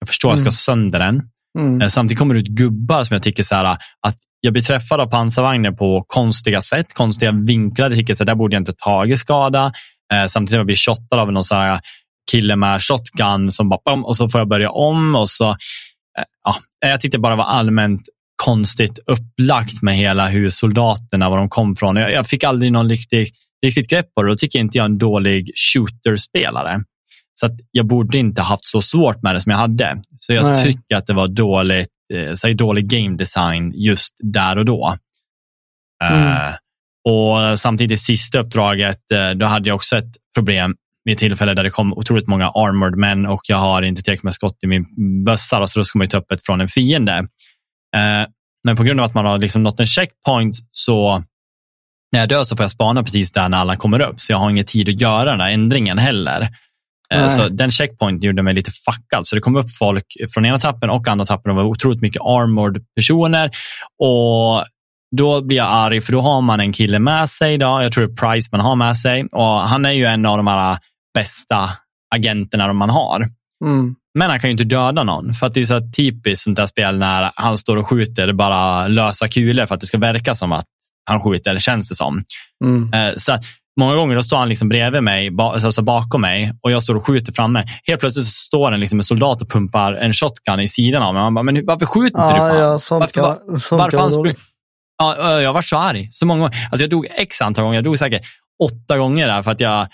Jag 0.00 0.08
förstår 0.08 0.28
mm. 0.28 0.34
att 0.40 0.44
jag 0.44 0.54
ska 0.54 0.72
mm. 0.72 0.80
sönder 0.80 0.98
den. 0.98 1.22
Mm. 1.58 1.90
Samtidigt 1.90 2.18
kommer 2.18 2.34
det 2.34 2.40
ut 2.40 2.46
gubbar 2.46 3.04
som 3.04 3.14
jag 3.14 3.22
tycker 3.22 3.42
så 3.42 3.54
här, 3.54 3.64
att 4.06 4.16
jag 4.40 4.52
blir 4.52 4.62
träffad 4.62 5.00
av 5.00 5.06
pansarvagnen 5.06 5.76
på 5.76 6.04
konstiga 6.06 6.60
sätt, 6.60 6.94
konstiga 6.94 7.32
vinklar. 7.32 7.90
Jag 7.90 7.98
tycker 7.98 8.12
att 8.22 8.26
där 8.26 8.34
borde 8.34 8.54
jag 8.54 8.60
inte 8.60 8.72
tagit 8.72 9.18
skada. 9.18 9.72
Eh, 10.14 10.26
samtidigt 10.26 10.50
som 10.50 10.56
jag 10.56 10.66
blir 10.66 10.76
shottad 10.76 11.20
av 11.20 11.32
någon 11.32 11.44
sån 11.44 11.58
här 11.58 11.80
kille 12.30 12.56
med 12.56 12.82
shotgun 12.82 13.50
som 13.50 13.68
bara 13.68 13.80
bam, 13.84 14.04
och 14.04 14.16
så 14.16 14.28
får 14.28 14.40
jag 14.40 14.48
börja 14.48 14.70
om. 14.70 15.14
och 15.14 15.30
så. 15.30 15.50
Eh, 15.50 16.24
ja, 16.44 16.56
jag 16.80 17.00
tyckte 17.00 17.18
bara 17.18 17.36
var 17.36 17.44
allmänt 17.44 18.00
konstigt 18.44 18.98
upplagt 19.06 19.82
med 19.82 19.96
hela 19.96 20.28
hur 20.28 20.50
soldaterna, 20.50 21.30
var 21.30 21.38
de 21.38 21.48
kom 21.48 21.76
från. 21.76 21.96
Jag, 21.96 22.12
jag 22.12 22.26
fick 22.26 22.44
aldrig 22.44 22.72
någon 22.72 22.88
riktig, 22.88 23.28
riktigt 23.66 23.88
grepp 23.88 24.06
på 24.14 24.22
det. 24.22 24.28
Då 24.28 24.34
tycker 24.34 24.58
inte 24.58 24.78
jag 24.78 24.84
är 24.84 24.88
en 24.88 24.98
dålig 24.98 25.50
shooter-spelare. 25.54 26.80
Så 27.34 27.46
att 27.46 27.52
jag 27.70 27.86
borde 27.86 28.18
inte 28.18 28.42
haft 28.42 28.66
så 28.66 28.82
svårt 28.82 29.22
med 29.22 29.34
det 29.34 29.40
som 29.40 29.50
jag 29.50 29.58
hade. 29.58 30.02
Så 30.16 30.32
jag 30.32 30.44
Nej. 30.44 30.64
tycker 30.64 30.96
att 30.96 31.06
det 31.06 31.12
var 31.12 31.28
dåligt, 31.28 31.88
eh, 32.14 32.34
så 32.34 32.52
dålig 32.52 32.88
game 32.88 33.16
design 33.16 33.72
just 33.74 34.14
där 34.18 34.58
och 34.58 34.64
då. 34.64 34.96
Mm. 36.04 36.28
Uh, 36.28 36.54
och 37.08 37.58
samtidigt 37.58 38.00
sista 38.00 38.38
uppdraget, 38.38 38.98
uh, 39.14 39.30
då 39.30 39.46
hade 39.46 39.68
jag 39.68 39.76
också 39.76 39.96
ett 39.96 40.12
problem 40.34 40.74
vid 41.04 41.12
ett 41.12 41.18
tillfälle 41.18 41.54
där 41.54 41.64
det 41.64 41.70
kom 41.70 41.92
otroligt 41.92 42.28
många 42.28 42.48
armored 42.48 42.96
män 42.96 43.26
och 43.26 43.40
jag 43.48 43.56
har 43.56 43.82
inte 43.82 44.02
tillräckligt 44.02 44.24
med 44.24 44.34
skott 44.34 44.58
i 44.62 44.66
min 44.66 44.84
bössa, 45.24 45.66
så 45.66 45.80
då 45.80 45.84
ska 45.84 45.98
man 45.98 46.08
ta 46.08 46.18
upp 46.18 46.32
ett 46.32 46.46
från 46.46 46.60
en 46.60 46.68
fiende. 46.68 47.26
Uh, 47.96 48.26
men 48.64 48.76
på 48.76 48.82
grund 48.82 49.00
av 49.00 49.06
att 49.06 49.14
man 49.14 49.26
har 49.26 49.38
liksom 49.38 49.62
nått 49.62 49.80
en 49.80 49.86
checkpoint 49.86 50.56
så 50.72 51.22
när 52.12 52.20
jag 52.20 52.28
dör 52.28 52.44
så 52.44 52.56
får 52.56 52.64
jag 52.64 52.70
spana 52.70 53.02
precis 53.02 53.32
där 53.32 53.48
när 53.48 53.58
alla 53.58 53.76
kommer 53.76 54.00
upp, 54.00 54.20
så 54.20 54.32
jag 54.32 54.38
har 54.38 54.50
ingen 54.50 54.64
tid 54.64 54.88
att 54.88 55.00
göra 55.00 55.30
den 55.30 55.40
här 55.40 55.50
ändringen 55.50 55.98
heller. 55.98 56.48
Eh, 57.12 57.20
Nej. 57.20 57.30
Så 57.30 57.48
den 57.48 57.70
checkpointen 57.70 58.26
gjorde 58.26 58.42
mig 58.42 58.54
lite 58.54 58.70
fuckad. 58.70 59.26
Så 59.26 59.34
det 59.34 59.40
kom 59.40 59.56
upp 59.56 59.70
folk 59.78 60.06
från 60.34 60.44
ena 60.44 60.58
trappen 60.58 60.90
och 60.90 61.08
andra 61.08 61.24
trappen 61.24 61.50
och 61.50 61.56
var 61.56 61.64
otroligt 61.64 62.02
mycket 62.02 62.22
armored 62.22 62.84
personer. 62.96 63.50
Och 63.98 64.64
då 65.16 65.42
blir 65.42 65.56
jag 65.56 65.66
arg, 65.70 66.00
för 66.00 66.12
då 66.12 66.20
har 66.20 66.40
man 66.40 66.60
en 66.60 66.72
kille 66.72 66.98
med 66.98 67.30
sig. 67.30 67.58
Då. 67.58 67.66
Jag 67.82 67.92
tror 67.92 68.06
det 68.06 68.12
är 68.12 68.16
Price 68.16 68.48
man 68.52 68.60
har 68.60 68.76
med 68.76 68.96
sig. 68.96 69.24
Och 69.32 69.60
han 69.60 69.84
är 69.84 69.90
ju 69.90 70.04
en 70.04 70.26
av 70.26 70.36
de 70.36 70.46
här 70.46 70.78
bästa 71.14 71.70
agenterna 72.14 72.72
man 72.72 72.90
har. 72.90 73.24
Mm. 73.64 73.94
Men 74.18 74.30
han 74.30 74.40
kan 74.40 74.48
ju 74.48 74.52
inte 74.52 74.64
döda 74.64 75.02
någon. 75.02 75.32
För 75.34 75.46
att 75.46 75.54
det 75.54 75.60
är 75.60 75.64
så 75.64 75.80
typiskt 75.96 76.44
sånt 76.44 76.56
där 76.56 76.66
spel 76.66 76.98
när 76.98 77.32
han 77.34 77.58
står 77.58 77.76
och 77.76 77.88
skjuter 77.88 78.32
bara 78.32 78.88
lösa 78.88 79.28
kulor 79.28 79.66
för 79.66 79.74
att 79.74 79.80
det 79.80 79.86
ska 79.86 79.98
verka 79.98 80.34
som 80.34 80.52
att 80.52 80.64
han 81.10 81.20
skjuter, 81.20 81.58
känns 81.58 81.88
det 81.88 81.94
som. 81.94 82.24
Mm. 82.64 82.92
Eh, 82.94 83.14
Så 83.16 83.38
många 83.80 83.94
gånger 83.94 84.16
då 84.16 84.22
står 84.22 84.36
han 84.36 84.48
liksom 84.48 84.68
bredvid 84.68 85.02
mig, 85.02 85.30
ba- 85.30 85.52
alltså 85.52 85.82
bakom 85.82 86.20
mig 86.20 86.52
och 86.62 86.70
jag 86.72 86.82
står 86.82 86.94
och 86.94 87.06
skjuter 87.06 87.32
framme. 87.32 87.64
Helt 87.86 88.00
plötsligt 88.00 88.26
så 88.26 88.30
står 88.30 88.72
en, 88.72 88.80
liksom 88.80 88.98
en 88.98 89.04
soldat 89.04 89.42
och 89.42 89.48
pumpar 89.50 89.92
en 89.92 90.12
shotgun 90.12 90.60
i 90.60 90.68
sidan 90.68 91.02
av 91.02 91.14
mig. 91.14 91.22
Man 91.22 91.34
bara, 91.34 91.42
men 91.42 91.66
varför 91.66 91.86
skjuter 91.86 92.22
inte 92.22 92.34
du 92.34 92.38
på 92.38 92.56
Ja, 92.56 92.58
ja, 92.58 92.78
Varför, 93.00 93.14
kan, 93.14 93.22
var, 93.22 93.38
varför 93.78 93.98
han 93.98 94.10
ja, 94.98 95.40
Jag 95.40 95.52
var 95.52 95.62
så 95.62 95.76
arg 95.76 96.08
så 96.12 96.26
många 96.26 96.40
gånger. 96.40 96.56
Alltså 96.70 96.82
jag 96.82 96.90
dog 96.90 97.06
x 97.16 97.40
antal 97.40 97.64
gånger. 97.64 97.74
Jag 97.76 97.84
dog 97.84 97.98
säkert 97.98 98.22
åtta 98.62 98.98
gånger 98.98 99.26
där 99.26 99.42
för 99.42 99.50
att 99.50 99.60
jag... 99.60 99.86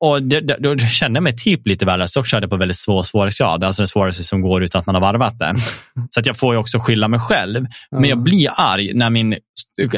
och 0.00 0.22
det, 0.22 0.40
det, 0.40 0.56
då 0.60 0.78
kände 0.78 1.16
jag 1.16 1.22
mig 1.22 1.36
typ 1.36 1.66
lite 1.66 1.84
värdelös. 1.84 2.12
Dock 2.12 2.26
körde 2.26 2.44
jag 2.44 2.50
på 2.50 2.56
väldigt 2.56 2.76
svår 2.76 3.02
svårighetsgrad. 3.02 3.64
Alltså 3.64 3.82
den 3.82 3.88
svåraste 3.88 4.24
som 4.24 4.40
går 4.40 4.62
utan 4.62 4.78
att 4.78 4.86
man 4.86 4.94
har 4.94 5.02
varvat 5.02 5.38
det. 5.38 5.54
Så 6.10 6.20
att 6.20 6.26
jag 6.26 6.36
får 6.38 6.54
ju 6.54 6.60
också 6.60 6.78
skylla 6.78 7.08
mig 7.08 7.20
själv. 7.20 7.66
Men 7.90 8.04
jag 8.04 8.18
blir 8.18 8.50
arg 8.56 8.94
när 8.94 9.10
min 9.10 9.36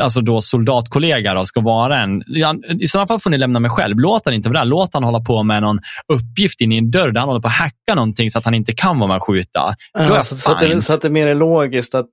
alltså 0.00 0.20
då 0.20 0.42
soldatkollega 0.42 1.34
då 1.34 1.44
ska 1.44 1.60
vara 1.60 1.98
en... 1.98 2.22
I 2.80 2.86
sådana 2.86 3.06
fall 3.06 3.20
får 3.20 3.30
ni 3.30 3.38
lämna 3.38 3.60
mig 3.60 3.70
själv. 3.70 3.98
Låt 3.98 4.22
han 4.24 4.34
inte 4.34 4.48
vara 4.48 4.58
där. 4.58 4.64
Låt 4.64 4.94
han 4.94 5.04
hålla 5.04 5.20
på 5.20 5.42
med 5.42 5.62
någon 5.62 5.80
uppgift 6.12 6.60
in 6.60 6.72
i 6.72 6.76
en 6.78 6.90
dörr 6.90 7.10
där 7.10 7.20
han 7.20 7.28
håller 7.28 7.40
på 7.40 7.48
att 7.48 7.54
hacka 7.54 7.94
någonting 7.94 8.30
så 8.30 8.38
att 8.38 8.44
han 8.44 8.54
inte 8.54 8.72
kan 8.72 8.98
vara 8.98 9.08
med 9.08 9.16
och 9.16 9.26
skjuta. 9.26 9.74
Ja, 9.92 10.04
jag 10.08 10.24
så, 10.24 10.36
så, 10.36 10.52
att 10.52 10.60
det, 10.60 10.80
så 10.80 10.92
att 10.92 11.02
det 11.02 11.10
mer 11.10 11.26
är 11.26 11.34
logiskt 11.34 11.94
att 11.94 12.06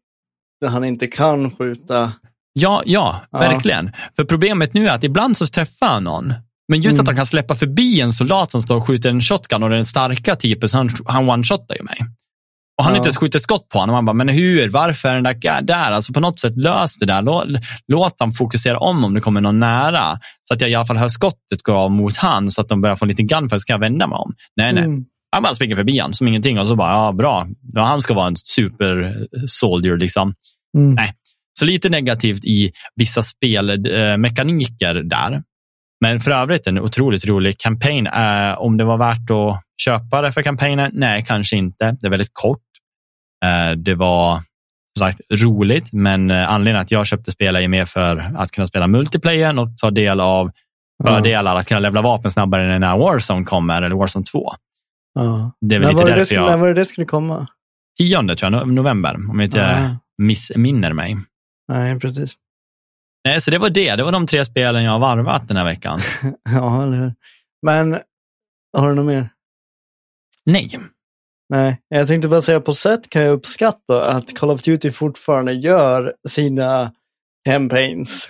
han 0.66 0.84
inte 0.84 1.08
kan 1.08 1.52
skjuta. 1.52 2.12
Ja, 2.54 2.82
ja, 2.86 3.22
Ja. 3.32 3.40
verkligen. 3.40 3.92
För 4.16 4.24
problemet 4.24 4.74
nu 4.74 4.88
är 4.88 4.92
att 4.92 5.04
ibland 5.04 5.38
så 5.38 5.48
träffar 5.48 5.88
han 5.88 6.04
någon. 6.04 6.34
Men 6.70 6.82
just 6.82 6.94
Mm. 6.96 7.02
att 7.02 7.08
han 7.08 7.16
kan 7.16 7.26
släppa 7.26 7.56
förbi 7.56 8.02
en 8.02 8.14
soldat 8.14 8.52
som 8.52 8.62
står 8.62 8.76
och 8.78 8.88
skjuter 8.88 9.10
en 9.10 9.22
shotgun 9.22 9.64
och 9.64 9.70
den 9.70 9.86
starka 9.86 10.36
typen, 10.36 10.70
så 10.70 10.78
han, 10.78 10.90
han 11.06 11.30
one-shotar 11.30 11.76
ju 11.80 11.84
mig. 11.84 11.98
Och 12.78 12.86
han 12.86 12.94
Ja. 12.94 12.98
inte 13.06 13.16
skjuter 13.20 13.40
skott 13.40 13.70
på 13.70 13.80
honom. 13.80 13.94
Man 13.94 14.06
bara, 14.06 14.14
men 14.14 14.30
hur? 14.30 14.70
Varför 14.70 15.10
är 15.10 15.14
den 15.16 15.24
där 15.24 15.62
där? 15.62 15.92
Alltså 15.92 16.14
på 16.14 16.20
något 16.20 16.40
sätt 16.40 16.58
lös 16.58 16.98
det 16.98 17.06
där. 17.06 17.22
Låt, 17.22 17.46
låt 17.88 18.16
han 18.20 18.32
fokusera 18.32 18.80
om 18.80 19.04
om 19.04 19.14
det 19.14 19.22
kommer 19.22 19.42
någon 19.42 19.60
nära. 19.60 20.20
Så 20.48 20.54
att 20.54 20.62
jag 20.62 20.70
i 20.70 20.76
alla 20.76 20.86
fall 20.86 20.98
hör 20.98 21.10
skottet 21.10 21.64
gå 21.64 21.74
av 21.74 21.92
mot 21.92 22.16
han 22.18 22.52
så 22.52 22.62
att 22.62 22.68
de 22.70 22.82
börjar 22.82 22.96
få 22.96 23.06
lite 23.06 23.24
gunfire 23.24 23.60
så 23.60 23.66
kan 23.66 23.74
jag 23.74 23.80
vända 23.80 24.08
mig 24.08 24.16
om. 24.16 24.34
Nej, 24.58 24.74
nej. 24.74 24.84
Mm. 24.84 25.06
Han 25.32 25.44
bara 25.44 25.54
springer 25.56 25.76
förbi 25.76 26.00
han 26.00 26.14
som 26.14 26.28
ingenting 26.28 26.60
och 26.60 26.68
så 26.68 26.76
bara, 26.76 26.92
ja 26.92 27.12
bra. 27.12 27.48
Ja, 27.74 27.84
han 27.86 28.02
ska 28.02 28.14
vara 28.14 28.28
en 28.28 28.36
super 28.36 29.18
soldier 29.48 29.98
liksom. 29.98 30.34
Mm. 30.78 30.96
Nej. 30.96 31.14
Så 31.60 31.66
lite 31.66 31.90
negativt 31.90 32.46
i 32.46 32.72
vissa 32.96 33.24
spelmekaniker 33.24 34.96
där. 34.96 35.44
Men 36.02 36.20
för 36.20 36.32
övrigt 36.32 36.68
en 36.68 36.80
otroligt 36.80 37.26
rolig 37.26 37.58
campaign. 37.60 38.08
Eh, 38.08 38.58
om 38.60 38.78
det 38.78 38.84
var 38.84 38.98
värt 38.98 39.30
att 39.32 39.64
köpa 39.82 40.22
det 40.22 40.32
för 40.32 40.42
kampanjen? 40.44 40.92
Nej, 40.94 41.26
kanske 41.28 41.56
inte. 41.56 41.98
Det 42.02 42.08
är 42.08 42.10
väldigt 42.12 42.34
kort. 42.34 42.62
Eh, 43.46 43.76
det 43.78 43.96
var 43.96 44.36
som 44.98 45.08
sagt 45.08 45.22
roligt, 45.32 45.94
men 45.94 46.32
eh, 46.32 46.50
anledningen 46.52 46.82
att 46.82 46.92
jag 46.92 47.08
köpte 47.08 47.32
spelet 47.32 47.64
är 47.64 47.68
mer 47.68 47.86
för 47.86 48.18
att 48.38 48.52
kunna 48.52 48.68
spela 48.68 48.88
multiplayer 48.88 49.60
och 49.60 49.78
ta 49.78 49.92
del 49.92 50.20
av 50.20 50.52
fördelar 51.04 51.56
att 51.56 51.68
kunna 51.68 51.80
levla 51.80 52.02
vapen 52.02 52.32
snabbare 52.32 52.80
när 52.80 52.98
Warzone 52.98 53.46
kommer, 53.46 53.82
eller 53.82 53.96
Warzone 53.96 54.26
2. 54.26 54.50
Ja. 55.14 55.52
Det 55.62 55.76
är 55.76 55.80
väl 55.80 55.88
När 55.88 55.94
lite 56.00 56.06
därför 56.12 56.24
skulle- 56.26 56.42
när 56.42 56.50
jag... 56.52 56.58
var 56.58 56.68
det 56.68 56.74
det 56.74 56.86
skulle 56.86 57.06
komma? 57.06 57.48
Tionde 58.00 58.36
tror 58.36 58.54
jag, 58.54 58.64
no- 58.64 58.72
november, 58.72 59.16
om 59.30 59.40
jag 59.40 59.48
inte 59.48 59.58
Ja. 59.58 59.98
missminner 60.26 60.94
mig. 60.94 61.18
Nej, 61.68 62.00
precis. 62.00 62.36
Nej, 63.26 63.42
så 63.42 63.52
det 63.52 63.58
var 63.58 63.70
det. 63.70 63.96
Det 63.96 64.04
var 64.04 64.12
de 64.12 64.28
tre 64.28 64.46
spelen 64.46 64.84
jag 64.84 64.92
har 64.92 65.00
varvat 65.00 65.48
den 65.48 65.58
här 65.58 65.66
veckan. 65.66 66.02
Ja, 66.50 66.84
eller 66.84 66.98
hur. 66.98 67.14
Men 67.62 68.00
har 68.78 68.90
du 68.90 68.96
något 68.96 69.06
mer? 69.06 69.30
Nej. 70.46 70.80
Nej, 71.50 71.82
jag 71.90 72.08
tänkte 72.08 72.28
bara 72.28 72.42
säga 72.42 72.60
på 72.60 72.74
sätt 72.74 73.10
kan 73.10 73.22
jag 73.22 73.34
uppskatta 73.34 74.06
att 74.06 74.38
Call 74.38 74.52
of 74.52 74.62
Duty 74.62 74.92
fortfarande 74.92 75.54
gör 75.54 76.14
sina 76.28 76.92
campaigns. 77.46 78.30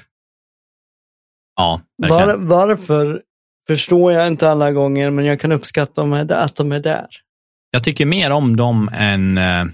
Ja. 1.55 1.81
Var, 1.97 2.35
varför 2.37 3.21
förstår 3.67 4.11
jag 4.11 4.27
inte 4.27 4.49
alla 4.49 4.71
gånger, 4.71 5.09
men 5.09 5.25
jag 5.25 5.39
kan 5.39 5.51
uppskatta 5.51 6.01
att 6.01 6.55
de 6.55 6.71
är 6.71 6.79
där. 6.79 7.07
Jag 7.71 7.83
tycker 7.83 8.05
mer 8.05 8.31
om 8.31 8.57
dem 8.57 8.89
än 8.93 9.37
uh, 9.37 9.65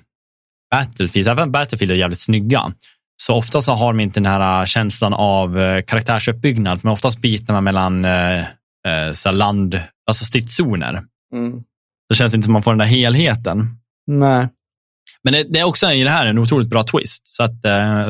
Battlefield. 0.71 1.27
Även 1.27 1.51
Battlefield 1.51 1.91
är 1.91 1.95
jävligt 1.95 2.19
snygga. 2.19 2.73
Så 3.17 3.35
ofta 3.35 3.61
så 3.61 3.71
har 3.71 3.93
de 3.93 3.99
inte 3.99 4.19
den 4.19 4.31
här 4.31 4.61
uh, 4.61 4.65
känslan 4.65 5.13
av 5.13 5.57
uh, 5.57 5.81
karaktärsuppbyggnad. 5.81 6.79
Men 6.83 6.93
oftast 6.93 7.21
byter 7.21 7.51
man 7.51 7.63
mellan 7.63 8.05
uh, 8.05 8.43
så 9.13 9.31
land, 9.31 9.79
alltså 10.07 10.25
stridszoner. 10.25 11.03
Mm. 11.33 11.63
Då 12.09 12.15
känns 12.15 12.31
det 12.31 12.35
inte 12.35 12.45
som 12.45 12.53
man 12.53 12.63
får 12.63 12.71
den 12.71 12.77
där 12.77 12.85
helheten. 12.85 13.67
Nej. 14.07 14.47
Men 15.23 15.33
det, 15.33 15.43
det 15.43 15.59
är 15.59 15.63
också 15.63 15.91
i 15.91 16.03
det 16.03 16.09
här 16.09 16.27
en 16.27 16.37
otroligt 16.37 16.69
bra 16.69 16.83
twist. 16.83 17.27
Så 17.27 17.43
att, 17.43 17.65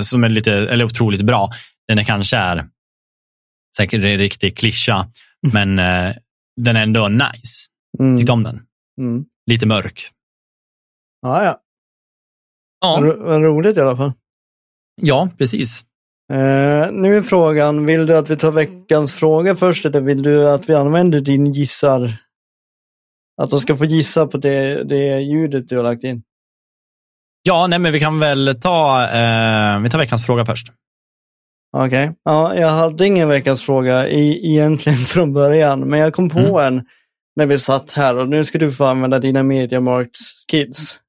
som 0.05 0.23
är 0.23 0.29
lite, 0.29 0.53
eller 0.53 0.85
otroligt 0.85 1.21
bra. 1.21 1.49
Den 1.87 1.99
är 1.99 2.03
kanske 2.03 2.37
är 2.37 2.65
säkert 3.77 4.03
en 4.03 4.17
riktig 4.17 4.57
klyscha, 4.57 5.07
men 5.53 5.79
eh, 5.79 6.15
den 6.61 6.75
är 6.75 6.83
ändå 6.83 7.07
nice. 7.07 7.67
Mm. 7.99 8.17
Tyckte 8.17 8.31
om 8.31 8.43
den. 8.43 8.61
Mm. 9.01 9.25
Lite 9.45 9.65
mörk. 9.65 10.09
Ja, 11.21 11.43
ja. 11.43 11.61
Ja, 12.81 12.99
Ro, 13.01 13.39
roligt 13.39 13.77
i 13.77 13.81
alla 13.81 13.97
fall. 13.97 14.13
Ja 15.01 15.29
precis. 15.37 15.83
Eh, 16.33 16.91
nu 16.91 17.17
är 17.17 17.21
frågan, 17.21 17.85
vill 17.85 18.05
du 18.05 18.17
att 18.17 18.29
vi 18.29 18.35
tar 18.37 18.51
veckans 18.51 19.13
fråga 19.13 19.55
först 19.55 19.85
eller 19.85 20.01
vill 20.01 20.23
du 20.23 20.49
att 20.49 20.69
vi 20.69 20.73
använder 20.73 21.21
din 21.21 21.53
gissar? 21.53 22.13
Att 23.41 23.49
de 23.49 23.59
ska 23.59 23.75
få 23.77 23.85
gissa 23.85 24.27
på 24.27 24.37
det, 24.37 24.83
det 24.83 25.19
ljudet 25.19 25.67
du 25.67 25.77
har 25.77 25.83
lagt 25.83 26.03
in. 26.03 26.23
Ja, 27.43 27.67
nej, 27.67 27.79
men 27.79 27.93
vi 27.93 27.99
kan 27.99 28.19
väl 28.19 28.59
ta, 28.61 29.01
eh, 29.03 29.79
vi 29.79 29.89
tar 29.89 29.97
veckans 29.97 30.25
fråga 30.25 30.45
först. 30.45 30.67
Okej. 31.77 32.11
Ja, 32.23 32.55
jag 32.55 32.69
hade 32.69 33.07
ingen 33.07 33.29
veckans 33.29 33.61
fråga 33.63 34.07
i, 34.07 34.51
egentligen 34.51 34.97
från 35.07 35.33
början, 35.33 35.79
men 35.79 35.99
jag 35.99 36.13
kom 36.13 36.29
på 36.29 36.39
Mm. 36.39 36.55
en 36.77 36.85
när 37.35 37.45
vi 37.45 37.57
satt 37.57 37.91
här 37.91 38.17
och 38.17 38.29
nu 38.29 38.43
ska 38.43 38.57
du 38.57 38.71
få 38.71 38.85
använda 38.85 39.19
dina 39.19 39.43
Mediamarkts 39.43 40.45
kids. 40.47 40.99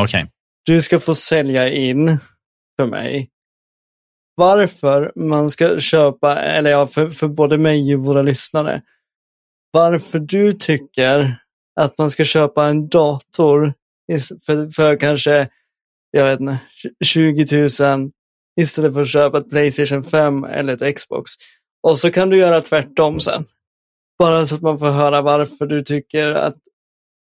Okej. 0.00 0.26
Du 0.66 0.80
ska 0.80 1.00
få 1.00 1.14
sälja 1.14 1.68
in 1.72 2.18
för 2.80 2.86
mig 2.86 3.30
varför 4.38 5.12
man 5.16 5.50
ska 5.50 5.80
köpa, 5.80 6.36
eller 6.36 6.70
ja, 6.70 6.86
för, 6.86 7.08
för 7.08 7.28
både 7.28 7.58
mig 7.58 7.94
och 7.94 8.04
våra 8.04 8.22
lyssnare, 8.22 8.82
varför 9.70 10.18
du 10.18 10.52
tycker 10.52 11.34
att 11.80 11.98
man 11.98 12.10
ska 12.10 12.24
köpa 12.24 12.66
en 12.66 12.88
dator 12.88 13.74
för, 14.46 14.70
för 14.70 14.96
kanske, 14.96 15.48
jag 16.10 16.24
vet 16.24 16.40
inte, 16.40 16.58
20 17.04 17.68
000 17.80 18.10
istället 18.60 18.94
för 18.94 19.02
att 19.02 19.08
köpa 19.08 19.38
ett 19.38 19.50
Playstation 19.50 20.02
5 20.02 20.44
eller 20.44 20.82
ett 20.82 20.96
Xbox. 20.96 21.30
Och 21.82 21.98
så 21.98 22.10
kan 22.10 22.30
du 22.30 22.36
göra 22.36 22.60
tvärtom 22.60 23.20
sen. 23.20 23.44
Bara 24.18 24.46
så 24.46 24.54
att 24.54 24.62
man 24.62 24.78
får 24.78 24.90
höra 24.90 25.22
varför 25.22 25.66
du 25.66 25.82
tycker 25.82 26.32
att 26.32 26.56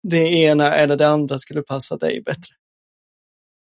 det 0.09 0.33
ena 0.33 0.75
eller 0.75 0.97
det 0.97 1.09
andra 1.09 1.39
skulle 1.39 1.63
passa 1.63 1.97
dig 1.97 2.23
bättre. 2.23 2.55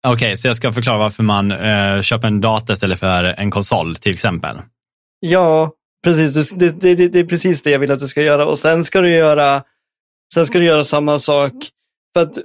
Okej, 0.07 0.37
så 0.37 0.47
jag 0.47 0.55
ska 0.55 0.73
förklara 0.73 0.97
varför 0.97 1.23
man 1.23 1.51
eh, 1.51 2.01
köper 2.01 2.27
en 2.27 2.41
data 2.41 2.73
istället 2.73 2.99
för 2.99 3.23
en 3.23 3.51
konsol 3.51 3.95
till 3.95 4.13
exempel. 4.13 4.57
Ja, 5.19 5.71
precis. 6.03 6.51
Det, 6.51 6.79
det, 6.81 6.95
det, 6.95 7.07
det 7.07 7.19
är 7.19 7.25
precis 7.25 7.61
det 7.61 7.71
jag 7.71 7.79
vill 7.79 7.91
att 7.91 7.99
du 7.99 8.07
ska 8.07 8.21
göra. 8.21 8.45
Och 8.45 8.59
sen 8.59 8.83
ska 8.83 9.01
du 9.01 9.09
göra, 9.09 9.63
sen 10.33 10.45
ska 10.45 10.59
du 10.59 10.65
göra 10.65 10.83
samma 10.83 11.19
sak. 11.19 11.53
För 12.13 12.21
att 12.21 12.37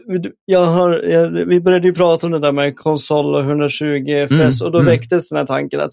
jag 0.45 0.67
har, 0.67 0.93
jag, 0.93 1.31
vi 1.31 1.61
började 1.61 1.89
ju 1.89 1.95
prata 1.95 2.27
om 2.27 2.33
det 2.33 2.39
där 2.39 2.53
med 2.53 2.77
konsol 2.77 3.35
och 3.35 3.41
120 3.41 4.27
FPS 4.29 4.61
och 4.61 4.73
då 4.73 4.79
mm. 4.79 4.91
väcktes 4.91 5.29
den 5.29 5.39
här 5.39 5.47
tanken 5.47 5.81
att 5.81 5.93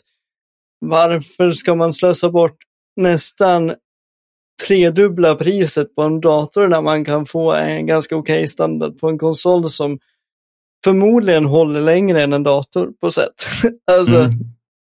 varför 0.80 1.52
ska 1.52 1.76
man 1.76 1.94
slösa 1.94 2.30
bort 2.30 2.58
nästan 2.96 3.74
tredubbla 4.68 5.36
priset 5.36 5.96
på 5.96 6.02
en 6.02 6.22
dator 6.22 6.68
när 6.68 6.82
man 6.82 7.06
kan 7.06 7.26
få 7.26 7.54
en 7.54 7.86
ganska 7.86 8.16
okej 8.16 8.48
standard 8.48 9.00
på 9.00 9.10
en 9.10 9.18
konsol 9.18 9.70
som 9.70 10.00
förmodligen 10.86 11.46
håller 11.46 11.82
längre 11.82 12.24
än 12.24 12.34
en 12.34 12.44
dator 12.44 12.92
på 13.02 13.12
sätt. 13.12 13.34
alltså, 13.92 14.16
Mm. 14.20 14.40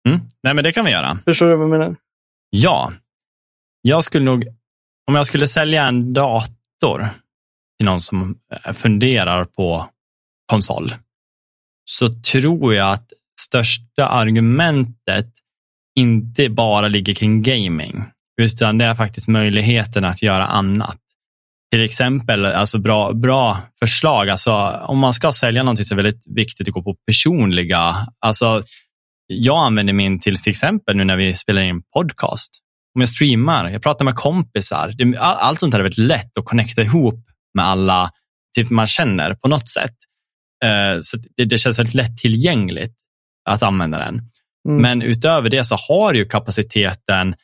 Mm. 0.09 0.21
Nej, 0.43 0.55
men 0.55 0.65
det 0.65 0.73
kan 0.73 0.85
vi 0.85 0.91
göra. 0.91 1.19
förstår 1.25 1.47
du 1.49 1.57
vad 1.57 1.65
jag 1.65 1.71
menar? 1.71 1.97
Ja. 2.51 2.93
Jag 3.83 4.05
skulle 4.05 4.25
nog, 4.25 4.45
om 5.09 5.15
jag 5.15 5.27
skulle 5.27 5.49
sälja 5.49 5.87
en 5.87 6.13
dator 6.13 7.09
till 7.79 7.87
någon 7.87 8.01
som 8.01 8.39
eh, 8.53 8.73
funderar 8.73 9.45
på 9.45 9.87
konsol, 10.53 10.95
så 11.85 12.09
tror 12.13 12.75
jag 12.75 12.93
att 12.93 13.13
största 13.41 14.07
argumentet 14.09 15.27
inte 15.99 16.49
bara 16.49 16.89
ligger 16.89 17.15
kring 17.15 17.43
gaming, 17.43 18.05
utan 18.41 18.79
det 18.79 18.85
är 18.85 18.95
faktiskt 18.95 19.29
möjligheten 19.29 20.05
att 20.05 20.23
göra 20.23 20.47
annat. 20.47 20.99
Till 21.71 21.85
exempel, 21.85 22.47
alltså 22.47 22.79
bra, 22.79 23.13
bra 23.13 23.59
förslag. 23.79 24.29
Alltså, 24.29 24.53
om 24.87 24.99
man 24.99 25.15
ska 25.15 25.33
sälja 25.33 25.63
någonting 25.63 25.85
så 25.85 25.95
är 25.95 25.97
det 25.97 26.03
väldigt 26.03 26.37
viktigt 26.37 26.69
att 26.69 26.75
gå 26.75 26.83
på 26.83 26.97
personliga. 27.07 27.97
Alltså, 28.21 28.63
jag 29.27 29.67
använder 29.67 29.93
min 29.93 30.21
till, 30.21 30.37
till 30.37 30.51
exempel 30.51 30.97
nu 30.97 31.05
när 31.05 31.17
vi 31.17 31.35
spelar 31.35 31.63
in 31.63 31.83
podcast. 31.95 32.51
Om 32.95 33.01
jag 33.01 33.09
streamar, 33.09 33.69
jag 33.69 33.83
pratar 33.83 34.05
med 34.05 34.15
kompisar. 34.15 34.93
Det, 34.99 35.19
allt 35.19 35.61
sånt 35.61 35.75
här 35.75 35.81
är 35.81 35.85
väldigt 35.85 35.99
lätt 35.99 36.39
att 36.39 36.45
connecta 36.45 36.83
ihop 36.83 37.25
med 37.55 37.65
alla 37.65 38.11
typ 38.57 38.71
man 38.71 38.87
känner 38.87 39.35
på 39.35 39.49
något 39.49 39.69
sätt. 39.69 39.95
Uh, 40.65 41.01
så 41.01 41.17
det, 41.37 41.45
det, 41.45 41.59
känns 41.59 41.79
väldigt 41.79 41.95
lättillgängligt 41.95 42.95
att 43.51 43.63
använda 43.63 43.99
den. 43.99 44.21
Mm. 44.69 44.83
Men 44.83 45.03
utöver 45.03 45.51
det 45.51 45.65
så 45.65 45.77
har 45.89 46.15
ju 46.15 46.25
kapaciteten 46.25 47.35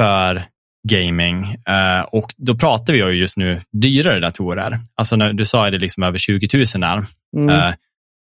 för 0.00 0.44
gaming 0.88 1.44
uh, 1.44 2.04
och 2.12 2.34
då 2.36 2.54
pratar 2.54 2.92
vi 2.92 2.98
ju 2.98 3.12
just 3.12 3.36
nu 3.36 3.60
dyrare 3.72 4.20
datorer. 4.20 4.78
Alltså 4.94 5.16
när 5.16 5.32
du 5.32 5.44
sa 5.44 5.66
att 5.66 5.72
det 5.72 5.78
liksom 5.78 6.02
över 6.02 6.18
20 6.18 6.48
000 6.56 6.66
där. 6.80 7.02
Mm. 7.36 7.48
Uh, 7.48 7.74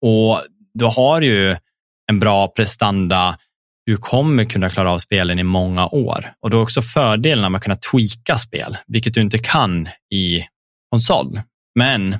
och 0.03 0.41
då 0.79 0.89
har 0.89 1.21
ju 1.21 1.57
en 2.11 2.21
bra 2.21 2.49
prestanda. 2.49 3.39
Du 3.87 3.97
kommer 3.97 4.45
kunna 4.45 4.71
klara 4.71 4.93
av 4.93 4.99
spelen 4.99 5.39
i 5.39 5.43
många 5.43 5.87
år 5.87 6.27
och 6.41 6.51
då 6.51 6.59
är 6.59 6.63
också 6.63 6.83
fördelarna 6.83 7.49
med 7.49 7.59
att 7.59 7.63
kunna 7.63 7.77
tweaka 7.77 8.39
spel, 8.39 8.77
vilket 8.87 9.15
du 9.15 9.21
inte 9.21 9.39
kan 9.39 9.89
i 10.15 10.45
konsol. 10.91 11.41
Men 11.79 12.13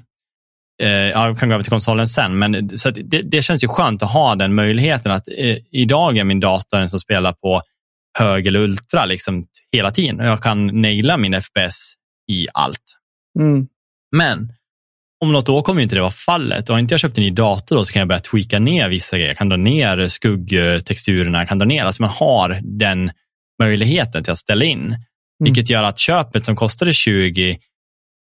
eh, 0.83 0.89
jag 0.89 1.39
kan 1.39 1.49
gå 1.49 1.55
över 1.55 1.65
till 1.65 1.71
konsolen 1.71 2.09
sen, 2.09 2.39
men 2.39 2.79
så 2.79 2.91
det, 2.91 3.23
det, 3.23 3.43
känns 3.43 3.65
ju 3.65 3.69
skönt 3.69 4.03
att 4.03 4.13
ha 4.13 4.35
den 4.35 4.55
möjligheten 4.55 5.13
att 5.13 5.29
eh, 5.39 5.57
idag 5.71 6.19
är 6.19 6.25
min 6.25 6.41
dator 6.41 6.79
den 6.79 6.89
som 6.89 7.01
spelar 7.01 7.33
på 7.33 7.63
hög 8.19 8.47
eller 8.47 8.61
ultra 8.61 9.05
liksom, 9.05 9.45
hela 9.73 9.91
tiden 9.91 10.21
och 10.21 10.27
jag 10.27 10.43
kan 10.43 10.67
naila 10.67 11.17
min 11.17 11.43
FPS 11.43 11.95
i 12.31 12.47
allt. 12.55 12.97
Mm. 13.39 13.67
Men 14.17 14.53
om 15.25 15.33
något 15.33 15.49
år 15.49 15.63
kommer 15.63 15.83
inte 15.83 15.95
det 15.95 16.01
vara 16.01 16.11
fallet. 16.11 16.69
Och 16.69 16.75
har 16.75 16.81
inte 16.81 16.95
jag 16.95 17.01
köpt 17.01 17.19
en 17.19 17.25
ny 17.25 17.31
dator 17.31 17.77
då, 17.77 17.85
så 17.85 17.93
kan 17.93 18.01
jag 18.01 18.09
börja 18.09 18.21
tweaka 18.21 18.59
ner 18.59 18.89
vissa 18.89 19.17
grejer. 19.17 19.29
Jag 19.31 19.39
kan 19.39 19.49
dra 19.49 19.57
ner 19.57 20.09
skuggtexturerna, 20.09 21.39
jag 21.39 21.49
kan 21.49 21.59
dra 21.59 21.67
ner, 21.67 21.85
alltså 21.85 22.03
man 22.03 22.11
har 22.11 22.61
den 22.63 23.11
möjligheten 23.63 24.25
till 24.25 24.33
att 24.33 24.39
ställa 24.39 24.65
in. 24.65 24.85
Mm. 24.87 24.99
Vilket 25.45 25.71
gör 25.71 25.83
att 25.83 25.99
köpet 25.99 26.45
som 26.45 26.57
kostade 26.57 26.93
20 26.93 27.51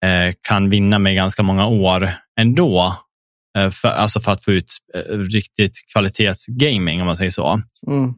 eh, 0.06 0.34
kan 0.42 0.70
vinna 0.70 1.00
med 1.00 1.16
ganska 1.16 1.44
många 1.44 1.68
år 1.68 2.12
ändå. 2.40 2.96
Eh, 3.58 3.70
för, 3.70 3.88
alltså 3.88 4.20
för 4.20 4.32
att 4.32 4.44
få 4.44 4.52
ut 4.52 4.72
eh, 4.96 5.18
riktigt 5.18 5.80
kvalitetsgaming 5.94 7.02
om 7.02 7.08
man 7.08 7.18
säger 7.18 7.32
så. 7.32 7.62
Mm. 7.88 8.14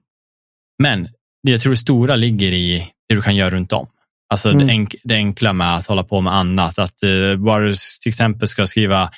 Men 0.84 1.08
jag 1.42 1.62
tror 1.62 1.72
det 1.72 1.78
stora 1.78 2.16
ligger 2.16 2.52
i 2.52 2.92
det 3.10 3.16
du 3.16 3.22
kan 3.22 3.36
göra 3.36 3.50
runt 3.50 3.74
om. 3.74 3.88
Alltså 4.30 4.50
mm. 4.50 4.68
det, 4.68 4.74
enk, 4.74 4.96
det, 5.04 5.16
enkla 5.16 5.54
med 5.54 5.76
att 5.76 5.88
hålla 5.88 6.04
på 6.04 6.22
med 6.22 6.34
annat. 6.34 6.80
Att 6.80 7.04
uh, 7.04 7.36
bara 7.38 7.64
du 7.66 7.76
till 8.02 8.10
exempel 8.10 8.48
ska 8.48 8.68
skriva 8.68 9.12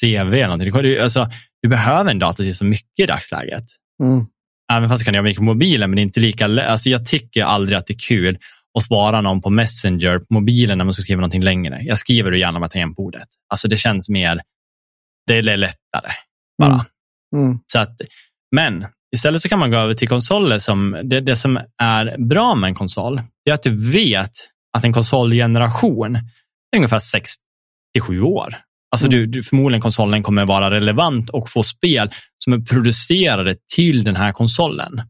CV 0.00 0.34
eller 0.34 0.46
någonting. 0.46 0.82
Du, 0.82 1.00
alltså, 1.00 1.30
du 1.62 1.68
behöver 1.68 2.10
en 2.10 2.18
dator 2.18 2.44
till 2.44 2.56
så 2.56 2.64
mycket 2.64 3.00
i 3.00 3.06
dagsläget. 3.06 3.64
Mm. 4.02 4.26
Även 4.72 4.88
fast 4.88 5.00
du 5.00 5.04
kan 5.04 5.14
göra 5.14 5.22
mycket 5.22 5.38
på 5.38 5.44
mobilen, 5.44 5.90
men 5.90 5.96
det 5.96 6.00
är 6.00 6.04
inte 6.04 6.20
lika 6.20 6.62
alltså, 6.70 6.88
Jag 6.88 7.06
tycker 7.06 7.44
aldrig 7.44 7.78
att 7.78 7.86
det 7.86 7.94
är 7.94 7.98
kul 7.98 8.38
att 8.78 8.84
svara 8.84 9.20
någon 9.20 9.42
på 9.42 9.50
Messenger 9.50 10.18
på 10.18 10.34
mobilen 10.34 10.78
när 10.78 10.84
man 10.84 10.94
ska 10.94 11.02
skriva 11.02 11.20
någonting 11.20 11.42
längre. 11.42 11.80
Jag 11.82 11.98
skriver 11.98 12.30
det 12.30 12.38
gärna 12.38 12.58
med 12.58 12.70
tangentbordet. 12.70 13.28
Alltså 13.48 13.68
det 13.68 13.76
känns 13.76 14.08
mer, 14.08 14.40
det 15.26 15.38
är 15.38 15.56
lättare 15.56 16.12
bara. 16.58 16.84
Mm. 17.34 17.46
Mm. 17.46 17.58
Så 17.66 17.78
att, 17.78 18.00
men 18.56 18.86
istället 19.14 19.40
så 19.40 19.48
kan 19.48 19.58
man 19.58 19.70
gå 19.70 19.76
över 19.76 19.94
till 19.94 20.08
konsoler 20.08 20.58
som, 20.58 21.00
det, 21.04 21.20
det 21.20 21.36
som 21.36 21.60
är 21.82 22.16
bra 22.28 22.54
med 22.54 22.68
en 22.68 22.74
konsol, 22.74 23.20
det 23.44 23.50
är 23.50 23.54
att 23.54 23.62
du 23.62 23.90
vet 23.92 24.30
att 24.76 24.84
en 24.84 24.92
konsolgeneration 24.92 26.16
är 26.16 26.76
ungefär 26.76 26.98
6 26.98 27.30
till 27.94 28.02
7 28.02 28.22
år. 28.22 28.56
Alltså 28.90 29.06
mm. 29.06 29.18
du, 29.18 29.26
du, 29.26 29.42
förmodligen 29.42 29.80
konsolen 29.80 30.22
kommer 30.22 30.44
vara 30.44 30.70
relevant 30.70 31.30
och 31.30 31.50
få 31.50 31.62
spel 31.62 32.10
som 32.44 32.52
är 32.52 32.58
producerade 32.58 33.56
till 33.74 34.04
den 34.04 34.16
här 34.16 34.32
konsolen. 34.32 35.02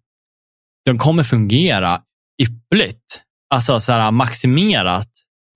De 0.84 0.98
kommer 0.98 1.22
fungera 1.22 2.00
yppligt, 2.42 3.22
alltså 3.54 3.80
så 3.80 3.92
här 3.92 4.10
maximerat 4.10 5.08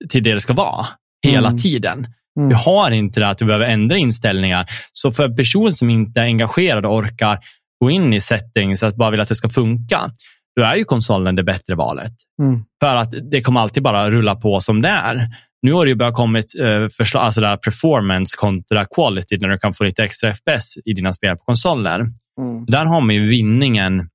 till 0.09 0.23
det 0.23 0.33
det 0.33 0.41
ska 0.41 0.53
vara 0.53 0.85
hela 1.25 1.47
mm. 1.47 1.59
tiden. 1.59 2.07
Mm. 2.37 2.49
Du 2.49 2.55
har 2.55 2.91
inte 2.91 3.19
det 3.19 3.29
att 3.29 3.37
du 3.37 3.45
behöver 3.45 3.65
ändra 3.65 3.97
inställningar. 3.97 4.65
Så 4.93 5.11
för 5.11 5.25
en 5.25 5.35
person 5.35 5.73
som 5.73 5.89
inte 5.89 6.19
är 6.19 6.23
engagerad 6.23 6.85
och 6.85 6.95
orkar 6.95 7.39
gå 7.83 7.89
in 7.89 8.13
i 8.13 8.21
settings, 8.21 8.83
att 8.83 8.95
bara 8.95 9.11
vill 9.11 9.19
att 9.19 9.29
det 9.29 9.35
ska 9.35 9.49
funka, 9.49 10.11
då 10.55 10.63
är 10.63 10.75
ju 10.75 10.83
konsolen 10.85 11.35
det 11.35 11.43
bättre 11.43 11.75
valet. 11.75 12.13
Mm. 12.41 12.63
För 12.81 12.95
att 12.95 13.13
det 13.31 13.41
kommer 13.41 13.59
alltid 13.59 13.83
bara 13.83 14.09
rulla 14.09 14.35
på 14.35 14.59
som 14.59 14.81
det 14.81 14.89
är. 14.89 15.27
Nu 15.61 15.73
har 15.73 15.85
det 15.85 15.89
ju 15.89 15.95
börjat 15.95 16.13
kommit 16.13 16.45
eh, 16.61 16.87
förslag, 16.87 17.23
alltså 17.23 17.41
där 17.41 17.57
performance 17.57 18.37
kontra 18.37 18.85
quality, 18.85 19.37
när 19.37 19.49
du 19.49 19.57
kan 19.57 19.73
få 19.73 19.83
lite 19.83 20.03
extra 20.03 20.33
FPS 20.33 20.77
i 20.85 20.93
dina 20.93 21.13
spel 21.13 21.37
på 21.37 21.43
konsoler. 21.43 21.99
Mm. 22.39 22.65
Där 22.65 22.85
har 22.85 23.01
man 23.01 23.15
ju 23.15 23.27
vinningen 23.27 24.09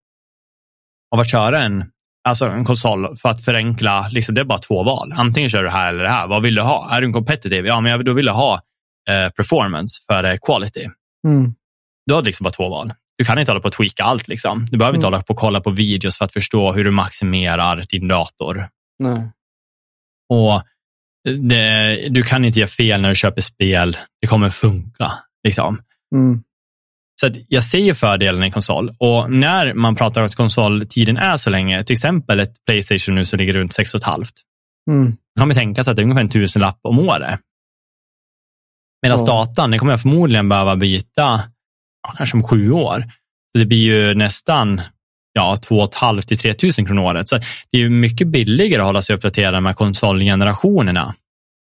av 1.14 1.20
att 1.20 1.30
köra 1.30 1.62
en, 1.62 1.84
alltså 2.28 2.46
en 2.46 2.64
konsol 2.64 3.16
för 3.16 3.28
att 3.28 3.44
förenkla. 3.44 4.08
Liksom, 4.10 4.34
det 4.34 4.40
är 4.40 4.44
bara 4.44 4.58
två 4.58 4.82
val. 4.82 5.12
Antingen 5.16 5.50
kör 5.50 5.62
du 5.62 5.70
här 5.70 5.88
eller 5.88 6.02
det 6.02 6.10
här. 6.10 6.26
Vad 6.28 6.42
vill 6.42 6.54
du 6.54 6.62
ha? 6.62 6.96
Är 6.96 7.00
du 7.00 7.06
en 7.06 7.12
competitive? 7.12 7.68
Ja, 7.68 7.80
men 7.80 8.04
då 8.04 8.12
vill 8.12 8.26
jag 8.26 8.34
ha 8.34 8.54
eh, 9.10 9.30
performance 9.30 9.98
för 10.06 10.36
quality. 10.36 10.86
Mm. 11.26 11.54
Du 12.06 12.14
har 12.14 12.22
liksom 12.22 12.44
bara 12.44 12.50
två 12.50 12.68
val 12.68 12.92
du 13.18 13.24
kan 13.24 13.38
inte 13.38 13.52
hålla 13.52 13.60
på 13.60 13.68
att 13.68 13.74
tweaka 13.74 14.04
allt. 14.04 14.28
Liksom. 14.28 14.66
Du 14.70 14.78
behöver 14.78 14.96
inte 14.96 15.06
mm. 15.06 15.14
hålla 15.14 15.22
på 15.22 15.32
och 15.32 15.40
kolla 15.40 15.60
på 15.60 15.70
videos 15.70 16.18
för 16.18 16.24
att 16.24 16.32
förstå 16.32 16.72
hur 16.72 16.84
du 16.84 16.90
maximerar 16.90 17.84
din 17.88 18.08
dator. 18.08 18.68
Nej. 18.98 19.30
Och 20.28 20.62
det, 21.48 22.08
du 22.08 22.22
kan 22.22 22.44
inte 22.44 22.58
göra 22.58 22.68
fel 22.68 23.00
när 23.00 23.08
du 23.08 23.14
köper 23.14 23.42
spel. 23.42 23.96
Det 24.20 24.26
kommer 24.26 24.50
funka. 24.50 25.12
Liksom. 25.44 25.78
Mm. 26.14 26.42
Så 27.20 27.30
jag 27.48 27.64
ser 27.64 27.94
fördelen 27.94 28.44
i 28.44 28.50
konsol 28.50 28.94
och 28.98 29.32
när 29.32 29.74
man 29.74 29.96
pratar 29.96 30.20
om 30.20 30.26
att 30.26 30.34
konsoltiden 30.34 31.16
är 31.16 31.36
så 31.36 31.50
länge, 31.50 31.84
till 31.84 31.94
exempel 31.94 32.40
ett 32.40 32.64
Playstation 32.66 33.14
nu 33.14 33.24
som 33.24 33.38
ligger 33.38 33.52
runt 33.52 33.78
6,5. 33.78 34.24
Mm. 34.90 35.10
Då 35.10 35.40
kan 35.40 35.48
man 35.48 35.54
tänka 35.54 35.84
sig 35.84 35.90
att 35.90 35.96
det 35.96 36.02
är 36.02 36.04
ungefär 36.04 36.22
en 36.22 36.28
tusenlapp 36.28 36.78
om 36.82 36.98
året. 36.98 37.40
Medan 39.02 39.18
oh. 39.18 39.26
datan, 39.26 39.70
det 39.70 39.78
kommer 39.78 39.92
jag 39.92 40.02
förmodligen 40.02 40.48
behöva 40.48 40.76
byta 40.76 41.40
ja, 42.02 42.14
kanske 42.16 42.36
om 42.36 42.42
sju 42.42 42.70
år. 42.70 43.04
Det 43.58 43.66
blir 43.66 43.78
ju 43.78 44.14
nästan 44.14 44.80
ja, 45.32 45.56
2 45.56 45.88
500 46.00 46.22
till 46.22 46.38
3 46.38 46.54
000 46.62 46.72
kronor 46.86 47.02
året. 47.02 47.28
Så 47.28 47.38
det 47.72 47.82
är 47.82 47.88
mycket 47.88 48.28
billigare 48.28 48.82
att 48.82 48.86
hålla 48.86 49.02
sig 49.02 49.16
uppdaterad 49.16 49.62
med 49.62 49.76
konsolgenerationerna 49.76 51.14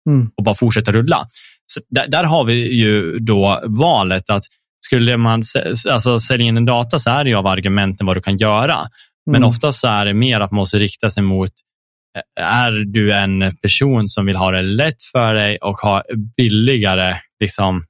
mm. 0.09 0.31
och 0.37 0.43
bara 0.43 0.55
fortsätta 0.55 0.91
rulla. 0.91 1.27
Så 1.73 1.79
där, 1.89 2.07
där, 2.07 2.23
har 2.23 2.43
vi 2.43 2.73
ju 2.73 3.19
då 3.19 3.61
valet 3.65 4.29
att 4.29 4.43
skulle 4.85 5.17
man 5.17 5.41
alltså, 5.89 6.19
sälja 6.19 6.47
in 6.47 6.57
en 6.57 6.65
data 6.65 6.99
så 6.99 7.09
är 7.09 7.23
det 7.23 7.29
ju 7.29 7.35
av 7.35 7.47
argumenten 7.47 8.07
vad 8.07 8.17
du 8.17 8.21
kan 8.21 8.37
göra. 8.37 8.85
Men 9.25 9.35
mm. 9.35 9.49
oftast 9.49 9.79
så 9.79 9.87
är 9.87 10.05
det 10.05 10.13
mer 10.13 10.39
att 10.39 10.51
man 10.51 10.57
måste 10.57 10.79
rikta 10.79 11.09
sig 11.09 11.23
mot 11.23 11.51
är 12.39 12.71
du 12.71 13.13
en 13.13 13.55
person 13.61 14.09
som 14.09 14.25
vill 14.25 14.35
ha 14.35 14.51
det 14.51 14.61
lätt 14.61 15.03
för 15.11 15.35
dig 15.35 15.57
och 15.57 15.77
ha 15.77 16.03
billigare 16.37 17.15
liksom, 17.39 17.83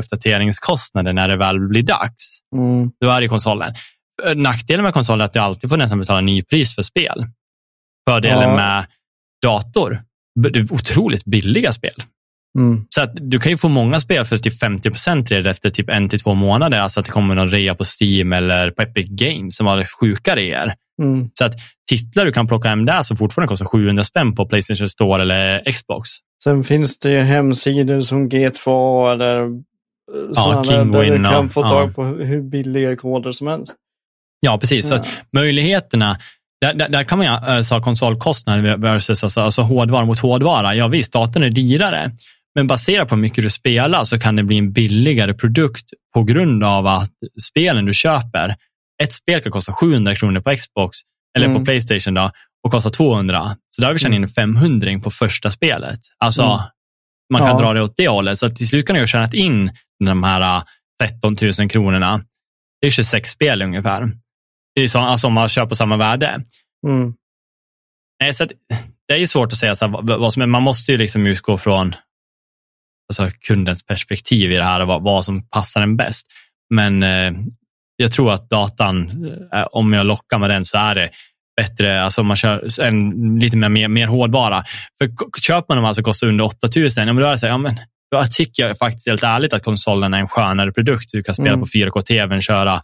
uppdateringskostnader 0.00 1.12
när 1.12 1.28
det 1.28 1.36
väl 1.36 1.68
blir 1.68 1.82
dags. 1.82 2.38
Mm. 2.56 2.90
Då 3.00 3.10
är 3.10 3.20
det 3.20 3.28
konsolen. 3.28 3.74
Nackdelen 4.36 4.84
med 4.84 4.94
konsolen 4.94 5.20
är 5.20 5.24
att 5.24 5.32
du 5.32 5.38
alltid 5.38 5.70
får 5.70 5.76
nästan 5.76 5.98
betala 5.98 6.20
nypris 6.20 6.74
för 6.74 6.82
spel. 6.82 7.24
Fördelen 8.08 8.50
ja. 8.50 8.56
med 8.56 8.86
dator, 9.42 10.02
det 10.40 10.58
är 10.58 10.72
otroligt 10.72 11.24
billiga 11.24 11.72
spel. 11.72 11.94
Mm. 12.58 12.86
Så 12.88 13.02
att 13.02 13.10
du 13.14 13.40
kan 13.40 13.52
ju 13.52 13.58
få 13.58 13.68
många 13.68 14.00
spel 14.00 14.24
för 14.24 14.38
typ 14.38 14.58
50 14.58 14.90
procent 14.90 15.30
redan 15.30 15.50
efter 15.50 15.70
typ 15.70 15.90
en 15.90 16.08
till 16.08 16.20
två 16.20 16.34
månader. 16.34 16.78
Alltså 16.78 17.00
att 17.00 17.06
det 17.06 17.12
kommer 17.12 17.34
någon 17.34 17.48
rea 17.48 17.74
på 17.74 17.84
Steam 17.84 18.32
eller 18.32 18.70
på 18.70 18.82
Epic 18.82 19.08
Games 19.08 19.56
som 19.56 19.66
har 19.66 19.84
sjuka 19.84 20.36
reor. 20.36 20.72
Mm. 21.02 21.30
Så 21.38 21.44
att 21.44 21.54
titlar 21.90 22.24
du 22.24 22.32
kan 22.32 22.46
plocka 22.46 22.68
hem 22.68 22.84
där 22.84 23.02
som 23.02 23.16
fortfarande 23.16 23.48
kostar 23.48 23.66
700 23.66 24.04
spänn 24.04 24.34
på 24.34 24.46
Playstation 24.46 24.88
Store 24.88 25.22
eller 25.22 25.72
Xbox. 25.72 26.08
Sen 26.44 26.64
finns 26.64 26.98
det 26.98 27.20
hemsidor 27.20 28.00
som 28.00 28.30
G2 28.30 29.12
eller 29.12 29.48
ja, 30.34 30.64
Kingwin. 30.64 31.24
Kan 31.24 31.48
få 31.48 31.62
tag 31.62 31.94
på 31.94 32.04
hur 32.04 32.42
billiga 32.42 32.96
koder 32.96 33.32
som 33.32 33.46
helst. 33.46 33.74
Ja, 34.40 34.58
precis. 34.58 34.90
Ja. 34.90 35.02
Så 35.02 35.10
möjligheterna, 35.32 36.16
där, 36.60 36.74
där, 36.74 36.88
där, 36.88 37.04
kan 37.04 37.18
man 37.18 37.26
ju 37.26 37.56
äh, 37.56 37.62
sa 37.62 37.82
konsolkostnader 37.82 38.76
versus 38.76 39.24
alltså, 39.24 39.40
alltså 39.40 39.62
hårdvara 39.62 40.04
mot 40.04 40.18
hårdvara. 40.18 40.74
Ja 40.74 40.88
visst, 40.88 41.12
datorn 41.12 41.42
är 41.42 41.50
dyrare, 41.50 42.10
men 42.54 42.66
baserat 42.66 43.08
på 43.08 43.14
hur 43.14 43.22
mycket 43.22 43.44
du 43.44 43.50
spelar 43.50 44.04
så 44.04 44.18
kan 44.18 44.36
det 44.36 44.42
bli 44.42 44.58
en 44.58 44.72
billigare 44.72 45.34
produkt 45.34 45.84
på 46.14 46.22
grund 46.22 46.64
av 46.64 46.86
att 46.86 47.12
spelen 47.50 47.84
du 47.84 47.94
köper, 47.94 48.54
ett 49.02 49.12
spel 49.12 49.40
kan 49.40 49.52
kosta 49.52 49.72
700 49.72 50.14
kronor 50.14 50.40
på 50.40 50.56
Xbox 50.56 50.98
eller 51.36 51.46
mm. 51.46 51.58
på 51.58 51.64
Playstation 51.64 52.14
då, 52.14 52.30
och 52.64 52.70
kosta 52.70 52.90
200. 52.90 53.56
Så 53.68 53.80
där 53.80 53.86
har 53.86 53.92
vi 53.92 53.98
tjänat 53.98 54.16
in 54.16 54.28
500 54.28 54.90
på 55.04 55.10
första 55.10 55.50
spelet. 55.50 56.00
Alltså, 56.18 56.42
mm. 56.42 56.58
Man 57.30 57.40
kan 57.40 57.50
ja. 57.50 57.58
dra 57.58 57.72
det 57.72 57.82
åt 57.82 57.96
det 57.96 58.08
hållet. 58.08 58.38
Så 58.38 58.50
till 58.50 58.68
slut 58.68 58.86
kan 58.86 58.94
du 58.94 59.02
ha 59.02 59.06
tjänat 59.06 59.34
in 59.34 59.70
de 60.04 60.22
här 60.22 60.62
13 61.02 61.36
äh, 61.40 61.50
000 61.58 61.68
kronorna. 61.68 62.24
Det 62.80 62.86
är 62.86 62.90
26 62.90 63.30
spel 63.30 63.62
ungefär. 63.62 64.08
alltså 64.94 65.26
om 65.26 65.32
man 65.32 65.48
kör 65.48 65.66
på 65.66 65.74
samma 65.74 65.96
värde. 65.96 66.40
Mm. 66.86 67.14
Nej, 68.20 68.34
så 68.34 68.44
att, 68.44 68.52
det 69.08 69.14
är 69.14 69.26
svårt 69.26 69.52
att 69.52 69.58
säga, 69.58 69.74
så 69.74 69.86
här, 69.86 70.18
vad 70.18 70.32
som, 70.32 70.50
man 70.50 70.62
måste 70.62 70.92
ju 70.92 70.98
liksom 70.98 71.26
utgå 71.26 71.58
från 71.58 71.94
alltså, 73.08 73.30
kundens 73.40 73.86
perspektiv 73.86 74.52
i 74.52 74.56
det 74.56 74.64
här 74.64 74.80
och 74.80 74.86
vad, 74.86 75.02
vad 75.02 75.24
som 75.24 75.48
passar 75.48 75.82
en 75.82 75.96
bäst. 75.96 76.26
Men 76.70 77.02
eh, 77.02 77.32
jag 77.96 78.12
tror 78.12 78.32
att 78.32 78.50
datan, 78.50 79.24
eh, 79.52 79.66
om 79.72 79.92
jag 79.92 80.06
lockar 80.06 80.38
med 80.38 80.50
den 80.50 80.64
så 80.64 80.78
är 80.78 80.94
det 80.94 81.10
bättre, 81.56 82.02
alltså 82.02 82.22
man 82.22 82.36
kör 82.36 82.80
en, 82.80 83.38
lite 83.38 83.56
mer, 83.56 83.68
mer, 83.68 83.88
mer 83.88 84.06
hårdvara. 84.06 84.64
För 84.98 85.10
köper 85.40 85.66
man 85.68 85.76
dem 85.76 85.84
alltså 85.84 86.02
kostar 86.02 86.26
under 86.26 86.44
8000, 86.44 87.06
ja, 87.06 87.12
men 87.12 87.22
då 87.22 87.28
är 87.28 87.30
det 87.30 87.38
så 87.38 87.46
här, 87.46 87.52
ja, 87.52 87.58
men 87.58 87.76
då 88.10 88.24
tycker 88.30 88.66
jag 88.66 88.78
faktiskt 88.78 89.08
helt 89.08 89.22
ärligt 89.22 89.52
att 89.52 89.64
konsolen 89.64 90.14
är 90.14 90.18
en 90.18 90.28
skönare 90.28 90.72
produkt. 90.72 91.10
Du 91.12 91.22
kan 91.22 91.34
spela 91.34 91.48
mm. 91.48 91.60
på 91.60 91.66
4K-tvn, 91.66 92.40
köra 92.40 92.82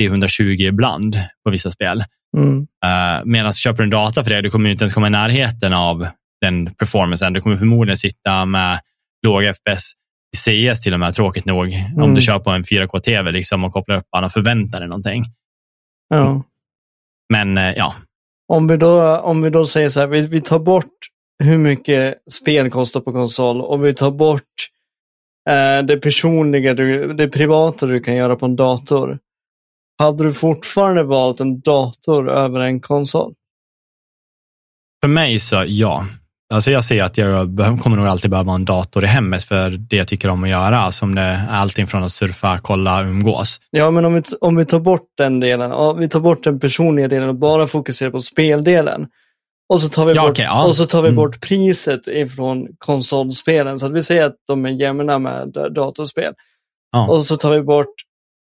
60-120 0.00 0.42
ibland 0.42 1.16
på 1.44 1.50
vissa 1.50 1.70
spel. 1.70 2.04
Mm. 2.36 2.58
Uh, 2.58 3.24
Medan 3.24 3.52
köper 3.52 3.78
du 3.78 3.84
en 3.84 3.90
data 3.90 4.24
för 4.24 4.30
det, 4.30 4.40
du 4.40 4.50
kommer 4.50 4.70
inte 4.70 4.84
ens 4.84 4.94
komma 4.94 5.06
i 5.06 5.10
närheten 5.10 5.72
av 5.72 6.06
den 6.40 6.74
performancen. 6.74 7.32
Du 7.32 7.40
kommer 7.40 7.56
förmodligen 7.56 7.96
sitta 7.96 8.44
med 8.44 8.80
låga 9.26 9.54
FPS 9.54 9.92
i 10.34 10.70
CS 10.72 10.80
till 10.80 10.94
och 10.94 11.00
med, 11.00 11.14
tråkigt 11.14 11.44
nog, 11.44 11.72
mm. 11.72 12.02
om 12.02 12.14
du 12.14 12.20
kör 12.20 12.38
på 12.38 12.50
en 12.50 12.64
4K-tv 12.64 13.32
liksom 13.32 13.64
och 13.64 13.72
kopplar 13.72 13.96
upp 13.96 14.04
och 14.24 14.32
förväntar 14.32 14.80
dig 14.80 14.88
någonting. 14.88 15.24
Ja. 16.08 16.42
Men 17.34 17.58
uh, 17.58 17.76
ja. 17.76 17.94
Om 18.48 18.68
vi 18.68 18.76
då, 18.76 19.18
om 19.18 19.42
vi 19.42 19.50
då 19.50 19.66
säger 19.66 19.88
så 19.88 20.00
här, 20.00 20.06
vi, 20.06 20.26
vi 20.26 20.40
tar 20.40 20.58
bort 20.58 20.92
hur 21.44 21.58
mycket 21.58 22.14
spel 22.32 22.70
kostar 22.70 23.00
på 23.00 23.12
konsol 23.12 23.60
och 23.60 23.84
vi 23.84 23.94
tar 23.94 24.10
bort 24.10 24.68
uh, 25.50 25.86
det 25.86 25.96
personliga, 25.96 26.74
du, 26.74 27.14
det 27.14 27.28
privata 27.28 27.86
du 27.86 28.00
kan 28.00 28.16
göra 28.16 28.36
på 28.36 28.46
en 28.46 28.56
dator. 28.56 29.18
Hade 29.98 30.24
du 30.24 30.32
fortfarande 30.32 31.02
valt 31.02 31.40
en 31.40 31.60
dator 31.60 32.30
över 32.30 32.60
en 32.60 32.80
konsol? 32.80 33.34
För 35.02 35.08
mig 35.08 35.40
så 35.40 35.64
ja. 35.66 36.06
Alltså 36.54 36.70
jag 36.70 36.84
ser 36.84 37.02
att 37.02 37.18
jag 37.18 37.56
kommer 37.82 37.96
nog 37.96 38.06
alltid 38.06 38.30
behöva 38.30 38.52
en 38.52 38.64
dator 38.64 39.04
i 39.04 39.06
hemmet 39.06 39.44
för 39.44 39.70
det 39.70 39.96
jag 39.96 40.08
tycker 40.08 40.28
om 40.28 40.44
att 40.44 40.50
göra, 40.50 40.92
som 40.92 41.14
det 41.14 41.20
är 41.20 41.48
allting 41.50 41.86
från 41.86 42.04
att 42.04 42.12
surfa, 42.12 42.58
kolla, 42.62 43.02
umgås. 43.02 43.60
Ja, 43.70 43.90
men 43.90 44.04
om 44.04 44.14
vi, 44.14 44.22
om 44.40 44.56
vi 44.56 44.64
tar 44.64 44.80
bort 44.80 45.08
den 45.18 45.40
delen, 45.40 45.72
och 45.72 46.02
vi 46.02 46.08
tar 46.08 46.20
bort 46.20 46.44
den 46.44 46.60
personliga 46.60 47.08
delen 47.08 47.28
och 47.28 47.34
bara 47.34 47.66
fokuserar 47.66 48.10
på 48.10 48.20
speldelen. 48.20 49.06
Och 49.68 49.80
så 49.80 49.88
tar 49.88 50.06
vi, 50.06 50.14
ja, 50.14 50.22
bort, 50.22 50.30
okay, 50.30 50.44
ja. 50.44 50.66
och 50.66 50.76
så 50.76 50.84
tar 50.84 51.02
vi 51.02 51.08
mm. 51.08 51.16
bort 51.16 51.40
priset 51.40 52.06
ifrån 52.06 52.68
konsolspelen, 52.78 53.78
så 53.78 53.86
att 53.86 53.92
vi 53.92 54.02
säger 54.02 54.24
att 54.24 54.36
de 54.46 54.66
är 54.66 54.70
jämna 54.70 55.18
med 55.18 55.52
datorspel. 55.74 56.32
Ja. 56.92 57.08
Och 57.08 57.26
så 57.26 57.36
tar 57.36 57.52
vi 57.52 57.62
bort 57.62 57.94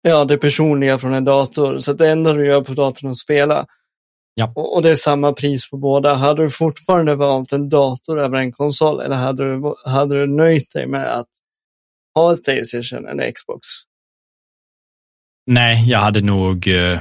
ja, 0.02 0.26
det 0.26 0.38
personliga 0.38 0.98
från 0.98 1.14
en 1.14 1.26
dator. 1.26 1.80
Så 1.80 1.94
det 1.94 2.10
enda 2.10 2.34
du 2.34 2.48
gör 2.48 2.61
på 2.61 2.74
datorn 2.74 3.07
är 3.07 3.11
att 3.11 3.18
spela. 3.18 3.65
Ja. 4.39 4.51
Och, 4.55 4.76
och, 4.76 4.81
det 4.81 4.91
är 4.91 4.95
samma 4.95 5.34
pris 5.34 5.69
på 5.69 5.77
båda. 5.77 6.14
Hade 6.14 6.43
du 6.43 6.49
fortfarande 6.49 7.15
valt 7.15 7.51
en 7.51 7.69
dator 7.69 8.19
över 8.19 8.38
en 8.38 8.51
konsol 8.51 9.01
eller 9.01 9.15
hade 9.15 9.43
du, 9.43 9.76
hade 9.85 10.15
du 10.15 10.27
nöjt 10.27 10.73
dig 10.73 10.88
med 10.88 11.14
att 11.14 11.27
ha 12.15 12.34
ett 12.34 12.43
Playstation 12.43 13.07
eller 13.07 13.31
Xbox? 13.31 13.68
Nej, 15.47 15.89
jag 15.89 15.99
hade 15.99 16.22
nog... 16.22 16.68
Uh... 16.68 16.99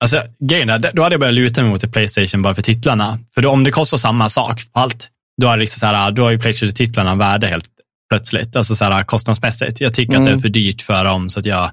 Alltså, 0.00 0.22
grejen 0.38 0.70
är, 0.70 0.78
då 0.92 1.02
hade 1.02 1.12
jag 1.12 1.20
börjat 1.20 1.34
luta 1.34 1.62
mig 1.62 1.70
mot 1.70 1.84
ett 1.84 1.92
Playstation 1.92 2.42
bara 2.42 2.54
för 2.54 2.62
titlarna. 2.62 3.18
För 3.34 3.42
då, 3.42 3.50
om 3.50 3.64
det 3.64 3.70
kostar 3.70 3.98
samma 3.98 4.28
sak 4.28 4.62
på 4.72 4.80
allt, 4.80 5.08
då 5.40 5.48
är 5.48 5.56
liksom 5.56 5.80
så 5.80 5.86
här, 5.86 6.10
då 6.10 6.22
har 6.22 6.30
ju 6.30 6.38
Playstation-titlarna 6.38 7.14
värde 7.14 7.46
helt 7.46 7.68
plötsligt, 8.10 8.56
alltså 8.56 8.74
så 8.74 8.84
här, 8.84 9.04
kostnadsmässigt. 9.04 9.80
Jag 9.80 9.94
tycker 9.94 10.12
mm. 10.12 10.22
att 10.22 10.26
det 10.26 10.30
är 10.30 10.32
mm. 10.32 10.42
för 10.42 10.48
dyrt 10.48 10.82
för 10.82 11.04
dem, 11.04 11.30
så 11.30 11.40
att 11.40 11.46
jag 11.46 11.70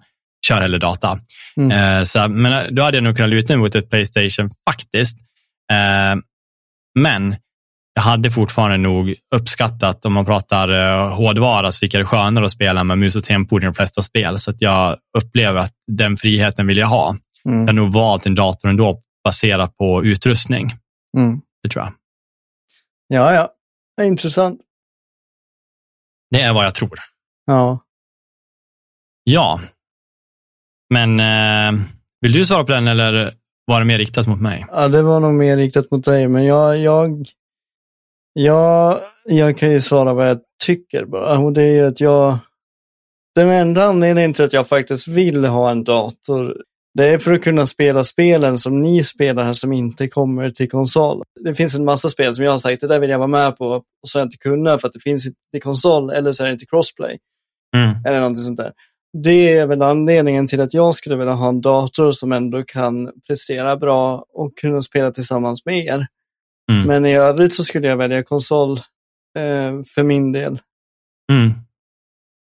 kör 0.47 0.61
hellre 0.61 0.77
data. 0.77 1.19
Mm. 1.57 1.72
Eh, 1.99 2.03
så, 2.03 2.27
men 2.27 2.76
då 2.76 2.84
hade 2.84 2.97
jag 2.97 3.03
nog 3.03 3.15
kunnat 3.15 3.30
luta 3.30 3.53
mig 3.53 3.59
mot 3.61 3.76
ett 3.76 3.89
Playstation 3.89 4.49
faktiskt. 4.69 5.18
Eh, 5.72 6.22
men 6.99 7.35
jag 7.93 8.01
hade 8.01 8.31
fortfarande 8.31 8.77
nog 8.77 9.15
uppskattat, 9.35 10.05
om 10.05 10.13
man 10.13 10.26
pratar 10.26 10.69
eh, 10.69 11.15
hårdvara, 11.15 11.72
så 11.72 11.80
tycker 11.80 11.97
jag 11.97 12.05
det 12.05 12.07
är 12.07 12.18
skönare 12.18 12.45
att 12.45 12.51
spela 12.51 12.84
med 12.84 12.97
mus 12.97 13.15
och 13.15 13.23
tempo 13.23 13.57
i 13.57 13.61
de 13.61 13.73
flesta 13.73 14.01
spel. 14.01 14.39
Så 14.39 14.51
att 14.51 14.61
jag 14.61 14.97
upplever 15.18 15.59
att 15.59 15.73
den 15.88 16.18
friheten 16.18 16.68
vill 16.68 16.77
jag 16.77 16.88
ha. 16.88 17.15
Mm. 17.45 17.59
Jag 17.59 17.68
har 17.68 17.73
nog 17.73 17.93
valt 17.93 18.26
en 18.26 18.35
dator 18.35 18.69
ändå 18.69 19.01
baserat 19.23 19.77
på 19.77 20.05
utrustning. 20.05 20.73
Mm. 21.18 21.41
Det 21.63 21.69
tror 21.69 21.84
jag. 21.85 21.93
Ja, 23.07 23.34
ja. 23.34 24.05
Intressant. 24.05 24.61
Det 26.30 26.41
är 26.41 26.53
vad 26.53 26.65
jag 26.65 26.76
tror. 26.76 26.99
Ja. 27.45 27.80
Ja, 29.23 29.59
men 30.91 31.19
eh, 31.19 31.81
vill 32.22 32.31
du 32.31 32.45
svara 32.45 32.63
på 32.63 32.72
den 32.72 32.88
eller 32.88 33.34
var 33.65 33.80
det 33.80 33.85
mer 33.85 33.97
riktat 33.97 34.27
mot 34.27 34.41
mig? 34.41 34.65
Ja, 34.72 34.88
det 34.88 35.01
var 35.01 35.19
nog 35.19 35.34
mer 35.34 35.57
riktat 35.57 35.91
mot 35.91 36.05
dig, 36.05 36.27
men 36.27 36.45
jag, 36.45 36.77
jag, 36.77 37.26
jag, 38.34 38.99
jag 39.26 39.57
kan 39.57 39.72
ju 39.72 39.81
svara 39.81 40.13
vad 40.13 40.30
jag 40.30 40.39
tycker 40.65 41.05
bara. 41.05 41.39
Och 41.39 41.53
det 41.53 41.63
är 41.63 41.73
ju 41.73 41.85
att 41.85 42.01
jag, 42.01 42.38
den 43.35 43.49
enda 43.49 43.85
anledningen 43.85 44.34
till 44.34 44.45
att 44.45 44.53
jag 44.53 44.68
faktiskt 44.68 45.07
vill 45.07 45.45
ha 45.45 45.72
en 45.72 45.84
dator, 45.84 46.57
det 46.93 47.07
är 47.07 47.18
för 47.18 47.34
att 47.34 47.43
kunna 47.43 47.65
spela 47.65 48.03
spelen 48.03 48.57
som 48.57 48.81
ni 48.81 49.03
spelar 49.03 49.43
här 49.43 49.53
som 49.53 49.73
inte 49.73 50.07
kommer 50.07 50.49
till 50.49 50.69
konsol. 50.69 51.23
Det 51.39 51.55
finns 51.55 51.76
en 51.76 51.85
massa 51.85 52.09
spel 52.09 52.35
som 52.35 52.45
jag 52.45 52.51
har 52.51 52.59
sagt, 52.59 52.81
det 52.81 52.88
där 52.88 52.99
vill 52.99 53.09
jag 53.09 53.19
vara 53.19 53.27
med 53.27 53.57
på, 53.57 53.65
och 53.65 53.84
så 54.07 54.18
har 54.18 54.22
jag 54.22 54.27
inte 54.27 54.38
kunnat 54.38 54.81
för 54.81 54.88
att 54.88 54.93
det 54.93 54.99
finns 54.99 55.26
inte 55.26 55.39
till 55.53 55.61
konsol 55.61 56.09
eller 56.09 56.31
så 56.31 56.43
är 56.43 56.47
det 56.47 56.53
inte 56.53 56.65
crossplay. 56.65 57.18
Mm. 57.76 57.95
Eller 58.05 58.19
någonting 58.19 58.43
sånt 58.43 58.57
där 58.57 58.72
det 59.14 59.50
är 59.58 59.68
väl 59.68 59.82
anledningen 59.82 60.48
till 60.48 60.62
att 60.62 60.74
jag 60.74 60.96
skulle 60.96 61.16
vilja 61.16 61.34
ha 61.34 61.50
en 61.50 61.62
dator 61.62 62.12
som 62.12 62.32
ändå 62.32 62.64
kan 62.64 63.12
prestera 63.28 63.78
bra 63.78 64.26
och 64.34 64.58
kunna 64.58 64.82
spela 64.82 65.12
tillsammans 65.12 65.66
med 65.66 65.86
er. 65.86 66.08
Mm. 66.72 66.88
Men 66.88 67.06
i 67.06 67.16
övrigt 67.16 67.54
så 67.54 67.64
skulle 67.64 67.88
jag 67.88 67.98
välja 67.98 68.24
konsol 68.24 68.72
eh, 69.38 69.82
för 69.96 70.04
min 70.04 70.32
del. 70.32 70.60
Mm. 71.32 71.54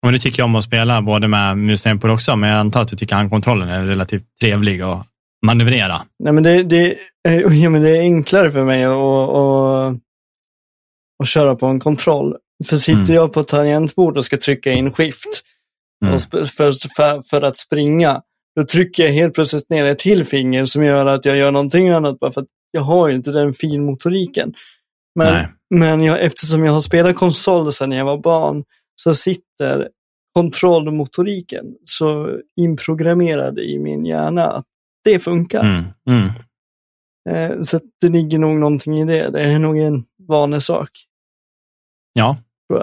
Och 0.06 0.12
du 0.12 0.18
tycker 0.18 0.42
om 0.42 0.54
att 0.54 0.64
spela 0.64 1.02
både 1.02 1.28
med 1.28 1.58
musen 1.58 2.00
också, 2.02 2.36
men 2.36 2.50
jag 2.50 2.58
antar 2.58 2.82
att 2.82 2.88
du 2.88 2.96
tycker 2.96 3.16
handkontrollen 3.16 3.68
är 3.68 3.86
relativt 3.86 4.24
trevlig 4.40 4.82
att 4.82 5.06
manövrera. 5.46 6.02
Nej, 6.18 6.32
men 6.32 6.42
det, 6.42 6.62
det, 6.62 6.96
ja, 7.62 7.70
men 7.70 7.82
det 7.82 7.98
är 7.98 8.00
enklare 8.00 8.50
för 8.50 8.64
mig 8.64 8.84
att, 8.84 8.92
att, 8.92 10.02
att 11.22 11.28
köra 11.28 11.56
på 11.56 11.66
en 11.66 11.80
kontroll. 11.80 12.36
För 12.66 12.76
sitter 12.76 13.00
mm. 13.00 13.14
jag 13.14 13.32
på 13.32 13.44
tangentbord 13.44 14.16
och 14.16 14.24
ska 14.24 14.36
trycka 14.36 14.72
in 14.72 14.92
skift, 14.92 15.42
mm. 16.06 16.18
för, 16.18 16.44
för, 16.44 17.20
för 17.30 17.42
att 17.42 17.58
springa, 17.58 18.22
då 18.56 18.64
trycker 18.64 19.04
jag 19.04 19.12
helt 19.12 19.34
plötsligt 19.34 19.70
ner 19.70 19.84
ett 19.84 19.98
till 19.98 20.24
finger 20.24 20.64
som 20.64 20.84
gör 20.84 21.06
att 21.06 21.24
jag 21.24 21.36
gör 21.36 21.50
någonting 21.50 21.88
annat 21.88 22.18
bara 22.18 22.32
för 22.32 22.40
att 22.40 22.48
jag 22.70 22.80
har 22.80 23.08
ju 23.08 23.14
inte 23.14 23.32
den 23.32 23.52
finmotoriken. 23.52 24.54
Men, 25.14 25.46
men 25.74 26.02
jag, 26.02 26.20
eftersom 26.20 26.64
jag 26.64 26.72
har 26.72 26.80
spelat 26.80 27.16
konsol 27.16 27.72
sedan 27.72 27.92
jag 27.92 28.04
var 28.04 28.18
barn 28.18 28.64
så 28.94 29.14
sitter 29.14 29.88
kontrollmotoriken 30.34 31.64
så 31.84 32.38
inprogrammerad 32.56 33.58
i 33.58 33.78
min 33.78 34.04
hjärna 34.04 34.42
att 34.42 34.64
det 35.04 35.18
funkar. 35.18 35.60
Mm. 35.60 35.84
Mm. 36.08 36.30
Eh, 37.30 37.60
så 37.60 37.80
det 38.00 38.08
ligger 38.08 38.38
nog 38.38 38.56
någonting 38.56 39.00
i 39.00 39.04
det. 39.04 39.30
Det 39.30 39.40
är 39.40 39.58
nog 39.58 39.78
en 39.78 40.04
vanesak. 40.28 40.90
Ja, 42.12 42.36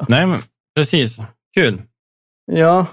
nej 0.10 0.28
men 0.28 0.40
precis. 0.76 1.20
Kul. 1.54 1.82
Ja, 2.52 2.88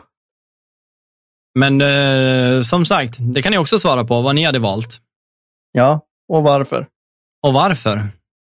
men 1.55 1.81
eh, 1.81 2.63
som 2.63 2.85
sagt, 2.85 3.17
det 3.19 3.43
kan 3.43 3.53
ni 3.53 3.59
också 3.59 3.79
svara 3.79 4.05
på, 4.05 4.21
vad 4.23 4.35
ni 4.35 4.45
hade 4.45 4.59
valt. 4.59 5.01
Ja, 5.73 6.01
och 6.29 6.43
varför. 6.43 6.87
Och 7.47 7.53
varför? 7.53 8.01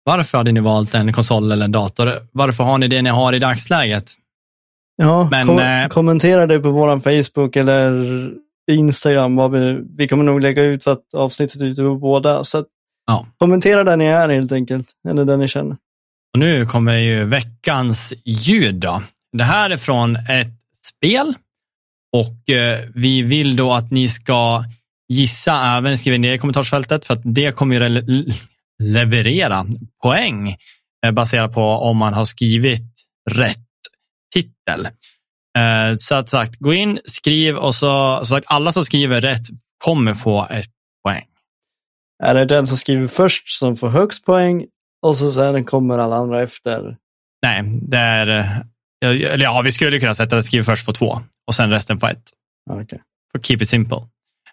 Varför 0.03 0.37
hade 0.37 0.51
ni 0.51 0.59
valt 0.59 0.93
en 0.93 1.13
konsol 1.13 1.51
eller 1.51 1.65
en 1.65 1.71
dator? 1.71 2.27
Varför 2.31 2.63
har 2.63 2.77
ni 2.77 2.87
det 2.87 3.01
ni 3.01 3.09
har 3.09 3.33
i 3.33 3.39
dagsläget? 3.39 4.11
Ja, 4.95 5.27
Men, 5.31 5.47
kom 5.47 5.59
eh, 5.59 5.87
kommentera 5.87 6.47
det 6.47 6.59
på 6.59 6.69
vår 6.69 6.99
Facebook 6.99 7.55
eller 7.55 8.31
Instagram. 8.71 9.51
Vi, 9.51 9.79
vi 9.97 10.07
kommer 10.07 10.23
nog 10.23 10.41
lägga 10.41 10.63
ut 10.63 10.87
att 10.87 11.13
avsnittet 11.13 11.61
ute 11.61 11.81
på 11.81 11.95
båda. 11.95 12.43
Så 12.43 12.65
ja. 13.07 13.25
kommentera 13.37 13.83
där 13.83 13.97
ni 13.97 14.05
är 14.05 14.29
helt 14.29 14.51
enkelt, 14.51 14.87
eller 15.09 15.25
där 15.25 15.37
ni 15.37 15.47
känner. 15.47 15.77
Och 16.33 16.39
nu 16.39 16.65
kommer 16.65 16.95
ju 16.95 17.23
veckans 17.23 18.13
ljud. 18.25 18.75
Då. 18.75 19.01
Det 19.37 19.43
här 19.43 19.69
är 19.69 19.77
från 19.77 20.15
ett 20.15 20.53
spel 20.85 21.33
och 22.13 22.49
eh, 22.49 22.79
vi 22.95 23.21
vill 23.21 23.55
då 23.55 23.73
att 23.73 23.91
ni 23.91 24.09
ska 24.09 24.63
gissa 25.09 25.77
även, 25.77 25.97
skriva 25.97 26.17
ner 26.17 26.33
i 26.33 26.37
kommentarsfältet, 26.37 27.05
för 27.05 27.13
att 27.13 27.21
det 27.23 27.51
kommer 27.51 27.75
ju 27.75 27.89
le 27.89 28.25
leverera 28.83 29.65
poäng 30.03 30.57
eh, 31.05 31.11
baserat 31.11 31.53
på 31.53 31.61
om 31.61 31.97
man 31.97 32.13
har 32.13 32.25
skrivit 32.25 32.81
rätt 33.31 33.57
titel. 34.33 34.85
Eh, 35.57 35.95
så 35.97 36.15
att 36.15 36.29
sagt, 36.29 36.55
gå 36.59 36.73
in, 36.73 36.99
skriv 37.05 37.57
och 37.57 37.75
så, 37.75 38.21
så 38.23 38.35
att 38.35 38.43
alla 38.45 38.71
som 38.71 38.85
skriver 38.85 39.21
rätt 39.21 39.45
kommer 39.85 40.13
få 40.13 40.47
ett 40.49 40.69
poäng. 41.03 41.25
Är 42.23 42.33
det 42.33 42.45
den 42.45 42.67
som 42.67 42.77
skriver 42.77 43.07
först 43.07 43.49
som 43.49 43.75
får 43.75 43.89
högst 43.89 44.25
poäng 44.25 44.65
och 45.05 45.17
så 45.17 45.31
sen 45.31 45.65
kommer 45.65 45.97
alla 45.97 46.15
andra 46.15 46.43
efter? 46.43 46.97
Nej, 47.45 47.63
det 47.81 47.97
är, 47.97 48.63
eller 49.03 49.43
ja, 49.43 49.61
vi 49.61 49.71
skulle 49.71 49.99
kunna 49.99 50.13
sätta 50.13 50.37
att 50.37 50.45
skriver 50.45 50.63
först 50.63 50.85
får 50.85 50.93
två 50.93 51.19
och 51.47 51.55
sen 51.55 51.71
resten 51.71 51.99
på 51.99 52.07
ett. 52.07 52.23
Okay. 52.69 52.99
For 53.31 53.39
keep 53.39 53.57
it 53.61 53.69
simple. 53.69 53.97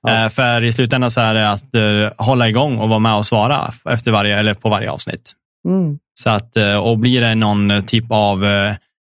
Ja. 0.03 0.31
För 0.31 0.65
i 0.65 0.73
slutändan 0.73 1.11
så 1.11 1.21
är 1.21 1.35
det 1.35 1.51
att 1.51 1.75
uh, 1.75 2.11
hålla 2.17 2.49
igång 2.49 2.79
och 2.79 2.89
vara 2.89 2.99
med 2.99 3.15
och 3.15 3.27
svara 3.27 3.75
efter 3.85 4.13
varje, 4.13 4.39
eller 4.39 4.55
på 4.55 4.69
varje 4.69 4.91
avsnitt. 4.91 5.33
Mm. 5.69 5.99
Så 6.15 6.31
att, 6.31 6.57
och 6.83 6.99
blir 6.99 7.21
det 7.21 7.35
någon 7.35 7.83
typ 7.87 8.05
av 8.11 8.45
uh, 8.45 8.75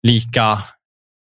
lika 0.08 0.60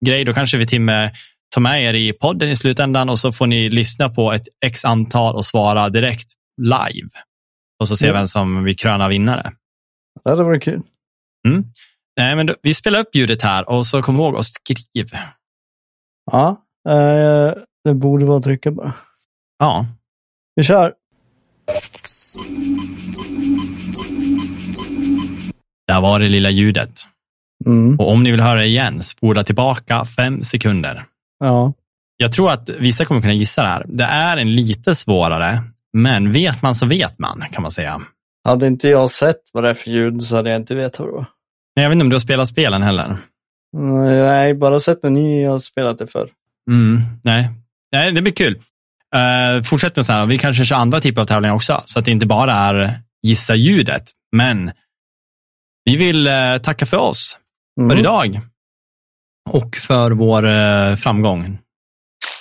grej, 0.06 0.24
då 0.24 0.34
kanske 0.34 0.56
vi 0.56 0.66
till 0.66 0.80
med 0.80 1.16
tar 1.54 1.60
med 1.60 1.82
er 1.82 1.94
i 1.94 2.12
podden 2.12 2.50
i 2.50 2.56
slutändan 2.56 3.08
och 3.08 3.18
så 3.18 3.32
får 3.32 3.46
ni 3.46 3.70
lyssna 3.70 4.08
på 4.08 4.32
ett 4.32 4.48
x 4.64 4.84
antal 4.84 5.34
och 5.34 5.44
svara 5.44 5.88
direkt 5.88 6.32
live. 6.60 7.08
Och 7.80 7.88
så 7.88 7.96
ser 7.96 8.06
vi 8.06 8.12
vem 8.12 8.26
som 8.26 8.64
vi 8.64 8.74
krönar 8.74 9.08
vinnare. 9.08 9.52
Det 10.24 10.30
hade 10.30 10.42
varit 10.42 10.62
kul. 10.62 10.82
Mm. 11.48 11.64
Nej, 12.18 12.36
men 12.36 12.46
då, 12.46 12.54
vi 12.62 12.74
spelar 12.74 13.00
upp 13.00 13.14
ljudet 13.14 13.42
här 13.42 13.70
och 13.70 13.86
så 13.86 14.02
kom 14.02 14.16
ihåg 14.16 14.36
att 14.36 14.44
skriv. 14.44 15.10
Ja, 16.30 16.62
eh, 16.88 17.52
det 17.84 17.94
borde 17.94 18.26
vara 18.26 18.38
att 18.38 18.44
trycka 18.44 18.70
bara. 18.70 18.92
Ja. 19.58 19.86
Vi 20.54 20.62
kör. 20.62 20.94
Där 25.88 26.00
var 26.00 26.20
det 26.20 26.28
lilla 26.28 26.50
ljudet. 26.50 27.06
Mm. 27.66 27.98
Och 27.98 28.10
om 28.10 28.22
ni 28.22 28.30
vill 28.30 28.40
höra 28.40 28.58
det 28.58 28.66
igen, 28.66 29.02
spola 29.02 29.44
tillbaka 29.44 30.04
fem 30.04 30.42
sekunder. 30.42 31.02
Ja. 31.38 31.72
Jag 32.16 32.32
tror 32.32 32.50
att 32.50 32.68
vissa 32.68 33.04
kommer 33.04 33.20
kunna 33.20 33.32
gissa 33.32 33.62
det 33.62 33.68
här. 33.68 33.84
Det 33.88 34.04
är 34.04 34.36
en 34.36 34.56
lite 34.56 34.94
svårare, 34.94 35.62
men 35.92 36.32
vet 36.32 36.62
man 36.62 36.74
så 36.74 36.86
vet 36.86 37.18
man, 37.18 37.44
kan 37.52 37.62
man 37.62 37.70
säga. 37.70 38.00
Hade 38.44 38.66
inte 38.66 38.88
jag 38.88 39.10
sett 39.10 39.40
vad 39.52 39.64
det 39.64 39.70
är 39.70 39.74
för 39.74 39.90
ljud 39.90 40.22
så 40.22 40.36
hade 40.36 40.50
jag 40.50 40.60
inte 40.60 40.74
vetat 40.74 41.00
vad 41.00 41.08
det 41.08 41.12
var. 41.12 41.26
Nej, 41.78 41.82
jag 41.82 41.90
vet 41.90 41.94
inte 41.94 42.02
om 42.02 42.08
du 42.08 42.14
har 42.14 42.20
spelat 42.20 42.48
spelen 42.48 42.82
heller. 42.82 43.16
Nej, 43.76 44.54
bara 44.54 44.80
sett 44.80 45.02
när 45.02 45.10
ni 45.10 45.44
har 45.44 45.58
spelat 45.58 45.98
det 45.98 46.06
förr. 46.06 46.30
Mm, 46.70 47.00
nej. 47.24 47.50
nej, 47.92 48.12
det 48.12 48.22
blir 48.22 48.32
kul. 48.32 48.58
Uh, 49.16 49.62
fortsätt 49.62 49.96
med 49.96 50.06
så 50.06 50.12
här, 50.12 50.26
vi 50.26 50.38
kanske 50.38 50.64
kör 50.64 50.76
andra 50.76 51.00
typer 51.00 51.20
av 51.20 51.26
tävlingar 51.26 51.54
också, 51.54 51.82
så 51.84 51.98
att 51.98 52.04
det 52.04 52.10
inte 52.10 52.26
bara 52.26 52.52
är 52.52 52.94
gissa 53.22 53.54
ljudet. 53.54 54.10
Men 54.32 54.70
vi 55.84 55.96
vill 55.96 56.26
uh, 56.26 56.58
tacka 56.62 56.86
för 56.86 56.96
oss 56.96 57.38
mm. 57.80 57.90
för 57.90 57.98
idag 57.98 58.40
och 59.50 59.76
för 59.76 60.10
vår 60.10 60.44
uh, 60.44 60.96
framgång. 60.96 61.58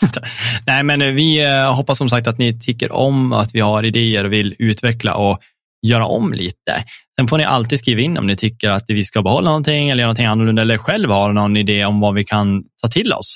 nej, 0.65 0.83
men 0.83 1.15
vi 1.15 1.45
hoppas 1.65 1.97
som 1.97 2.09
sagt 2.09 2.27
att 2.27 2.37
ni 2.37 2.59
tycker 2.59 2.91
om 2.91 3.33
att 3.33 3.55
vi 3.55 3.59
har 3.59 3.83
idéer 3.83 4.25
och 4.25 4.33
vill 4.33 4.55
utveckla 4.59 5.15
och 5.15 5.41
göra 5.87 6.05
om 6.05 6.33
lite. 6.33 6.83
Sen 7.19 7.27
får 7.27 7.37
ni 7.37 7.43
alltid 7.43 7.79
skriva 7.79 8.01
in 8.01 8.17
om 8.17 8.27
ni 8.27 8.35
tycker 8.35 8.69
att 8.69 8.83
vi 8.87 9.03
ska 9.03 9.21
behålla 9.21 9.49
någonting 9.49 9.89
eller 9.89 10.01
göra 10.01 10.07
någonting 10.07 10.25
annorlunda 10.25 10.61
eller 10.61 10.77
själv 10.77 11.09
har 11.09 11.33
någon 11.33 11.57
idé 11.57 11.85
om 11.85 11.99
vad 11.99 12.13
vi 12.13 12.23
kan 12.23 12.63
ta 12.81 12.87
till 12.87 13.13
oss. 13.13 13.35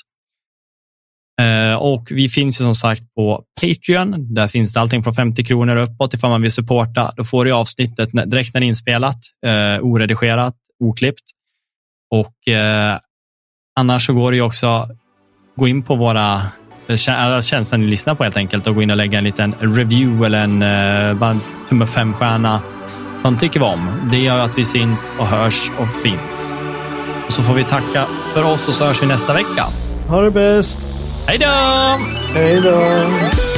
Eh, 1.40 1.74
och 1.74 2.08
vi 2.10 2.28
finns 2.28 2.60
ju 2.60 2.64
som 2.64 2.74
sagt 2.74 3.14
på 3.14 3.44
Patreon. 3.60 4.34
Där 4.34 4.48
finns 4.48 4.72
det 4.72 4.80
allting 4.80 5.02
från 5.02 5.14
50 5.14 5.44
kronor 5.44 5.76
uppåt 5.76 6.14
ifall 6.14 6.30
man 6.30 6.42
vill 6.42 6.52
supporta. 6.52 7.12
Då 7.16 7.24
får 7.24 7.44
du 7.44 7.52
avsnittet 7.52 8.08
direkt 8.12 8.54
när 8.54 8.60
det 8.60 8.66
är 8.66 8.68
inspelat, 8.68 9.18
eh, 9.46 9.80
oredigerat, 9.80 10.54
oklippt. 10.84 11.24
Och 12.10 12.52
eh, 12.52 12.98
annars 13.80 14.06
så 14.06 14.12
går 14.12 14.30
det 14.30 14.36
ju 14.36 14.42
också 14.42 14.88
gå 15.56 15.68
in 15.68 15.82
på 15.82 15.94
våra 15.94 16.40
tjänster 16.96 17.78
ni 17.78 17.86
lyssnar 17.86 18.14
på 18.14 18.22
helt 18.22 18.36
enkelt 18.36 18.66
och 18.66 18.74
gå 18.74 18.82
in 18.82 18.90
och 18.90 18.96
lägga 18.96 19.18
en 19.18 19.24
liten 19.24 19.54
review 19.60 20.26
eller 20.26 20.44
en 20.44 20.62
uh, 20.62 21.36
tumme 21.68 21.86
fem 21.86 22.14
stjärna. 22.14 22.60
Man 23.22 23.38
tycker 23.38 23.60
vi 23.60 23.66
om. 23.66 23.88
Det 24.10 24.18
gör 24.18 24.38
att 24.38 24.58
vi 24.58 24.64
syns 24.64 25.12
och 25.18 25.26
hörs 25.26 25.70
och 25.78 25.88
finns. 26.02 26.54
Och 27.26 27.32
så 27.32 27.42
får 27.42 27.54
vi 27.54 27.64
tacka 27.64 28.06
för 28.34 28.44
oss 28.44 28.68
och 28.68 28.74
så 28.74 28.84
hörs 28.84 29.02
vi 29.02 29.06
nästa 29.06 29.34
vecka. 29.34 29.64
Ha 30.08 30.20
det 30.20 30.30
bäst! 30.30 30.88
Hej 31.26 31.38
då! 31.38 31.46
Hej 32.34 32.60
då! 32.60 33.51